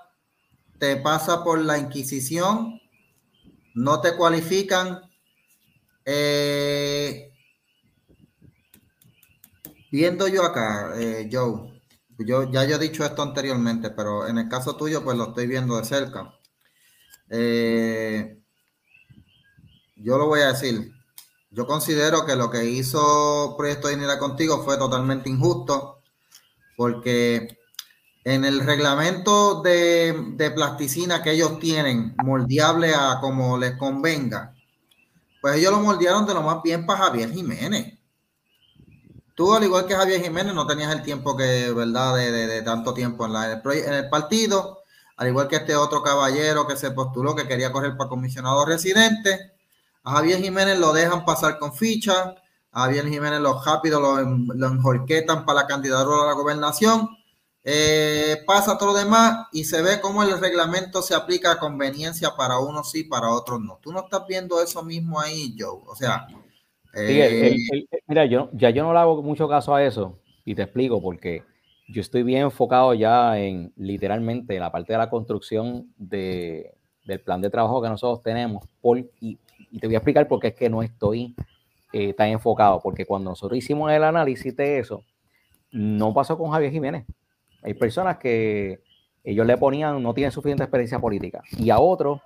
te 0.79 0.97
pasa 0.97 1.43
por 1.43 1.59
la 1.59 1.77
Inquisición, 1.77 2.79
no 3.73 3.99
te 4.01 4.15
cualifican. 4.15 5.01
Eh, 6.05 7.31
Viendo 9.91 10.25
yo 10.29 10.43
acá, 10.45 10.93
eh, 10.95 11.29
Joe, 11.29 11.81
yo 12.19 12.49
ya 12.49 12.63
yo 12.63 12.77
he 12.77 12.79
dicho 12.79 13.03
esto 13.03 13.21
anteriormente, 13.23 13.89
pero 13.89 14.25
en 14.25 14.37
el 14.37 14.47
caso 14.47 14.77
tuyo, 14.77 15.03
pues 15.03 15.17
lo 15.17 15.29
estoy 15.29 15.47
viendo 15.47 15.75
de 15.77 15.83
cerca. 15.83 16.33
Eh, 17.29 18.41
yo 19.97 20.17
lo 20.17 20.27
voy 20.27 20.41
a 20.41 20.53
decir. 20.53 20.93
Yo 21.51 21.67
considero 21.67 22.25
que 22.25 22.37
lo 22.37 22.49
que 22.49 22.63
hizo 22.63 23.55
Proyecto 23.57 23.89
Dignidad 23.89 24.19
contigo 24.19 24.63
fue 24.63 24.77
totalmente 24.77 25.29
injusto, 25.29 25.99
porque 26.77 27.59
en 28.23 28.45
el 28.45 28.61
reglamento 28.61 29.61
de, 29.61 30.33
de, 30.35 30.51
plasticina 30.51 31.21
que 31.21 31.31
ellos 31.31 31.59
tienen, 31.59 32.15
moldeable 32.23 32.93
a 32.95 33.19
como 33.19 33.57
les 33.57 33.75
convenga, 33.75 34.55
pues 35.41 35.57
ellos 35.57 35.71
lo 35.73 35.81
moldearon 35.81 36.25
de 36.25 36.35
lo 36.35 36.41
más 36.41 36.63
bien 36.63 36.85
para 36.85 37.05
Javier 37.05 37.31
Jiménez. 37.33 37.99
Tú, 39.35 39.53
al 39.53 39.63
igual 39.63 39.87
que 39.87 39.95
Javier 39.95 40.21
Jiménez, 40.21 40.53
no 40.53 40.67
tenías 40.67 40.93
el 40.93 41.01
tiempo 41.01 41.35
que, 41.35 41.71
¿verdad?, 41.73 42.15
de, 42.15 42.61
tanto 42.61 42.93
tiempo 42.93 43.25
en, 43.25 43.33
la, 43.33 43.51
en 43.51 43.93
el 43.93 44.09
partido, 44.09 44.83
al 45.17 45.27
igual 45.27 45.49
que 45.49 45.57
este 45.57 45.75
otro 45.75 46.01
caballero 46.01 46.65
que 46.65 46.77
se 46.77 46.91
postuló 46.91 47.35
que 47.35 47.47
quería 47.47 47.73
correr 47.73 47.97
para 47.97 48.09
comisionado 48.09 48.65
residente. 48.65 49.53
A 50.03 50.15
Javier 50.15 50.39
Jiménez 50.39 50.79
lo 50.79 50.93
dejan 50.93 51.25
pasar 51.25 51.59
con 51.59 51.73
ficha, 51.73 52.35
a 52.71 52.81
Javier 52.83 53.07
Jiménez 53.07 53.39
lo 53.39 53.61
rápido 53.63 53.99
lo, 53.99 54.21
lo 54.21 54.67
enjorquetan 54.67 55.45
para 55.45 55.61
la 55.61 55.67
candidatura 55.67 56.23
a 56.23 56.27
la 56.27 56.33
gobernación. 56.33 57.09
Eh, 57.63 58.37
pasa 58.47 58.75
todo 58.75 58.93
lo 58.93 58.97
demás 58.97 59.47
y 59.51 59.65
se 59.65 59.83
ve 59.83 60.01
cómo 60.01 60.23
el 60.23 60.39
reglamento 60.39 61.03
se 61.03 61.13
aplica 61.13 61.51
a 61.51 61.59
conveniencia 61.59 62.31
para 62.35 62.57
unos 62.57 62.89
sí, 62.89 63.03
para 63.03 63.29
otros 63.29 63.61
no. 63.61 63.77
Tú 63.81 63.91
no 63.91 63.99
estás 63.99 64.25
viendo 64.27 64.61
eso 64.61 64.81
mismo 64.83 65.19
ahí, 65.19 65.55
Joe. 65.57 65.79
O 65.85 65.95
sea, 65.95 66.27
eh, 66.95 67.55
mira, 68.07 68.25
yo, 68.25 68.49
ya 68.53 68.71
yo 68.71 68.83
no 68.83 68.93
le 68.93 68.99
hago 68.99 69.21
mucho 69.21 69.47
caso 69.47 69.75
a 69.75 69.83
eso 69.83 70.17
y 70.43 70.55
te 70.55 70.63
explico 70.63 71.01
porque 71.01 71.43
yo 71.87 72.01
estoy 72.01 72.23
bien 72.23 72.43
enfocado 72.43 72.93
ya 72.93 73.37
en 73.37 73.71
literalmente 73.77 74.59
la 74.59 74.71
parte 74.71 74.93
de 74.93 74.99
la 74.99 75.09
construcción 75.09 75.93
de, 75.97 76.73
del 77.05 77.21
plan 77.21 77.41
de 77.41 77.49
trabajo 77.49 77.81
que 77.81 77.89
nosotros 77.89 78.23
tenemos 78.23 78.65
por, 78.81 78.97
y 78.97 79.37
y 79.71 79.79
te 79.79 79.87
voy 79.87 79.95
a 79.95 79.99
explicar 79.99 80.27
por 80.27 80.39
qué 80.39 80.49
es 80.49 80.55
que 80.55 80.69
no 80.69 80.83
estoy 80.83 81.35
eh, 81.93 82.13
tan 82.13 82.27
enfocado, 82.29 82.79
porque 82.81 83.05
cuando 83.05 83.31
nosotros 83.31 83.57
hicimos 83.57 83.91
el 83.91 84.03
análisis 84.03 84.55
de 84.55 84.79
eso, 84.79 85.03
no 85.71 86.13
pasó 86.13 86.37
con 86.37 86.51
Javier 86.51 86.71
Jiménez. 86.71 87.05
Hay 87.63 87.73
personas 87.73 88.17
que 88.17 88.81
ellos 89.23 89.45
le 89.45 89.57
ponían, 89.57 90.01
no 90.03 90.13
tienen 90.13 90.31
suficiente 90.31 90.63
experiencia 90.63 90.99
política, 90.99 91.41
y 91.57 91.69
a 91.69 91.79
otros, 91.79 92.21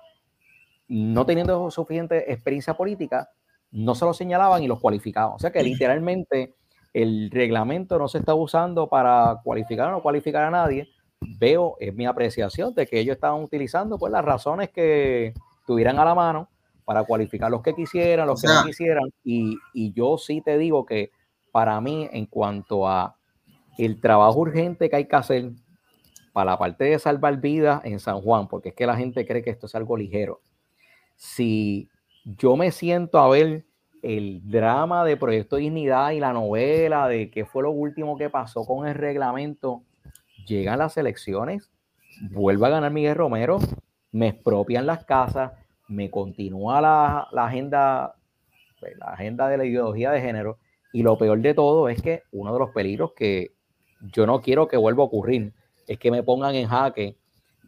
no 0.88 1.24
teniendo 1.24 1.70
suficiente 1.70 2.32
experiencia 2.32 2.74
política, 2.74 3.30
no 3.70 3.94
se 3.94 4.04
lo 4.04 4.14
señalaban 4.14 4.62
y 4.62 4.68
los 4.68 4.80
cualificaban. 4.80 5.34
O 5.34 5.38
sea 5.38 5.50
que 5.50 5.62
literalmente 5.62 6.54
el 6.92 7.30
reglamento 7.30 7.98
no 7.98 8.08
se 8.08 8.18
está 8.18 8.34
usando 8.34 8.88
para 8.88 9.40
cualificar 9.44 9.88
o 9.88 9.92
no 9.92 10.02
cualificar 10.02 10.44
a 10.44 10.50
nadie. 10.50 10.88
Veo, 11.20 11.76
es 11.80 11.94
mi 11.94 12.06
apreciación 12.06 12.74
de 12.74 12.86
que 12.86 13.00
ellos 13.00 13.16
estaban 13.16 13.42
utilizando 13.42 13.98
pues 13.98 14.12
las 14.12 14.24
razones 14.24 14.70
que 14.70 15.34
tuvieran 15.66 15.98
a 15.98 16.04
la 16.04 16.14
mano 16.14 16.48
para 16.86 17.04
cualificar 17.04 17.50
los 17.50 17.62
que 17.62 17.74
quisieran, 17.74 18.28
los 18.28 18.40
que 18.40 18.48
no 18.48 18.64
quisieran. 18.64 19.12
Y, 19.24 19.58
y 19.74 19.92
yo 19.92 20.16
sí 20.16 20.40
te 20.40 20.56
digo 20.56 20.86
que 20.86 21.10
para 21.50 21.78
mí, 21.80 22.08
en 22.12 22.26
cuanto 22.26 22.88
a 22.88 23.16
el 23.76 24.00
trabajo 24.00 24.38
urgente 24.40 24.88
que 24.88 24.96
hay 24.96 25.08
que 25.08 25.16
hacer 25.16 25.50
para 26.32 26.52
la 26.52 26.58
parte 26.58 26.84
de 26.84 26.98
salvar 26.98 27.40
vidas 27.40 27.80
en 27.84 27.98
San 27.98 28.20
Juan, 28.20 28.46
porque 28.46 28.68
es 28.68 28.74
que 28.74 28.86
la 28.86 28.96
gente 28.96 29.26
cree 29.26 29.42
que 29.42 29.50
esto 29.50 29.66
es 29.66 29.74
algo 29.74 29.96
ligero. 29.96 30.40
Si 31.16 31.88
yo 32.24 32.56
me 32.56 32.70
siento 32.70 33.18
a 33.18 33.28
ver 33.28 33.66
el 34.02 34.40
drama 34.44 35.04
de 35.04 35.16
Proyecto 35.16 35.56
Dignidad 35.56 36.12
y 36.12 36.20
la 36.20 36.32
novela 36.32 37.08
de 37.08 37.30
qué 37.30 37.44
fue 37.44 37.64
lo 37.64 37.72
último 37.72 38.16
que 38.16 38.30
pasó 38.30 38.64
con 38.64 38.86
el 38.86 38.94
reglamento, 38.94 39.82
llegan 40.46 40.78
las 40.78 40.96
elecciones, 40.96 41.72
vuelve 42.30 42.66
a 42.66 42.70
ganar 42.70 42.92
Miguel 42.92 43.16
Romero, 43.16 43.58
me 44.12 44.28
expropian 44.28 44.86
las 44.86 45.04
casas, 45.04 45.52
me 45.88 46.10
continúa 46.10 46.80
la, 46.80 47.28
la 47.32 47.46
agenda, 47.46 48.14
pues, 48.80 48.96
la 48.98 49.06
agenda 49.06 49.48
de 49.48 49.58
la 49.58 49.64
ideología 49.64 50.10
de 50.10 50.20
género, 50.20 50.58
y 50.92 51.02
lo 51.02 51.18
peor 51.18 51.40
de 51.40 51.54
todo 51.54 51.88
es 51.88 52.00
que 52.00 52.22
uno 52.32 52.52
de 52.52 52.58
los 52.58 52.70
peligros 52.70 53.12
que 53.12 53.52
yo 54.00 54.26
no 54.26 54.40
quiero 54.40 54.68
que 54.68 54.76
vuelva 54.76 55.02
a 55.02 55.06
ocurrir 55.06 55.52
es 55.86 55.98
que 55.98 56.10
me 56.10 56.22
pongan 56.22 56.54
en 56.54 56.68
jaque 56.68 57.16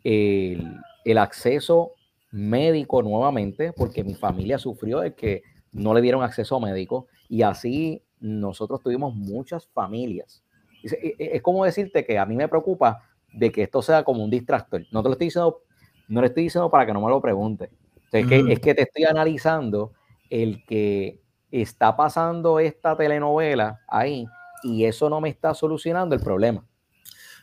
el, 0.04 1.18
acceso 1.18 1.92
médico 2.30 3.02
nuevamente, 3.02 3.72
porque 3.72 4.04
mi 4.04 4.14
familia 4.14 4.58
sufrió 4.58 5.00
de 5.00 5.14
que 5.14 5.42
no 5.72 5.94
le 5.94 6.00
dieron 6.00 6.22
acceso 6.22 6.60
médico 6.60 7.06
y 7.28 7.42
así 7.42 8.02
nosotros 8.20 8.82
tuvimos 8.82 9.14
muchas 9.14 9.66
familias. 9.68 10.42
Es, 10.82 10.92
e, 10.92 11.14
e, 11.18 11.36
es, 11.36 11.42
como 11.42 11.64
decirte 11.64 12.04
que 12.04 12.18
a 12.18 12.26
mí 12.26 12.36
me 12.36 12.48
preocupa 12.48 13.02
de 13.32 13.50
que 13.50 13.62
esto 13.62 13.80
sea 13.82 14.04
como 14.04 14.22
un 14.22 14.30
distractor. 14.30 14.84
No 14.90 15.02
te 15.02 15.08
lo 15.08 15.12
estoy 15.12 15.28
diciendo, 15.28 15.62
no 16.08 16.20
le 16.20 16.28
estoy 16.28 16.44
diciendo 16.44 16.70
para 16.70 16.86
que 16.86 16.92
no 16.92 17.00
me 17.00 17.08
lo 17.08 17.20
pregunte. 17.20 17.70
Es, 18.12 18.26
que, 18.26 18.52
es 18.52 18.60
que 18.60 18.74
te 18.74 18.82
estoy 18.82 19.04
analizando 19.04 19.92
el 20.30 20.64
que 20.66 21.20
está 21.50 21.96
pasando 21.96 22.60
esta 22.60 22.96
telenovela 22.96 23.80
ahí 23.88 24.26
y 24.62 24.84
eso 24.84 25.08
no 25.08 25.20
me 25.20 25.28
está 25.28 25.54
solucionando 25.54 26.14
el 26.14 26.20
problema. 26.20 26.64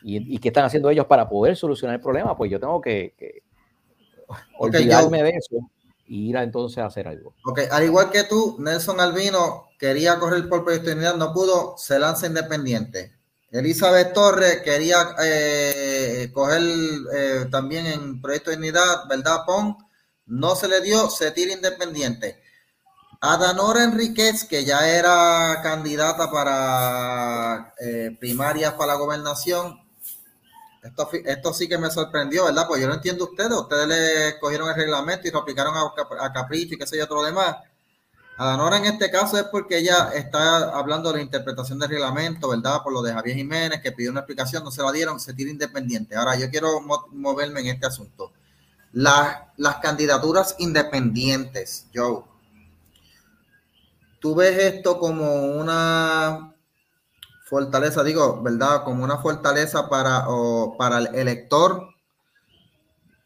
¿Y, 0.02 0.38
qué 0.38 0.48
están 0.48 0.64
haciendo 0.64 0.88
ellos 0.90 1.06
para 1.06 1.28
poder 1.28 1.56
solucionar 1.56 1.96
el 1.96 2.00
problema? 2.00 2.36
Pues 2.36 2.50
yo 2.50 2.60
tengo 2.60 2.80
que, 2.80 3.14
que 3.18 3.42
olvidarme 4.58 5.22
de 5.22 5.30
eso 5.30 5.56
y 6.06 6.30
ir 6.30 6.36
a, 6.36 6.44
entonces 6.44 6.78
a 6.78 6.86
hacer 6.86 7.08
algo. 7.08 7.34
Ok, 7.44 7.60
al 7.70 7.84
igual 7.84 8.10
que 8.10 8.22
tú, 8.24 8.56
Nelson 8.60 9.00
Albino 9.00 9.70
quería 9.78 10.18
correr 10.18 10.48
por 10.48 10.62
proyecto 10.62 10.90
de 10.90 10.96
unidad, 10.96 11.16
no 11.16 11.32
pudo, 11.32 11.74
se 11.76 11.98
lanza 11.98 12.26
independiente. 12.26 13.16
Elizabeth 13.50 14.12
Torres 14.12 14.60
quería 14.62 14.96
eh, 15.24 16.30
coger 16.32 16.62
eh, 17.14 17.46
también 17.50 17.86
en 17.86 18.20
proyecto 18.20 18.50
de 18.50 18.58
unidad, 18.58 19.08
¿verdad, 19.08 19.38
Pon? 19.46 19.76
No 20.26 20.56
se 20.56 20.68
le 20.68 20.80
dio, 20.80 21.08
se 21.10 21.30
tira 21.30 21.52
independiente. 21.52 22.42
Adanora 23.20 23.84
Enríquez, 23.84 24.44
que 24.44 24.64
ya 24.64 24.88
era 24.88 25.60
candidata 25.62 26.30
para 26.30 27.74
eh, 27.80 28.16
primarias 28.20 28.74
para 28.74 28.92
la 28.92 28.98
gobernación, 28.98 29.86
esto, 31.24 31.52
sí 31.52 31.68
que 31.68 31.78
me 31.78 31.90
sorprendió, 31.90 32.44
¿verdad? 32.44 32.66
Pues 32.68 32.80
yo 32.80 32.88
no 32.88 32.94
entiendo 32.94 33.24
ustedes. 33.24 33.52
Ustedes 33.52 33.88
le 33.88 34.38
cogieron 34.38 34.68
el 34.68 34.74
reglamento 34.74 35.26
y 35.26 35.30
lo 35.30 35.40
aplicaron 35.40 35.74
a, 35.76 36.32
capricho 36.32 36.74
y 36.74 36.78
qué 36.78 36.86
sé 36.86 36.98
yo, 36.98 37.04
otro 37.04 37.22
demás. 37.22 37.56
A 38.38 38.46
Danora 38.46 38.76
en 38.76 38.84
este 38.84 39.10
caso 39.10 39.38
es 39.38 39.44
porque 39.44 39.78
ella 39.78 40.10
está 40.14 40.70
hablando 40.78 41.10
de 41.10 41.16
la 41.16 41.22
interpretación 41.22 41.78
del 41.78 41.88
reglamento, 41.88 42.50
¿verdad? 42.50 42.82
Por 42.82 42.92
lo 42.92 43.02
de 43.02 43.12
Javier 43.12 43.36
Jiménez, 43.36 43.80
que 43.80 43.92
pidió 43.92 44.10
una 44.10 44.20
explicación, 44.20 44.62
no 44.62 44.70
se 44.70 44.82
la 44.82 44.92
dieron, 44.92 45.18
se 45.18 45.32
tira 45.32 45.50
independiente. 45.50 46.14
Ahora, 46.16 46.36
yo 46.36 46.50
quiero 46.50 46.80
moverme 47.12 47.60
en 47.60 47.66
este 47.68 47.86
asunto. 47.86 48.32
Las 48.96 49.76
candidaturas 49.82 50.56
independientes, 50.58 51.86
Joe. 51.94 52.24
¿Tú 54.20 54.34
ves 54.34 54.58
esto 54.58 54.98
como 54.98 55.44
una 55.44 56.54
fortaleza, 57.44 58.02
digo, 58.02 58.42
¿verdad? 58.42 58.84
Como 58.84 59.04
una 59.04 59.18
fortaleza 59.18 59.90
para, 59.90 60.28
o, 60.28 60.76
para 60.78 60.98
el 60.98 61.14
elector, 61.14 61.88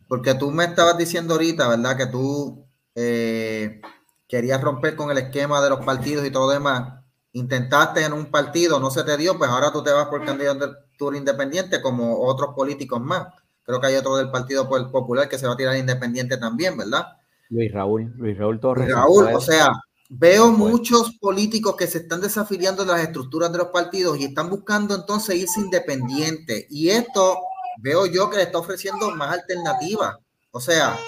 porque 0.09 0.35
tú 0.35 0.51
me 0.51 0.65
estabas 0.65 0.99
diciendo 0.99 1.35
ahorita, 1.35 1.69
¿verdad? 1.69 1.97
Que 1.97 2.07
tú 2.07 2.67
eh, 2.97 3.81
querías 4.29 4.61
romper 4.61 4.97
con 4.97 5.13
el 5.13 5.19
esquema 5.19 5.63
de 5.63 5.71
los 5.71 5.85
partidos 5.85 6.27
y 6.27 6.33
todo 6.33 6.47
lo 6.47 6.53
demás. 6.53 7.01
Intentaste 7.33 8.05
en 8.05 8.13
un 8.13 8.27
partido, 8.27 8.81
no 8.81 8.91
se 8.91 9.05
te 9.05 9.17
dio, 9.17 9.39
pues 9.39 9.49
ahora 9.49 9.71
tú 9.71 9.85
te 9.85 9.93
vas 9.93 10.09
por 10.09 10.25
candidatura 10.25 11.17
independiente 11.17 11.81
como 11.81 12.27
otros 12.27 12.57
políticos 12.57 13.01
más. 13.01 13.29
Creo 13.71 13.81
que 13.81 13.87
hay 13.87 13.97
otro 13.97 14.17
del 14.17 14.31
Partido 14.31 14.69
Popular 14.69 15.29
que 15.29 15.39
se 15.39 15.47
va 15.47 15.55
a 15.55 15.57
tirar 15.57 15.77
independiente 15.77 16.37
también, 16.37 16.77
¿verdad? 16.77 17.07
Luis 17.49 17.73
Raúl, 17.73 18.13
Luis 18.17 18.37
Raúl 18.37 18.61
Torres. 18.61 18.89
Raúl, 18.93 19.29
o 19.35 19.41
sea, 19.41 19.73
Veo 20.13 20.51
muchos 20.51 21.13
políticos 21.21 21.77
que 21.77 21.87
se 21.87 21.99
están 21.99 22.21
desafiliando 22.21 22.85
de 22.85 22.91
las 22.91 23.03
estructuras 23.03 23.53
de 23.53 23.59
los 23.59 23.69
partidos 23.69 24.19
y 24.19 24.25
están 24.25 24.51
buscando 24.51 24.97
entonces 24.97 25.37
irse 25.37 25.61
independientes. 25.61 26.67
Y 26.69 26.91
esto 26.91 27.39
veo 27.79 28.07
yo 28.07 28.29
que 28.29 28.39
le 28.39 28.43
está 28.43 28.59
ofreciendo 28.59 29.13
más 29.13 29.33
alternativas. 29.39 30.17
O 30.51 30.59
sea, 30.59 30.99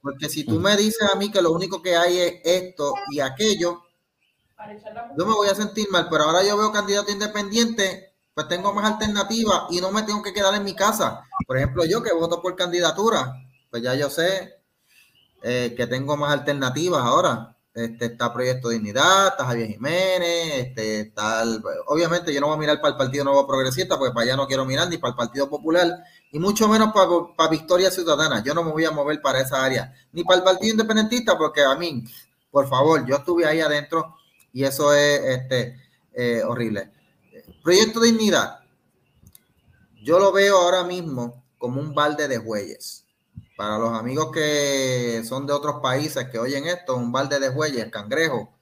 porque 0.00 0.30
si 0.30 0.44
tú 0.44 0.58
me 0.58 0.74
dices 0.74 1.06
a 1.12 1.18
mí 1.18 1.30
que 1.30 1.42
lo 1.42 1.52
único 1.52 1.82
que 1.82 1.96
hay 1.96 2.16
es 2.16 2.34
esto 2.44 2.94
y 3.10 3.20
aquello, 3.20 3.82
yo 5.18 5.26
me 5.26 5.34
voy 5.34 5.48
a 5.48 5.54
sentir 5.54 5.88
mal, 5.90 6.08
pero 6.10 6.24
ahora 6.24 6.42
yo 6.42 6.56
veo 6.56 6.72
candidato 6.72 7.12
independiente, 7.12 8.07
pues 8.38 8.46
tengo 8.46 8.72
más 8.72 8.92
alternativas 8.92 9.62
y 9.68 9.80
no 9.80 9.90
me 9.90 10.04
tengo 10.04 10.22
que 10.22 10.32
quedar 10.32 10.54
en 10.54 10.62
mi 10.62 10.72
casa. 10.72 11.24
Por 11.44 11.56
ejemplo, 11.56 11.84
yo 11.84 12.00
que 12.04 12.12
voto 12.12 12.40
por 12.40 12.54
candidatura, 12.54 13.34
pues 13.68 13.82
ya 13.82 13.96
yo 13.96 14.08
sé 14.08 14.60
eh, 15.42 15.74
que 15.76 15.88
tengo 15.88 16.16
más 16.16 16.32
alternativas 16.34 17.02
ahora. 17.02 17.56
Este, 17.74 18.04
está 18.04 18.32
Proyecto 18.32 18.68
Dignidad, 18.68 19.26
está 19.26 19.44
Javier 19.44 19.70
Jiménez, 19.70 20.54
este, 20.54 21.00
está 21.00 21.42
obviamente 21.88 22.32
yo 22.32 22.40
no 22.40 22.46
voy 22.46 22.54
a 22.54 22.60
mirar 22.60 22.80
para 22.80 22.92
el 22.92 22.96
Partido 22.96 23.24
Nuevo 23.24 23.44
Progresista, 23.44 23.98
porque 23.98 24.14
para 24.14 24.22
allá 24.22 24.36
no 24.36 24.46
quiero 24.46 24.64
mirar, 24.64 24.88
ni 24.88 24.98
para 24.98 25.10
el 25.10 25.16
Partido 25.16 25.50
Popular, 25.50 25.88
y 26.30 26.38
mucho 26.38 26.68
menos 26.68 26.92
para, 26.92 27.08
para 27.36 27.50
Victoria 27.50 27.90
Ciudadana. 27.90 28.40
Yo 28.44 28.54
no 28.54 28.62
me 28.62 28.70
voy 28.70 28.84
a 28.84 28.92
mover 28.92 29.20
para 29.20 29.40
esa 29.40 29.64
área, 29.64 29.92
ni 30.12 30.22
para 30.22 30.38
el 30.38 30.44
Partido 30.44 30.70
Independentista, 30.70 31.36
porque 31.36 31.62
a 31.62 31.74
mí, 31.74 32.04
por 32.52 32.68
favor, 32.68 33.04
yo 33.04 33.16
estuve 33.16 33.46
ahí 33.46 33.60
adentro 33.60 34.14
y 34.52 34.62
eso 34.62 34.94
es 34.94 35.20
este, 35.24 35.76
eh, 36.12 36.44
horrible. 36.46 36.97
Proyecto 37.68 38.00
Dignidad, 38.00 38.60
yo 40.02 40.18
lo 40.18 40.32
veo 40.32 40.56
ahora 40.56 40.84
mismo 40.84 41.44
como 41.58 41.82
un 41.82 41.94
balde 41.94 42.26
de 42.26 42.38
bueyes. 42.38 43.04
Para 43.58 43.76
los 43.76 43.92
amigos 43.92 44.32
que 44.32 45.22
son 45.28 45.46
de 45.46 45.52
otros 45.52 45.82
países 45.82 46.30
que 46.30 46.38
oyen 46.38 46.66
esto, 46.66 46.96
un 46.96 47.12
balde 47.12 47.38
de 47.38 47.50
bueyes, 47.50 47.90
cangrejo. 47.90 48.54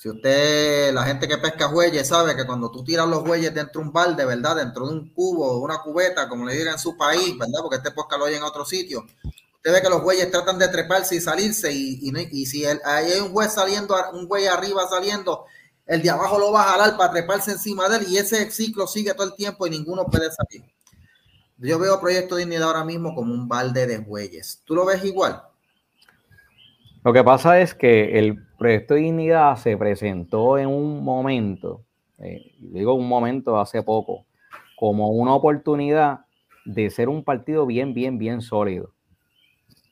Si 0.00 0.08
usted, 0.08 0.92
la 0.92 1.04
gente 1.04 1.28
que 1.28 1.38
pesca 1.38 1.68
bueyes, 1.68 2.08
sabe 2.08 2.34
que 2.34 2.44
cuando 2.44 2.72
tú 2.72 2.82
tiras 2.82 3.06
los 3.06 3.22
bueyes 3.22 3.54
dentro 3.54 3.82
de 3.82 3.86
un 3.86 3.92
balde, 3.92 4.24
¿verdad? 4.24 4.56
Dentro 4.56 4.88
de 4.88 4.94
un 4.94 5.14
cubo, 5.14 5.58
una 5.58 5.80
cubeta, 5.80 6.28
como 6.28 6.44
le 6.44 6.56
digan 6.56 6.72
en 6.72 6.80
su 6.80 6.96
país, 6.96 7.38
¿verdad? 7.38 7.60
Porque 7.62 7.76
este 7.76 7.92
podcast 7.92 8.18
lo 8.18 8.26
en 8.26 8.42
otro 8.42 8.64
sitio. 8.64 9.06
Usted 9.54 9.72
ve 9.72 9.80
que 9.80 9.90
los 9.90 10.02
bueyes 10.02 10.28
tratan 10.28 10.58
de 10.58 10.66
treparse 10.66 11.14
y 11.14 11.20
salirse 11.20 11.72
y, 11.72 12.00
y, 12.32 12.46
si 12.46 12.64
hay 12.66 13.20
un 13.20 13.32
buey 13.32 13.48
saliendo, 13.48 13.94
un 14.12 14.26
buey 14.26 14.48
arriba 14.48 14.88
saliendo, 14.88 15.46
el 15.88 16.02
de 16.02 16.10
abajo 16.10 16.38
lo 16.38 16.52
va 16.52 16.62
a 16.62 16.72
jalar 16.72 16.96
para 16.98 17.10
treparse 17.10 17.52
encima 17.52 17.88
de 17.88 17.96
él 17.96 18.04
y 18.08 18.18
ese 18.18 18.50
ciclo 18.50 18.86
sigue 18.86 19.14
todo 19.14 19.26
el 19.26 19.34
tiempo 19.34 19.66
y 19.66 19.70
ninguno 19.70 20.04
puede 20.04 20.30
salir. 20.30 20.62
Yo 21.56 21.78
veo 21.78 21.98
Proyecto 21.98 22.36
Dignidad 22.36 22.64
ahora 22.64 22.84
mismo 22.84 23.14
como 23.14 23.32
un 23.32 23.48
balde 23.48 23.86
de 23.86 23.98
bueyes. 23.98 24.62
¿Tú 24.64 24.74
lo 24.74 24.84
ves 24.84 25.02
igual? 25.04 25.42
Lo 27.02 27.12
que 27.12 27.24
pasa 27.24 27.58
es 27.60 27.74
que 27.74 28.18
el 28.18 28.44
Proyecto 28.58 28.94
Dignidad 28.94 29.56
se 29.56 29.76
presentó 29.78 30.58
en 30.58 30.68
un 30.68 31.02
momento, 31.02 31.84
eh, 32.18 32.52
digo 32.58 32.92
un 32.92 33.08
momento 33.08 33.58
hace 33.58 33.82
poco, 33.82 34.26
como 34.76 35.08
una 35.08 35.34
oportunidad 35.34 36.20
de 36.66 36.90
ser 36.90 37.08
un 37.08 37.24
partido 37.24 37.64
bien, 37.64 37.94
bien, 37.94 38.18
bien 38.18 38.42
sólido. 38.42 38.92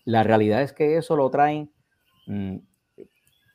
La 0.05 0.23
realidad 0.23 0.61
es 0.61 0.75
que 0.75 0.99
eso 0.99 1.17
lo 1.17 1.31
traen 1.31 1.71
mm, 2.27 2.57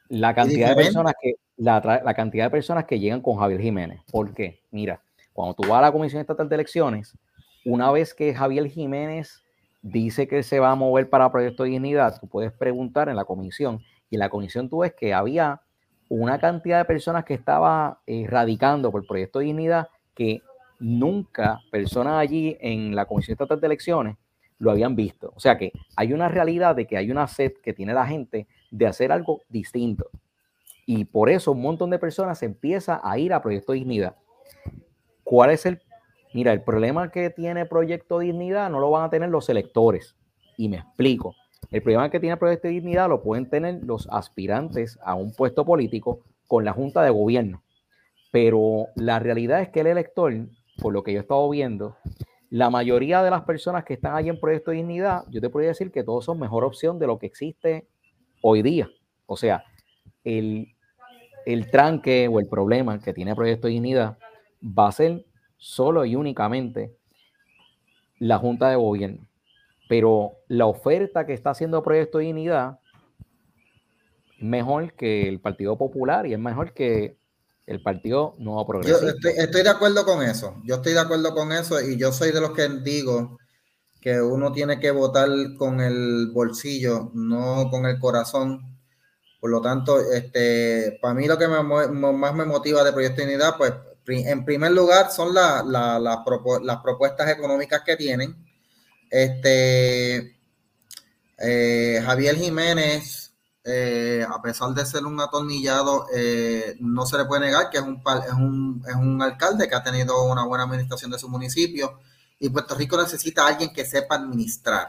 la 0.10 0.34
cantidad 0.34 0.70
de 0.70 0.76
personas 0.76 1.14
que 1.22 1.36
la, 1.62 2.14
cantidad 2.16 2.46
de 2.46 2.50
personas 2.50 2.86
que 2.86 3.00
llegan 3.00 3.22
con 3.22 3.38
Javier 3.38 3.62
Jiménez. 3.62 4.02
¿Por 4.12 4.34
qué? 4.34 4.62
Mira, 4.72 5.00
cuando 5.32 5.54
tú 5.54 5.70
vas 5.70 5.78
a 5.78 5.82
la 5.82 5.92
Comisión 5.92 6.20
Estatal 6.20 6.50
de 6.50 6.56
Elecciones, 6.56 7.16
una 7.64 7.92
vez 7.92 8.16
que 8.16 8.34
Javier 8.34 8.68
Jiménez 8.68 9.44
dice 9.84 10.28
que 10.28 10.42
se 10.42 10.60
va 10.60 10.72
a 10.72 10.76
mover 10.76 11.08
para 11.10 11.32
Proyecto 11.32 11.64
de 11.64 11.70
Dignidad, 11.70 12.20
tú 12.20 12.28
puedes 12.28 12.52
preguntar 12.52 13.10
en 13.10 13.16
la 13.16 13.26
comisión 13.26 13.80
Y 14.10 14.16
en 14.16 14.20
la 14.20 14.30
comisión 14.30 14.70
tú 14.70 14.80
ves 14.80 14.94
que 14.94 15.14
había 15.14 15.62
una 16.10 16.40
cantidad 16.40 16.80
de 16.80 16.86
personas 16.86 17.26
que 17.26 17.36
estaba 17.36 18.02
eh, 18.08 18.26
radicando 18.28 18.92
por 18.92 19.06
Proyecto 19.06 19.38
de 19.38 19.46
Dignidad 19.46 19.88
que 20.16 20.42
nunca 20.80 21.60
personas 21.72 22.16
allí 22.16 22.58
en 22.60 22.96
la 22.96 23.06
Comisión 23.06 23.34
Estatal 23.34 23.62
de 23.62 23.68
Elecciones 23.68 24.18
lo 24.58 24.72
habían 24.72 24.96
visto. 24.96 25.32
O 25.36 25.40
sea 25.40 25.60
que 25.60 25.72
hay 25.96 26.12
una 26.12 26.28
realidad 26.28 26.76
de 26.76 26.88
que 26.88 26.98
hay 26.98 27.12
una 27.12 27.28
sed 27.28 27.54
que 27.64 27.74
tiene 27.74 27.94
la 27.94 28.08
gente 28.08 28.48
de 28.72 28.88
hacer 28.88 29.12
algo 29.12 29.42
distinto. 29.48 30.10
Y 30.94 31.06
por 31.06 31.30
eso 31.30 31.54
un 31.54 31.62
montón 31.62 31.90
de 31.90 32.00
personas 32.00 32.44
empieza 32.44 33.00
a 33.02 33.18
ir 33.18 33.32
a 33.32 33.42
Proyecto 33.42 33.72
Dignidad. 33.72 34.18
¿Cuál 35.24 35.52
es 35.52 35.66
el 35.66 35.80
Mira, 36.34 36.52
el 36.52 36.64
problema 36.64 37.10
que 37.12 37.30
tiene 37.30 37.66
Proyecto 37.66 38.20
Dignidad 38.20 38.70
no 38.70 38.82
lo 38.82 38.92
van 38.92 39.06
a 39.06 39.10
tener 39.10 39.30
los 39.30 39.48
electores. 39.48 40.18
Y 40.58 40.68
me 40.68 40.78
explico. 40.78 41.34
El 41.70 41.82
problema 41.82 42.10
que 42.10 42.20
tiene 42.20 42.36
Proyecto 42.36 42.68
Dignidad 42.68 43.08
lo 43.08 43.24
pueden 43.24 43.50
tener 43.50 43.82
los 43.86 44.06
aspirantes 44.12 45.00
a 45.02 45.16
un 45.16 45.34
puesto 45.34 45.64
político 45.64 46.26
con 46.46 46.66
la 46.66 46.74
Junta 46.74 47.04
de 47.04 47.10
Gobierno. 47.10 47.64
Pero 48.34 48.88
la 48.98 49.20
realidad 49.20 49.62
es 49.62 49.70
que 49.70 49.80
el 49.80 49.88
elector, 49.88 50.34
por 50.82 50.92
lo 50.92 51.04
que 51.04 51.14
yo 51.14 51.20
he 51.20 51.22
estado 51.22 51.50
viendo, 51.50 51.96
la 52.50 52.70
mayoría 52.70 53.24
de 53.24 53.30
las 53.30 53.44
personas 53.44 53.86
que 53.86 53.94
están 53.94 54.14
ahí 54.14 54.28
en 54.28 54.42
Proyecto 54.42 54.72
Dignidad, 54.72 55.24
yo 55.30 55.40
te 55.40 55.50
podría 55.50 55.70
decir 55.70 55.90
que 55.90 56.04
todos 56.04 56.26
son 56.26 56.38
mejor 56.38 56.66
opción 56.66 57.00
de 57.00 57.08
lo 57.08 57.18
que 57.18 57.28
existe 57.28 57.88
hoy 58.42 58.62
día. 58.62 58.90
O 59.26 59.38
sea, 59.38 59.64
el, 60.26 60.71
el 61.46 61.70
tranque 61.70 62.28
o 62.28 62.40
el 62.40 62.48
problema 62.48 63.00
que 63.00 63.14
tiene 63.14 63.36
Proyecto 63.36 63.68
Dignidad 63.68 64.18
va 64.64 64.88
a 64.88 64.92
ser 64.92 65.26
solo 65.58 66.06
y 66.06 66.16
únicamente 66.16 66.96
la 68.20 68.38
Junta 68.38 68.70
de 68.70 68.76
Gobierno. 68.76 69.28
Pero 69.90 70.34
la 70.48 70.68
oferta 70.68 71.26
que 71.26 71.34
está 71.34 71.52
haciendo 71.52 71.84
Proyecto 71.84 72.20
de 72.20 72.26
Dignidad 72.26 72.80
es 74.38 74.44
mejor 74.44 74.94
que 74.94 75.28
el 75.28 75.40
Partido 75.40 75.78
Popular 75.78 76.26
y 76.26 76.34
es 76.34 76.40
mejor 76.40 76.74
que 76.74 77.18
el 77.68 77.82
Partido 77.82 78.34
Nuevo 78.38 78.66
Progresista. 78.66 79.14
Yo 79.24 79.30
estoy, 79.30 79.64
de 79.64 79.70
acuerdo 79.70 80.06
con 80.06 80.24
eso. 80.24 80.56
Yo 80.64 80.76
estoy 80.76 80.94
de 80.94 81.00
acuerdo 81.00 81.34
con 81.34 81.52
eso 81.52 81.80
y 81.82 81.98
yo 81.98 82.12
soy 82.12 82.32
de 82.32 82.42
los 82.42 82.52
que 82.52 82.68
digo 82.84 83.38
que 84.02 84.20
uno 84.20 84.52
tiene 84.52 84.80
que 84.80 84.92
votar 84.92 85.30
con 85.58 85.80
el 85.80 86.32
bolsillo, 86.34 87.12
no 87.14 87.70
con 87.70 87.86
el 87.86 88.00
corazón. 88.00 88.71
Por 89.42 89.50
lo 89.50 89.60
tanto, 89.60 90.00
este, 90.00 91.00
para 91.02 91.16
mí 91.16 91.28
lo 91.28 91.36
que 91.36 91.48
más 91.48 92.36
me 92.36 92.46
motiva 92.46 92.84
de 92.84 92.94
Proyecto 92.94 93.22
de 93.22 93.28
Dignidad, 93.28 93.58
pues 93.58 93.74
en 94.08 94.46
primer 94.46 94.72
lugar, 94.72 95.12
son 95.12 95.34
las 95.34 96.18
propuestas 96.84 97.30
económicas 97.30 97.82
que 97.84 97.98
tienen. 97.98 98.36
Este, 99.10 100.38
eh, 101.40 102.02
Javier 102.06 102.36
Jiménez, 102.36 103.34
eh, 103.64 104.24
a 104.30 104.40
pesar 104.44 104.76
de 104.76 104.86
ser 104.86 105.06
un 105.06 105.20
atornillado, 105.20 106.06
eh, 106.16 106.76
no 106.80 107.08
se 107.08 107.18
le 107.18 107.26
puede 107.26 107.48
negar 107.48 107.72
que 107.72 107.80
es 107.80 107.84
un, 107.84 108.00
es, 108.28 108.34
un, 108.34 108.84
es 108.88 108.96
un 108.96 109.24
alcalde 109.24 109.68
que 109.68 109.76
ha 109.76 109.84
tenido 109.84 110.24
una 110.24 110.46
buena 110.46 110.66
administración 110.66 111.10
de 111.10 111.18
su 111.18 111.28
municipio 111.28 112.00
y 112.40 112.50
Puerto 112.50 112.76
Rico 112.76 112.96
necesita 113.02 113.44
a 113.44 113.48
alguien 113.50 113.74
que 113.74 113.86
sepa 113.86 114.16
administrar. 114.16 114.88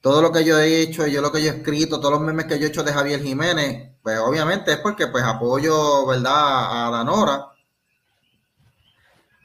Todo 0.00 0.22
lo 0.22 0.32
que 0.32 0.44
yo 0.44 0.58
he 0.58 0.80
hecho, 0.80 1.06
yo 1.06 1.20
lo 1.20 1.32
que 1.32 1.42
yo 1.42 1.50
he 1.50 1.56
escrito, 1.56 1.98
todos 1.98 2.12
los 2.12 2.20
memes 2.20 2.46
que 2.46 2.58
yo 2.58 2.66
he 2.66 2.68
hecho 2.68 2.84
de 2.84 2.92
Javier 2.92 3.22
Jiménez, 3.22 3.96
pues 4.02 4.18
obviamente 4.18 4.72
es 4.72 4.78
porque 4.78 5.08
pues 5.08 5.24
apoyo, 5.24 6.06
¿verdad?, 6.06 6.86
a 6.86 6.90
Danora 6.90 7.48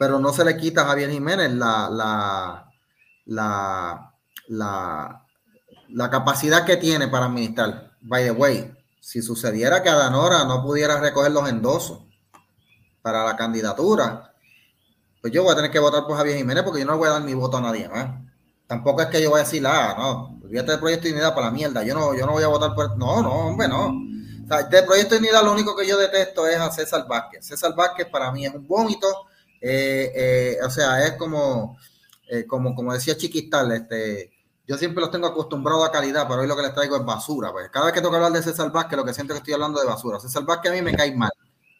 pero 0.03 0.19
no 0.19 0.33
se 0.33 0.43
le 0.43 0.57
quita 0.57 0.81
a 0.81 0.87
Javier 0.87 1.11
Jiménez 1.11 1.53
la, 1.53 1.89
la, 1.89 2.69
la, 3.25 4.13
la, 5.87 6.09
capacidad 6.09 6.65
que 6.65 6.75
tiene 6.75 7.07
para 7.07 7.27
administrar. 7.27 7.93
By 8.01 8.25
the 8.25 8.31
way, 8.31 8.69
si 8.99 9.21
sucediera 9.21 9.81
que 9.81 9.87
Adanora 9.87 10.43
no 10.43 10.61
pudiera 10.61 10.99
recoger 10.99 11.31
los 11.31 11.47
endosos 11.47 11.99
para 13.01 13.23
la 13.23 13.37
candidatura, 13.37 14.33
pues 15.21 15.31
yo 15.31 15.43
voy 15.43 15.53
a 15.53 15.55
tener 15.55 15.71
que 15.71 15.79
votar 15.79 16.05
por 16.05 16.17
Javier 16.17 16.37
Jiménez 16.37 16.63
porque 16.63 16.81
yo 16.81 16.85
no 16.85 16.97
voy 16.97 17.07
a 17.07 17.11
dar 17.11 17.23
mi 17.23 17.33
voto 17.33 17.55
a 17.55 17.61
nadie 17.61 17.87
más. 17.87 18.09
Tampoco 18.67 19.03
es 19.03 19.07
que 19.07 19.21
yo 19.21 19.29
voy 19.29 19.39
a 19.39 19.43
decir, 19.43 19.65
ah, 19.65 19.95
no, 19.97 20.41
olvídate 20.53 20.71
del 20.71 20.79
proyecto 20.79 21.07
de 21.07 21.13
unidad 21.13 21.33
para 21.33 21.47
la 21.47 21.51
mierda. 21.51 21.83
Yo 21.83 21.95
no, 21.95 22.13
yo 22.15 22.25
no 22.25 22.33
voy 22.33 22.43
a 22.43 22.47
votar 22.47 22.75
por. 22.75 22.97
No, 22.97 23.21
no, 23.21 23.47
hombre, 23.47 23.67
no. 23.67 23.87
O 23.87 24.47
sea, 24.47 24.63
del 24.63 24.85
proyecto 24.85 25.15
de 25.15 25.19
unidad 25.19 25.43
lo 25.43 25.51
único 25.51 25.75
que 25.75 25.87
yo 25.87 25.97
detesto 25.97 26.47
es 26.47 26.57
a 26.57 26.71
César 26.71 27.07
Vázquez. 27.07 27.45
César 27.45 27.75
Vázquez 27.75 28.07
para 28.07 28.31
mí 28.31 28.45
es 28.45 28.53
un 28.53 28.67
vómito 28.67 29.27
eh, 29.65 30.11
eh, 30.13 30.57
o 30.61 30.69
sea, 30.69 31.05
es 31.05 31.13
como, 31.13 31.77
eh, 32.27 32.45
como, 32.45 32.75
como 32.75 32.93
decía 32.93 33.15
Chiquistal, 33.15 33.71
este, 33.71 34.29
yo 34.67 34.77
siempre 34.77 34.99
los 34.99 35.09
tengo 35.09 35.25
acostumbrados 35.27 35.87
a 35.87 35.91
calidad, 35.91 36.27
pero 36.27 36.41
hoy 36.41 36.47
lo 36.47 36.55
que 36.57 36.63
les 36.63 36.73
traigo 36.73 36.97
es 36.97 37.05
basura. 37.05 37.49
Pues 37.53 37.69
cada 37.69 37.85
vez 37.85 37.93
que 37.93 38.01
toca 38.01 38.17
hablar 38.17 38.33
de 38.33 38.43
César 38.43 38.73
Vázquez, 38.73 38.97
lo 38.97 39.05
que 39.05 39.13
siento 39.13 39.33
es 39.33 39.39
que 39.39 39.43
estoy 39.43 39.53
hablando 39.53 39.79
de 39.79 39.87
basura. 39.87 40.19
César 40.19 40.43
Vázquez 40.43 40.69
a 40.69 40.75
mí 40.75 40.81
me 40.81 40.93
cae 40.93 41.15
mal. 41.15 41.31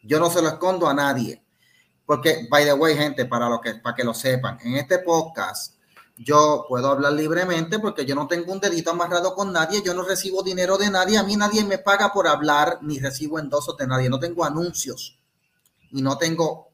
Yo 0.02 0.18
no 0.18 0.30
se 0.30 0.42
lo 0.42 0.48
escondo 0.48 0.88
a 0.88 0.94
nadie. 0.94 1.44
Porque, 2.06 2.48
by 2.50 2.64
the 2.64 2.74
way, 2.74 2.96
gente, 2.96 3.26
para, 3.26 3.50
lo 3.50 3.60
que, 3.60 3.76
para 3.76 3.96
que 3.96 4.04
lo 4.06 4.14
sepan, 4.14 4.58
en 4.64 4.76
este 4.76 5.00
podcast 5.00 5.76
yo 6.24 6.66
puedo 6.68 6.90
hablar 6.90 7.14
libremente 7.14 7.80
porque 7.80 8.06
yo 8.06 8.16
no 8.16 8.28
tengo 8.28 8.52
un 8.54 8.60
delito 8.60 8.92
amarrado 8.92 9.36
con 9.36 9.52
nadie, 9.52 9.82
yo 9.84 9.94
no 9.94 10.04
recibo 10.04 10.44
dinero 10.44 10.78
de 10.78 10.90
nadie, 10.90 11.18
a 11.18 11.24
mí 11.24 11.36
nadie 11.36 11.64
me 11.64 11.78
paga 11.78 12.12
por 12.14 12.28
hablar 12.28 12.80
ni 12.82 13.00
recibo 13.00 13.40
endosos 13.40 13.78
de 13.78 13.88
nadie, 13.88 14.10
no 14.10 14.20
tengo 14.20 14.44
anuncios 14.44 15.20
y 15.92 16.02
no 16.02 16.18
tengo 16.18 16.70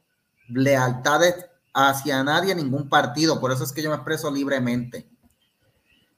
lealtades 0.50 1.46
hacia 1.74 2.24
nadie, 2.24 2.56
ningún 2.56 2.90
partido. 2.90 3.40
Por 3.40 3.52
eso 3.52 3.64
es 3.64 3.72
que 3.72 3.82
yo 3.82 3.90
me 3.90 3.96
expreso 3.96 4.32
libremente. 4.32 5.10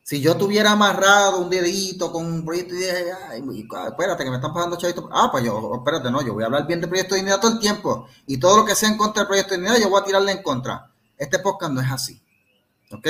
Si 0.03 0.19
yo 0.19 0.35
tuviera 0.35 0.71
amarrado 0.71 1.39
un 1.39 1.49
dedito 1.49 2.11
con 2.11 2.25
un 2.25 2.43
proyecto 2.43 2.73
y 2.73 2.79
dije, 2.79 3.13
espérate, 3.87 4.23
que 4.23 4.29
me 4.29 4.37
están 4.37 4.53
pasando 4.53 4.75
chavitos. 4.75 5.05
Ah, 5.11 5.29
pues 5.31 5.43
yo, 5.43 5.75
espérate, 5.75 6.09
no, 6.11 6.21
yo 6.21 6.33
voy 6.33 6.43
a 6.43 6.47
hablar 6.47 6.65
bien 6.65 6.81
del 6.81 6.89
proyecto 6.89 7.15
de 7.15 7.21
dignidad 7.21 7.39
todo 7.39 7.53
el 7.53 7.59
tiempo. 7.59 8.07
Y 8.25 8.37
todo 8.37 8.57
lo 8.57 8.65
que 8.65 8.75
sea 8.75 8.89
en 8.89 8.97
contra 8.97 9.21
del 9.21 9.27
proyecto 9.27 9.51
de 9.51 9.61
dignidad, 9.61 9.79
yo 9.79 9.89
voy 9.89 10.01
a 10.01 10.05
tirarle 10.05 10.31
en 10.31 10.43
contra. 10.43 10.91
Este 11.17 11.39
podcast 11.39 11.71
no 11.71 11.81
es 11.81 11.91
así. 11.91 12.20
¿Ok? 12.93 13.07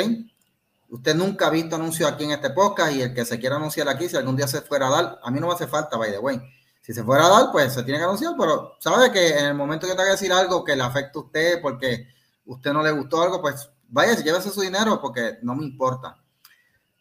Usted 0.89 1.15
nunca 1.15 1.47
ha 1.47 1.49
visto 1.49 1.75
anuncios 1.75 2.11
aquí 2.11 2.25
en 2.25 2.31
este 2.31 2.49
podcast 2.49 2.93
y 2.93 3.01
el 3.01 3.13
que 3.13 3.23
se 3.23 3.39
quiera 3.39 3.55
anunciar 3.55 3.87
aquí, 3.87 4.09
si 4.09 4.17
algún 4.17 4.35
día 4.35 4.47
se 4.47 4.61
fuera 4.61 4.87
a 4.87 4.91
dar, 4.91 5.19
a 5.23 5.31
mí 5.31 5.39
no 5.39 5.47
me 5.47 5.53
hace 5.53 5.67
falta, 5.67 5.95
by 5.97 6.11
the 6.11 6.19
way. 6.19 6.41
Si 6.81 6.93
se 6.93 7.03
fuera 7.03 7.27
a 7.27 7.29
dar, 7.29 7.51
pues 7.51 7.73
se 7.73 7.83
tiene 7.83 7.99
que 7.99 8.05
anunciar, 8.05 8.33
pero 8.37 8.75
sabe 8.79 9.11
que 9.11 9.37
en 9.37 9.45
el 9.45 9.53
momento 9.53 9.87
que 9.87 9.93
tenga 9.93 10.05
que 10.05 10.11
decir 10.11 10.33
algo 10.33 10.65
que 10.65 10.75
le 10.75 10.83
afecte 10.83 11.17
a 11.17 11.21
usted 11.21 11.61
porque 11.61 12.07
usted 12.45 12.73
no 12.73 12.83
le 12.83 12.91
gustó 12.91 13.21
algo, 13.21 13.41
pues 13.41 13.69
vaya, 13.87 14.15
llévese 14.15 14.49
su 14.49 14.61
dinero 14.61 14.99
porque 14.99 15.37
no 15.43 15.55
me 15.55 15.63
importa. 15.63 16.17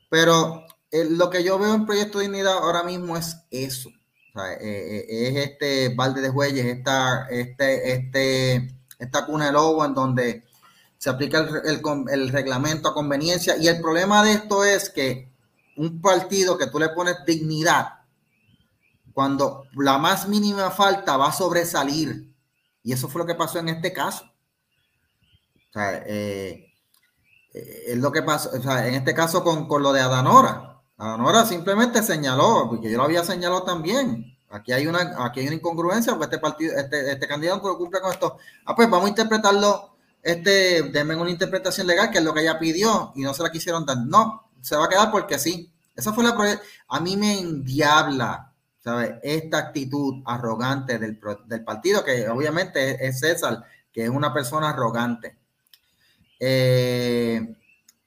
Pero 0.09 0.66
eh, 0.90 1.07
lo 1.11 1.31
que 1.31 1.43
yo 1.43 1.59
veo 1.59 1.74
en 1.74 1.86
Proyecto 1.86 2.19
Dignidad 2.19 2.59
ahora 2.59 2.82
mismo 2.82 3.16
es 3.16 3.36
eso. 3.51 3.90
Eh, 4.36 4.59
eh, 4.61 5.28
es 5.28 5.36
este 5.51 5.94
balde 5.94 6.20
de 6.20 6.31
jueyes, 6.31 6.65
esta, 6.65 7.27
este, 7.28 7.93
este, 7.93 8.77
esta 8.98 9.27
cuna 9.27 9.47
de 9.47 9.52
lobo 9.52 9.85
en 9.85 9.94
donde 9.94 10.44
se 11.01 11.09
aplica 11.09 11.39
el, 11.39 11.81
el 12.10 12.28
reglamento 12.28 12.90
a 12.90 12.94
conveniencia. 12.94 13.56
Y 13.56 13.68
el 13.68 13.81
problema 13.81 14.22
de 14.22 14.32
esto 14.32 14.64
es 14.64 14.90
que 14.90 15.32
un 15.77 16.02
partido 16.02 16.59
que 16.59 16.66
tú 16.66 16.78
le 16.78 16.90
pones 16.90 17.24
dignidad, 17.27 18.01
cuando 19.14 19.64
la 19.77 19.97
más 19.97 20.28
mínima 20.28 20.70
falta 20.70 21.16
va 21.16 21.28
a 21.28 21.32
sobresalir. 21.32 22.31
Y 22.82 22.93
eso 22.93 23.09
fue 23.09 23.22
lo 23.22 23.27
que 23.27 23.35
pasó 23.35 23.59
en 23.59 23.70
este 23.70 23.94
caso. 23.94 24.27
O 25.70 25.72
sea, 25.72 26.02
eh, 26.06 26.70
eh, 27.55 27.85
es 27.86 27.97
lo 27.97 28.12
que 28.12 28.22
pasó, 28.22 28.51
o 28.51 28.60
sea, 28.60 28.86
en 28.86 28.94
este 28.94 29.14
caso 29.14 29.43
con, 29.43 29.66
con, 29.68 29.82
lo 29.82 29.94
de 29.94 30.02
Adanora. 30.02 30.82
Adanora 30.98 31.47
simplemente 31.47 32.02
señaló, 32.02 32.66
porque 32.68 32.90
yo 32.90 32.98
lo 32.98 33.05
había 33.05 33.24
señalado 33.24 33.62
también. 33.62 34.36
Aquí 34.51 34.72
hay 34.72 34.86
una, 34.86 35.24
aquí 35.24 35.40
hay 35.40 35.47
una 35.47 35.56
incongruencia, 35.56 36.12
porque 36.12 36.27
este 36.35 36.39
partido, 36.39 36.77
este, 36.77 37.12
este 37.12 37.27
candidato 37.27 37.78
cumple 37.78 38.02
con 38.02 38.12
esto. 38.12 38.36
Ah, 38.66 38.77
pues 38.77 38.90
vamos 38.90 39.06
a 39.06 39.10
interpretarlo, 39.10 39.90
este, 40.23 40.83
denme 40.83 41.17
una 41.17 41.31
interpretación 41.31 41.87
legal, 41.87 42.11
que 42.11 42.19
es 42.19 42.25
lo 42.25 42.35
que 42.35 42.43
ella 42.43 42.59
pidió, 42.59 43.13
y 43.15 43.23
no 43.23 43.35
se 43.35 43.43
la 43.43 43.51
quisieron 43.51 43.87
dar. 43.87 43.99
No, 43.99 44.51
se 44.61 44.77
va 44.77 44.87
a 44.87 44.89
quedar 44.89 45.11
porque 45.11 45.39
sí. 45.39 45.73
Esa 45.95 46.13
fue 46.13 46.25
la 46.25 46.35
A 46.89 47.01
mí 47.01 47.17
me 47.17 47.39
endiabla 47.39 48.51
¿sabe? 48.83 49.21
Esta 49.23 49.59
actitud 49.59 50.23
arrogante 50.25 50.99
del, 50.99 51.19
partido, 51.65 52.05
que 52.05 52.29
obviamente 52.29 53.07
es 53.07 53.21
César, 53.21 53.65
que 53.93 54.05
es 54.05 54.11
una 54.11 54.33
persona 54.33 54.71
arrogante. 54.71 55.37
Eh, 56.39 57.57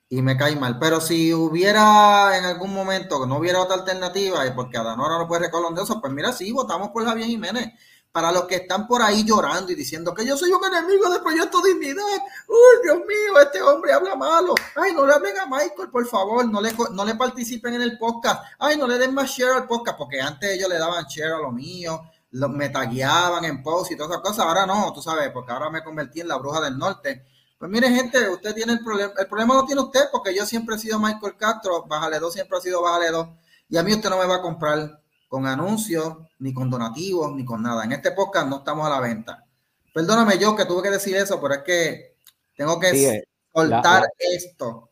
y 0.09 0.21
me 0.21 0.37
cae 0.37 0.55
mal. 0.55 0.79
Pero 0.79 0.99
si 0.99 1.33
hubiera 1.33 2.37
en 2.37 2.45
algún 2.45 2.73
momento, 2.73 3.25
no 3.25 3.37
hubiera 3.37 3.61
otra 3.61 3.75
alternativa, 3.75 4.43
porque 4.55 4.77
Adanora 4.77 5.17
no 5.17 5.27
puede 5.27 5.47
recoger 5.47 5.83
eso, 5.83 6.01
pues 6.01 6.13
mira, 6.13 6.33
sí, 6.33 6.51
votamos 6.51 6.89
por 6.89 7.05
Javier 7.05 7.27
Jiménez 7.27 7.73
para 8.13 8.31
los 8.31 8.43
que 8.43 8.57
están 8.57 8.87
por 8.87 9.01
ahí 9.01 9.25
llorando 9.25 9.71
y 9.71 9.75
diciendo 9.75 10.13
que 10.13 10.23
yo 10.23 10.37
soy 10.37 10.51
un 10.51 10.63
enemigo 10.63 11.09
del 11.09 11.23
proyecto 11.23 11.63
Dignidad. 11.63 12.03
Uy, 12.47 12.83
Dios 12.83 12.97
mío, 12.99 13.39
este 13.41 13.59
hombre 13.59 13.91
habla 13.91 14.15
malo. 14.15 14.53
Ay, 14.75 14.93
no 14.93 15.07
le 15.07 15.13
hablen 15.13 15.35
a 15.39 15.47
Michael, 15.47 15.89
por 15.91 16.05
favor, 16.05 16.47
no 16.47 16.61
le, 16.61 16.71
no 16.91 17.03
le 17.03 17.15
participen 17.15 17.73
en 17.73 17.81
el 17.81 17.97
podcast. 17.97 18.43
Ay, 18.59 18.77
no 18.77 18.85
le 18.85 18.99
den 18.99 19.15
más 19.15 19.31
share 19.31 19.53
al 19.53 19.65
podcast, 19.65 19.97
porque 19.97 20.21
antes 20.21 20.51
ellos 20.51 20.69
le 20.69 20.77
daban 20.77 21.05
share 21.05 21.33
a 21.33 21.39
lo 21.39 21.51
mío, 21.51 22.03
me 22.31 22.69
tagueaban 22.69 23.45
en 23.45 23.63
post 23.63 23.91
y 23.91 23.95
todas 23.97 24.11
esas 24.11 24.21
cosas. 24.21 24.45
Ahora 24.45 24.67
no, 24.67 24.93
tú 24.93 25.01
sabes, 25.01 25.31
porque 25.31 25.51
ahora 25.51 25.71
me 25.71 25.83
convertí 25.83 26.21
en 26.21 26.27
la 26.27 26.37
bruja 26.37 26.61
del 26.61 26.77
norte. 26.77 27.25
Pues 27.57 27.71
mire, 27.71 27.89
gente, 27.89 28.29
usted 28.29 28.53
tiene 28.53 28.73
el 28.73 28.83
problema. 28.83 29.13
El 29.17 29.25
problema 29.25 29.55
lo 29.55 29.65
tiene 29.65 29.81
usted, 29.81 30.01
porque 30.11 30.35
yo 30.35 30.45
siempre 30.45 30.75
he 30.75 30.79
sido 30.79 30.99
Michael 30.99 31.35
Castro, 31.35 31.85
Bájale 31.87 32.19
2 32.19 32.31
siempre 32.31 32.59
ha 32.59 32.61
sido 32.61 32.83
Bájale 32.83 33.09
2. 33.09 33.27
Y 33.69 33.77
a 33.77 33.81
mí 33.81 33.91
usted 33.91 34.11
no 34.11 34.19
me 34.19 34.27
va 34.27 34.35
a 34.35 34.41
comprar 34.43 35.02
con 35.33 35.47
anuncios, 35.47 36.17
ni 36.37 36.53
con 36.53 36.69
donativos, 36.69 37.35
ni 37.35 37.43
con 37.43 37.63
nada. 37.63 37.83
En 37.85 37.91
este 37.91 38.11
podcast 38.11 38.47
no 38.47 38.57
estamos 38.57 38.85
a 38.85 38.91
la 38.91 38.99
venta. 38.99 39.43
Perdóname 39.91 40.37
yo 40.37 40.55
que 40.55 40.65
tuve 40.65 40.83
que 40.83 40.91
decir 40.91 41.15
eso, 41.15 41.41
pero 41.41 41.55
es 41.55 41.61
que 41.63 42.17
tengo 42.55 42.79
que 42.79 42.89
eh, 42.91 43.23
soltar 43.51 44.03
esto. 44.19 44.91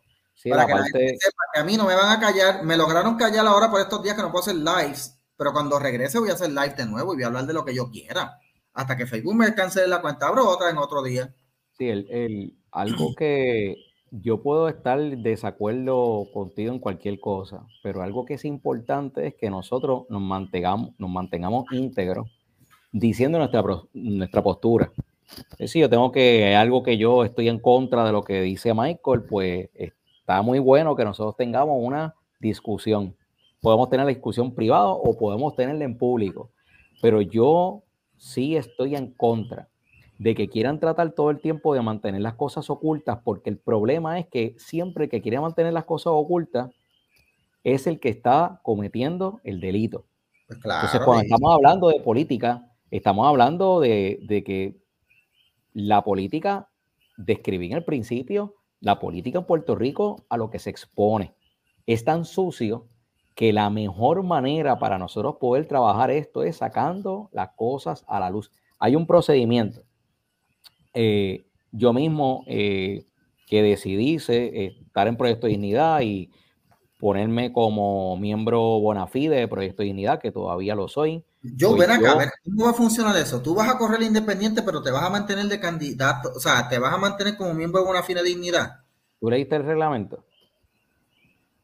para 0.49 0.65
que 0.65 0.73
la 0.73 0.83
gente 0.83 1.17
sepa 1.19 1.43
que 1.53 1.59
a 1.59 1.63
mí 1.63 1.77
no 1.77 1.85
me 1.85 1.93
van 1.93 2.17
a 2.17 2.19
callar. 2.19 2.63
Me 2.63 2.75
lograron 2.75 3.17
callar 3.17 3.45
ahora 3.45 3.69
por 3.69 3.81
estos 3.81 4.01
días 4.01 4.15
que 4.15 4.23
no 4.23 4.31
puedo 4.31 4.41
hacer 4.41 4.55
lives, 4.55 5.15
pero 5.37 5.53
cuando 5.53 5.77
regrese 5.77 6.17
voy 6.17 6.31
a 6.31 6.33
hacer 6.33 6.49
live 6.49 6.73
de 6.75 6.87
nuevo 6.87 7.13
y 7.13 7.17
voy 7.17 7.23
a 7.23 7.27
hablar 7.27 7.45
de 7.45 7.53
lo 7.53 7.63
que 7.63 7.75
yo 7.75 7.91
quiera. 7.91 8.39
Hasta 8.73 8.97
que 8.97 9.05
Facebook 9.05 9.35
me 9.35 9.53
cancele 9.53 9.89
la 9.89 10.01
cuenta, 10.01 10.27
abro 10.27 10.49
otra 10.49 10.71
en 10.71 10.79
otro 10.79 11.03
día. 11.03 11.31
Sí, 11.77 11.87
el, 11.87 12.09
el, 12.09 12.57
algo 12.71 13.13
que 13.15 13.75
yo 14.11 14.41
puedo 14.41 14.67
estar 14.67 14.99
desacuerdo 14.99 16.27
contigo 16.33 16.73
en 16.73 16.79
cualquier 16.79 17.19
cosa, 17.19 17.65
pero 17.81 18.01
algo 18.01 18.25
que 18.25 18.33
es 18.33 18.43
importante 18.43 19.25
es 19.25 19.35
que 19.35 19.49
nosotros 19.49 20.03
nos 20.09 20.21
mantengamos, 20.21 20.91
nos 20.97 21.09
mantengamos 21.09 21.65
íntegros 21.71 22.29
diciendo 22.91 23.37
nuestra, 23.37 23.63
nuestra 23.93 24.43
postura. 24.43 24.91
Decir, 25.57 25.81
yo 25.81 25.89
tengo 25.89 26.11
que, 26.11 26.53
algo 26.57 26.83
que 26.83 26.97
yo 26.97 27.23
estoy 27.23 27.47
en 27.47 27.59
contra 27.59 28.03
de 28.03 28.11
lo 28.11 28.21
que 28.21 28.41
dice 28.41 28.73
Michael, 28.73 29.23
pues 29.29 29.69
está 29.73 30.41
muy 30.41 30.59
bueno 30.59 30.93
que 30.93 31.05
nosotros 31.05 31.37
tengamos 31.37 31.77
una 31.79 32.13
discusión. 32.41 33.15
Podemos 33.61 33.89
tener 33.89 34.05
la 34.05 34.11
discusión 34.11 34.53
privada 34.53 34.89
o 34.89 35.17
podemos 35.17 35.55
tenerla 35.55 35.85
en 35.85 35.97
público, 35.97 36.51
pero 37.01 37.21
yo 37.21 37.83
sí 38.17 38.57
estoy 38.57 38.95
en 38.95 39.13
contra 39.13 39.70
de 40.21 40.35
que 40.35 40.49
quieran 40.49 40.79
tratar 40.79 41.13
todo 41.13 41.31
el 41.31 41.41
tiempo 41.41 41.73
de 41.73 41.81
mantener 41.81 42.21
las 42.21 42.35
cosas 42.35 42.69
ocultas, 42.69 43.17
porque 43.23 43.49
el 43.49 43.57
problema 43.57 44.19
es 44.19 44.27
que 44.27 44.53
siempre 44.59 45.09
que 45.09 45.19
quiere 45.19 45.39
mantener 45.39 45.73
las 45.73 45.85
cosas 45.85 46.13
ocultas 46.13 46.69
es 47.63 47.87
el 47.87 47.99
que 47.99 48.09
está 48.09 48.59
cometiendo 48.61 49.41
el 49.43 49.59
delito. 49.59 50.05
Pues 50.45 50.59
Entonces, 50.63 51.01
cuando 51.03 51.23
estamos 51.23 51.55
hablando 51.55 51.87
de 51.87 52.01
política, 52.01 52.69
estamos 52.91 53.27
hablando 53.27 53.79
de, 53.79 54.19
de 54.21 54.43
que 54.43 54.77
la 55.73 56.03
política, 56.03 56.69
describí 57.17 57.65
en 57.71 57.77
el 57.77 57.83
principio, 57.83 58.53
la 58.79 58.99
política 58.99 59.39
en 59.39 59.45
Puerto 59.45 59.73
Rico 59.73 60.27
a 60.29 60.37
lo 60.37 60.51
que 60.51 60.59
se 60.59 60.69
expone 60.69 61.33
es 61.87 62.05
tan 62.05 62.25
sucio 62.25 62.85
que 63.33 63.53
la 63.53 63.71
mejor 63.71 64.21
manera 64.21 64.77
para 64.77 64.99
nosotros 64.99 65.37
poder 65.39 65.67
trabajar 65.67 66.11
esto 66.11 66.43
es 66.43 66.57
sacando 66.57 67.31
las 67.33 67.53
cosas 67.55 68.05
a 68.07 68.19
la 68.19 68.29
luz. 68.29 68.51
Hay 68.77 68.95
un 68.95 69.07
procedimiento 69.07 69.81
eh, 70.93 71.45
yo 71.71 71.93
mismo 71.93 72.43
eh, 72.47 73.05
que 73.47 73.61
decidí 73.61 74.17
eh, 74.27 74.77
estar 74.85 75.07
en 75.07 75.17
Proyecto 75.17 75.47
Dignidad 75.47 76.01
y 76.01 76.29
ponerme 76.99 77.51
como 77.51 78.15
miembro 78.17 78.79
bona 78.79 79.07
fide 79.07 79.37
de 79.37 79.47
Proyecto 79.47 79.83
Dignidad, 79.83 80.19
que 80.19 80.31
todavía 80.31 80.75
lo 80.75 80.87
soy. 80.87 81.23
Yo, 81.41 81.75
ven 81.75 81.89
acá, 81.89 82.11
a 82.11 82.17
ver, 82.17 82.29
¿cómo 82.43 82.65
va 82.65 82.71
a 82.71 82.75
funcionar 82.75 83.17
eso? 83.17 83.41
Tú 83.41 83.55
vas 83.55 83.67
a 83.67 83.77
correr 83.77 84.03
independiente, 84.03 84.61
pero 84.61 84.83
te 84.83 84.91
vas 84.91 85.03
a 85.03 85.09
mantener 85.09 85.45
de 85.45 85.59
candidato, 85.59 86.31
o 86.35 86.39
sea, 86.39 86.69
te 86.69 86.77
vas 86.77 86.93
a 86.93 86.97
mantener 86.97 87.35
como 87.35 87.53
miembro 87.53 87.81
de 87.81 87.87
bona 87.87 88.03
fide 88.03 88.21
de 88.21 88.29
Dignidad. 88.29 88.81
¿Tú 89.19 89.29
leíste 89.29 89.55
el 89.55 89.65
reglamento? 89.65 90.23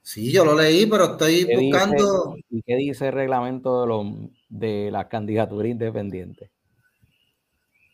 Sí, 0.02 0.32
yo 0.32 0.46
lo 0.46 0.56
leí, 0.56 0.86
pero 0.86 1.12
estoy 1.12 1.46
buscando. 1.54 2.38
¿Y 2.50 2.62
qué 2.64 2.76
dice 2.76 3.08
el 3.08 3.14
reglamento 3.14 3.82
de, 3.82 3.88
lo, 3.88 4.30
de 4.48 4.90
la 4.90 5.10
candidatura 5.10 5.68
independiente? 5.68 6.50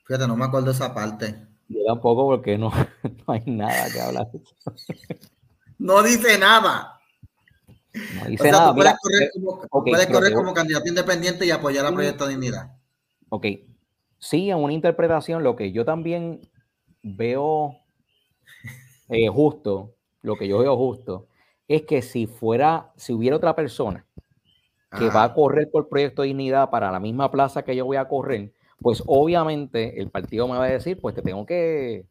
Fíjate, 0.05 0.27
no 0.27 0.35
me 0.35 0.45
acuerdo 0.45 0.71
esa 0.71 0.93
parte. 0.93 1.35
Yo 1.67 1.79
tampoco 1.85 2.25
porque 2.25 2.57
no, 2.57 2.71
no 3.27 3.33
hay 3.33 3.43
nada 3.45 3.91
que 3.91 4.01
hablar. 4.01 4.27
no 5.77 6.03
dice 6.03 6.37
nada. 6.37 6.99
No 7.93 8.25
dice 8.27 8.51
nada. 8.51 8.69
Tú 8.69 8.75
puedes 8.75 8.95
correr, 9.01 9.31
como, 9.33 9.83
puedes 9.83 10.07
correr 10.07 10.33
como 10.33 10.53
candidato 10.53 10.87
independiente 10.87 11.45
y 11.45 11.51
apoyar 11.51 11.85
al 11.85 11.93
proyecto 11.93 12.25
de 12.25 12.31
dignidad. 12.31 12.75
Ok. 13.29 13.45
Sí, 14.19 14.49
en 14.49 14.57
una 14.57 14.73
interpretación, 14.73 15.43
lo 15.43 15.55
que 15.55 15.71
yo 15.71 15.83
también 15.83 16.41
veo 17.01 17.77
eh, 19.09 19.27
justo, 19.27 19.95
lo 20.21 20.37
que 20.37 20.47
yo 20.47 20.59
veo 20.59 20.77
justo, 20.77 21.27
es 21.67 21.83
que 21.83 22.01
si 22.01 22.25
fuera, 22.25 22.91
si 22.95 23.13
hubiera 23.13 23.35
otra 23.35 23.55
persona 23.55 24.05
que 24.97 25.09
va 25.09 25.23
a 25.23 25.33
correr 25.33 25.71
por 25.71 25.89
proyecto 25.89 26.21
de 26.21 26.27
dignidad 26.27 26.69
para 26.69 26.91
la 26.91 26.99
misma 26.99 27.31
plaza 27.31 27.63
que 27.63 27.75
yo 27.75 27.83
voy 27.83 27.97
a 27.97 28.07
correr, 28.07 28.53
pues 28.83 29.01
obviamente 29.07 29.99
el 29.99 30.09
partido 30.11 30.47
me 30.47 30.57
va 30.57 30.65
a 30.65 30.69
decir, 30.69 30.99
pues 30.99 31.15
te 31.15 31.21
tengo 31.21 31.45
que, 31.45 32.05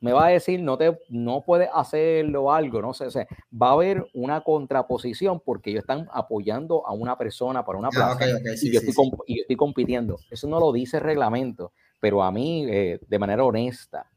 me 0.00 0.12
va 0.12 0.26
a 0.26 0.30
decir, 0.30 0.60
no 0.60 0.78
te, 0.78 0.96
no 1.08 1.42
puedes 1.44 1.68
hacerlo 1.74 2.52
algo, 2.52 2.80
no 2.80 2.94
sé, 2.94 3.06
o 3.06 3.10
sea, 3.10 3.26
va 3.52 3.70
a 3.70 3.72
haber 3.72 4.06
una 4.14 4.42
contraposición 4.42 5.40
porque 5.40 5.70
ellos 5.70 5.82
están 5.82 6.08
apoyando 6.12 6.86
a 6.86 6.92
una 6.92 7.18
persona 7.18 7.64
para 7.64 7.78
una 7.78 7.90
plaza 7.90 8.28
y, 8.28 8.72
yo 8.72 8.80
estoy, 8.80 9.56
compitiendo. 9.56 10.18
Eso 10.30 10.48
no 10.48 10.60
lo 10.60 10.72
dice 10.72 10.98
el 10.98 11.02
reglamento, 11.02 11.72
pero 12.00 12.22
a 12.22 12.30
mí, 12.30 12.64
eh, 12.68 13.00
de 13.06 13.18
manera 13.18 13.44
honesta, 13.44 14.08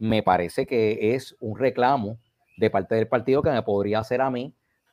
me 0.00 0.22
parece 0.24 0.66
que 0.66 1.14
es 1.14 1.36
un 1.38 1.58
reclamo 1.58 2.18
de 2.56 2.70
parte 2.70 2.96
del 2.96 3.06
partido 3.06 3.42
que 3.42 3.50
me 3.50 3.62
podría 3.62 4.00
hacer 4.00 4.20
a 4.20 4.30
mí 4.30 4.52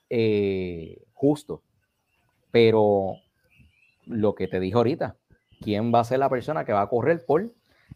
eh, 0.09 1.01
justo. 1.13 1.63
Pero 2.51 3.15
lo 4.05 4.35
que 4.35 4.47
te 4.47 4.59
dije 4.59 4.75
ahorita, 4.75 5.16
quién 5.61 5.93
va 5.93 6.01
a 6.01 6.03
ser 6.03 6.19
la 6.19 6.29
persona 6.29 6.65
que 6.65 6.73
va 6.73 6.81
a 6.81 6.89
correr 6.89 7.25
por 7.25 7.51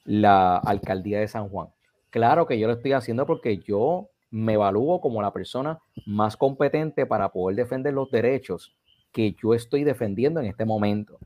la 0.06 0.58
alcaldía 0.58 1.20
de 1.20 1.28
San 1.28 1.50
Juan. 1.50 1.68
Claro 2.10 2.46
que 2.46 2.60
yo 2.60 2.68
lo 2.68 2.74
estoy 2.74 2.94
haciendo 2.94 3.26
porque 3.26 3.58
yo 3.58 4.10
me 4.30 4.54
evalúo 4.54 5.02
como 5.02 5.22
la 5.22 5.32
persona 5.32 5.80
más 6.06 6.38
competente 6.38 7.06
para 7.06 7.30
poder 7.30 7.58
defender 7.58 7.94
los 7.94 8.10
derechos 8.12 8.76
que 9.12 9.36
yo 9.42 9.54
estoy 9.54 9.84
defendiendo 9.84 10.40
en 10.40 10.46
este 10.46 10.66
momento. 10.66 11.20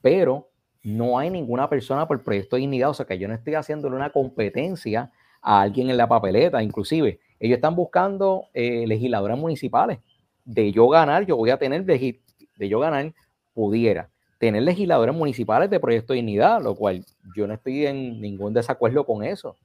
Pero 0.00 0.48
no 0.82 1.18
hay 1.18 1.30
ninguna 1.30 1.68
persona 1.68 2.06
por 2.06 2.22
proyecto 2.22 2.56
de 2.56 2.60
dignidad, 2.60 2.90
o 2.90 2.94
sea 2.94 3.06
que 3.06 3.18
yo 3.18 3.28
no 3.28 3.34
estoy 3.34 3.54
haciéndole 3.54 3.96
una 3.96 4.10
competencia 4.10 5.10
a 5.42 5.60
alguien 5.60 5.90
en 5.90 5.96
la 5.96 6.08
papeleta, 6.08 6.62
inclusive 6.62 7.20
ellos 7.38 7.56
están 7.56 7.76
buscando 7.76 8.46
eh, 8.54 8.86
legisladores 8.86 9.38
municipales. 9.38 9.98
De 10.44 10.72
yo 10.72 10.88
ganar, 10.88 11.26
yo 11.26 11.36
voy 11.36 11.50
a 11.50 11.58
tener, 11.58 11.84
de 11.84 12.68
yo 12.68 12.80
ganar, 12.80 13.12
pudiera 13.52 14.08
tener 14.38 14.62
legisladores 14.62 15.14
municipales 15.14 15.68
de 15.68 15.80
Proyecto 15.80 16.12
de 16.12 16.18
Dignidad, 16.18 16.62
lo 16.62 16.74
cual 16.74 17.04
yo 17.36 17.46
no 17.46 17.54
estoy 17.54 17.86
en 17.86 18.20
ningún 18.20 18.54
desacuerdo 18.54 19.04
con 19.04 19.24
eso. 19.24 19.56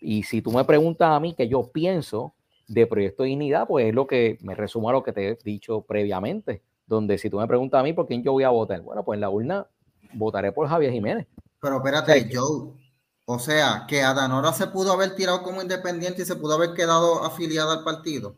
Y 0.00 0.24
si 0.24 0.42
tú 0.42 0.52
me 0.52 0.64
preguntas 0.64 1.08
a 1.10 1.20
mí 1.20 1.34
qué 1.34 1.48
yo 1.48 1.70
pienso 1.72 2.34
de 2.66 2.86
Proyecto 2.86 3.22
de 3.22 3.30
Dignidad, 3.30 3.66
pues 3.66 3.86
es 3.86 3.94
lo 3.94 4.06
que 4.06 4.38
me 4.42 4.54
resumo 4.54 4.90
a 4.90 4.92
lo 4.92 5.02
que 5.02 5.12
te 5.12 5.28
he 5.28 5.38
dicho 5.44 5.82
previamente, 5.82 6.62
donde 6.86 7.18
si 7.18 7.30
tú 7.30 7.38
me 7.38 7.46
preguntas 7.46 7.80
a 7.80 7.84
mí 7.84 7.92
por 7.92 8.06
quién 8.06 8.22
yo 8.22 8.32
voy 8.32 8.44
a 8.44 8.50
votar, 8.50 8.80
bueno, 8.82 9.04
pues 9.04 9.16
en 9.16 9.20
la 9.20 9.30
urna 9.30 9.66
votaré 10.12 10.52
por 10.52 10.68
Javier 10.68 10.92
Jiménez. 10.92 11.26
Pero 11.60 11.76
espérate, 11.76 12.28
Joe, 12.32 12.72
o 13.24 13.38
sea, 13.38 13.84
que 13.88 14.02
Adanora 14.02 14.52
se 14.52 14.68
pudo 14.68 14.92
haber 14.92 15.14
tirado 15.14 15.42
como 15.42 15.62
independiente 15.62 16.22
y 16.22 16.24
se 16.24 16.36
pudo 16.36 16.54
haber 16.54 16.74
quedado 16.74 17.24
afiliada 17.24 17.72
al 17.72 17.84
partido. 17.84 18.36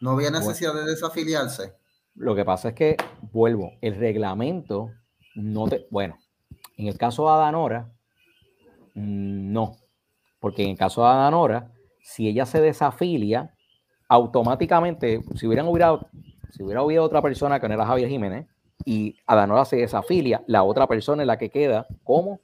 No 0.00 0.12
había 0.12 0.30
necesidad 0.30 0.74
de 0.74 0.84
desafiliarse. 0.84 1.74
Lo 2.14 2.34
que 2.34 2.44
pasa 2.44 2.70
es 2.70 2.74
que, 2.74 2.96
vuelvo, 3.32 3.72
el 3.80 3.96
reglamento 3.96 4.90
no 5.40 5.68
te, 5.68 5.86
bueno, 5.90 6.16
en 6.76 6.86
el 6.88 6.96
caso 6.96 7.24
de 7.24 7.32
Adanora, 7.32 7.90
mm, 8.94 9.52
no, 9.52 9.76
porque 10.38 10.62
en 10.62 10.70
el 10.70 10.78
caso 10.78 11.02
de 11.02 11.08
Adanora, 11.08 11.72
si 12.02 12.28
ella 12.28 12.46
se 12.46 12.60
desafilia, 12.60 13.54
automáticamente, 14.08 15.20
si 15.36 15.46
hubieran 15.46 15.68
hubiera, 15.68 15.98
si 16.50 16.62
hubiera 16.62 16.80
habido 16.80 17.04
otra 17.04 17.22
persona 17.22 17.60
que 17.60 17.68
no 17.68 17.74
era 17.74 17.86
Javier 17.86 18.08
Jiménez 18.08 18.46
y 18.84 19.16
Adanora 19.26 19.64
se 19.64 19.76
desafilia, 19.76 20.42
la 20.46 20.64
otra 20.64 20.86
persona 20.86 21.22
es 21.22 21.26
la 21.26 21.38
que 21.38 21.50
queda 21.50 21.86
como 22.02 22.40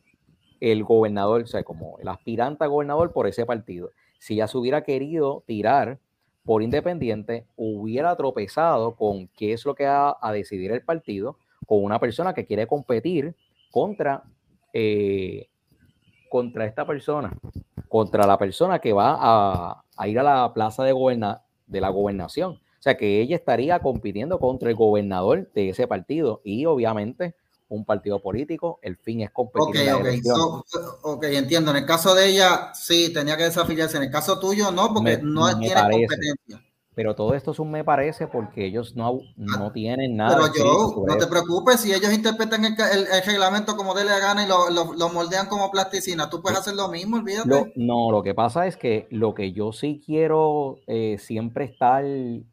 el 0.61 0.85
gobernador, 0.85 1.43
o 1.43 1.47
sea, 1.47 1.65
como 1.65 1.99
el 1.99 2.09
aspirante 2.09 2.65
a 2.65 2.69
gobernador 2.69 3.13
por 3.13 3.27
ese 3.27 3.45
partido. 3.45 3.91
Si 4.19 4.35
ella 4.35 4.47
se 4.47 4.57
hubiera 4.59 4.83
querido 4.83 5.43
tirar 5.47 5.99
por 6.45 6.63
independiente, 6.63 7.47
hubiera 7.57 8.15
tropezado 8.17 8.95
con 8.95 9.29
qué 9.37 9.53
es 9.53 9.67
lo 9.67 9.75
que 9.75 9.87
va 9.87 10.17
a 10.21 10.33
decidir 10.33 10.71
el 10.73 10.83
partido 10.83 11.37
con 11.67 11.85
una 11.85 11.99
persona 11.99 12.33
que 12.33 12.47
quiere 12.47 12.67
competir 12.67 13.35
contra, 13.71 14.23
eh, 14.73 15.49
contra 16.31 16.65
esta 16.65 16.87
persona, 16.87 17.37
contra 17.89 18.27
la 18.27 18.39
persona 18.39 18.79
que 18.79 18.93
va 18.93 19.17
a, 19.19 20.09
ir 20.09 20.19
a 20.19 20.23
la 20.23 20.55
plaza 20.55 20.85
de, 20.85 20.95
de 21.67 21.81
la 21.81 21.89
gobernación. 21.91 22.53
O 22.53 22.83
sea 22.87 22.97
que 22.97 23.21
ella 23.21 23.37
estaría 23.37 23.81
compitiendo 23.81 24.39
contra 24.39 24.71
el 24.71 24.77
gobernador 24.77 25.51
de 25.53 25.71
ese 25.71 25.89
partido 25.89 26.41
y 26.45 26.67
obviamente 26.67 27.35
un 27.69 27.85
partido 27.85 28.23
político, 28.23 28.79
el 28.83 28.97
fin 28.97 29.23
es 29.23 29.31
competir. 29.31 29.93
Ok, 29.93 30.07
ok, 30.33 30.97
ok, 31.03 31.25
entiendo. 31.25 31.73
En 31.73 31.79
el 31.79 31.87
caso 31.87 32.15
de 32.15 32.29
ella, 32.29 32.73
sí, 32.75 33.13
tenía 33.13 33.37
que 33.37 33.45
desafiliarse. 33.45 33.97
En 33.97 34.05
el 34.05 34.11
caso 34.11 34.39
tuyo, 34.39 34.71
no, 34.71 34.95
porque 34.95 35.19
no 35.23 35.59
tiene 35.59 35.75
competencia. 35.75 36.66
Pero 36.97 37.15
todo 37.15 37.35
esto 37.35 37.51
es 37.51 37.59
un 37.59 37.71
me 37.71 37.85
parece 37.85 38.27
porque 38.27 38.65
ellos 38.65 38.97
no, 38.97 39.21
no 39.37 39.71
tienen 39.71 40.17
nada. 40.17 40.51
Pero 40.51 40.65
yo, 40.65 41.05
no 41.07 41.19
te 41.19 41.27
preocupes, 41.27 41.81
si 41.81 41.93
ellos 41.93 42.11
interpretan 42.11 42.65
el, 42.65 42.75
reglamento 43.27 43.77
como 43.77 43.93
de 43.93 44.07
la 44.07 44.19
gana 44.19 44.43
y 44.43 44.49
lo, 44.49 44.71
lo, 44.71 45.09
moldean 45.11 45.47
como 45.47 45.71
plasticina, 45.71 46.31
tú 46.31 46.41
puedes 46.41 46.59
hacer 46.59 46.75
lo 46.75 46.89
mismo, 46.89 47.19
olvídate. 47.19 47.75
no, 47.77 48.11
lo 48.11 48.23
que 48.23 48.33
pasa 48.33 48.67
es 48.67 48.79
que 48.79 49.09
lo 49.11 49.35
que 49.35 49.53
yo 49.53 49.75
sí 49.75 50.01
quiero 50.07 50.79
eh, 50.87 51.19
siempre 51.19 51.67
estar, 51.67 52.03
eh, 52.03 52.47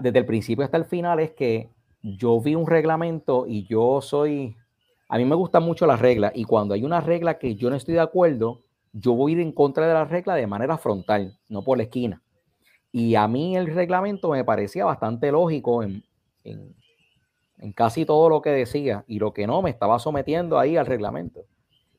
desde 0.00 0.18
el 0.18 0.26
principio 0.26 0.64
hasta 0.64 0.76
el 0.76 0.86
final, 0.86 1.20
es 1.20 1.30
que 1.34 1.70
yo 2.02 2.40
vi 2.40 2.56
un 2.56 2.66
reglamento 2.66 3.46
y 3.46 3.64
yo 3.68 4.00
soy, 4.00 4.56
a 5.08 5.18
mí 5.18 5.24
me 5.24 5.36
gustan 5.36 5.62
mucho 5.62 5.86
las 5.86 6.00
reglas 6.00 6.32
y 6.34 6.42
cuando 6.42 6.74
hay 6.74 6.82
una 6.82 7.00
regla 7.00 7.38
que 7.38 7.54
yo 7.54 7.70
no 7.70 7.76
estoy 7.76 7.94
de 7.94 8.00
acuerdo, 8.00 8.64
yo 8.92 9.12
voy 9.14 9.30
a 9.30 9.34
ir 9.36 9.40
en 9.40 9.52
contra 9.52 9.86
de 9.86 9.94
la 9.94 10.04
regla 10.04 10.34
de 10.34 10.48
manera 10.48 10.76
frontal, 10.78 11.38
no 11.48 11.62
por 11.62 11.76
la 11.78 11.84
esquina. 11.84 12.24
Y 12.92 13.14
a 13.14 13.28
mí 13.28 13.56
el 13.56 13.66
reglamento 13.74 14.30
me 14.30 14.44
parecía 14.44 14.84
bastante 14.84 15.30
lógico 15.30 15.82
en, 15.82 16.02
en, 16.44 16.74
casi 17.74 18.04
todo 18.04 18.28
lo 18.28 18.42
que 18.42 18.50
decía 18.50 19.04
y 19.06 19.18
lo 19.18 19.32
que 19.32 19.46
no 19.46 19.62
me 19.62 19.70
estaba 19.70 19.98
sometiendo 19.98 20.58
ahí 20.58 20.76
al 20.76 20.86
reglamento. 20.86 21.44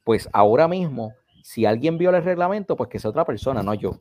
Pues 0.04 0.30
ahora 0.32 0.68
mismo, 0.68 1.14
si 1.44 1.66
alguien 1.66 1.98
viola 1.98 2.20
el 2.20 2.24
reglamento, 2.24 2.76
pues 2.76 2.90
que 2.90 3.00
sea 3.00 3.10
otra 3.10 3.26
persona, 3.26 3.62
no 3.62 3.74
yo. 3.74 3.98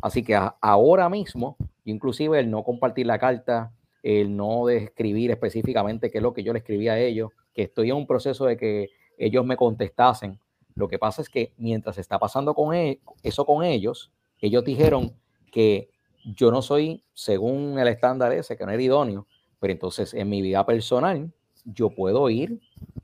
Así 0.00 0.24
que 0.24 0.38
ahora 0.60 1.08
mismo, 1.08 1.56
inclusive 1.84 2.40
el 2.40 2.50
no 2.50 2.64
compartir 2.64 3.06
la 3.06 3.18
carta, 3.18 3.72
el 4.02 4.36
no 4.36 4.66
describir 4.66 5.30
específicamente 5.30 6.10
qué 6.10 6.18
es 6.18 6.22
lo 6.22 6.32
que 6.32 6.42
yo 6.42 6.52
le 6.52 6.58
escribí 6.58 6.88
a 6.88 6.98
ellos, 6.98 7.30
que 7.54 7.62
estoy 7.62 7.90
en 7.90 7.96
un 7.96 8.06
proceso 8.06 8.46
de 8.46 8.56
que 8.56 8.90
ellos 9.16 9.44
me 9.44 9.56
contestasen. 9.56 10.40
Lo 10.74 10.88
que 10.88 10.98
pasa 10.98 11.22
es 11.22 11.28
que 11.28 11.52
mientras 11.56 11.98
está 11.98 12.18
pasando 12.18 12.54
con 12.54 12.74
e, 12.74 13.00
eso 13.22 13.44
con 13.44 13.62
ellos, 13.62 14.10
ellos 14.40 14.64
dijeron 14.64 15.12
que 15.52 15.90
yo 16.24 16.50
no 16.50 16.62
soy, 16.62 17.04
según 17.14 17.78
el 17.78 17.88
estándar 17.88 18.32
ese, 18.32 18.56
que 18.56 18.64
no 18.64 18.72
era 18.72 18.82
idóneo, 18.82 19.26
pero 19.60 19.72
entonces 19.72 20.14
en 20.14 20.28
mi 20.28 20.42
vida 20.42 20.64
personal 20.66 21.32
yo 21.64 21.90
puedo 21.90 22.28
ir 22.30 22.60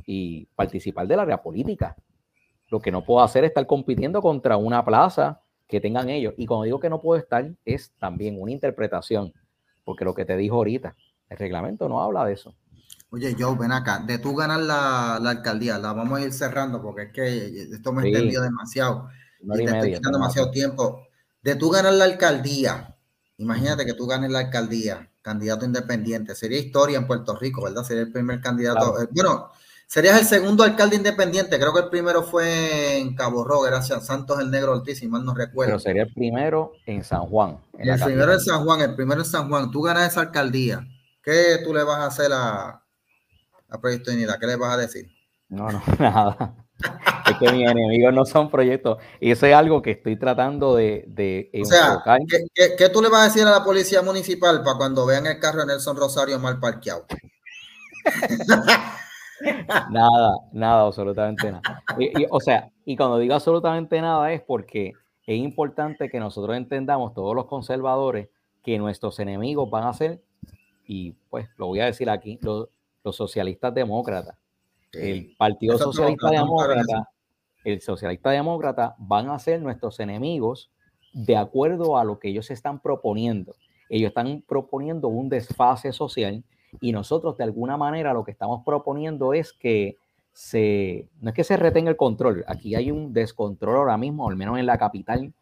y 0.07 0.47
participar 0.57 1.07
de 1.07 1.17
la 1.17 1.23
área 1.23 1.43
política. 1.43 1.97
Lo 2.69 2.81
que 2.81 2.91
no 2.91 3.05
puedo 3.05 3.23
hacer 3.23 3.45
es 3.45 3.51
estar 3.51 3.67
compitiendo 3.67 4.21
contra 4.21 4.57
una 4.57 4.85
plaza 4.85 5.41
que 5.67 5.81
tengan 5.81 6.09
ellos. 6.09 6.35
Y 6.37 6.47
cuando 6.47 6.65
digo 6.65 6.81
que 6.81 6.91
no 6.91 7.01
puedo 7.01 7.21
estar, 7.21 7.51
es 7.65 7.93
también 7.99 8.41
una 8.41 8.53
interpretación, 8.53 9.33
porque 9.85 10.05
lo 10.05 10.15
que 10.15 10.25
te 10.25 10.37
dijo 10.37 10.57
ahorita, 10.57 10.97
el 11.29 11.39
reglamento 11.39 11.89
no 11.89 12.03
habla 12.03 12.25
de 12.25 12.35
eso. 12.35 12.55
Oye, 13.11 13.35
Joe, 13.39 13.57
ven 13.59 13.73
acá, 13.73 14.01
de 14.01 14.19
tú 14.19 14.35
ganar 14.35 14.61
la, 14.61 15.17
alcaldía, 15.17 15.79
la 15.79 15.95
vamos 15.95 16.19
a 16.19 16.23
ir 16.23 16.33
cerrando 16.33 16.83
porque 16.83 17.05
es 17.05 17.13
que 17.13 17.63
esto 17.75 17.93
me 17.93 18.03
sí. 18.03 18.11
demasiado. 18.13 19.09
y 19.41 19.65
te 19.65 19.65
estoy 19.65 19.95
quitando 19.95 20.19
demasiado 20.19 20.51
tiempo. 20.51 21.07
De 21.43 21.55
tú 21.55 21.71
ganar 21.71 21.95
la 21.95 22.05
alcaldía, 22.05 22.98
imagínate 23.39 23.87
que 23.87 23.95
tú 23.95 24.07
ganes 24.07 24.31
la 24.31 24.41
alcaldía, 24.41 25.11
candidato 25.23 25.65
independiente, 25.65 26.35
sería 26.35 26.59
historia 26.59 26.99
en 26.99 27.07
Puerto 27.07 27.35
Rico, 27.37 27.65
¿verdad? 27.65 27.83
Sería 27.83 28.03
el 28.03 28.13
primer 28.13 28.41
candidato. 28.41 29.03
Eh, 29.03 29.09
bueno, 29.11 29.51
Serías 29.89 30.19
el 30.21 30.27
segundo 30.27 30.65
alcalde 30.65 30.97
independiente. 30.97 31.59
Creo 31.59 31.73
que 31.73 31.81
el 31.81 31.89
primero 31.89 32.23
fue 32.23 32.99
en 32.99 33.15
Cabo 33.15 33.43
Rojo, 33.43 33.63
gracias 33.63 34.05
Santos 34.05 34.39
el 34.39 34.51
Negro 34.51 34.73
Ortiz, 34.73 34.99
si 34.99 35.09
mal 35.09 35.25
no 35.25 35.35
recuerdo. 35.35 35.71
Pero 35.71 35.79
sería 35.79 36.03
el 36.03 36.13
primero 36.13 36.73
en 36.85 37.03
San 37.03 37.23
Juan. 37.23 37.59
el 37.79 37.99
primero 37.99 38.35
en 38.35 38.41
San 38.41 38.65
Juan, 38.65 38.83
el 38.83 38.95
primero 38.95 39.23
en 39.23 39.27
San 39.27 39.49
Juan. 39.49 39.71
Tú 39.71 39.81
ganas 39.81 40.11
esa 40.11 40.21
alcaldía. 40.21 40.87
¿Qué 41.23 41.61
tú 41.65 41.73
le 41.73 41.85
vas 41.85 42.01
a 42.01 42.07
hacer 42.07 42.31
a, 42.35 42.85
a 43.71 43.81
Proyecto 43.81 44.11
Unidad? 44.13 44.39
¿Qué 44.39 44.47
le 44.47 44.57
vas 44.57 44.75
a 44.75 44.77
decir? 44.77 45.09
No, 45.49 45.71
no, 45.71 45.83
nada. 45.99 46.55
Es 47.31 47.39
que 47.39 47.53
mis 47.53 47.69
enemigos 47.69 48.15
no 48.15 48.25
son 48.25 48.51
proyectos. 48.51 48.99
Y 49.21 49.31
eso 49.31 49.47
es 49.47 49.55
algo 49.55 49.83
que 49.83 49.93
estoy 49.93 50.17
tratando 50.19 50.77
de, 50.77 51.05
de 51.09 51.51
o 51.63 51.65
sea, 51.65 52.03
¿qué, 52.55 52.77
qué, 52.77 52.89
tú 52.89 53.03
le 53.03 53.09
vas 53.09 53.21
a 53.23 53.25
decir 53.25 53.47
a 53.47 53.51
la 53.51 53.65
policía 53.65 54.03
municipal 54.03 54.63
para 54.63 54.77
cuando 54.77 55.07
vean 55.07 55.27
el 55.27 55.39
carro 55.39 55.61
de 55.61 55.67
Nelson 55.67 55.97
Rosario 55.97 56.39
mal 56.39 56.61
parqueado? 56.61 57.07
nada, 59.91 60.37
nada, 60.53 60.83
absolutamente 60.87 61.51
nada. 61.51 61.83
Y, 61.99 62.27
o 62.31 62.41
sea, 62.41 62.71
y 62.85 62.97
cuando 62.97 63.19
digo 63.19 63.35
absolutamente 63.35 64.01
nada 64.01 64.33
es 64.33 64.41
porque 64.43 64.93
es 65.27 65.37
importante 65.37 66.09
que 66.09 66.21
nosotros 66.21 66.57
entendamos, 66.57 67.13
todos 67.13 67.35
los 67.35 67.47
conservadores, 67.47 68.29
que 68.63 68.79
nuestros 68.79 69.19
enemigos 69.21 69.71
van 69.71 69.85
a 69.85 69.93
ser, 69.93 70.23
y 70.87 71.13
pues 71.29 71.49
lo 71.57 71.67
voy 71.67 71.81
a 71.81 71.85
decir 71.85 72.09
aquí, 72.09 72.39
los, 72.43 72.69
socialistas 73.11 73.73
demócratas. 73.73 74.37
El 74.93 75.35
Partido 75.37 75.79
Socialista 75.79 76.31
Demócrata, 76.31 77.11
el 77.65 77.81
Socialista 77.81 78.31
Demócrata 78.31 78.95
van 78.99 79.29
a 79.29 79.39
ser 79.39 79.61
nuestros 79.61 80.01
enemigos 80.01 80.71
de 81.13 81.37
acuerdo 81.37 81.99
a 81.99 82.05
lo 82.05 82.19
que 82.19 82.29
ellos 82.29 82.51
están 82.51 82.81
proponiendo. 82.81 83.55
Ellos 83.89 84.09
están 84.09 84.43
proponiendo 84.47 85.09
un 85.09 85.29
desfase 85.29 85.93
social 85.93 86.45
y 86.81 86.93
nosotros 86.93 87.37
de 87.37 87.45
alguna 87.45 87.77
manera 87.77 88.13
lo 88.13 88.25
que 88.25 88.31
estamos 88.31 88.63
proponiendo 88.65 89.33
es 89.33 89.53
que 89.53 89.97
se, 90.33 91.09
no 91.21 91.31
es 91.31 91.35
que 91.35 91.45
se 91.45 91.57
retenga 91.57 91.91
el 91.91 91.97
control, 91.97 92.45
aquí 92.47 92.75
hay 92.75 92.91
un 92.93 93.13
descontrol 93.13 93.77
ahora 93.77 93.97
mismo, 93.97 94.29
al 94.29 94.37
menos 94.37 94.59
en 94.59 94.67
la 94.67 94.79
capital, 94.79 95.33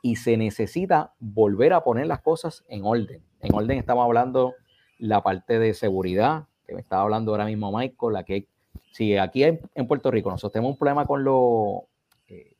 y 0.00 0.16
se 0.16 0.36
necesita 0.36 1.14
volver 1.18 1.72
a 1.72 1.82
poner 1.82 2.06
las 2.06 2.20
cosas 2.20 2.64
en 2.68 2.84
orden. 2.84 3.22
En 3.40 3.54
orden 3.54 3.78
estamos 3.78 4.04
hablando 4.04 4.54
la 4.98 5.22
parte 5.22 5.58
de 5.58 5.74
seguridad, 5.74 6.44
que 6.66 6.74
me 6.74 6.80
estaba 6.80 7.02
hablando 7.02 7.32
ahora 7.32 7.46
mismo 7.46 7.76
Michael, 7.76 8.12
la 8.12 8.22
que 8.22 8.46
si 8.92 9.16
aquí 9.16 9.44
en, 9.44 9.86
Puerto 9.86 10.10
Rico 10.10 10.30
nosotros 10.30 10.52
tenemos 10.52 10.72
un 10.72 10.78
problema 10.78 11.06
con 11.06 11.24
lo 11.24 11.88
eh, 12.28 12.56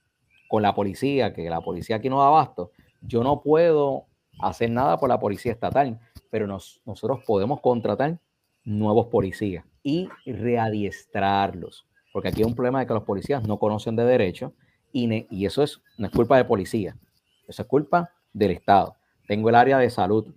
con 0.48 0.62
la 0.62 0.74
policía, 0.74 1.32
que 1.32 1.48
la 1.48 1.60
policía 1.60 1.96
aquí 1.96 2.08
no 2.08 2.20
da 2.20 2.28
abasto, 2.28 2.72
yo 3.00 3.22
no 3.22 3.40
puedo 3.40 4.06
hacer 4.40 4.70
nada 4.70 4.98
por 4.98 5.08
la 5.08 5.18
policía 5.18 5.52
estatal 5.52 5.98
pero 6.34 6.48
nosotros 6.48 7.20
podemos 7.24 7.60
contratar 7.60 8.18
nuevos 8.64 9.06
policías 9.06 9.64
y 9.84 10.08
readiestrarlos, 10.26 11.86
porque 12.12 12.26
aquí 12.26 12.42
hay 12.42 12.48
un 12.48 12.56
problema 12.56 12.80
de 12.80 12.88
que 12.88 12.92
los 12.92 13.04
policías 13.04 13.46
no 13.46 13.56
conocen 13.56 13.94
de 13.94 14.04
derecho 14.04 14.52
y, 14.92 15.28
y 15.30 15.46
eso 15.46 15.62
es, 15.62 15.80
no 15.96 16.08
es 16.08 16.12
culpa 16.12 16.36
de 16.36 16.44
policía, 16.44 16.96
eso 17.46 17.62
es 17.62 17.68
culpa 17.68 18.10
del 18.32 18.50
Estado. 18.50 18.96
Tengo 19.28 19.48
el 19.48 19.54
área 19.54 19.78
de 19.78 19.88
salud. 19.90 20.34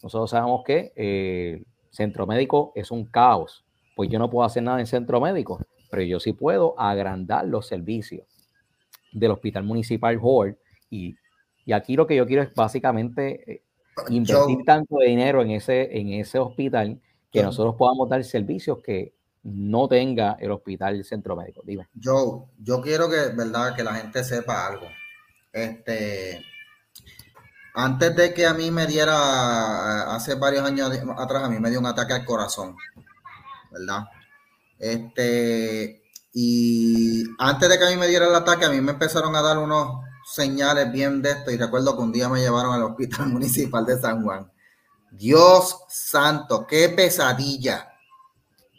Nosotros 0.00 0.30
sabemos 0.30 0.62
que 0.64 0.92
el 0.94 0.94
eh, 0.94 1.64
centro 1.90 2.24
médico 2.24 2.70
es 2.76 2.92
un 2.92 3.04
caos, 3.04 3.64
pues 3.94 4.10
yo 4.10 4.18
no 4.18 4.30
puedo 4.30 4.46
hacer 4.46 4.62
nada 4.62 4.80
en 4.80 4.86
centro 4.86 5.20
médico, 5.20 5.64
pero 5.90 6.02
yo 6.02 6.20
sí 6.20 6.32
puedo 6.32 6.78
agrandar 6.78 7.46
los 7.46 7.66
servicios 7.66 8.26
del 9.12 9.32
Hospital 9.32 9.64
Municipal 9.64 10.18
Hall 10.22 10.58
y, 10.90 11.16
y 11.64 11.72
aquí 11.72 11.96
lo 11.96 12.06
que 12.06 12.16
yo 12.16 12.26
quiero 12.26 12.42
es 12.42 12.54
básicamente 12.54 13.52
eh, 13.52 13.62
invertir 14.08 14.64
tanto 14.64 14.98
dinero 14.98 15.42
en 15.42 15.50
ese, 15.50 15.96
en 15.98 16.08
ese 16.08 16.38
hospital 16.38 17.00
que 17.30 17.42
nosotros 17.42 17.74
podamos 17.76 18.08
dar 18.08 18.22
servicios 18.24 18.78
que 18.82 19.14
no 19.42 19.88
tenga 19.88 20.36
el 20.38 20.50
hospital 20.50 20.96
el 20.96 21.04
centro 21.04 21.34
médico. 21.34 21.62
Dime. 21.64 21.88
Yo, 21.94 22.48
yo 22.58 22.80
quiero 22.80 23.08
que, 23.08 23.34
verdad, 23.34 23.74
que 23.74 23.82
la 23.82 23.94
gente 23.94 24.22
sepa 24.22 24.66
algo. 24.66 24.86
Este, 25.52 26.44
antes 27.74 28.14
de 28.14 28.34
que 28.34 28.46
a 28.46 28.54
mí 28.54 28.70
me 28.70 28.86
diera, 28.86 30.14
hace 30.14 30.34
varios 30.34 30.64
años 30.64 30.90
atrás, 31.16 31.44
a 31.44 31.48
mí 31.48 31.58
me 31.58 31.70
dio 31.70 31.80
un 31.80 31.86
ataque 31.86 32.12
al 32.12 32.24
corazón, 32.24 32.76
¿verdad? 33.72 34.04
Este, 34.78 36.02
y 36.32 37.24
antes 37.38 37.68
de 37.68 37.78
que 37.78 37.84
a 37.84 37.90
mí 37.90 37.96
me 37.96 38.08
diera 38.08 38.26
el 38.26 38.34
ataque, 38.34 38.64
a 38.64 38.70
mí 38.70 38.80
me 38.80 38.92
empezaron 38.92 39.34
a 39.36 39.42
dar 39.42 39.58
unos 39.58 40.04
señales 40.24 40.90
bien 40.92 41.20
de 41.20 41.30
esto 41.30 41.50
y 41.50 41.56
recuerdo 41.56 41.96
que 41.96 42.02
un 42.02 42.12
día 42.12 42.28
me 42.28 42.40
llevaron 42.40 42.74
al 42.74 42.82
hospital 42.84 43.26
municipal 43.28 43.84
de 43.84 44.00
San 44.00 44.22
Juan. 44.22 44.50
Dios 45.10 45.84
santo, 45.88 46.66
qué 46.66 46.88
pesadilla. 46.88 47.92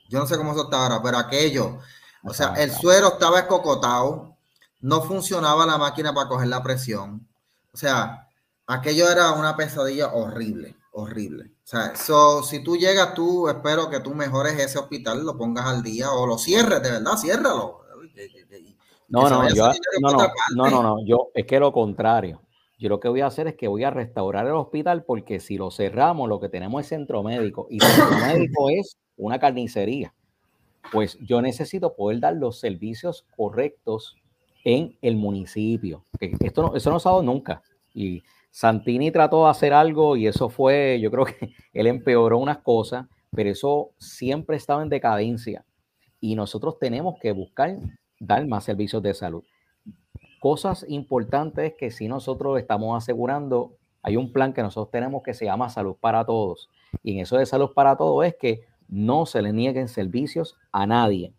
Yo 0.10 0.20
no 0.20 0.26
sé 0.26 0.38
cómo 0.38 0.52
eso 0.52 0.64
está 0.64 0.84
ahora, 0.84 1.02
pero 1.02 1.18
aquello, 1.18 1.80
o 2.24 2.34
sea, 2.34 2.54
el 2.56 2.72
suero 2.72 3.14
estaba 3.14 3.40
escocotado, 3.40 4.36
no 4.82 5.02
funcionaba 5.02 5.66
la 5.66 5.78
máquina 5.78 6.14
para 6.14 6.28
coger 6.28 6.48
la 6.48 6.64
presión. 6.64 7.28
O 7.72 7.78
sea, 7.78 8.28
aquello 8.68 9.10
era 9.10 9.32
una 9.32 9.56
pesadilla 9.56 10.14
horrible, 10.14 10.76
horrible. 10.94 11.46
O 11.46 11.68
sea, 11.68 11.88
eso, 11.88 12.44
si 12.44 12.64
tú 12.64 12.78
llegas, 12.78 13.14
tú 13.14 13.48
espero 13.50 13.90
que 13.90 14.00
tú 14.00 14.14
mejores 14.14 14.58
ese 14.60 14.80
hospital, 14.80 15.26
lo 15.26 15.38
pongas 15.38 15.66
al 15.66 15.84
día 15.84 16.12
o 16.12 16.26
lo 16.26 16.38
cierres, 16.38 16.82
de 16.82 16.92
verdad, 16.92 17.18
ciérralo. 17.18 17.82
No, 19.10 19.30
no, 19.30 19.48
yo, 19.54 19.70
no, 20.02 20.12
no, 20.12 20.28
no, 20.56 20.70
no, 20.70 20.84
no, 20.84 21.06
yo 21.06 21.30
es 21.34 21.46
que 21.46 21.60
lo 21.60 21.72
contrario. 21.72 22.42
Yo 22.80 22.90
lo 22.90 23.00
que 23.00 23.08
voy 23.08 23.22
a 23.22 23.28
hacer 23.28 23.48
es 23.48 23.56
que 23.56 23.68
voy 23.68 23.84
a 23.84 23.92
restaurar 23.92 24.46
el 24.46 24.54
hospital 24.54 25.04
porque 25.04 25.40
si 25.40 25.58
lo 25.58 25.72
cerramos, 25.72 26.28
lo 26.28 26.40
que 26.40 26.50
tenemos 26.50 26.82
es 26.82 26.88
centro 26.88 27.24
médico 27.24 27.68
y 27.70 27.80
centro 27.80 28.18
médico 28.18 28.70
es 28.72 28.98
una 29.16 29.40
carnicería. 29.40 30.14
Pues 30.92 31.18
yo 31.22 31.42
necesito 31.42 31.96
poder 31.96 32.20
dar 32.20 32.36
los 32.36 32.60
servicios 32.60 33.26
correctos 33.38 34.18
en 34.66 34.98
el 35.02 35.16
municipio. 35.16 36.06
Esto 36.20 36.64
no, 36.64 36.76
eso 36.76 36.90
no 36.90 37.00
se 37.00 37.08
ha 37.08 37.12
dado 37.12 37.24
nunca. 37.24 37.62
Y 37.94 38.24
Santini 38.54 39.10
trató 39.10 39.46
de 39.46 39.50
hacer 39.50 39.74
algo 39.74 40.16
y 40.16 40.28
eso 40.28 40.48
fue, 40.48 41.00
yo 41.02 41.10
creo 41.10 41.26
que 41.26 41.56
él 41.74 41.88
empeoró 41.88 42.38
unas 42.38 42.60
cosas, 42.60 43.08
pero 43.32 43.50
eso 43.50 43.90
siempre 43.98 44.58
estaba 44.58 44.84
en 44.84 44.90
decadencia. 44.90 45.66
Y 46.22 46.36
nosotros 46.36 46.78
tenemos 46.78 47.16
que 47.20 47.32
buscar 47.32 47.80
dar 48.20 48.46
más 48.46 48.64
servicios 48.64 49.02
de 49.02 49.16
salud. 49.16 49.44
Cosas 50.40 50.86
importantes 50.88 51.74
que 51.80 51.90
si 51.90 52.08
nosotros 52.08 52.60
estamos 52.60 52.96
asegurando, 52.96 53.76
hay 54.04 54.18
un 54.18 54.32
plan 54.32 54.54
que 54.54 54.62
nosotros 54.62 54.92
tenemos 54.92 55.24
que 55.24 55.34
se 55.34 55.46
llama 55.46 55.70
Salud 55.70 55.96
para 56.00 56.24
Todos. 56.24 56.70
Y 57.02 57.14
en 57.14 57.22
eso 57.22 57.38
de 57.38 57.48
Salud 57.48 57.72
para 57.74 57.98
Todos 57.98 58.24
es 58.24 58.36
que 58.40 58.62
no 58.88 59.26
se 59.26 59.42
le 59.42 59.52
nieguen 59.52 59.88
servicios 59.88 60.56
a 60.72 60.86
nadie. 60.86 61.34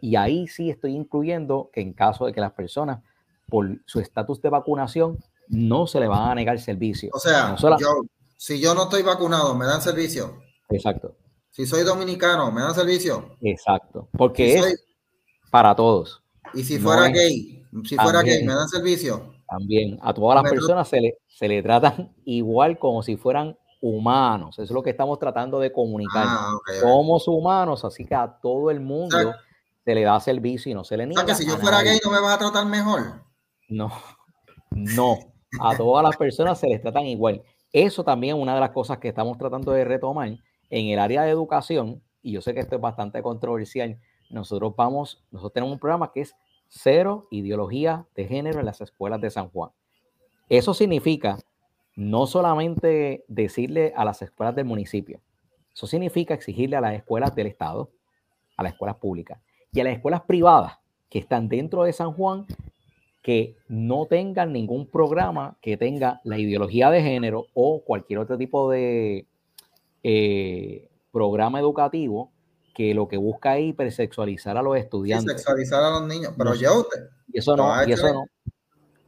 Y 0.00 0.16
ahí 0.16 0.48
sí 0.48 0.70
estoy 0.70 0.96
incluyendo 0.96 1.68
que 1.74 1.82
en 1.82 1.92
caso 1.92 2.24
de 2.24 2.32
que 2.32 2.40
las 2.40 2.52
personas, 2.52 3.02
por 3.50 3.82
su 3.84 4.00
estatus 4.00 4.40
de 4.40 4.48
vacunación, 4.48 5.18
no 5.48 5.86
se 5.86 6.00
le 6.00 6.08
van 6.08 6.30
a 6.30 6.34
negar 6.34 6.58
servicio. 6.58 7.10
O 7.12 7.18
sea, 7.18 7.56
si 8.36 8.60
yo 8.60 8.74
no 8.74 8.84
estoy 8.84 9.02
vacunado, 9.02 9.54
¿me 9.54 9.66
dan 9.66 9.80
servicio? 9.80 10.38
Exacto. 10.68 11.16
Si 11.50 11.66
soy 11.66 11.84
dominicano, 11.84 12.50
¿me 12.50 12.62
dan 12.62 12.74
servicio? 12.74 13.36
Exacto, 13.40 14.08
porque 14.16 14.56
es 14.56 14.84
para 15.50 15.74
todos. 15.76 16.22
Y 16.52 16.64
si 16.64 16.78
fuera 16.78 17.08
gay, 17.08 17.64
si 17.84 17.96
fuera 17.96 18.22
gay, 18.22 18.44
¿me 18.44 18.54
dan 18.54 18.68
servicio? 18.68 19.34
También, 19.48 19.98
a 20.02 20.12
todas 20.12 20.42
las 20.42 20.50
personas 20.50 20.88
se 20.88 21.00
le, 21.00 21.18
se 21.28 21.46
le 21.46 21.62
tratan 21.62 22.12
igual 22.24 22.78
como 22.78 23.02
si 23.02 23.16
fueran 23.16 23.56
humanos. 23.80 24.54
Eso 24.54 24.64
es 24.64 24.70
lo 24.70 24.82
que 24.82 24.90
estamos 24.90 25.18
tratando 25.18 25.60
de 25.60 25.70
comunicar. 25.70 26.24
Ah, 26.26 26.56
Somos 26.80 27.28
humanos, 27.28 27.84
así 27.84 28.04
que 28.04 28.14
a 28.14 28.26
todo 28.42 28.70
el 28.70 28.80
mundo 28.80 29.34
se 29.84 29.94
le 29.94 30.02
da 30.02 30.18
servicio 30.18 30.72
y 30.72 30.74
no 30.74 30.82
se 30.84 30.96
le 30.96 31.06
niega. 31.06 31.22
O 31.22 31.26
que 31.26 31.34
si 31.34 31.46
yo 31.46 31.56
fuera 31.58 31.82
gay, 31.82 31.98
¿no 32.02 32.10
me 32.10 32.20
vas 32.20 32.34
a 32.34 32.38
tratar 32.38 32.66
mejor? 32.66 33.22
No, 33.68 33.92
no. 34.70 35.18
A 35.60 35.76
todas 35.76 36.02
las 36.02 36.16
personas 36.16 36.58
se 36.58 36.68
les 36.68 36.80
tratan 36.80 37.06
igual. 37.06 37.42
Eso 37.72 38.04
también 38.04 38.36
es 38.36 38.42
una 38.42 38.54
de 38.54 38.60
las 38.60 38.70
cosas 38.70 38.98
que 38.98 39.08
estamos 39.08 39.36
tratando 39.38 39.72
de 39.72 39.84
retomar 39.84 40.28
en 40.70 40.86
el 40.86 40.98
área 40.98 41.22
de 41.22 41.30
educación. 41.30 42.02
Y 42.22 42.32
yo 42.32 42.40
sé 42.40 42.54
que 42.54 42.60
esto 42.60 42.76
es 42.76 42.80
bastante 42.80 43.22
controversial. 43.22 43.98
Nosotros 44.30 44.74
vamos, 44.76 45.22
nosotros 45.30 45.52
tenemos 45.52 45.72
un 45.72 45.78
programa 45.78 46.10
que 46.12 46.22
es 46.22 46.34
cero 46.68 47.28
ideología 47.30 48.06
de 48.14 48.26
género 48.26 48.60
en 48.60 48.66
las 48.66 48.80
escuelas 48.80 49.20
de 49.20 49.30
San 49.30 49.48
Juan. 49.50 49.70
Eso 50.48 50.74
significa 50.74 51.38
no 51.96 52.26
solamente 52.26 53.24
decirle 53.28 53.92
a 53.96 54.04
las 54.04 54.20
escuelas 54.22 54.54
del 54.54 54.64
municipio, 54.64 55.20
eso 55.74 55.86
significa 55.86 56.34
exigirle 56.34 56.76
a 56.76 56.80
las 56.80 56.94
escuelas 56.94 57.34
del 57.34 57.48
Estado, 57.48 57.90
a 58.56 58.62
las 58.62 58.72
escuelas 58.72 58.96
públicas 58.96 59.40
y 59.72 59.80
a 59.80 59.84
las 59.84 59.94
escuelas 59.94 60.22
privadas 60.22 60.78
que 61.08 61.18
están 61.18 61.48
dentro 61.48 61.82
de 61.82 61.92
San 61.92 62.12
Juan 62.12 62.46
que 63.24 63.56
no 63.68 64.04
tengan 64.04 64.52
ningún 64.52 64.86
programa 64.86 65.56
que 65.62 65.78
tenga 65.78 66.20
la 66.24 66.38
ideología 66.38 66.90
de 66.90 67.02
género 67.02 67.46
o 67.54 67.82
cualquier 67.82 68.18
otro 68.18 68.36
tipo 68.36 68.70
de 68.70 69.26
eh, 70.02 70.90
programa 71.10 71.58
educativo 71.58 72.30
que 72.74 72.92
lo 72.92 73.08
que 73.08 73.16
busca 73.16 73.56
es 73.56 73.64
hipersexualizar 73.70 74.58
a 74.58 74.62
los 74.62 74.76
estudiantes. 74.76 75.36
sexualizar 75.36 75.82
a 75.82 75.90
los 75.90 76.06
niños, 76.06 76.34
pero 76.36 76.54
yo 76.54 76.86
Y 77.32 77.38
eso 77.38 77.56
no, 77.56 77.88
y 77.88 77.92
eso 77.92 78.12
no. 78.12 78.26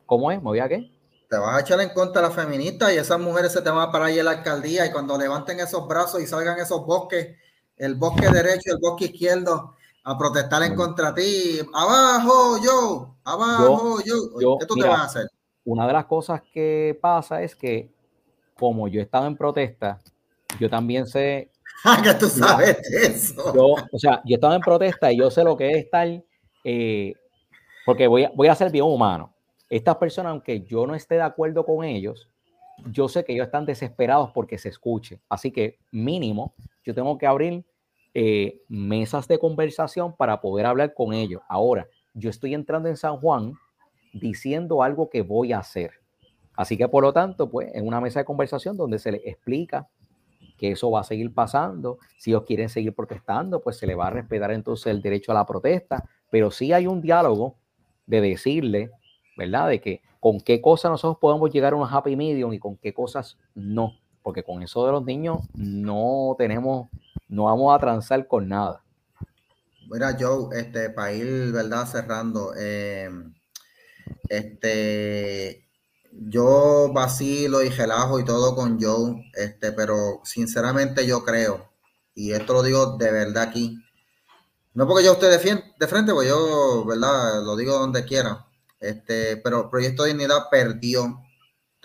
¿Cómo 0.07 0.33
es? 0.33 0.39
¿Me 0.39 0.45
voy 0.45 0.61
a 0.61 0.69
qué? 0.69 0.91
te 1.29 1.37
vas 1.37 1.57
a 1.57 1.61
echar 1.61 1.81
en 1.81 1.91
contra 1.91 2.21
a 2.21 2.29
las 2.29 2.35
feministas 2.35 2.93
y 2.93 2.97
esas 2.97 3.19
mujeres 3.21 3.53
se 3.53 3.61
te 3.61 3.69
van 3.69 3.89
a 3.89 3.93
parar 3.93 4.09
ahí 4.09 4.19
en 4.19 4.25
la 4.25 4.31
alcaldía 4.31 4.87
y 4.87 4.93
cuando 4.93 5.19
levanten 5.19 5.61
esos 5.61 5.87
brazos 5.89 6.23
y 6.23 6.27
salgan 6.27 6.59
esos 6.59 6.87
bosques, 6.87 7.37
el 7.77 7.97
bosque 7.97 8.31
derecho 8.31 8.63
y 8.67 8.71
el 8.71 8.79
bosque 8.81 9.07
izquierdo, 9.07 9.76
a 10.07 10.17
protestar 10.17 10.63
en 10.63 10.77
contra 10.77 11.13
ti. 11.13 11.59
Abajo 11.75 12.59
yo, 12.65 13.17
abajo 13.25 13.99
yo. 14.05 14.57
¿Qué 14.59 14.67
tú 14.67 14.77
te 14.77 14.87
vas 14.87 15.01
a 15.01 15.05
hacer? 15.05 15.27
Una 15.65 15.85
de 15.85 15.93
las 15.93 16.07
cosas 16.07 16.41
que 16.53 16.97
pasa 17.03 17.43
es 17.43 17.57
que 17.57 17.91
como 18.57 18.87
yo 18.87 19.01
he 19.01 19.03
estado 19.03 19.27
en 19.27 19.37
protesta, 19.37 19.99
yo 20.59 20.71
también 20.71 21.07
sé... 21.07 21.51
Ah, 21.85 22.01
que 22.03 22.15
tú 22.15 22.27
sabes 22.27 22.79
eso. 22.91 23.55
Yo, 23.55 23.75
o 23.93 23.99
sea, 23.99 24.23
yo 24.25 24.33
he 24.33 24.35
estado 24.35 24.55
en 24.55 24.63
protesta 24.63 25.13
y 25.13 25.19
yo 25.19 25.31
sé 25.31 25.45
lo 25.45 25.57
que 25.57 25.71
es 25.71 25.85
estar... 25.85 26.09
Eh, 26.65 27.13
porque 27.85 28.07
voy 28.07 28.25
a, 28.25 28.33
voy 28.35 28.49
a 28.49 28.55
ser 28.55 28.71
bien 28.71 28.85
humano 28.85 29.35
estas 29.69 29.97
personas, 29.97 30.31
aunque 30.31 30.63
yo 30.63 30.87
no 30.87 30.95
esté 30.95 31.17
de 31.17 31.23
acuerdo 31.23 31.65
con 31.67 31.85
ellos, 31.85 32.31
yo 32.91 33.09
sé 33.09 33.25
que 33.25 33.35
ellos 33.35 33.47
están 33.47 33.67
desesperados 33.67 34.31
porque 34.33 34.59
se 34.59 34.69
escuche. 34.69 35.21
Así 35.29 35.51
que 35.51 35.79
mínimo, 35.91 36.55
yo 36.85 36.95
tengo 36.95 37.19
que 37.19 37.27
abrir 37.27 37.65
eh, 38.19 38.63
mesas 38.69 39.29
de 39.29 39.39
conversación 39.39 40.17
para 40.17 40.41
poder 40.41 40.65
hablar 40.65 40.95
con 40.95 41.13
ellos. 41.13 41.43
Ahora, 41.51 41.87
yo 42.15 42.31
estoy 42.31 42.55
entrando 42.55 42.89
en 42.89 42.97
San 42.97 43.19
Juan 43.19 43.53
diciendo 44.15 44.83
algo 44.83 45.11
que 45.11 45.21
voy 45.21 45.53
a 45.53 45.59
hacer. 45.59 45.91
Así 46.55 46.79
que 46.79 46.89
por 46.89 47.03
lo 47.03 47.13
tanto, 47.13 47.51
pues 47.51 47.75
en 47.75 47.87
una 47.87 48.01
mesa 48.01 48.21
de 48.21 48.25
conversación 48.25 48.75
donde 48.75 48.99
se 48.99 49.13
les 49.13 49.27
explica 49.27 49.87
que 50.57 50.71
eso 50.71 50.91
va 50.91 51.01
a 51.01 51.05
seguir 51.05 51.35
pasando, 51.35 51.99
si 52.17 52.31
ellos 52.31 52.45
quieren 52.45 52.71
seguir 52.71 52.95
protestando, 52.95 53.61
pues 53.61 53.77
se 53.77 53.87
les 53.87 53.99
va 53.99 54.07
a 54.07 54.11
respetar 54.11 54.51
entonces 54.51 54.87
el 54.87 55.03
derecho 55.03 55.33
a 55.33 55.35
la 55.35 55.45
protesta, 55.45 56.09
pero 56.31 56.51
sí 56.51 56.73
hay 56.73 56.87
un 56.87 57.03
diálogo 57.03 57.57
de 58.07 58.23
decirle 58.23 58.93
¿verdad? 59.37 59.69
De 59.69 59.81
que 59.81 60.01
con 60.19 60.41
qué 60.41 60.61
cosas 60.61 60.91
nosotros 60.91 61.19
podemos 61.21 61.51
llegar 61.51 61.75
a 61.75 61.77
un 61.77 61.87
happy 61.89 62.17
medium 62.17 62.53
y 62.53 62.59
con 62.59 62.77
qué 62.77 62.93
cosas 62.95 63.39
no. 63.55 63.93
Porque 64.27 64.43
con 64.43 64.61
eso 64.61 64.85
de 64.85 64.91
los 64.91 65.05
niños 65.05 65.39
no 65.55 66.35
tenemos, 66.37 66.89
no 67.29 67.45
vamos 67.45 67.73
a 67.73 67.79
transar 67.79 68.27
con 68.27 68.49
nada. 68.49 68.83
Mira, 69.89 70.17
Joe, 70.19 70.49
este, 70.59 70.91
para 70.91 71.13
ir, 71.13 71.53
¿verdad? 71.53 71.87
Cerrando, 71.87 72.53
eh, 72.59 73.09
este, 74.29 75.69
yo 76.11 76.91
vacilo 76.93 77.63
y 77.63 77.69
relajo 77.69 78.19
y 78.19 78.25
todo 78.25 78.57
con 78.57 78.81
Joe, 78.83 79.31
este, 79.35 79.71
pero 79.71 80.21
sinceramente 80.25 81.07
yo 81.07 81.25
creo, 81.25 81.71
y 82.13 82.33
esto 82.33 82.53
lo 82.53 82.65
digo 82.65 82.97
de 82.97 83.13
verdad 83.13 83.45
aquí, 83.45 83.79
no 84.75 84.89
porque 84.89 85.05
yo 85.05 85.13
esté 85.13 85.27
de, 85.27 85.63
de 85.79 85.87
frente, 85.87 86.13
pues 86.13 86.29
yo, 86.29 86.85
¿verdad? 86.85 87.45
Lo 87.45 87.55
digo 87.55 87.79
donde 87.79 88.05
quiera, 88.05 88.45
este, 88.81 89.37
pero 89.37 89.71
Proyecto 89.71 90.03
Dignidad 90.03 90.51
perdió 90.51 91.21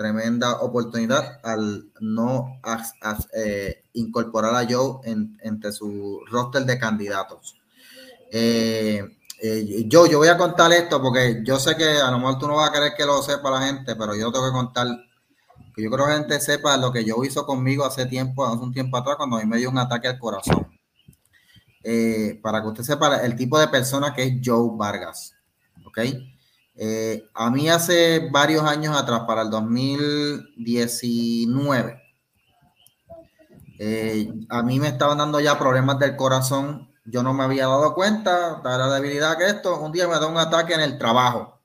tremenda 0.02 0.62
oportunidad 0.62 1.40
al 1.44 1.92
no 2.00 2.60
eh, 3.36 3.84
incorporar 3.94 4.56
a 4.56 4.68
Joe 4.68 5.00
entre 5.06 5.72
su 5.72 6.22
roster 6.30 6.66
de 6.66 6.80
candidatos. 6.80 7.56
Eh, 8.32 9.18
eh, 9.42 9.86
yo, 9.88 10.08
yo 10.08 10.18
voy 10.18 10.30
a 10.30 10.38
contar 10.38 10.72
esto 10.72 11.02
porque 11.02 11.42
yo 11.44 11.60
sé 11.60 11.76
que 11.76 11.86
a 11.86 12.10
lo 12.10 12.18
mejor 12.18 12.40
tú 12.40 12.48
no 12.48 12.56
vas 12.56 12.70
a 12.70 12.74
querer 12.74 12.94
que 12.98 13.06
lo 13.06 13.22
sepa 13.22 13.52
la 13.52 13.68
gente, 13.68 13.96
pero 13.96 14.16
yo 14.16 14.32
tengo 14.32 14.46
que 14.46 14.52
contar 14.52 14.88
que 15.76 15.84
yo 15.84 15.90
creo 15.92 16.06
que 16.06 16.12
la 16.12 16.18
gente 16.18 16.40
sepa 16.40 16.76
lo 16.78 16.92
que 16.92 17.06
yo 17.06 17.24
hizo 17.24 17.46
conmigo 17.46 17.86
hace 17.86 18.06
tiempo, 18.08 18.46
hace 18.46 18.64
un 18.64 18.74
tiempo 18.74 18.98
atrás, 18.98 19.18
cuando 19.18 19.38
a 19.38 19.42
mí 19.42 19.46
me 19.46 19.58
dio 19.58 19.70
un 19.70 19.78
ataque 19.78 20.08
al 20.08 20.20
corazón. 20.20 20.68
para 22.42 22.62
que 22.62 22.68
usted 22.68 22.84
sepa 22.84 23.18
el 23.18 23.36
tipo 23.36 23.60
de 23.60 23.68
persona 23.68 24.14
que 24.14 24.24
es 24.24 24.34
Joe 24.44 24.72
Vargas. 24.74 25.36
¿Ok? 25.86 26.00
Eh, 26.76 27.28
a 27.34 27.50
mí 27.50 27.70
hace 27.70 28.30
varios 28.32 28.64
años 28.64 28.96
atrás, 28.96 29.24
para 29.28 29.42
el 29.42 29.50
2019, 29.50 32.02
eh, 33.80 34.32
a 34.50 34.64
mí 34.64 34.80
me 34.80 34.88
estaban 34.88 35.18
dando 35.18 35.40
ya 35.40 35.60
problemas 35.60 36.00
del 36.00 36.16
corazón. 36.16 36.90
Yo 37.06 37.24
no 37.24 37.34
me 37.34 37.44
había 37.44 37.68
dado 37.68 37.94
cuenta 37.94 38.62
de 38.62 38.78
la 38.78 38.94
debilidad 38.94 39.38
que 39.38 39.48
esto. 39.48 39.80
Un 39.80 39.92
día 39.92 40.08
me 40.08 40.14
da 40.14 40.28
un 40.28 40.38
ataque 40.38 40.74
en 40.74 40.80
el 40.82 40.98
trabajo. 40.98 41.60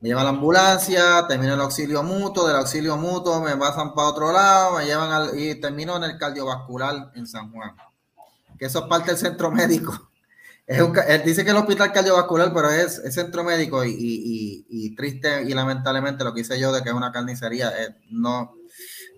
Me 0.00 0.08
lleva 0.08 0.24
la 0.24 0.30
ambulancia, 0.30 1.26
termino 1.26 1.54
el 1.54 1.60
auxilio 1.60 2.02
mutuo, 2.02 2.46
del 2.46 2.56
auxilio 2.56 2.98
mutuo 2.98 3.40
me 3.40 3.56
pasan 3.56 3.94
para 3.94 4.08
otro 4.08 4.32
lado, 4.32 4.76
me 4.76 4.84
llevan 4.84 5.10
al, 5.10 5.38
y 5.38 5.54
termino 5.54 5.96
en 5.96 6.04
el 6.04 6.18
cardiovascular 6.18 7.10
en 7.14 7.26
San 7.26 7.50
Juan. 7.50 7.74
Que 8.58 8.66
eso 8.66 8.80
es 8.80 8.86
parte 8.86 9.12
del 9.12 9.18
centro 9.18 9.50
médico 9.50 10.10
él 10.66 11.22
dice 11.24 11.44
que 11.44 11.50
el 11.50 11.56
hospital 11.58 11.92
cardiovascular, 11.92 12.52
pero 12.54 12.70
es, 12.70 13.02
centro 13.12 13.44
médico 13.44 13.84
y, 13.84 14.94
triste 14.96 15.42
y 15.42 15.52
lamentablemente 15.52 16.24
lo 16.24 16.32
que 16.32 16.40
hice 16.40 16.58
yo 16.58 16.72
de 16.72 16.82
que 16.82 16.88
es 16.88 16.94
una 16.94 17.12
carnicería. 17.12 17.70
Eh, 17.82 17.96
no, 18.10 18.54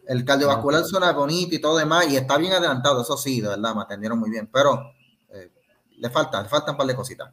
el 0.09 0.25
cardiovascular 0.25 0.85
suena 0.85 1.13
bonito 1.13 1.55
y 1.55 1.61
todo 1.61 1.77
demás 1.77 2.09
y 2.09 2.17
está 2.17 2.37
bien 2.37 2.53
adelantado, 2.53 3.03
eso 3.03 3.17
sí, 3.17 3.41
de 3.41 3.49
verdad, 3.49 3.75
me 3.75 3.83
atendieron 3.83 4.19
muy 4.19 4.31
bien, 4.31 4.49
pero 4.53 4.93
eh, 5.31 5.53
le 5.99 6.11
falta, 6.11 6.43
le 6.43 6.49
faltan 6.49 6.75
un 6.75 6.79
par 6.79 6.87
de 6.87 6.97
cositas. 6.97 7.33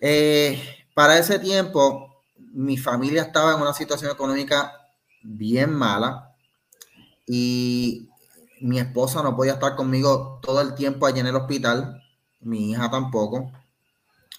Eh, 0.00 0.60
para 0.92 1.16
ese 1.16 1.38
tiempo, 1.38 2.22
mi 2.36 2.76
familia 2.76 3.22
estaba 3.22 3.54
en 3.54 3.60
una 3.60 3.72
situación 3.72 4.10
económica 4.10 4.72
bien 5.22 5.72
mala 5.72 6.34
y 7.26 8.10
mi 8.60 8.78
esposa 8.78 9.22
no 9.22 9.34
podía 9.34 9.54
estar 9.54 9.76
conmigo 9.76 10.40
todo 10.42 10.60
el 10.60 10.74
tiempo 10.74 11.06
allí 11.06 11.20
en 11.20 11.28
el 11.28 11.36
hospital 11.36 12.01
mi 12.42 12.70
hija 12.70 12.90
tampoco. 12.90 13.50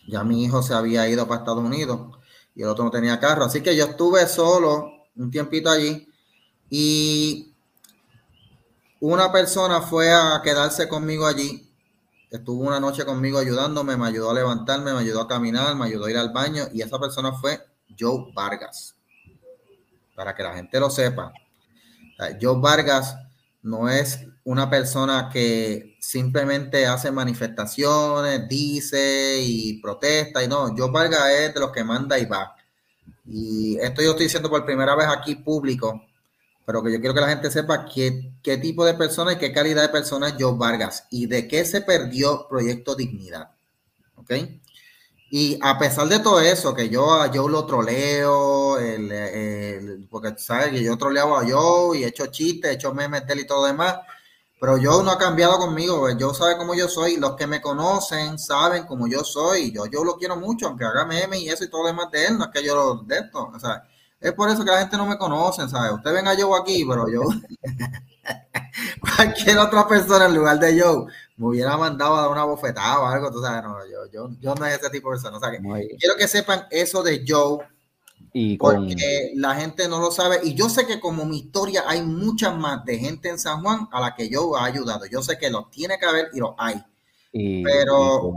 Ya 0.08 0.24
mi 0.24 0.44
hijo 0.44 0.62
se 0.62 0.74
había 0.74 1.08
ido 1.08 1.28
para 1.28 1.40
Estados 1.40 1.64
Unidos 1.64 2.18
y 2.56 2.62
el 2.62 2.68
otro 2.68 2.86
no 2.86 2.92
tenía 2.92 3.20
carro. 3.20 3.46
Así 3.46 3.62
que 3.62 3.76
yo 3.76 3.86
estuve 3.86 4.28
solo 4.28 4.92
un 5.16 5.32
tiempito 5.32 5.70
allí 5.70 6.08
y 6.70 7.54
una 9.00 9.32
persona 9.32 9.82
fue 9.82 10.12
a 10.14 10.42
quedarse 10.44 10.88
conmigo 10.88 11.26
allí. 11.26 11.70
Estuvo 12.30 12.64
una 12.64 12.80
noche 12.80 13.06
conmigo 13.06 13.38
ayudándome, 13.38 13.96
me 13.96 14.08
ayudó 14.08 14.32
a 14.32 14.34
levantarme, 14.34 14.92
me 14.92 15.00
ayudó 15.00 15.22
a 15.22 15.28
caminar, 15.28 15.76
me 15.76 15.86
ayudó 15.86 16.06
a 16.06 16.12
ir 16.12 16.18
al 16.18 16.32
baño 16.32 16.64
y 16.74 16.82
esa 16.82 17.00
persona 17.00 17.34
fue 17.34 17.60
Joe 18.00 18.32
Vargas. 18.34 18.96
Para 20.16 20.36
que 20.36 20.44
la 20.44 20.56
gente 20.56 20.80
lo 20.80 20.90
sepa. 20.90 21.32
Joe 22.42 22.60
Vargas 22.60 23.16
no 23.62 23.90
es 23.90 24.26
una 24.46 24.70
persona 24.70 25.30
que 25.32 25.98
simplemente 26.00 26.86
hace 26.86 27.12
manifestaciones, 27.12 28.48
dice 28.48 29.40
y 29.42 29.82
protesta 29.82 30.44
y 30.44 30.48
no, 30.48 30.76
yo 30.76 30.92
valga 30.92 31.32
es 31.34 31.54
de 31.54 31.60
los 31.60 31.72
que 31.72 31.84
manda 31.84 32.20
y 32.20 32.26
va. 32.26 32.56
Y 33.26 33.78
esto 33.80 34.02
yo 34.02 34.12
estoy 34.12 34.26
diciendo 34.26 34.50
por 34.50 34.66
primera 34.66 34.96
vez 34.96 35.08
aquí 35.08 35.36
público, 35.36 36.04
pero 36.66 36.84
que 36.84 36.92
yo 36.92 37.00
quiero 37.00 37.14
que 37.14 37.22
la 37.22 37.30
gente 37.30 37.50
sepa 37.52 37.86
qué, 37.86 38.34
qué 38.42 38.58
tipo 38.58 38.86
de 38.86 38.96
persona 38.96 39.34
y 39.34 39.38
qué 39.38 39.54
calidad 39.54 39.82
de 39.82 39.90
persona 39.90 40.30
es 40.30 40.36
Joe 40.38 40.58
Vargas 40.58 41.08
y 41.10 41.26
de 41.28 41.48
qué 41.48 41.64
se 41.64 41.82
perdió 41.82 42.48
Proyecto 42.50 42.96
Dignidad. 42.96 43.52
¿Ok? 44.16 44.34
Y 45.36 45.58
a 45.64 45.80
pesar 45.80 46.08
de 46.10 46.20
todo 46.20 46.40
eso, 46.42 46.76
que 46.76 46.90
yo 46.90 47.26
yo 47.32 47.48
lo 47.48 47.66
troleo, 47.66 48.78
porque 50.10 50.36
sabes 50.38 50.70
que 50.70 50.84
yo 50.84 50.96
troleaba 50.96 51.42
a 51.42 51.50
Joe 51.50 51.98
y 51.98 52.04
he 52.04 52.08
hecho 52.08 52.28
chistes, 52.28 52.70
he 52.70 52.74
hecho 52.76 52.94
memes 52.94 53.26
de 53.26 53.42
y 53.42 53.48
todo 53.48 53.66
demás, 53.66 53.96
pero 54.64 54.78
yo 54.78 55.04
no 55.04 55.12
ha 55.12 55.18
cambiado 55.18 55.58
conmigo, 55.58 56.10
yo 56.18 56.34
sabe 56.34 56.56
cómo 56.56 56.74
yo 56.74 56.88
soy, 56.88 57.18
los 57.18 57.36
que 57.36 57.46
me 57.48 57.62
conocen 57.62 58.40
saben 58.40 58.86
cómo 58.86 59.08
yo 59.08 59.22
soy, 59.26 59.74
yo, 59.74 59.88
yo 59.88 60.06
lo 60.06 60.16
quiero 60.16 60.38
mucho, 60.38 60.68
aunque 60.68 60.86
haga 60.86 61.04
meme 61.04 61.38
y 61.38 61.50
eso 61.50 61.66
y 61.66 61.70
todo 61.70 61.82
lo 61.82 61.88
demás 61.88 62.10
de 62.12 62.28
él, 62.28 62.38
no 62.38 62.46
es 62.46 62.52
que 62.52 62.66
yo 62.66 62.74
lo 62.74 62.96
de 63.04 63.18
esto, 63.18 63.52
o 63.54 63.60
sea, 63.60 63.84
es 64.22 64.32
por 64.32 64.50
eso 64.50 64.64
que 64.64 64.72
la 64.72 64.80
gente 64.80 64.96
no 64.96 65.06
me 65.06 65.18
conoce, 65.18 65.68
¿sabes? 65.68 65.92
Usted 65.92 66.14
venga 66.14 66.34
yo 66.34 66.56
aquí, 66.56 66.86
pero 66.88 67.10
yo, 67.10 67.24
cualquier 69.18 69.58
otra 69.58 69.86
persona 69.86 70.28
en 70.28 70.36
lugar 70.36 70.58
de 70.58 70.78
yo, 70.78 71.08
me 71.36 71.48
hubiera 71.48 71.76
mandado 71.76 72.16
a 72.16 72.22
dar 72.22 72.32
una 72.32 72.46
bofetada 72.46 73.02
o 73.02 73.06
algo, 73.06 73.34
tú 73.34 73.42
sabes, 73.42 73.64
no, 73.64 73.86
yo, 73.86 74.10
yo, 74.14 74.30
yo 74.40 74.56
no 74.56 74.66
es 74.66 74.80
ese 74.80 74.90
tipo 74.90 75.10
de 75.10 75.16
persona, 75.16 75.36
o 75.36 75.40
sea, 75.42 75.52
que 75.52 75.60
quiero 76.00 76.16
que 76.18 76.30
sepan 76.30 76.68
eso 76.72 77.04
de 77.04 77.26
Joe, 77.28 77.58
y 78.36 78.58
Porque 78.58 79.32
la 79.36 79.54
gente 79.54 79.88
no 79.88 80.00
lo 80.00 80.10
sabe. 80.10 80.40
Y 80.44 80.56
yo 80.56 80.68
sé 80.68 80.88
que 80.88 81.00
como 81.00 81.24
mi 81.24 81.38
historia 81.38 81.84
hay 81.88 82.02
muchas 82.02 82.58
más 82.58 82.84
de 82.84 82.98
gente 82.98 83.30
en 83.30 83.38
San 83.38 83.62
Juan 83.62 83.88
a 83.92 84.02
la 84.02 84.16
que 84.16 84.28
yo 84.28 84.58
he 84.58 84.60
ayudado. 84.60 85.06
Yo 85.06 85.22
sé 85.22 85.38
que 85.38 85.52
los 85.52 85.70
tiene 85.70 86.00
que 86.00 86.06
haber 86.08 86.30
y 86.34 86.40
los 86.40 86.56
hay. 86.58 86.82
Pero 87.32 88.34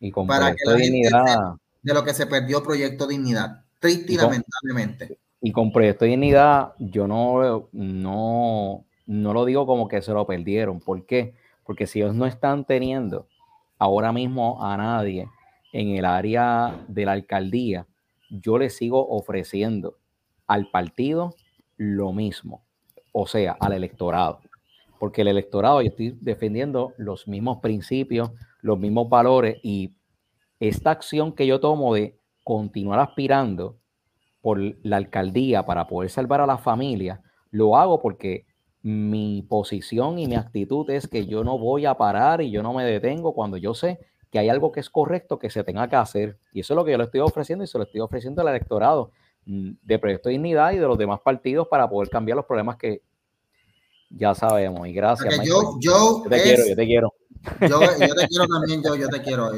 y 0.00 0.10
con, 0.10 0.26
para 0.26 0.50
que 0.50 0.64
la 0.64 0.74
dignidad, 0.74 1.54
de 1.80 1.94
lo 1.94 2.04
que 2.04 2.12
se 2.12 2.26
perdió 2.26 2.62
Proyecto 2.62 3.06
Dignidad, 3.06 3.64
triste 3.78 4.14
y, 4.14 4.16
lamentablemente. 4.16 5.18
Y 5.40 5.52
con 5.52 5.72
Proyecto 5.72 6.04
Dignidad, 6.04 6.72
yo 6.80 7.06
no, 7.06 7.68
no, 7.70 8.84
no 9.06 9.32
lo 9.32 9.44
digo 9.44 9.64
como 9.64 9.86
que 9.86 10.02
se 10.02 10.12
lo 10.12 10.26
perdieron. 10.26 10.80
¿Por 10.80 11.06
qué? 11.06 11.34
Porque 11.64 11.86
si 11.86 12.00
ellos 12.00 12.16
no 12.16 12.26
están 12.26 12.64
teniendo 12.64 13.28
ahora 13.78 14.12
mismo 14.12 14.64
a 14.64 14.76
nadie 14.76 15.28
en 15.72 15.90
el 15.90 16.04
área 16.04 16.84
de 16.88 17.04
la 17.04 17.12
alcaldía, 17.12 17.86
yo 18.30 18.58
le 18.58 18.70
sigo 18.70 19.06
ofreciendo 19.08 19.98
al 20.46 20.70
partido 20.70 21.34
lo 21.76 22.12
mismo, 22.12 22.64
o 23.12 23.26
sea, 23.26 23.56
al 23.60 23.72
electorado. 23.72 24.40
Porque 24.98 25.22
el 25.22 25.28
electorado, 25.28 25.82
yo 25.82 25.88
estoy 25.88 26.16
defendiendo 26.20 26.94
los 26.96 27.28
mismos 27.28 27.58
principios, 27.58 28.30
los 28.62 28.78
mismos 28.78 29.08
valores 29.08 29.58
y 29.62 29.94
esta 30.58 30.90
acción 30.90 31.32
que 31.32 31.46
yo 31.46 31.60
tomo 31.60 31.94
de 31.94 32.18
continuar 32.42 33.00
aspirando 33.00 33.78
por 34.40 34.58
la 34.82 34.96
alcaldía 34.96 35.64
para 35.64 35.86
poder 35.86 36.08
salvar 36.08 36.40
a 36.40 36.46
la 36.46 36.58
familia, 36.58 37.20
lo 37.50 37.76
hago 37.76 38.00
porque 38.00 38.46
mi 38.82 39.42
posición 39.42 40.18
y 40.18 40.28
mi 40.28 40.36
actitud 40.36 40.88
es 40.90 41.08
que 41.08 41.26
yo 41.26 41.42
no 41.42 41.58
voy 41.58 41.86
a 41.86 41.94
parar 41.94 42.40
y 42.40 42.50
yo 42.50 42.62
no 42.62 42.72
me 42.72 42.84
detengo 42.84 43.34
cuando 43.34 43.56
yo 43.56 43.74
sé 43.74 43.98
que 44.36 44.40
hay 44.40 44.50
algo 44.50 44.70
que 44.70 44.80
es 44.80 44.90
correcto 44.90 45.38
que 45.38 45.48
se 45.48 45.64
tenga 45.64 45.88
que 45.88 45.96
hacer. 45.96 46.38
Y 46.52 46.60
eso 46.60 46.74
es 46.74 46.76
lo 46.76 46.84
que 46.84 46.90
yo 46.90 46.98
le 46.98 47.04
estoy 47.04 47.20
ofreciendo 47.20 47.64
y 47.64 47.66
se 47.66 47.78
lo 47.78 47.84
estoy 47.84 48.02
ofreciendo 48.02 48.42
al 48.42 48.48
electorado 48.48 49.10
mm, 49.46 49.70
de 49.82 49.98
Proyecto 49.98 50.28
de 50.28 50.34
Dignidad 50.34 50.72
y 50.72 50.76
de 50.76 50.86
los 50.86 50.98
demás 50.98 51.20
partidos 51.20 51.68
para 51.68 51.88
poder 51.88 52.10
cambiar 52.10 52.36
los 52.36 52.44
problemas 52.44 52.76
que 52.76 53.00
ya 54.10 54.34
sabemos. 54.34 54.86
Y 54.86 54.92
gracias. 54.92 55.40
Yo, 55.42 55.78
yo, 55.80 56.22
te 56.28 56.42
quiero, 56.42 56.66
yo 56.68 56.76
te 56.76 56.84
quiero. 56.84 57.14
Yo, 57.62 57.80
te 57.80 58.26
quiero 58.28 58.46
también, 58.46 58.82
yo, 58.82 58.94
yo 58.94 59.08
te 59.08 59.22
quiero. 59.22 59.52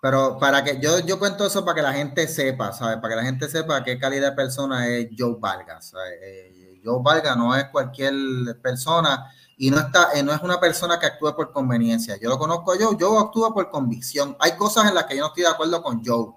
Pero 0.00 0.38
para 0.38 0.64
que 0.64 0.80
yo, 0.80 1.00
yo 1.00 1.18
cuento 1.18 1.46
eso 1.46 1.62
para 1.66 1.74
que 1.74 1.82
la 1.82 1.92
gente 1.92 2.26
sepa, 2.26 2.72
¿sabes? 2.72 2.96
Para 2.96 3.10
que 3.10 3.16
la 3.16 3.24
gente 3.24 3.46
sepa 3.46 3.84
qué 3.84 3.98
calidad 3.98 4.30
de 4.30 4.36
persona 4.36 4.88
es 4.88 5.08
Joe 5.18 5.36
Vargas. 5.38 5.92
Eh, 6.22 6.80
Joe 6.82 7.00
Vargas 7.02 7.36
no 7.36 7.54
es 7.54 7.64
cualquier 7.66 8.14
persona 8.62 9.30
y 9.56 9.70
no, 9.70 9.78
está, 9.78 10.08
eh, 10.14 10.22
no 10.22 10.32
es 10.32 10.42
una 10.42 10.58
persona 10.58 10.98
que 10.98 11.06
actúa 11.06 11.36
por 11.36 11.52
conveniencia. 11.52 12.16
Yo 12.20 12.28
lo 12.28 12.38
conozco 12.38 12.76
yo, 12.76 12.96
yo 12.98 13.18
actúa 13.18 13.54
por 13.54 13.70
convicción. 13.70 14.36
Hay 14.40 14.56
cosas 14.56 14.88
en 14.88 14.94
las 14.94 15.04
que 15.04 15.16
yo 15.16 15.22
no 15.22 15.28
estoy 15.28 15.44
de 15.44 15.50
acuerdo 15.50 15.82
con 15.82 16.04
Joe. 16.04 16.32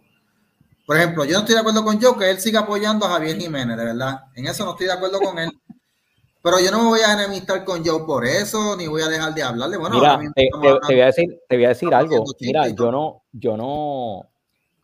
Por 0.85 0.98
ejemplo, 0.98 1.26
yo 1.26 1.34
no 1.34 1.39
estoy 1.39 1.56
de 1.56 1.61
acuerdo 1.61 1.84
con 1.84 2.02
Joe 2.02 2.18
que 2.18 2.30
él 2.30 2.39
siga 2.39 2.61
apoyando 2.61 3.06
a 3.06 3.10
Javier 3.10 3.38
Jiménez, 3.38 3.76
de 3.76 3.85
verdad. 3.85 4.26
En 4.35 4.48
eso 4.48 4.64
no 4.64 4.72
estoy 4.72 4.88
de 4.88 4.94
acuerdo 4.94 5.19
con 5.19 5.38
él. 5.39 5.49
Pero 6.41 6.60
yo 6.60 6.72
no 6.72 6.84
me 6.84 6.85
voy 6.85 6.99
a 7.02 7.14
enemistar 7.14 7.65
con 7.65 7.84
Joe 7.84 8.06
por 8.06 8.26
eso, 8.26 8.77
ni 8.77 8.88
voy 8.88 9.02
a 9.02 9.10
dejar 9.10 9.34
de 9.34 9.44
hablarle. 9.44 9.77
Bueno, 9.77 9.95
Mira, 9.95 10.19
te, 10.34 10.49
voy 10.88 11.02
a 11.02 11.07
decir, 11.07 11.41
te 11.49 11.56
voy 11.57 11.65
a 11.65 11.69
decir 11.69 11.94
algo. 11.94 12.23
Mira, 12.39 12.69
yo 12.69 12.91
no, 12.91 13.23
yo 13.34 13.57
no, 13.57 14.30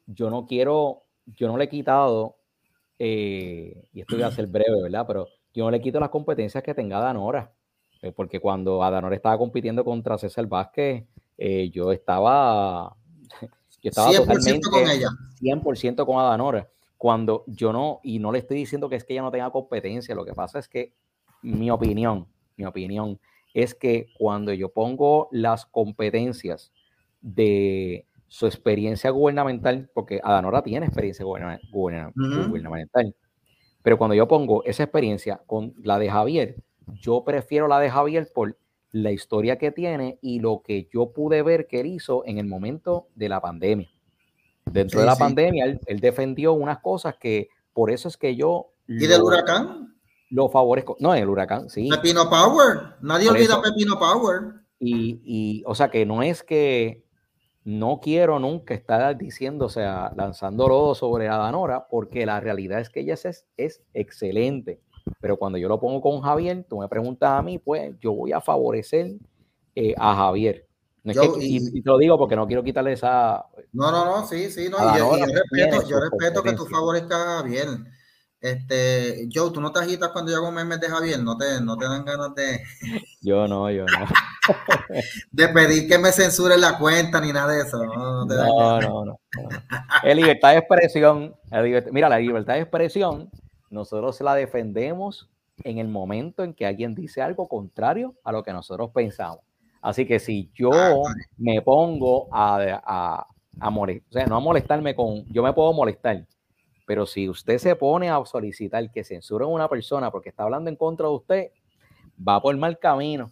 yo 0.07 0.30
no 0.30 0.45
quiero, 0.45 1.03
yo 1.26 1.47
no 1.47 1.57
le 1.57 1.65
he 1.65 1.69
quitado, 1.69 2.35
eh, 2.99 3.88
y 3.93 4.01
esto 4.01 4.15
voy 4.15 4.26
a 4.26 4.31
ser 4.31 4.47
breve, 4.47 4.81
¿verdad? 4.81 5.05
Pero 5.07 5.27
yo 5.53 5.64
no 5.64 5.72
le 5.72 5.80
quito 5.80 6.01
las 6.01 6.10
competencias 6.10 6.61
que 6.64 6.73
tenga 6.73 6.99
Danora. 6.99 7.53
Eh, 8.03 8.11
porque 8.11 8.41
cuando 8.41 8.84
Adanor 8.84 9.13
estaba 9.13 9.38
compitiendo 9.38 9.85
contra 9.85 10.17
César 10.17 10.45
Vázquez, 10.45 11.05
eh, 11.38 11.69
yo 11.69 11.93
estaba, 11.93 12.93
yo 13.81 13.89
estaba 13.89 14.09
100% 14.11 14.17
totalmente 14.17 14.69
con 14.69 14.89
ella. 14.89 15.07
100% 15.41 16.05
con 16.05 16.19
Adanora. 16.19 16.67
Cuando 16.97 17.45
yo 17.47 17.71
no, 17.71 18.01
y 18.03 18.19
no 18.19 18.34
le 18.34 18.39
estoy 18.39 18.57
diciendo 18.57 18.89
que 18.89 18.97
es 18.97 19.05
que 19.05 19.13
ella 19.13 19.21
no 19.21 19.31
tenga 19.31 19.49
competencia, 19.51 20.13
lo 20.15 20.25
que 20.25 20.34
pasa 20.34 20.59
es 20.59 20.67
que 20.67 20.93
mi 21.41 21.71
opinión, 21.71 22.27
mi 22.57 22.65
opinión 22.65 23.17
es 23.53 23.73
que 23.73 24.07
cuando 24.17 24.51
yo 24.51 24.67
pongo 24.67 25.30
las 25.31 25.65
competencias 25.65 26.73
de 27.21 28.05
su 28.27 28.47
experiencia 28.47 29.11
gubernamental, 29.11 29.89
porque 29.93 30.19
Adanora 30.21 30.61
tiene 30.61 30.88
experiencia 30.88 31.23
gubernamental, 31.23 33.15
pero 33.81 33.97
cuando 33.97 34.13
yo 34.13 34.27
pongo 34.27 34.61
esa 34.65 34.84
experiencia 34.84 35.41
con 35.45 35.73
la 35.81 35.99
de 35.99 36.09
Javier, 36.09 36.55
yo 36.93 37.23
prefiero 37.23 37.68
la 37.68 37.80
de 37.80 37.89
Javier 37.89 38.30
por 38.34 38.57
la 38.91 39.11
historia 39.11 39.57
que 39.57 39.72
tiene 39.72 40.19
y 40.22 40.39
lo 40.39 40.61
que 40.64 40.88
yo 40.93 41.11
pude 41.11 41.41
ver 41.41 41.68
que 41.68 41.81
él 41.81 41.88
hizo 41.88 42.23
en 42.26 42.38
el 42.38 42.45
momento 42.45 43.07
de 43.15 43.30
la 43.30 43.41
pandemia. 43.41 43.89
Dentro 44.65 44.99
de 45.01 45.05
la 45.05 45.15
pandemia, 45.15 45.77
él, 45.85 45.99
defendió 45.99 46.53
unas 46.53 46.80
cosas 46.80 47.15
que 47.19 47.49
por 47.73 47.91
eso 47.91 48.07
es 48.07 48.18
que 48.18 48.35
yo... 48.35 48.72
¿Y 48.88 49.07
del 49.07 49.22
huracán? 49.22 49.95
Lo 50.30 50.49
favorezco. 50.49 50.95
No, 50.99 51.14
el 51.14 51.27
huracán, 51.27 51.69
sí. 51.69 51.89
Pepino 51.89 52.30
Power. 52.30 52.95
Nadie 53.01 53.30
olvida 53.30 53.61
Pepino 53.61 53.97
Power. 53.99 54.61
Y, 54.80 55.22
y, 55.23 55.64
o 55.65 55.76
sea, 55.76 55.89
que 55.89 56.05
no 56.05 56.23
es 56.23 56.43
que 56.43 57.03
no 57.64 57.99
quiero 58.01 58.39
nunca 58.39 58.73
estar 58.73 59.18
diciendo, 59.18 59.65
o 59.65 59.69
sea, 59.69 60.11
lanzando 60.15 60.68
lodo 60.68 60.95
sobre 60.95 61.30
Adanora, 61.30 61.88
porque 61.89 62.26
la 62.26 62.39
realidad 62.39 62.80
es 62.80 62.89
que 62.89 63.01
ella 63.01 63.14
es, 63.14 63.45
es 63.57 63.81
excelente. 63.93 64.81
Pero 65.19 65.38
cuando 65.38 65.57
yo 65.57 65.67
lo 65.67 65.80
pongo 65.80 66.01
con 66.01 66.21
Javier, 66.21 66.65
tú 66.69 66.80
me 66.80 66.88
preguntas 66.88 67.30
a 67.31 67.41
mí, 67.41 67.57
pues 67.59 67.93
yo 67.99 68.13
voy 68.13 68.31
a 68.31 68.41
favorecer 68.41 69.13
eh, 69.75 69.93
a 69.97 70.15
Javier. 70.15 70.67
y, 71.03 71.81
te 71.81 71.89
lo 71.89 71.97
digo 71.97 72.17
porque 72.17 72.35
no 72.35 72.47
quiero 72.47 72.63
quitarle 72.63 72.93
esa. 72.93 73.45
No, 73.71 73.91
no, 73.91 74.05
no, 74.05 74.25
sí, 74.25 74.49
sí, 74.49 74.69
no. 74.69 74.77
Y 74.77 74.97
yo, 74.97 75.15
respeto, 75.15 75.88
yo 75.88 75.99
respeto 75.99 76.43
que 76.43 76.53
tú 76.53 76.65
favorezcas 76.65 77.19
a 77.19 77.38
Javier. 77.41 77.67
Este, 78.39 79.30
Joe, 79.34 79.51
tú 79.51 79.61
no 79.61 79.71
te 79.71 79.80
agitas 79.80 80.09
cuando 80.09 80.30
yo 80.30 80.38
hago 80.38 80.51
memes 80.51 80.81
de 80.81 80.89
Javier, 80.89 81.17
no 81.23 81.38
te, 81.38 81.61
no 81.61 81.77
te 81.77 81.85
dan 81.85 82.03
ganas 82.03 82.35
de. 82.35 82.61
Yo 83.21 83.47
no, 83.47 83.71
yo 83.71 83.85
no. 83.85 84.05
de 85.31 85.47
pedir 85.47 85.88
que 85.88 85.97
me 85.97 86.11
censuren 86.11 86.59
la 86.59 86.77
cuenta 86.77 87.21
ni 87.21 87.31
nada 87.31 87.53
de 87.53 87.61
eso. 87.61 87.81
No, 87.85 88.25
no, 88.25 88.81
no, 88.81 89.05
no, 89.05 89.19
Es 90.03 90.13
libertad 90.13 90.51
de 90.51 90.57
expresión. 90.57 91.34
mira, 91.93 92.09
la 92.09 92.19
libertad 92.19 92.55
de 92.55 92.59
expresión 92.59 93.30
nosotros 93.74 94.22
la 94.22 94.36
defendemos 94.36 95.30
en 95.64 95.80
el 95.80 95.88
momento 95.88 96.44
en 96.44 96.54
que 96.54 96.66
alguien 96.66 96.95
dice 96.95 97.22
algo 97.22 97.48
contrario 97.48 98.16
a 98.24 98.32
lo 98.32 98.44
que 98.44 98.54
nosotros 98.54 98.91
pensamos. 98.94 99.44
Así 99.82 100.06
que 100.06 100.20
si 100.20 100.50
yo 100.54 100.72
ah, 100.74 100.94
me 101.38 101.62
pongo 101.62 102.28
a, 102.32 103.26
a, 103.60 103.70
molestar, 103.70 104.10
o 104.10 104.14
sea, 104.14 104.26
no 104.28 104.38
a 104.38 104.40
molestarme 104.40 104.95
con, 104.95 105.26
yo 105.26 105.44
me 105.44 105.52
puedo 105.52 105.74
molestar, 105.74 106.26
pero 106.86 107.06
si 107.06 107.28
usted 107.28 107.58
se 107.58 107.76
pone 107.76 108.10
a 108.10 108.24
solicitar 108.26 108.90
que 108.91 109.04
censuren 109.04 109.48
a 109.48 109.52
una 109.52 109.68
persona 109.68 110.10
porque 110.12 110.30
está 110.30 110.44
hablando 110.44 110.70
en 110.70 110.78
contra 110.78 111.08
de 111.08 111.14
usted, 111.14 111.48
va 112.26 112.41
por 112.41 112.56
mal 112.56 112.80
camino. 112.80 113.30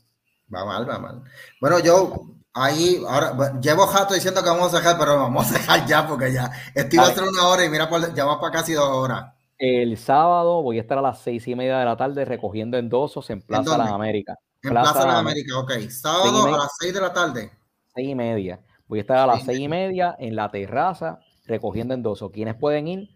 Va 0.53 0.65
mal, 0.65 0.89
va 0.89 0.99
mal. 0.99 1.23
Bueno, 1.61 1.79
yo 1.79 2.25
ahí, 2.53 3.01
ahora, 3.07 3.59
llevo 3.61 3.85
jato 3.87 4.13
diciendo 4.13 4.43
que 4.43 4.49
vamos 4.49 4.73
a 4.73 4.77
dejar, 4.77 4.97
pero 4.97 5.17
vamos 5.17 5.49
a 5.51 5.53
dejar 5.53 5.85
ya 5.85 6.07
porque 6.07 6.33
ya, 6.33 6.51
estoy 6.75 6.99
a 6.99 7.03
hacer 7.03 7.23
una 7.23 7.47
hora 7.47 7.63
y 7.63 7.69
mira, 7.69 7.89
ya 8.13 8.25
va 8.25 8.39
para 8.39 8.51
casi 8.51 8.73
dos 8.73 8.89
horas. 8.89 9.33
El 9.61 9.95
sábado 9.95 10.63
voy 10.63 10.79
a 10.79 10.81
estar 10.81 10.97
a 10.97 11.03
las 11.03 11.19
seis 11.19 11.47
y 11.47 11.53
media 11.53 11.77
de 11.77 11.85
la 11.85 11.95
tarde 11.95 12.25
recogiendo 12.25 12.79
endosos 12.79 13.29
en 13.29 13.43
Plaza 13.43 13.73
de 13.73 13.77
las 13.77 13.91
Américas. 13.91 14.39
En 14.63 14.71
Plaza, 14.71 15.01
de 15.01 15.05
las 15.05 15.15
Américas, 15.17 15.55
ok. 15.55 15.71
Sábado 15.87 16.45
a 16.47 16.57
las 16.57 16.77
seis 16.79 16.91
de 16.91 16.99
la 16.99 17.13
tarde. 17.13 17.51
Seis 17.93 18.09
y 18.09 18.15
media. 18.15 18.59
Voy 18.87 18.97
a 18.97 19.01
estar 19.01 19.17
a 19.17 19.27
las 19.27 19.43
seis 19.43 19.59
y 19.59 19.67
media 19.67 20.15
en 20.17 20.35
la 20.35 20.49
terraza 20.49 21.19
recogiendo 21.45 21.93
endosos. 21.93 22.31
¿Quiénes 22.31 22.55
pueden 22.55 22.87
ir? 22.87 23.09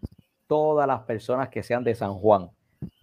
Todas 0.46 0.86
las 0.86 1.00
personas 1.00 1.48
que 1.48 1.64
sean 1.64 1.82
de 1.82 1.96
San 1.96 2.14
Juan. 2.14 2.48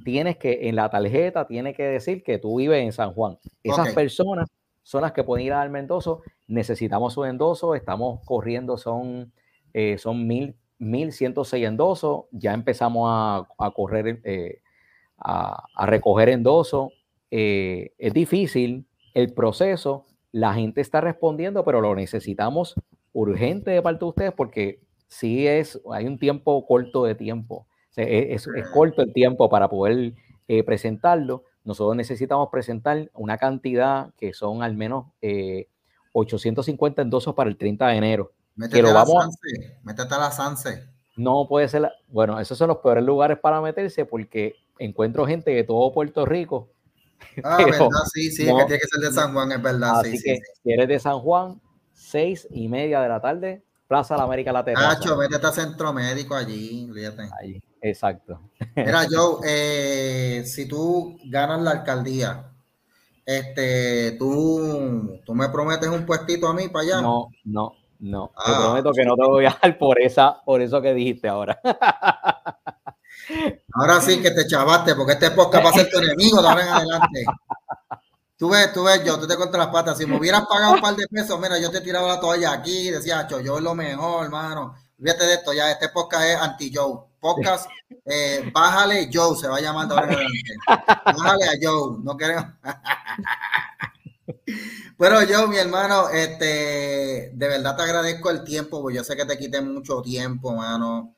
Tienes 0.06 0.38
que, 0.38 0.70
en 0.70 0.78
la 0.78 0.90
tarjeta, 0.90 1.46
tiene 1.46 1.74
que 1.74 1.84
decir 1.84 2.24
que 2.24 2.38
tú 2.38 2.60
vives 2.60 2.82
en 2.82 2.94
San 2.94 3.12
Juan. 3.12 3.40
Esas 3.62 3.94
personas 3.94 4.48
son 4.84 5.02
las 5.02 5.12
que 5.12 5.26
pueden 5.26 5.46
ir 5.46 5.52
a 5.52 5.58
dar 5.58 5.76
endoso. 5.76 6.22
Necesitamos 6.48 7.18
un 7.18 7.28
endoso. 7.28 7.76
Estamos 7.76 8.22
corriendo, 8.24 8.78
son, 8.78 9.34
eh, 9.74 9.98
son 9.98 10.26
mil 10.26 10.56
1106 10.80 11.66
endosos, 11.66 12.26
ya 12.32 12.54
empezamos 12.54 13.08
a, 13.10 13.72
correr, 13.72 14.22
eh, 14.24 14.62
a, 15.18 15.86
recoger 15.86 16.30
endosos. 16.30 16.92
Eh, 17.32 17.94
es 17.98 18.14
difícil 18.14 18.86
el 19.14 19.34
proceso, 19.34 20.06
la 20.32 20.54
gente 20.54 20.82
está 20.82 21.02
respondiendo, 21.02 21.64
pero 21.64 21.82
lo 21.82 21.96
necesitamos 21.96 22.76
urgente 23.14 23.72
de 23.72 23.82
parte 23.82 24.00
de 24.00 24.10
ustedes 24.10 24.34
porque 24.34 24.80
sí 25.08 25.48
es, 25.48 25.80
hay 25.92 26.08
un 26.08 26.18
tiempo 26.18 26.66
corto 26.66 27.06
de 27.06 27.16
tiempo, 27.16 27.68
es, 27.96 28.50
corto 28.74 29.04
el 29.04 29.14
tiempo 29.14 29.50
para 29.50 29.70
poder 29.70 30.14
eh, 30.48 30.64
presentarlo, 30.64 31.44
nosotros 31.64 31.96
necesitamos 31.96 32.50
presentar 32.52 33.10
una 33.14 33.38
cantidad 33.38 34.14
que 34.16 34.34
son 34.34 34.64
al 34.64 34.76
menos 34.76 35.06
850 36.14 37.02
endosos 37.02 37.36
para 37.36 37.50
el 37.50 37.58
30 37.58 37.88
de 37.88 37.96
enero. 37.96 38.32
Métete 38.56 38.82
que 38.82 38.90
a 38.90 38.94
la 38.94 39.00
vamos, 39.04 39.24
Sanse, 39.24 39.80
métete 39.84 40.14
a 40.14 40.18
la 40.20 40.32
Sanse. 40.32 40.90
no 41.16 41.48
puede 41.48 41.68
ser, 41.68 41.82
la- 41.82 41.94
bueno, 42.08 42.40
esos 42.40 42.58
son 42.58 42.68
los 42.68 42.78
peores 42.78 43.04
lugares 43.04 43.38
para 43.40 43.62
meterse 43.62 44.06
porque 44.06 44.56
encuentro 44.80 45.26
gente 45.26 45.52
de 45.52 45.64
todo 45.64 45.92
Puerto 45.94 46.26
Rico. 46.26 46.70
Ah, 47.44 47.58
verdad, 47.66 47.88
sí, 48.14 48.32
sí, 48.32 48.46
no- 48.46 48.52
es 48.60 48.64
que 48.64 48.68
tiene 48.68 48.80
que 48.82 48.88
ser 48.88 49.00
de 49.02 49.12
San 49.12 49.34
Juan, 49.34 49.52
es 49.52 49.62
verdad, 49.62 50.00
Así 50.00 50.12
sí, 50.12 50.18
sí, 50.18 50.24
que 50.24 50.36
sí. 50.38 50.42
si 50.64 50.72
eres 50.72 50.88
de 50.88 51.00
San 51.00 51.20
Juan, 51.20 51.60
seis 51.94 52.48
y 52.52 52.68
media 52.68 53.02
de 53.02 53.10
la 53.10 53.22
tarde, 53.22 53.64
Plaza 53.88 54.18
La 54.18 54.24
América 54.24 54.52
La 54.52 54.64
Terraza. 54.64 54.88
Nacho, 54.88 55.18
métete 55.18 55.46
a 55.46 55.52
Centro 55.52 55.94
Médico 55.94 56.36
allí, 56.36 56.88
olvídate. 56.90 57.30
Ahí, 57.40 57.62
exacto. 57.82 58.40
Mira, 58.76 59.06
Joe, 59.12 59.40
eh, 59.46 60.44
si 60.46 60.68
tú 60.68 61.18
ganas 61.26 61.62
la 61.62 61.72
alcaldía, 61.72 62.50
este, 63.26 64.12
tú, 64.18 65.20
tú 65.26 65.34
me 65.36 65.48
prometes 65.50 65.90
un 65.90 66.06
puestito 66.06 66.48
a 66.48 66.54
mí 66.54 66.70
para 66.70 66.84
allá. 66.86 67.02
No, 67.02 67.30
no, 67.46 67.74
no. 68.04 68.28
Te 68.46 68.52
Ah. 68.52 68.58
prometo 68.62 68.92
que 68.92 69.06
no 69.06 69.16
te 69.16 69.24
voy 69.24 69.46
a 69.46 69.58
dar 69.62 69.78
por 69.78 70.00
esa, 70.02 70.42
por 70.44 70.62
eso 70.62 70.82
que 70.82 70.94
dijiste 70.94 71.28
ahora. 71.28 71.60
Ahora 73.76 74.02
sí 74.02 74.22
que 74.22 74.32
te 74.32 74.46
chavaste, 74.46 74.96
porque 74.96 75.14
este 75.14 75.32
podcast 75.32 75.66
va 75.66 75.70
a 75.70 75.74
ser 75.74 75.90
tu 75.90 75.98
enemigo 76.00 76.42
de 76.42 76.48
ahora 76.50 76.62
en 76.62 76.68
adelante. 76.68 77.24
Tú 78.38 78.50
ves, 78.50 78.74
tú 78.74 78.84
ves, 78.84 79.02
yo, 79.06 79.18
tú 79.18 79.26
te 79.26 79.38
contra 79.38 79.60
las 79.60 79.68
patas. 79.68 79.98
Si 79.98 80.06
me 80.06 80.18
hubieras 80.18 80.46
pagado 80.46 80.74
un 80.74 80.82
par 80.82 80.96
de 80.96 81.08
pesos, 81.08 81.40
mira, 81.40 81.58
yo 81.58 81.72
te 81.72 81.80
tiraba 81.82 82.08
la 82.10 82.20
toalla 82.20 82.52
aquí, 82.52 82.90
decía, 82.92 83.26
"Cho, 83.26 83.40
yo 83.40 83.58
es 83.58 83.64
lo 83.64 83.74
mejor, 83.76 84.26
hermano. 84.26 84.76
Fíjate 85.02 85.26
de 85.26 85.34
esto, 85.36 85.54
ya 85.54 85.72
este 85.72 85.88
podcast 85.90 86.26
es 86.26 86.36
anti-Joe. 86.38 87.00
Podcast, 87.20 87.70
eh, 88.06 88.52
bájale 88.54 89.10
Joe, 89.12 89.38
se 89.38 89.48
va 89.48 89.58
a 89.58 89.62
llamar 89.62 89.88
de 89.88 89.94
ahora 89.94 90.08
en 90.08 90.14
adelante. 90.16 90.56
Bájale 91.06 91.46
a 91.46 91.54
Joe, 91.62 91.98
no 92.04 92.18
queremos. 92.18 92.46
Pero 94.98 95.24
yo, 95.24 95.48
mi 95.48 95.58
hermano, 95.58 96.10
este, 96.10 97.32
de 97.34 97.48
verdad 97.48 97.76
te 97.76 97.84
agradezco 97.84 98.30
el 98.30 98.44
tiempo, 98.44 98.82
porque 98.82 98.98
yo 98.98 99.04
sé 99.04 99.16
que 99.16 99.26
te 99.26 99.38
quité 99.38 99.62
mucho 99.62 100.02
tiempo, 100.02 100.54
mano. 100.54 101.16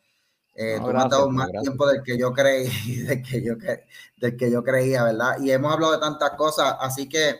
Eh, 0.55 0.81
No, 0.81 0.85
tú 0.85 0.93
me 0.93 1.01
has 1.03 1.09
dado 1.09 1.29
más 1.31 1.49
gracias. 1.51 1.63
tiempo 1.63 1.87
del 1.87 2.03
que 2.03 2.17
yo 2.17 2.33
creí, 2.33 2.67
del 3.07 3.23
que 3.23 3.43
yo, 3.43 3.55
del 4.17 4.37
que 4.37 4.51
yo 4.51 4.63
creía, 4.63 5.03
¿verdad? 5.03 5.37
Y 5.41 5.51
hemos 5.51 5.73
hablado 5.73 5.93
de 5.93 5.99
tantas 5.99 6.31
cosas, 6.31 6.75
así 6.81 7.09
que, 7.09 7.35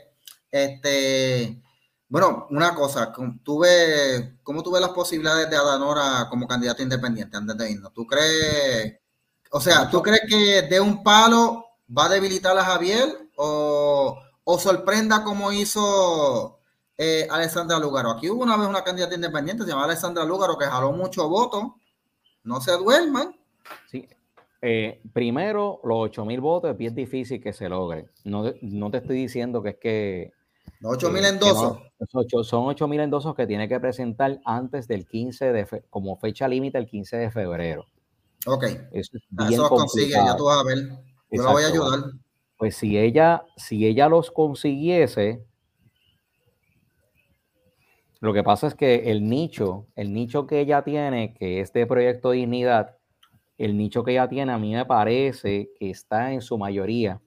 este, 0.52 1.62
bueno, 2.10 2.48
una 2.52 2.76
cosa, 2.76 3.14
tú 3.44 3.60
ves- 3.62 4.34
¿cómo 4.44 4.64
tú 4.64 4.72
ves 4.72 4.82
las 4.82 4.92
posibilidades 4.92 5.50
de 5.50 5.58
Adanora 5.58 6.28
como 6.30 6.48
candidato 6.48 6.84
independiente 6.84 7.38
antes 7.38 7.58
de 7.58 7.72
irnos? 7.72 7.94
¿Tú 7.94 8.06
crees, 8.08 9.00
o 9.52 9.60
sea, 9.62 9.90
tú 9.90 10.02
crees 10.02 10.22
que 10.30 10.64
de 10.64 10.80
un 10.80 11.04
palo 11.04 11.66
va 11.96 12.06
a 12.06 12.10
debilitar 12.10 12.58
a 12.58 12.64
Javier 12.66 13.30
o, 13.38 14.20
o 14.46 14.58
sorprenda 14.58 15.24
como 15.24 15.52
hizo 15.52 16.60
eh, 16.98 17.28
Alessandra 17.30 17.78
Lugaro? 17.80 18.12
Aquí 18.12 18.30
hubo 18.30 18.44
una 18.44 18.56
vez 18.56 18.68
una 18.68 18.84
candidata 18.84 19.14
independiente, 19.16 19.66
se 19.66 19.74
Alessandra 19.74 20.24
Lugaro, 20.24 20.58
que 20.58 20.66
jaló 20.66 20.92
mucho 20.94 21.28
voto. 21.28 21.76
No 22.44 22.62
se 22.62 22.72
duerman. 22.78 23.36
Sí. 23.92 24.08
Eh, 24.62 25.02
primero, 25.14 25.80
los 25.84 25.98
8 25.98 26.26
mil 26.26 26.40
votos 26.42 26.72
es 26.72 26.78
bien 26.78 26.96
difícil 26.96 27.42
que 27.42 27.54
se 27.54 27.68
logren. 27.70 28.10
No, 28.24 28.44
te- 28.52 28.58
no 28.62 28.90
te 28.90 28.98
estoy 28.98 29.18
diciendo 29.18 29.62
que 29.62 29.70
es 29.70 29.78
que. 29.78 30.32
Los 30.80 30.94
8 30.94 31.10
mil 31.12 31.22
que- 31.24 31.28
endosos. 31.30 31.80
no, 32.14 32.44
son 32.44 32.66
8 32.68 32.88
mil 32.88 33.00
endosos 33.00 33.36
que 33.36 33.46
tiene 33.48 33.68
que 33.68 33.80
presentar 33.80 34.40
antes 34.46 34.88
del 34.88 35.06
15 35.08 35.52
de 35.52 35.66
fe- 35.66 35.84
como 35.90 36.18
fecha 36.18 36.48
límite 36.48 36.78
el 36.78 36.88
15 36.88 37.18
de 37.18 37.32
febrero. 37.32 37.86
Ok. 38.48 38.64
Eso 38.92 39.18
es 39.18 39.24
Ah, 39.38 39.48
bien 39.48 39.54
Eso 39.54 39.70
consigue, 39.70 40.12
ya 40.14 40.36
tú 40.36 40.46
vas 40.46 40.60
a 40.60 40.64
ver. 40.64 40.78
Yo 41.32 41.44
la 41.44 41.52
voy 41.52 41.64
a 41.64 41.68
Exacto. 41.68 41.86
ayudar. 41.94 42.12
Pues 42.58 42.78
si 42.78 42.98
ella, 42.98 43.44
si 43.58 43.86
ella 43.86 44.08
los 44.08 44.32
consiguiese, 44.32 45.44
lo 48.22 48.34
que 48.34 48.44
pasa 48.44 48.68
es 48.68 48.76
que 48.76 49.12
el 49.12 49.28
nicho, 49.28 49.88
el 49.96 50.14
nicho 50.14 50.48
que 50.48 50.62
ella 50.62 50.84
tiene, 50.84 51.34
que 51.34 51.60
es 51.60 51.74
de 51.74 51.86
Proyecto 51.86 52.32
Dignidad, 52.32 52.98
el 53.58 53.78
nicho 53.78 54.04
que 54.04 54.12
ella 54.12 54.28
tiene 54.28 54.52
a 54.52 54.58
mí 54.58 54.74
me 54.74 54.86
parece 54.86 55.70
que 55.80 55.90
está 55.90 56.34
en 56.34 56.42
su 56.42 56.58
mayoría 56.58 57.22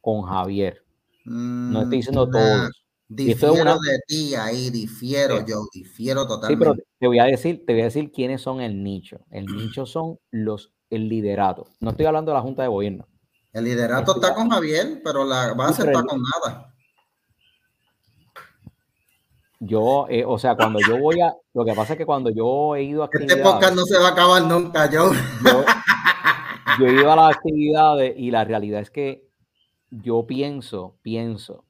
con 0.00 0.22
Javier. 0.22 0.84
No 1.24 1.82
estoy 1.82 1.98
diciendo 1.98 2.26
Mm, 2.26 2.30
todos. 2.32 2.84
Y 3.18 3.30
esto 3.32 3.46
Difiero 3.48 3.54
es 3.54 3.60
una- 3.62 3.72
de 3.74 3.98
ti 4.06 4.34
ahí, 4.34 4.70
difiero 4.70 5.38
Sí. 5.38 5.44
yo, 5.48 5.66
difiero 5.74 6.22
Sí, 6.22 6.28
totalmente. 6.28 6.58
pero 6.58 6.74
te 6.98 7.06
voy 7.06 7.18
a 7.18 7.24
decir, 7.24 7.64
te 7.66 7.72
voy 7.74 7.82
a 7.82 7.84
decir 7.86 8.10
quiénes 8.12 8.42
son 8.42 8.60
el 8.60 8.82
nicho. 8.82 9.20
El 9.30 9.52
nicho 9.54 9.86
son 9.86 10.18
los 10.30 10.72
el 10.90 11.08
liderato. 11.08 11.66
No 11.80 11.90
estoy 11.90 12.06
hablando 12.06 12.32
de 12.32 12.36
la 12.36 12.42
Junta 12.42 12.62
de 12.62 12.68
Gobierno. 12.68 13.06
El 13.54 13.64
liderato 13.64 14.16
está 14.16 14.34
con 14.34 14.50
Javier, 14.50 15.00
pero 15.04 15.24
la 15.24 15.54
base 15.54 15.86
está 15.86 16.02
con 16.02 16.20
nada. 16.20 16.74
Yo, 19.60 20.06
eh, 20.10 20.24
o 20.26 20.36
sea, 20.38 20.56
cuando 20.56 20.80
yo 20.80 20.98
voy 20.98 21.20
a, 21.20 21.32
lo 21.54 21.64
que 21.64 21.72
pasa 21.72 21.92
es 21.92 21.98
que 21.98 22.04
cuando 22.04 22.30
yo 22.30 22.74
he 22.74 22.82
ido 22.82 23.04
a 23.04 23.06
Este 23.06 23.18
actividades, 23.18 23.52
podcast 23.52 23.76
no 23.76 23.84
se 23.84 23.98
va 23.98 24.08
a 24.08 24.10
acabar 24.10 24.42
nunca, 24.42 24.90
yo. 24.90 25.12
yo, 25.44 25.64
yo 26.80 26.86
he 26.86 26.94
ido 26.94 27.12
a 27.12 27.16
las 27.16 27.36
actividades 27.36 28.14
y 28.18 28.32
la 28.32 28.44
realidad 28.44 28.80
es 28.80 28.90
que 28.90 29.28
yo 29.88 30.26
pienso, 30.26 30.96
pienso, 31.02 31.64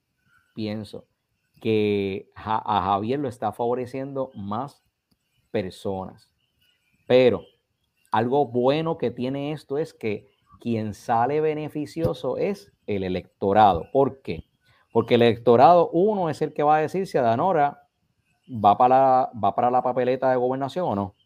pienso 0.54 1.04
que 1.60 2.30
a 2.34 2.82
Javier 2.82 3.20
lo 3.20 3.28
está 3.28 3.52
favoreciendo 3.52 4.30
más 4.34 4.82
personas. 5.50 6.30
Pero 7.06 7.42
algo 8.10 8.46
bueno 8.46 8.96
que 8.96 9.10
tiene 9.10 9.52
esto 9.52 9.76
es 9.76 9.92
que 9.92 10.33
quien 10.64 10.94
sale 10.94 11.42
beneficioso 11.42 12.38
es 12.38 12.72
el 12.86 13.04
electorado. 13.04 13.90
¿Por 13.92 14.22
qué? 14.22 14.46
Porque 14.94 15.16
el 15.16 15.20
electorado, 15.20 15.90
uno, 15.90 16.30
es 16.30 16.40
el 16.40 16.54
que 16.54 16.62
va 16.62 16.76
a 16.76 16.80
decir 16.80 17.06
si 17.06 17.18
Adanora 17.18 17.82
va 18.48 18.78
para 18.78 18.98
la, 18.98 19.30
va 19.38 19.54
para 19.54 19.70
la 19.70 19.82
papeleta 19.82 20.30
de 20.30 20.36
gobernación 20.36 20.86
o 20.88 20.94
no. 20.94 21.16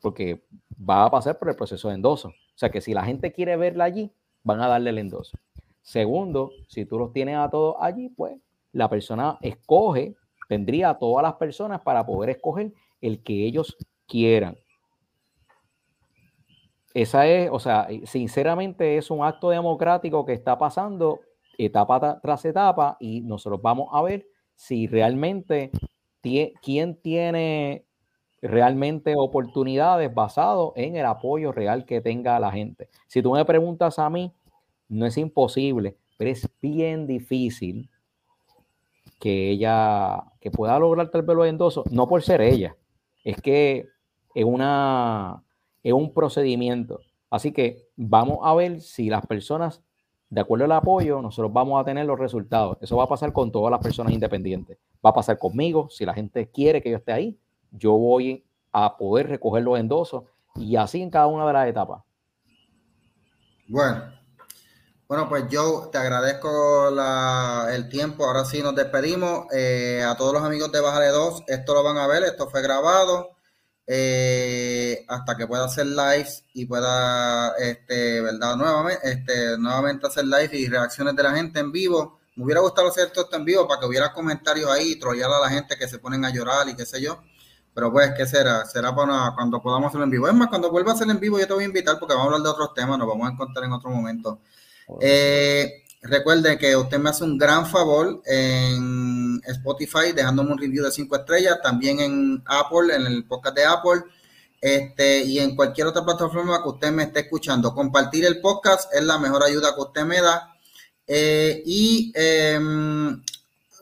Porque 0.00 0.44
va 0.78 1.06
a 1.06 1.10
pasar 1.10 1.40
por 1.40 1.48
el 1.48 1.56
proceso 1.56 1.88
de 1.88 1.96
endoso. 1.96 2.28
O 2.28 2.54
sea 2.54 2.70
que 2.70 2.80
si 2.80 2.94
la 2.94 3.04
gente 3.04 3.32
quiere 3.32 3.56
verla 3.56 3.82
allí, 3.82 4.12
van 4.44 4.60
a 4.60 4.68
darle 4.68 4.90
el 4.90 4.98
endoso. 4.98 5.36
Segundo, 5.82 6.52
si 6.68 6.86
tú 6.86 6.96
los 6.96 7.12
tienes 7.12 7.36
a 7.36 7.50
todos 7.50 7.74
allí, 7.80 8.10
pues 8.10 8.36
la 8.70 8.88
persona 8.88 9.38
escoge, 9.40 10.14
tendría 10.48 10.90
a 10.90 10.98
todas 11.00 11.24
las 11.24 11.34
personas 11.34 11.80
para 11.80 12.06
poder 12.06 12.30
escoger 12.30 12.72
el 13.00 13.24
que 13.24 13.44
ellos 13.44 13.76
quieran. 14.06 14.56
Esa 16.94 17.26
es, 17.26 17.50
o 17.52 17.58
sea, 17.58 17.88
sinceramente 18.04 18.96
es 18.96 19.10
un 19.10 19.24
acto 19.24 19.50
democrático 19.50 20.24
que 20.24 20.32
está 20.32 20.56
pasando 20.58 21.20
etapa 21.58 22.00
tra- 22.00 22.20
tras 22.22 22.44
etapa 22.44 22.96
y 23.00 23.20
nosotros 23.22 23.60
vamos 23.60 23.88
a 23.92 24.02
ver 24.02 24.26
si 24.54 24.86
realmente 24.86 25.70
quién 26.62 26.96
tiene 27.00 27.84
realmente 28.42 29.14
oportunidades 29.16 30.12
basado 30.14 30.72
en 30.76 30.96
el 30.96 31.06
apoyo 31.06 31.52
real 31.52 31.84
que 31.84 32.00
tenga 32.00 32.38
la 32.38 32.52
gente. 32.52 32.88
Si 33.08 33.22
tú 33.22 33.32
me 33.32 33.44
preguntas 33.44 33.98
a 33.98 34.08
mí, 34.10 34.32
no 34.88 35.06
es 35.06 35.18
imposible, 35.18 35.96
pero 36.18 36.30
es 36.30 36.48
bien 36.60 37.06
difícil 37.06 37.90
que 39.18 39.50
ella, 39.50 40.22
que 40.40 40.50
pueda 40.50 40.78
lograr 40.78 41.10
tal 41.10 41.22
vez 41.22 41.36
los 41.36 41.48
no 41.90 42.06
por 42.08 42.22
ser 42.22 42.40
ella, 42.40 42.76
es 43.22 43.40
que 43.40 43.86
es 44.34 44.44
una, 44.44 45.42
es 45.84 45.92
un 45.92 46.12
procedimiento. 46.12 47.00
Así 47.30 47.52
que 47.52 47.88
vamos 47.94 48.38
a 48.42 48.54
ver 48.54 48.80
si 48.80 49.08
las 49.08 49.24
personas, 49.26 49.80
de 50.30 50.40
acuerdo 50.40 50.64
al 50.64 50.72
apoyo, 50.72 51.22
nosotros 51.22 51.52
vamos 51.52 51.80
a 51.80 51.84
tener 51.84 52.06
los 52.06 52.18
resultados. 52.18 52.78
Eso 52.80 52.96
va 52.96 53.04
a 53.04 53.08
pasar 53.08 53.32
con 53.32 53.52
todas 53.52 53.70
las 53.70 53.80
personas 53.80 54.12
independientes. 54.12 54.78
Va 55.04 55.10
a 55.10 55.14
pasar 55.14 55.38
conmigo, 55.38 55.88
si 55.90 56.04
la 56.04 56.14
gente 56.14 56.50
quiere 56.50 56.82
que 56.82 56.90
yo 56.90 56.96
esté 56.96 57.12
ahí, 57.12 57.38
yo 57.70 57.92
voy 57.92 58.44
a 58.72 58.96
poder 58.96 59.28
recoger 59.28 59.62
los 59.62 59.78
endosos 59.78 60.24
y 60.56 60.74
así 60.76 61.02
en 61.02 61.10
cada 61.10 61.26
una 61.28 61.46
de 61.46 61.52
las 61.52 61.68
etapas. 61.68 62.02
Bueno, 63.68 64.02
bueno, 65.08 65.28
pues 65.28 65.48
yo 65.48 65.88
te 65.92 65.98
agradezco 65.98 66.90
la- 66.90 67.68
el 67.74 67.88
tiempo. 67.88 68.24
Ahora 68.24 68.44
sí 68.44 68.62
nos 68.62 68.74
despedimos. 68.74 69.46
Eh, 69.52 70.02
a 70.06 70.16
todos 70.16 70.32
los 70.32 70.42
amigos 70.42 70.72
de 70.72 70.80
Bájale 70.80 71.08
2, 71.08 71.42
esto 71.46 71.74
lo 71.74 71.82
van 71.82 71.98
a 71.98 72.06
ver, 72.06 72.22
esto 72.24 72.48
fue 72.48 72.62
grabado. 72.62 73.33
Eh, 73.86 75.04
hasta 75.08 75.36
que 75.36 75.46
pueda 75.46 75.66
hacer 75.66 75.86
lives 75.86 76.44
y 76.54 76.64
pueda, 76.66 77.54
este, 77.58 78.20
¿verdad? 78.20 78.56
Nuevamente, 78.56 79.10
este, 79.10 79.58
nuevamente 79.58 80.06
hacer 80.06 80.24
live 80.24 80.50
y 80.52 80.68
reacciones 80.68 81.14
de 81.14 81.22
la 81.22 81.32
gente 81.32 81.60
en 81.60 81.70
vivo. 81.70 82.18
Me 82.36 82.44
hubiera 82.44 82.60
gustado 82.60 82.88
hacer 82.88 83.06
esto 83.06 83.28
en 83.32 83.44
vivo 83.44 83.68
para 83.68 83.80
que 83.80 83.86
hubiera 83.86 84.12
comentarios 84.12 84.70
ahí 84.70 84.92
y 84.92 84.98
trollar 84.98 85.30
a 85.30 85.40
la 85.40 85.50
gente 85.50 85.76
que 85.76 85.86
se 85.86 85.98
ponen 85.98 86.24
a 86.24 86.30
llorar 86.30 86.68
y 86.68 86.74
qué 86.74 86.86
sé 86.86 87.00
yo. 87.00 87.22
Pero 87.74 87.92
pues, 87.92 88.12
¿qué 88.16 88.24
será? 88.24 88.64
Será 88.64 88.94
para 88.94 89.32
cuando 89.34 89.60
podamos 89.60 89.88
hacerlo 89.88 90.04
en 90.04 90.10
vivo. 90.10 90.28
Es 90.28 90.34
más, 90.34 90.48
cuando 90.48 90.70
vuelva 90.70 90.92
a 90.92 90.94
hacer 90.94 91.10
en 91.10 91.20
vivo, 91.20 91.38
yo 91.38 91.46
te 91.46 91.52
voy 91.52 91.64
a 91.64 91.66
invitar 91.66 91.98
porque 91.98 92.14
vamos 92.14 92.32
a 92.32 92.36
hablar 92.36 92.42
de 92.42 92.48
otros 92.50 92.72
temas, 92.72 92.98
nos 92.98 93.08
vamos 93.08 93.28
a 93.28 93.32
encontrar 93.32 93.64
en 93.64 93.72
otro 93.72 93.90
momento. 93.90 94.40
Eh, 95.00 95.83
recuerden 96.04 96.58
que 96.58 96.76
usted 96.76 96.98
me 96.98 97.10
hace 97.10 97.24
un 97.24 97.38
gran 97.38 97.66
favor 97.66 98.22
en 98.26 99.40
Spotify 99.46 100.12
dejándome 100.14 100.52
un 100.52 100.58
review 100.58 100.84
de 100.84 100.90
5 100.90 101.16
estrellas, 101.16 101.58
también 101.62 102.00
en 102.00 102.42
Apple, 102.46 102.94
en 102.94 103.06
el 103.06 103.24
podcast 103.24 103.56
de 103.56 103.64
Apple, 103.64 104.02
este, 104.60 105.24
y 105.24 105.38
en 105.38 105.56
cualquier 105.56 105.86
otra 105.86 106.04
plataforma 106.04 106.62
que 106.62 106.68
usted 106.68 106.92
me 106.92 107.04
esté 107.04 107.20
escuchando. 107.20 107.74
Compartir 107.74 108.24
el 108.24 108.40
podcast 108.40 108.94
es 108.94 109.02
la 109.02 109.18
mejor 109.18 109.42
ayuda 109.42 109.74
que 109.74 109.80
usted 109.80 110.04
me 110.04 110.20
da. 110.20 110.54
Eh, 111.06 111.62
y 111.66 112.12
em, 112.14 113.22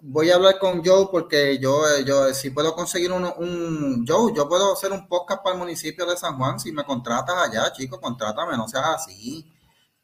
voy 0.02 0.30
a 0.30 0.34
hablar 0.34 0.58
con 0.58 0.84
Joe 0.84 1.08
porque 1.10 1.58
yo, 1.58 1.84
yo 2.04 2.34
si 2.34 2.50
puedo 2.50 2.74
conseguir 2.74 3.12
un, 3.12 3.24
un, 3.24 4.04
Joe, 4.06 4.32
yo 4.34 4.48
puedo 4.48 4.72
hacer 4.72 4.90
un 4.92 5.06
podcast 5.06 5.42
para 5.42 5.54
el 5.54 5.60
municipio 5.60 6.06
de 6.06 6.16
San 6.16 6.36
Juan. 6.36 6.58
Si 6.58 6.72
me 6.72 6.84
contratas 6.84 7.36
allá, 7.48 7.72
chicos, 7.72 8.00
contrátame, 8.00 8.56
no 8.56 8.66
seas 8.68 8.86
así. 8.94 9.51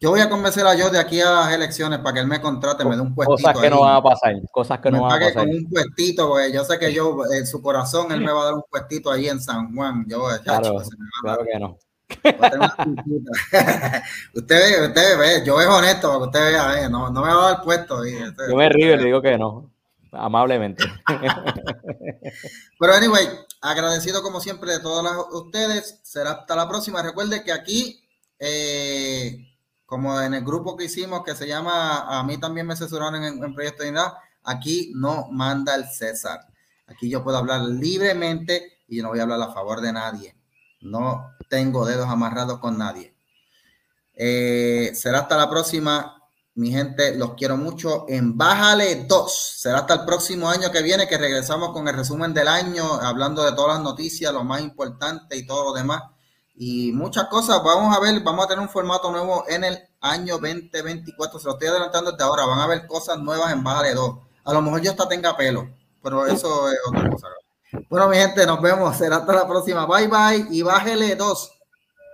Yo 0.01 0.11
voy 0.11 0.21
a 0.21 0.29
convencer 0.29 0.65
a 0.67 0.79
Joe 0.79 0.91
de 0.91 0.99
aquí 0.99 1.21
a 1.21 1.31
las 1.31 1.53
elecciones 1.53 1.99
para 1.99 2.15
que 2.15 2.21
él 2.21 2.29
me 2.29 2.41
contrate, 2.41 2.85
me 2.85 2.95
dé 2.95 3.03
un 3.03 3.15
puestito. 3.15 3.49
Cosas 3.49 3.61
que 3.61 3.71
no 3.71 3.81
van 3.81 3.97
a 3.97 4.03
pasar, 4.03 4.33
cosas 4.53 4.79
que 4.79 4.91
no 4.91 5.03
van 5.03 5.13
a 5.13 5.27
pasar. 5.27 5.47
con 5.47 5.51
un 5.51 5.69
puestito, 5.69 6.29
porque 6.29 6.53
yo 6.53 6.65
sé 6.65 6.79
que 6.79 6.93
yo, 6.93 7.19
en 7.33 7.47
su 7.47 7.61
corazón, 7.61 8.13
él 8.13 8.21
me 8.21 8.31
va 8.33 8.43
a 8.43 8.45
dar 8.47 8.55
un 8.55 8.63
puestito 8.71 9.11
ahí 9.11 9.29
en 9.29 9.41
San 9.41 9.75
Juan. 9.75 10.07
Yo, 10.09 10.29
claro, 10.45 10.83
claro 11.23 11.45
que 11.45 11.59
no. 11.59 11.79
usted 14.35 14.57
ve, 14.57 14.87
usted 14.87 15.19
ve, 15.19 15.43
yo 15.45 15.57
veo 15.57 15.77
honesto 15.77 16.09
para 16.09 16.19
que 16.19 16.25
usted 16.25 16.53
vea, 16.53 16.85
eh, 16.85 16.89
no, 16.89 17.11
no 17.11 17.21
me 17.21 17.35
va 17.35 17.49
a 17.49 17.51
dar 17.53 17.63
puesto. 17.63 18.03
yo 18.07 18.57
me 18.57 18.69
río 18.71 18.95
y 18.95 18.97
le 18.97 19.05
digo 19.05 19.21
que 19.21 19.37
no 19.37 19.71
amablemente. 20.13 20.85
Pero 22.79 22.93
anyway, 22.95 23.27
agradecido 23.61 24.23
como 24.23 24.41
siempre 24.41 24.73
de 24.73 24.81
todos 24.81 25.27
ustedes. 25.33 26.01
Será 26.03 26.33
hasta 26.33 26.57
la 26.57 26.69
próxima. 26.69 27.03
Recuerde 27.03 27.43
que 27.43 27.53
aquí, 27.53 28.03
eh, 28.39 29.48
como 29.89 30.21
en 30.21 30.35
el 30.35 30.45
grupo 30.45 30.77
que 30.77 30.85
hicimos 30.85 31.25
que 31.25 31.35
se 31.35 31.49
llama, 31.49 32.19
a 32.19 32.23
mí 32.23 32.37
también 32.37 32.67
me 32.67 32.75
asesoraron 32.75 33.25
en, 33.25 33.43
en 33.43 33.55
Proyecto 33.55 33.83
de 33.83 33.89
Unidad, 33.89 34.13
aquí 34.45 34.93
no 34.95 35.29
manda 35.31 35.75
el 35.75 35.87
César. 35.89 36.41
Aquí 36.87 37.09
yo 37.09 37.25
puedo 37.25 37.39
hablar 37.39 37.63
libremente 37.63 38.81
y 38.87 39.01
no 39.01 39.09
voy 39.09 39.21
a 39.21 39.23
hablar 39.23 39.41
a 39.41 39.55
favor 39.55 39.81
de 39.81 39.91
nadie. 39.91 40.37
No 40.83 41.33
tengo 41.49 41.87
dedos 41.87 42.07
amarrados 42.07 42.59
con 42.59 42.77
nadie. 42.77 43.15
Eh, 44.13 44.93
será 44.95 45.21
hasta 45.21 45.39
la 45.39 45.49
próxima. 45.49 46.23
Mi 46.57 46.71
gente, 46.71 47.17
los 47.17 47.33
quiero 47.33 47.57
mucho. 47.57 48.05
En 48.11 48.37
Bájale 48.37 49.07
2. 49.07 49.55
Será 49.57 49.79
hasta 49.79 49.95
el 49.95 50.05
próximo 50.05 50.51
año 50.51 50.71
que 50.71 50.83
viene 50.83 51.09
que 51.09 51.17
regresamos 51.17 51.73
con 51.73 51.89
el 51.89 51.97
resumen 51.97 52.35
del 52.35 52.49
año, 52.49 52.93
hablando 52.93 53.43
de 53.43 53.53
todas 53.53 53.77
las 53.77 53.83
noticias, 53.83 54.35
lo 54.35 54.45
más 54.45 54.61
importante 54.61 55.35
y 55.35 55.47
todo 55.47 55.65
lo 55.65 55.73
demás. 55.73 56.03
Y 56.61 56.91
muchas 56.93 57.29
cosas. 57.29 57.63
Vamos 57.63 57.97
a 57.97 58.01
ver, 58.01 58.21
vamos 58.23 58.45
a 58.45 58.49
tener 58.49 58.61
un 58.61 58.69
formato 58.69 59.13
nuevo 59.13 59.45
en 59.49 59.63
el 59.63 59.79
año 60.01 60.39
2024. 60.39 61.39
Se 61.39 61.47
lo 61.47 61.53
estoy 61.53 61.69
adelantando 61.69 62.11
desde 62.11 62.25
ahora. 62.25 62.47
Van 62.47 62.59
a 62.59 62.67
ver 62.67 62.87
cosas 62.89 63.17
nuevas 63.19 63.53
en 63.53 63.63
Bájale 63.63 63.95
2. 63.95 64.19
A 64.45 64.53
lo 64.53 64.63
mejor 64.63 64.81
yo 64.81 64.91
hasta 64.91 65.07
tenga 65.07 65.37
pelo, 65.37 65.69
pero 66.03 66.27
eso 66.27 66.69
es 66.69 66.79
otra 66.89 67.09
cosa. 67.09 67.29
Bueno, 67.89 68.09
mi 68.09 68.17
gente, 68.17 68.45
nos 68.45 68.61
vemos. 68.61 68.97
Será 68.97 69.19
hasta 69.19 69.33
la 69.33 69.47
próxima. 69.47 69.87
Bye 69.87 70.09
bye 70.09 70.47
y 70.51 70.63
bájele 70.63 71.15
2. 71.15 71.58